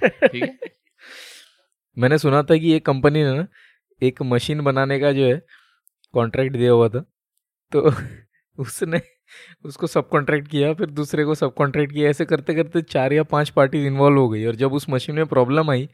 ठीक 0.03 0.43
है? 0.43 0.59
मैंने 1.97 2.17
सुना 2.17 2.43
था 2.43 2.57
कि 2.57 2.74
एक 2.74 2.86
कंपनी 2.86 3.24
ने 3.24 3.38
ना 3.38 3.47
एक 4.03 4.22
मशीन 4.22 4.61
बनाने 4.61 4.99
का 4.99 5.11
जो 5.11 5.26
है 5.26 5.45
कॉन्ट्रैक्ट 6.13 6.57
दिया 6.57 6.72
हुआ 6.72 6.89
था। 6.89 6.99
तो 7.72 7.93
उसने 8.59 9.01
उसको 9.65 9.88
सब 9.88 10.09
कॉन्ट्रैक्ट 10.09 10.47
किया 10.47 10.74
फिर 10.74 10.89
दूसरे 10.89 11.26
को 11.26 11.36
सब 11.36 11.53
कॉन्ट्रैक्ट 11.53 11.93
किया। 11.93 12.09
ऐसे 12.09 12.26
करते 12.26 12.53
करते 12.53 12.82
चार 12.82 13.13
या 13.13 13.24
पाँच 13.24 13.49
पार्टी 13.49 13.86
इन्वॉल्व 13.86 14.20
हो 14.20 14.30
गई 14.30 14.45
और 14.45 14.55
जब 14.55 14.74
उस 14.74 14.89
मशीन 14.89 15.15
में 15.15 15.26
प्रॉब्लम 15.26 15.72
आई 15.72 15.89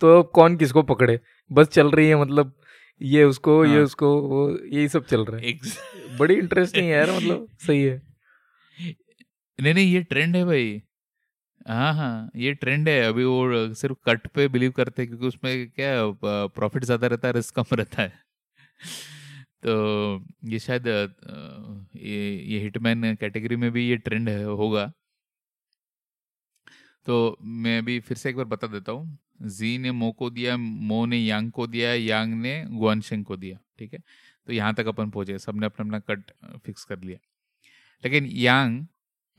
तो 0.00 0.22
कौन 0.22 0.56
किसको 0.56 0.82
पकड़े? 0.82 1.20
बस 1.52 1.66
चल 1.66 1.90
रही 1.90 2.08
है 2.08 2.16
मतलब 2.16 2.52
ये 3.00 3.24
उसको 3.24 3.62
हाँ. 3.62 3.72
ये 3.74 3.82
उसको 3.82 4.08
वो 4.22 4.48
यही 4.50 4.88
सब 4.88 5.06
चल 5.06 5.24
रहा 5.24 5.40
है। 5.40 6.16
बड़ी 6.18 6.34
इंटरेस्टिंग 6.34 6.84
है 6.84 6.90
यार 6.90 7.10
मतलब 7.12 7.46
सही 7.66 7.82
है। 7.82 8.00
नहीं 9.58 9.74
नहीं 9.74 9.92
ये 9.92 10.02
ट्रेंड 10.02 10.36
है 10.36 10.44
भाई। 10.44 10.80
हाँ 11.68 11.92
हाँ 11.94 12.30
ये 12.36 12.52
ट्रेंड 12.54 12.88
है। 12.88 13.00
अभी 13.02 13.24
वो 13.24 13.74
सिर्फ़ 13.74 13.96
कट 14.06 14.26
पे 14.34 14.46
बिलीव 14.48 14.70
करते 14.70 15.02
हैं 15.02 15.08
क्योंकि 15.08 15.26
उसमें 15.26 15.68
क्या 15.70 15.92
प्रॉफिट 16.24 16.84
ज़्यादा 16.84 17.06
रहता 17.06 17.28
है 17.28 17.34
रिस्क 17.34 17.54
कम 17.54 17.76
रहता 17.76 18.02
है। 18.02 18.12
तो 19.62 20.24
ये 20.44 20.58
शायद 20.58 20.86
ये 20.86 22.20
ये 22.44 22.58
हिटमैन 22.60 23.14
कैटेगरी 23.14 23.56
में 23.56 23.70
भी 23.72 23.88
ये 23.88 23.96
ट्रेंड 23.98 24.28
है 24.28 24.44
होगा। 24.44 24.92
तो 27.06 27.36
मैं 27.42 27.78
अभी 27.78 27.98
फिर 28.00 28.16
से 28.16 28.28
एक 28.30 28.36
बार 28.36 28.44
बता 28.46 28.66
देता 28.66 28.92
हूँ। 28.92 29.18
जी 29.40 29.76
ने 29.78 29.90
मो 29.92 30.10
को 30.12 30.30
दिया 30.30 30.56
मो 30.56 31.04
ने 31.06 31.18
यांग 31.18 31.50
को 31.50 31.66
दिया 31.66 31.94
यांग 31.94 32.34
ने 32.34 32.64
गुआनशेंग 32.68 33.24
को 33.24 33.36
दिया 33.36 33.58
ठीक 33.78 33.92
है? 33.94 34.00
तो 34.46 34.52
यहाँ 34.52 34.74
तक 34.74 34.86
अपन 34.86 35.10
पहुँचे 35.10 35.38
सबने 35.38 35.66
अपना 35.66 35.84
अपना 35.86 36.14
कट 36.14 36.30
फिक्स 36.66 36.84
कर 36.84 37.00
लिया। 37.00 37.18
लेकिन 38.04 38.26
यांग 38.26 38.80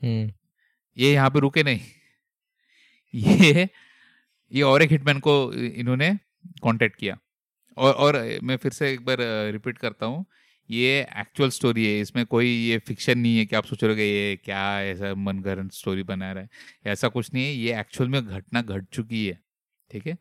हम्म। 0.00 0.32
ये 0.96 1.12
यहाँ 1.12 1.30
पे 1.30 1.40
रुके 1.40 1.62
नहीं। 1.62 1.80
ये 3.14 3.68
ये 4.52 4.62
और 4.62 4.82
एक 4.82 4.90
हिटमैन 4.90 5.20
को 5.20 5.52
इन्होंने 5.52 6.10
कांटेक्ट 6.64 6.96
किया। 6.96 7.16
और 7.76 7.92
और 7.94 8.16
मैं 8.42 8.56
फिर 8.56 8.72
से 8.72 8.92
एक 8.92 9.04
बार 9.04 9.18
रिपीट 9.52 9.78
करता 9.78 10.06
हूँ 10.06 10.24
ये 10.70 11.00
एक्चुअल 11.20 11.50
स्टोरी 11.50 11.86
है 11.86 12.00
इसमें 12.00 12.24
कोई 12.26 12.46
ये 12.48 12.78
फिक्शन 12.78 13.18
नहीं 13.18 13.38
है 13.38 13.46
कि 13.46 13.56
आप 13.56 13.64
सोच 13.64 13.82
रहे 13.84 13.92
हो 13.94 14.00
ये 14.00 14.36
क्या 14.44 14.82
ऐसा 14.82 15.14
मनगढ़ंत 15.14 15.72
स्टोरी 15.72 16.02
बना 16.02 16.32
रहा 16.32 16.42
है 16.42 16.92
ऐसा 16.92 17.08
कुछ 17.08 17.32
नहीं 17.34 17.44
है 17.44 17.52
ये 17.54 17.80
एक्चुअल 17.80 18.10
में 18.10 18.24
घटना 18.26 18.62
घट 18.62 18.86
चुकी 18.92 19.26
है। 19.26 19.38
ठीक 19.92 20.06
है? 20.06 20.18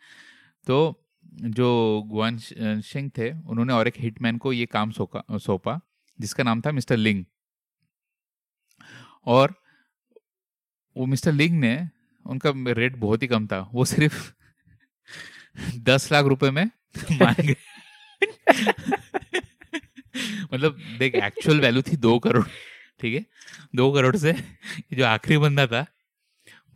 तो 0.67 1.07
जो 1.41 2.01
गुआन 2.05 2.37
सिंह 2.81 3.11
थे, 3.17 3.31
उन्होंने 3.31 3.73
और 3.73 3.87
एक 3.87 3.93
हिटमैन 3.97 4.37
को 4.37 4.53
ये 4.53 4.65
काम 4.65 4.91
सौंपा, 4.91 5.79
जिसका 6.19 6.43
नाम 6.43 6.61
था 6.61 6.71
मिस्टर 6.71 6.97
लिंग। 6.97 7.25
और 9.25 9.53
वो 10.97 11.05
मिस्टर 11.05 11.31
लिंग 11.31 11.59
ने, 11.59 11.89
उनका 12.25 12.53
रेट 12.55 12.95
बहुत 12.95 13.23
ही 13.23 13.27
कम 13.27 13.47
था, 13.47 13.69
वो 13.73 13.85
सिर्फ़ 13.85 14.33
दस 15.77 16.11
लाख 16.11 16.25
रुपए 16.25 16.51
में 16.51 16.65
मान 17.11 17.35
गए। 17.39 17.55
मतलब 20.53 20.77
देख 20.99 21.15
एक्चुअल 21.15 21.61
वैल्यू 21.61 21.81
थी 21.81 21.97
दो 21.97 22.19
करोड़, 22.19 22.47
ठीक 22.99 23.15
है? 23.15 23.25
दो 23.75 23.91
करोड़ 23.91 24.15
से 24.17 24.33
जो 24.93 25.05
आखिरी 25.05 25.37
बंदा 25.37 25.67
था 25.67 25.85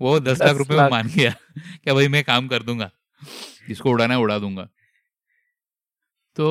वो 0.02 0.20
दस, 0.20 0.41
लाख 0.41 0.56
रुपए 0.56 0.76
में 0.76 0.89
मान 0.89 1.08
गया। 1.08 1.32
क्या 1.84 1.93
भाई 1.93 2.08
मैं 2.08 2.24
काम 2.24 2.48
कर 2.48 2.64
दूँगा? 2.64 2.91
जिसको 3.68 3.89
उड़ाना 3.89 4.18
उड़ा 4.18 4.38
दूँगा। 4.39 4.70
तो 6.36 6.48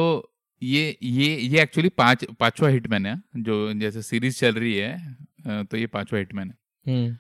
ये 0.62 0.97
ये 1.03 1.36
ये 1.36 1.62
एक्चुअली 1.62 1.88
पाँच 1.88 2.24
पांचवा 2.40 2.68
हिटमैन 2.68 3.07
है 3.07 3.22
जो 3.36 3.72
जैसे 3.74 4.03
सीरीज़ 4.03 4.38
चल 4.38 4.55
रही 4.55 4.74
है 4.74 5.64
तो 5.64 5.76
ये 5.76 5.86
पांचवा 5.86 6.18
हिटमैन 6.18 6.51
है। 6.51 6.57
हम्म। 6.86 7.16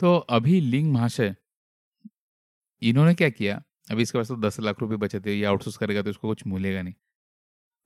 तो 0.00 0.16
अभी 0.16 0.60
लिंग 0.60 0.92
महाशय 0.92 1.34
इन्होंने 2.82 3.14
क्या 3.14 3.28
किया? 3.28 3.62
अभी 3.90 4.02
इसके 4.02 4.18
पास 4.18 4.28
तो 4.28 4.36
दस 4.36 4.60
लाख 4.60 4.80
रुपए 4.80 4.96
बचे 4.96 5.20
थे 5.20 5.34
ये 5.34 5.44
आउटसोर्स 5.44 5.76
करेगा 5.76 6.02
तो 6.02 6.10
उसको 6.10 6.28
कुछ 6.28 6.46
मिलेगा 6.46 6.82
नहीं। 6.82 6.94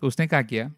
तो 0.02 0.06
उसने 0.06 0.26
क्या 0.26 0.42
किया? 0.42 0.72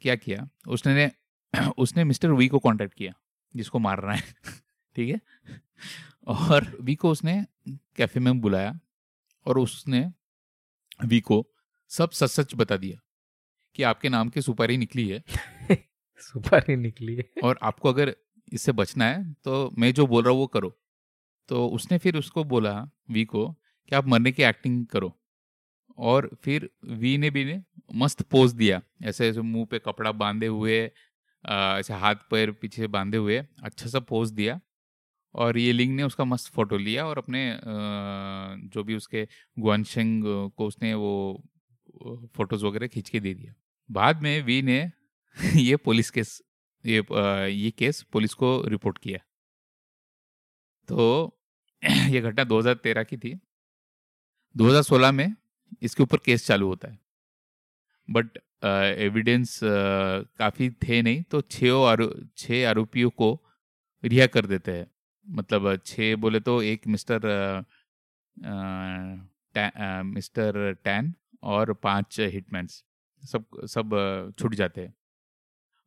क्या 0.00 0.16
किया? 0.16 0.48
उसने 0.68 1.10
उसने 1.78 2.04
मिस्टर 2.04 2.30
वी 2.30 2.48
को 2.48 2.58
कांटेक्ट 2.58 2.94
किया 2.94 3.12
जिसको 3.56 3.78
मार 3.78 4.00
रहा 4.00 4.14
है। 4.14 4.34
ठीक 4.96 5.10
है? 5.10 5.20
और 6.26 6.66
वी 6.80 6.94
को 6.94 7.10
उसने 7.10 7.44
कैफ़े 7.96 8.20
में 8.20 8.40
बुलाया 8.40 8.78
और 9.46 9.58
उसने 9.58 10.06
वी 11.06 11.20
को 11.20 11.46
सब 11.90 12.10
सच 12.10 12.30
सच 12.30 12.54
बता 12.56 12.76
दिया 12.76 13.00
कि 13.76 13.82
आपके 13.82 14.08
नाम 14.08 14.28
की 14.28 14.42
सुपारी 14.42 14.76
निकली 14.78 15.08
है। 15.08 15.22
सुपारी 16.20 16.76
निकली 16.76 17.16
है। 17.16 17.24
और 17.44 17.58
आपको 17.62 17.88
अगर 17.88 18.14
इससे 18.52 18.72
बचना 18.72 19.04
है 19.04 19.32
तो 19.44 19.70
मैं 19.78 19.92
जो 19.94 20.06
बोल 20.06 20.22
रहा 20.24 20.32
हूँ 20.32 20.40
वो 20.40 20.46
करो। 20.46 20.74
तो 21.48 21.66
उसने 21.68 21.98
फिर 21.98 22.16
उसको 22.16 22.44
बोला 22.44 22.74
वी 23.10 23.24
को 23.24 23.46
कि 23.88 23.96
आप 23.96 24.06
मरने 24.08 24.32
की 24.32 24.42
एक्टिंग 24.42 24.86
करो। 24.86 25.12
और 25.98 26.30
फिर 26.42 26.70
वी 26.92 27.16
ने 27.18 27.30
भी 27.30 27.44
ने 27.44 27.62
मस्त 27.94 28.22
पोज 28.22 28.52
दिया। 28.52 28.80
ऐसे 29.04 29.28
ऐसे 29.28 29.40
मुँह 29.42 29.66
पे 29.70 29.78
कपड़ा 29.78 30.12
बांधे 30.12 30.46
हुए 30.46 30.80
ऐसे 31.44 31.94
हाथ 31.94 32.16
पैर 32.30 32.50
पीछे 32.52 32.86
बांधे 32.88 33.16
हुए 33.16 33.38
अच्छा 33.64 33.88
सा 33.90 34.00
पोज 34.00 34.30
दिया। 34.32 34.60
और 35.34 35.58
ये 35.58 35.72
लिंग 35.72 35.94
ने 35.96 36.02
उसका 36.02 36.24
मस्त 36.24 36.52
फ़ोटो 36.54 36.76
लिया 36.78 37.06
और 37.06 37.18
अपने 37.18 37.42
जो 38.74 38.84
भी 38.84 38.94
उसके 38.96 39.26
गुआनशेंग 39.58 40.22
को 40.56 40.66
उसने 40.66 40.94
वो 40.94 41.12
फ़ोटोज़ 42.36 42.64
वगैरह 42.64 42.86
खींच 42.86 43.08
के 43.10 43.20
दे 43.20 43.34
दिया। 43.34 43.54
बाद 43.90 44.22
में 44.22 44.42
वी 44.42 44.62
ने 44.62 44.80
ये 45.56 45.76
पुलिस 45.76 46.10
केस, 46.10 46.42
ये 46.84 47.04
ये 47.50 47.70
केस 47.70 48.02
पुलिस 48.02 48.34
को 48.34 48.50
रिपोर्ट 48.66 48.98
किया। 48.98 49.18
तो 50.88 51.38
ये 52.08 52.20
घटना 52.20 52.44
2013 52.44 53.04
की 53.04 53.16
थी। 53.16 53.34
2016 54.56 55.12
में 55.12 55.34
इसके 55.82 56.02
ऊपर 56.02 56.16
केस 56.16 56.46
चालू 56.46 56.66
होता 56.66 56.88
है। 56.88 56.98
बट 58.08 58.38
एविडेंस 58.98 59.60
काफ़ी 59.64 60.70
थे 60.70 61.02
नहीं 61.02 61.22
तो 61.22 61.40
छः 61.40 61.84
आरो 61.86 62.12
छः 62.36 62.68
आरोपियों 62.68 63.10
को 63.10 63.28
रिहा 64.04 64.26
कर 64.26 64.46
देते 64.46 64.72
हैं। 64.72 64.86
मतलब 65.26 65.76
छः 65.86 66.14
बोले 66.16 66.40
तो 66.40 66.60
एक 66.62 66.86
मिस्टर 66.86 67.26
मिस्टर 70.04 70.72
टैन 70.84 71.14
और 71.42 71.72
पाँच 71.82 72.20
हिटमैन्स। 72.20 72.82
सब 73.22 73.44
सब 73.66 74.32
छूट 74.38 74.54
जाते 74.54 74.80
हैं। 74.80 74.94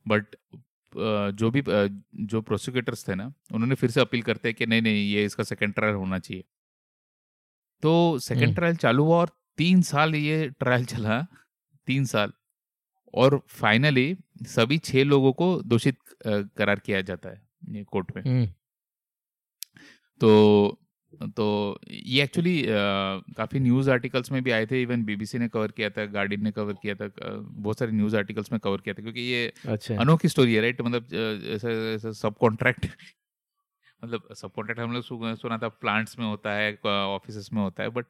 बट 0.05 0.35
जो 1.39 1.49
भी 1.51 1.61
जो 2.27 2.41
प्रोसिक्यूटर्स 2.41 3.07
थे 3.07 3.15
ना 3.15 3.25
उन्होंने 3.53 3.75
फिर 3.75 3.89
से 3.91 4.01
अपील 4.01 4.21
करते 4.21 4.49
हैं 4.49 4.55
कि 4.57 4.65
नहीं 4.65 4.81
नहीं 4.81 5.03
ये 5.11 5.25
इसका 5.25 5.43
सेकेंड 5.43 5.73
ट्रायल 5.73 5.95
होना 5.95 6.19
चाहिए। 6.19 6.43
तो 7.83 8.19
सेकेंड 8.19 8.53
ट्रायल 8.55 8.75
चालू 8.75 9.03
हुआ 9.05 9.17
और 9.17 9.29
तीन 9.57 9.81
साल 9.81 10.15
ये 10.15 10.47
ट्रायल 10.59 10.85
चला 10.93 11.21
तीन 11.87 12.05
साल। 12.05 12.31
और 13.13 13.39
फाइनली 13.49 14.15
सभी 14.47 14.77
छह 14.77 15.03
लोगों 15.03 15.31
को 15.33 15.45
दोषित 15.65 15.97
करार 16.27 16.79
किया 16.79 17.01
जाता 17.01 17.29
है 17.29 17.41
ये 17.71 17.83
कोर्ट 17.83 18.15
में। 18.15 18.25
तो 20.21 20.79
तो 21.37 21.79
ये 21.91 22.23
एक्चुअली 22.23 22.63
काफ़ी 23.37 23.59
न्यूज़ 23.59 23.91
आर्टिकल्स 23.91 24.31
में 24.31 24.43
भी 24.43 24.51
आए 24.51 24.65
थे. 24.65 24.81
इवन 24.81 25.03
बीबीसी 25.03 25.37
ने 25.37 25.47
कवर 25.47 25.71
किया 25.71 25.89
था 25.89 26.05
गार्डियन 26.05 26.43
ने 26.43 26.51
कवर 26.51 26.73
किया 26.73 26.95
था 26.95 27.09
बहुत 27.41 27.79
सारे 27.79 27.91
न्यूज़ 27.91 28.17
आर्टिकल्स 28.17 28.51
में 28.51 28.59
कवर 28.59 28.77
किया 28.77 28.93
था 28.93 29.01
क्योंकि 29.01 29.21
ये 29.21 29.53
अच्छा। 29.67 29.97
अनोखी 29.97 30.27
स्टोरी 30.27 30.53
है 30.53 30.61
राइट 30.61 30.81
मतलब 30.81 31.07
ऐसा 31.49 32.11
सब 32.11 32.37
कॉन्ट्रैक्ट 32.37 32.85
मतलब 34.03 34.33
सब 34.33 34.51
कॉन्ट्रैक्ट 34.51 34.81
हम 34.81 34.93
लोग 34.93 35.03
सुना 35.35 35.57
था 35.57 35.67
प्लांट्स 35.69 36.19
में 36.19 36.25
होता 36.25 36.53
है 36.53 36.77
ऑफ़िस 36.85 37.53
में 37.53 37.61
होता 37.61 37.83
है 37.83 37.89
बट 37.89 38.05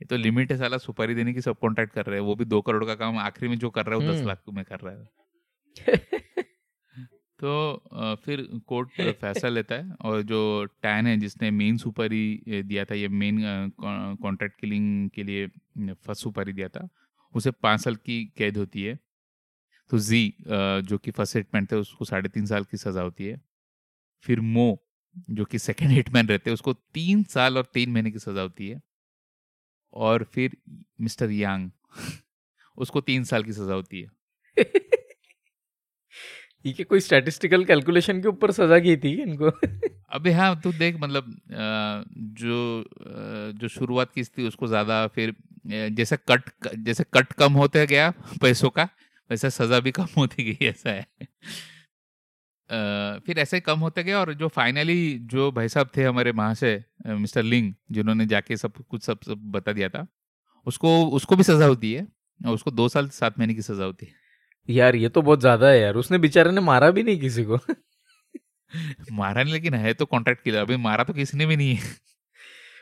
ये 0.00 0.06
तो 0.06 0.16
लिमिट 0.16 0.52
है 0.52 0.58
साला 0.58 0.78
सुपारी 0.78 1.14
देने 1.14 1.32
की 1.34 1.40
सब 1.40 1.58
कॉन्ट्रैक्ट 1.58 1.92
कर 1.94 2.06
रहे 2.06 2.18
हैं. 2.20 2.26
वो 2.26 2.34
भी 2.34 2.44
दो 2.44 2.60
करोड़ 2.60 2.84
का 2.84 2.94
काम 2.94 3.18
आखिरी 3.18 3.48
में 3.48 3.58
जो 3.58 3.70
कर 3.70 3.86
रहा 3.86 3.98
है 3.98 4.06
वो 4.06 4.12
दस 4.12 4.18
हम्म। 4.18 4.28
लाख 4.28 4.42
में 4.52 4.64
कर 4.64 4.80
रहा 4.80 4.94
है। 4.94 5.08
तो 7.40 8.16
फिर 8.24 8.42
कोर्ट 8.68 9.00
फैसला 9.20 9.50
लेता 9.50 9.74
है 9.74 9.94
और 10.04 10.22
जो 10.22 10.40
टैन 10.82 11.06
है 11.06 11.16
जिसने 11.18 11.50
मेन 11.52 11.76
सुपारी 11.78 12.22
दिया 12.48 12.84
था 12.84 12.94
ये 12.94 13.08
मेन 13.08 13.38
कॉन्ट्रैक्ट 14.22 14.60
किलिंग 14.60 15.10
के 15.14 15.22
लिए 15.24 15.46
फ़र्स्ट 15.46 16.22
सुपारी 16.22 16.52
दिया 16.52 16.68
था 16.68 16.88
उसे 17.34 17.50
पाँच 17.62 17.80
साल 17.80 17.96
की 17.96 18.24
कैद 18.38 18.56
होती 18.56 18.82
है। 18.82 18.98
तो 19.90 19.98
जी 20.00 20.22
जो 20.48 20.98
कि 20.98 21.10
फ़र्स्ट 21.10 21.36
हिटमैन 21.36 21.66
थे 21.72 21.76
उसको 21.76 22.04
साढ़े 22.04 22.28
तीन 22.28 22.46
साल 22.46 22.64
की 22.64 22.76
सज़ा 22.76 23.02
होती 23.02 23.26
है। 23.26 23.40
फिर 24.24 24.40
मो 24.42 24.66
जो 25.30 25.44
कि 25.44 25.58
सेकेंड 25.58 25.90
हिटमैन 25.92 26.28
रहते 26.28 26.50
हैं 26.50 26.54
उसको 26.54 26.72
तीन 26.94 27.22
साल 27.30 27.58
और 27.58 27.66
तीन 27.74 27.90
महीने 27.92 28.10
की 28.10 28.18
सज़ा 28.18 28.42
होती 28.42 28.68
है। 28.68 28.80
और 29.94 30.24
फिर 30.34 30.56
मिस्टर 31.00 31.30
यांग 31.30 31.70
उसको 32.78 33.00
तीन 33.00 33.24
साल 33.24 33.44
की 33.44 33.52
सज़ा 33.52 33.74
होती 33.74 34.00
है। 34.00 34.64
ये 36.64 36.84
कोई 36.84 37.00
स्टैटिस्टिकल 37.00 37.64
कैलकुलेशन 37.64 38.20
के 38.22 38.28
ऊपर 38.28 38.50
सजा 38.50 38.78
की 38.78 38.96
थी 38.96 39.12
इनको? 39.22 39.50
अबे 40.10 40.32
हाँ 40.32 40.60
तू 40.60 40.72
देख 40.72 40.96
मतलब 41.00 41.34
जो 42.38 42.84
जो 43.60 43.68
शुरुआत 43.68 44.12
की 44.12 44.22
थी 44.24 44.46
उसको 44.48 44.66
ज़्यादा 44.66 45.06
फिर 45.06 45.34
जैसे 45.90 46.16
कट 46.30 46.50
जैसे 46.76 47.04
कट 47.14 47.32
कम 47.32 47.52
होते 47.52 47.86
गया 47.86 48.10
पैसों 48.42 48.70
का 48.70 48.88
वैसे 49.30 49.50
सजा 49.50 49.80
भी 49.80 49.90
कम 49.90 50.06
होती 50.16 50.44
गई 50.44 50.66
ऐसा 50.66 50.90
है। 50.90 51.06
फिर 53.26 53.38
ऐसे 53.38 53.60
कम 53.60 53.78
होते 53.80 54.02
गया 54.04 54.18
और 54.20 54.32
जो 54.34 54.48
फाइनली 54.48 55.18
जो 55.18 55.50
भाई 55.52 55.68
साहब 55.68 55.90
थे 55.96 56.04
हमारे 56.04 56.32
महाशय 56.32 56.84
मिस्टर 57.06 57.42
लिंग 57.42 57.72
जिन्होंने 57.92 58.26
जाके 58.26 58.56
सब 58.56 58.72
कुछ 58.90 59.02
सब, 59.02 59.18
सब 59.26 59.50
बता 59.52 59.72
दिया 59.72 59.88
था 59.88 60.06
उसको 60.66 61.06
उसको 61.10 61.36
भी 61.36 61.42
सजा 61.42 61.66
होती 61.66 61.92
है 61.92 62.06
उसको 62.40 62.70
दो 62.70 62.88
साल 62.88 63.08
सात 63.08 63.38
महीने 63.38 63.54
की 63.54 63.62
सजा 63.62 63.84
होती 63.84 64.06
है। 64.06 64.27
यार 64.68 64.96
ये 64.96 65.08
तो 65.08 65.22
बहुत 65.22 65.40
ज़्यादा 65.40 65.68
है 65.68 65.80
यार। 65.80 65.94
उसने 65.96 66.18
बेचारे 66.18 66.50
ने 66.52 66.60
मारा 66.60 66.90
भी 66.90 67.02
नहीं 67.02 67.18
किसी 67.20 67.44
को। 67.44 67.58
मारा 69.12 69.42
नहीं 69.42 69.52
लेकिन 69.54 69.74
है 69.74 69.92
तो 69.94 70.06
कॉन्ट्रैक्ट 70.06 70.42
किया 70.44 70.60
अभी 70.60 70.76
मारा 70.78 71.04
तो 71.04 71.12
किसी 71.14 71.36
ने 71.38 71.46
भी 71.46 71.56
नहीं 71.56 71.74
है। 71.74 71.96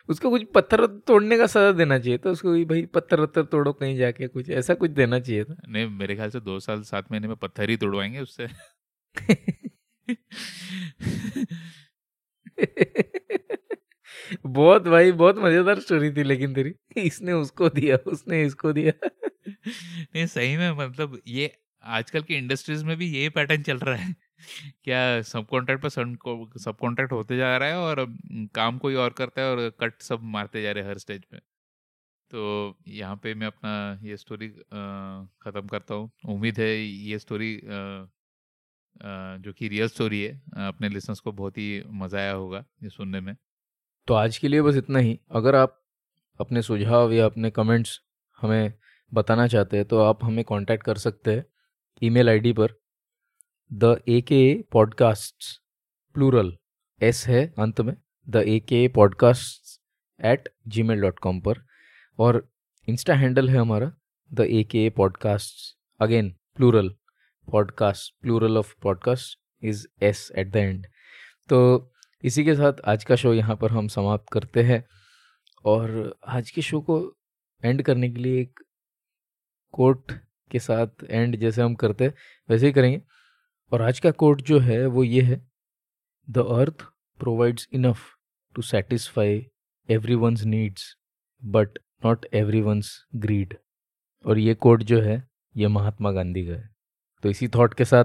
उसको 0.09 0.31
कुछ 0.31 0.43
पत्थर 0.55 0.87
तोड़ने 1.07 1.39
का 1.39 1.47
सजा 1.47 1.73
देना 1.73 1.99
चाहिए 1.99 2.19
था। 2.19 2.31
उसको 2.31 2.53
भाई 2.67 2.85
पत्थर 2.95 3.21
वत्थर 3.21 3.43
तोड़ो 3.45 3.73
कहीं 3.73 3.97
जाके 3.97 4.29
कुछ 4.29 4.51
ऐसा 4.53 4.75
कुछ 4.75 4.91
देना 4.93 5.21
चाहिए 5.21 5.45
था। 5.45 5.57
नहीं 5.69 5.87
मेरे 5.91 6.15
ख्याल 6.17 6.31
से 6.31 6.41
दो 6.41 6.59
साल 6.61 6.83
सात 6.85 7.11
महीने 7.13 7.29
में 7.29 7.37
पत्थर 7.37 7.71
ही 7.71 7.77
तोड़वाएँगे 7.77 8.21
उससे। 8.21 8.49
बहुत 14.47 14.87
भाई 14.89 15.13
बहुत 15.13 15.39
मज़ेदार 15.39 15.81
स्टोरी 15.81 16.11
थी 16.13 16.23
लेकिन 16.23 16.55
तेरी। 16.55 16.75
इसने 16.99 17.33
उसको 17.33 17.69
दिया 17.71 17.97
उसने 18.07 18.43
इसको 18.45 18.73
दिया। 18.73 18.93
नहीं 19.49 20.27
सही 20.27 20.57
में 20.57 20.71
मतलब 20.79 21.21
ये 21.29 21.51
आजकल 21.89 22.23
की 22.23 22.35
इंडस्ट्रीज़ 22.35 22.85
में 22.85 22.97
भी 22.97 23.07
यही 23.09 23.29
पैटर्न 23.31 23.63
चल 23.63 23.79
रहा 23.79 23.97
है। 23.97 24.15
क्या 24.85 25.23
सब 25.25 25.47
कॉन्ट्रैक्ट 25.49 25.83
पर 25.83 25.89
सब 26.59 26.77
कॉन्ट्रैक्ट 26.79 27.13
होते 27.13 27.37
जा 27.37 27.57
रहा 27.57 27.69
है 27.69 27.79
और 27.79 28.05
काम 28.55 28.79
कोई 28.79 28.95
और 28.97 29.11
करता 29.13 29.43
है 29.43 29.51
और 29.51 29.69
कट 29.81 30.03
सब 30.03 30.23
मारते 30.35 30.63
जा 30.63 30.73
रहे 30.73 30.85
हैं 30.85 30.91
हर 30.91 30.99
स्टेज 30.99 31.25
पे। 31.25 31.39
तो 32.31 32.77
यहाँ 32.89 33.17
पे 33.17 33.35
मैं 33.35 33.47
अपना 33.47 33.99
ये 34.03 34.17
स्टोरी 34.17 34.49
ख़त्म 34.49 35.67
करता 35.69 35.95
हूँ। 35.95 36.11
उम्मीद 36.27 36.59
है 36.59 36.71
ये 36.77 37.19
स्टोरी 37.19 37.59
जो 38.97 39.53
कि 39.53 39.69
रियल 39.69 39.89
स्टोरी 39.89 40.23
है, 40.23 40.33
अपने 40.59 40.89
लिसनर्स 40.89 41.21
को 41.21 41.33
बहुत 41.33 41.59
ही 41.59 41.83
मज़ा 41.95 42.19
आया 42.19 42.33
होगा 42.33 42.65
ये 42.83 42.89
सुनने 42.91 43.21
में। 43.21 43.35
तो 44.09 44.15
आज 44.15 44.39
के 44.39 44.49
लिए 44.49 44.63
बस 44.63 44.77
इतना 44.77 44.99
ही। 44.99 45.19
अगर 45.33 45.55
आप 45.55 45.83
अपने 46.41 46.63
सुझाव 46.63 47.13
या 47.13 47.27
अपने 47.27 47.51
कमेंट्स 47.53 48.01
हमें 48.39 48.73
बताना 49.13 49.47
चाहते 49.49 49.77
हैं 49.77 49.87
तो 49.87 50.01
आप 50.01 50.25
हमें 50.25 50.45
कांटेक्ट 50.45 50.85
कर 50.85 50.97
सकते 50.99 51.31
हैं। 51.31 51.45
ईमेल 52.03 52.29
आईडी 52.29 52.53
पर 52.53 52.75
the 53.73 54.03
A 54.09 54.21
K 54.21 54.63
podcast 54.73 55.63
plural 56.15 56.57
S 57.03 57.27
है 57.27 57.55
अंत 57.59 57.81
में 57.81 57.97
the 58.29 58.37
A 58.37 58.59
K 58.61 58.89
podcast 58.89 59.83
at 60.25 60.49
Gmail 60.83 61.01
dot 61.01 61.19
com 61.19 61.41
पर, 61.41 61.67
और 62.19 62.53
इंस्टा 62.89 63.15
हैंडल 63.15 63.49
है 63.49 63.57
हमारा 63.57 63.93
the 64.33 64.41
A 64.41 64.65
K 64.65 64.91
podcast 64.91 65.79
again 66.03 66.37
plural 66.55 66.89
podcast 67.53 68.21
plural 68.21 68.59
of 68.59 68.75
podcast 68.83 69.39
is 69.65 69.87
S 70.03 70.33
at 70.37 70.51
the 70.51 70.57
end 70.57 70.87
तो 71.49 71.93
इसी 72.25 72.45
के 72.45 72.55
साथ 72.55 72.73
आज 72.81 73.05
का 73.05 73.17
शो 73.17 73.35
यहाँ 73.35 73.57
पर 73.57 73.71
हम 73.71 73.89
समाप्त 73.89 74.27
करते 74.33 74.63
हैं, 74.63 74.85
और 75.65 76.17
आज 76.27 76.51
के 76.51 76.63
शो 76.63 76.81
को 76.81 77.17
एंड 77.65 77.83
करने 77.83 78.11
के 78.11 78.17
लिए 78.17 78.41
एक 78.41 78.61
कोट 79.73 80.13
के 80.51 80.59
साथ 80.59 80.87
एंड 81.11 81.37
जैसे 81.37 81.63
हम 81.63 81.75
करते 81.75 82.15
वैसे 82.51 82.67
ही 82.67 82.73
करेंगे। 82.73 83.03
और 83.73 83.83
आज 83.83 84.01
का 84.01 84.11
कोट 84.11 84.43
जो 84.43 84.59
है, 84.59 84.87
वो 84.87 85.05
ये 85.05 85.23
है 85.23 85.51
the 86.31 86.39
earth 86.39 86.85
provides 87.19 87.69
enough 87.73 87.99
to 88.55 88.63
satisfy 88.63 89.47
every 89.91 90.15
one's 90.15 90.43
needs 90.43 90.97
but 91.45 91.69
not 92.05 92.27
every 92.35 92.61
one's 92.61 93.07
greed 93.15 93.57
और 94.27 94.39
ये 94.39 94.55
कोट 94.55 94.83
जो 94.83 95.01
है, 95.01 95.29
ये 95.57 95.69
महात्मा 95.69 96.13
गांधी 96.13 96.47
का 96.47 96.53
है। 96.53 96.71
तो 97.23 97.31
इसी 97.31 97.49
थॉट 97.49 97.75
के 97.75 97.85
साथ 97.85 98.05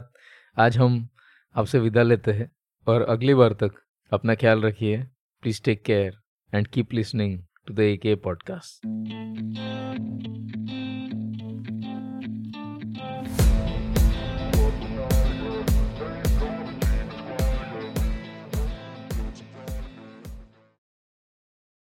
आज 0.57 0.77
हम 0.77 1.09
आपसे 1.55 1.79
विदा 1.79 2.03
लेते 2.03 2.31
हैं। 2.31 2.51
और 2.87 3.01
अगली 3.01 3.33
बार 3.33 3.53
तक 3.53 3.71
अपना 4.11 4.35
ख्याल 4.35 4.61
रखिए। 4.61 5.07
Please 5.41 5.63
take 5.63 5.83
care 5.83 6.17
and 6.53 6.67
keep 6.67 6.93
listening 6.93 7.43
to 7.69 7.77
the 7.77 7.95
AK 7.95 8.05
podcast. 8.05 8.87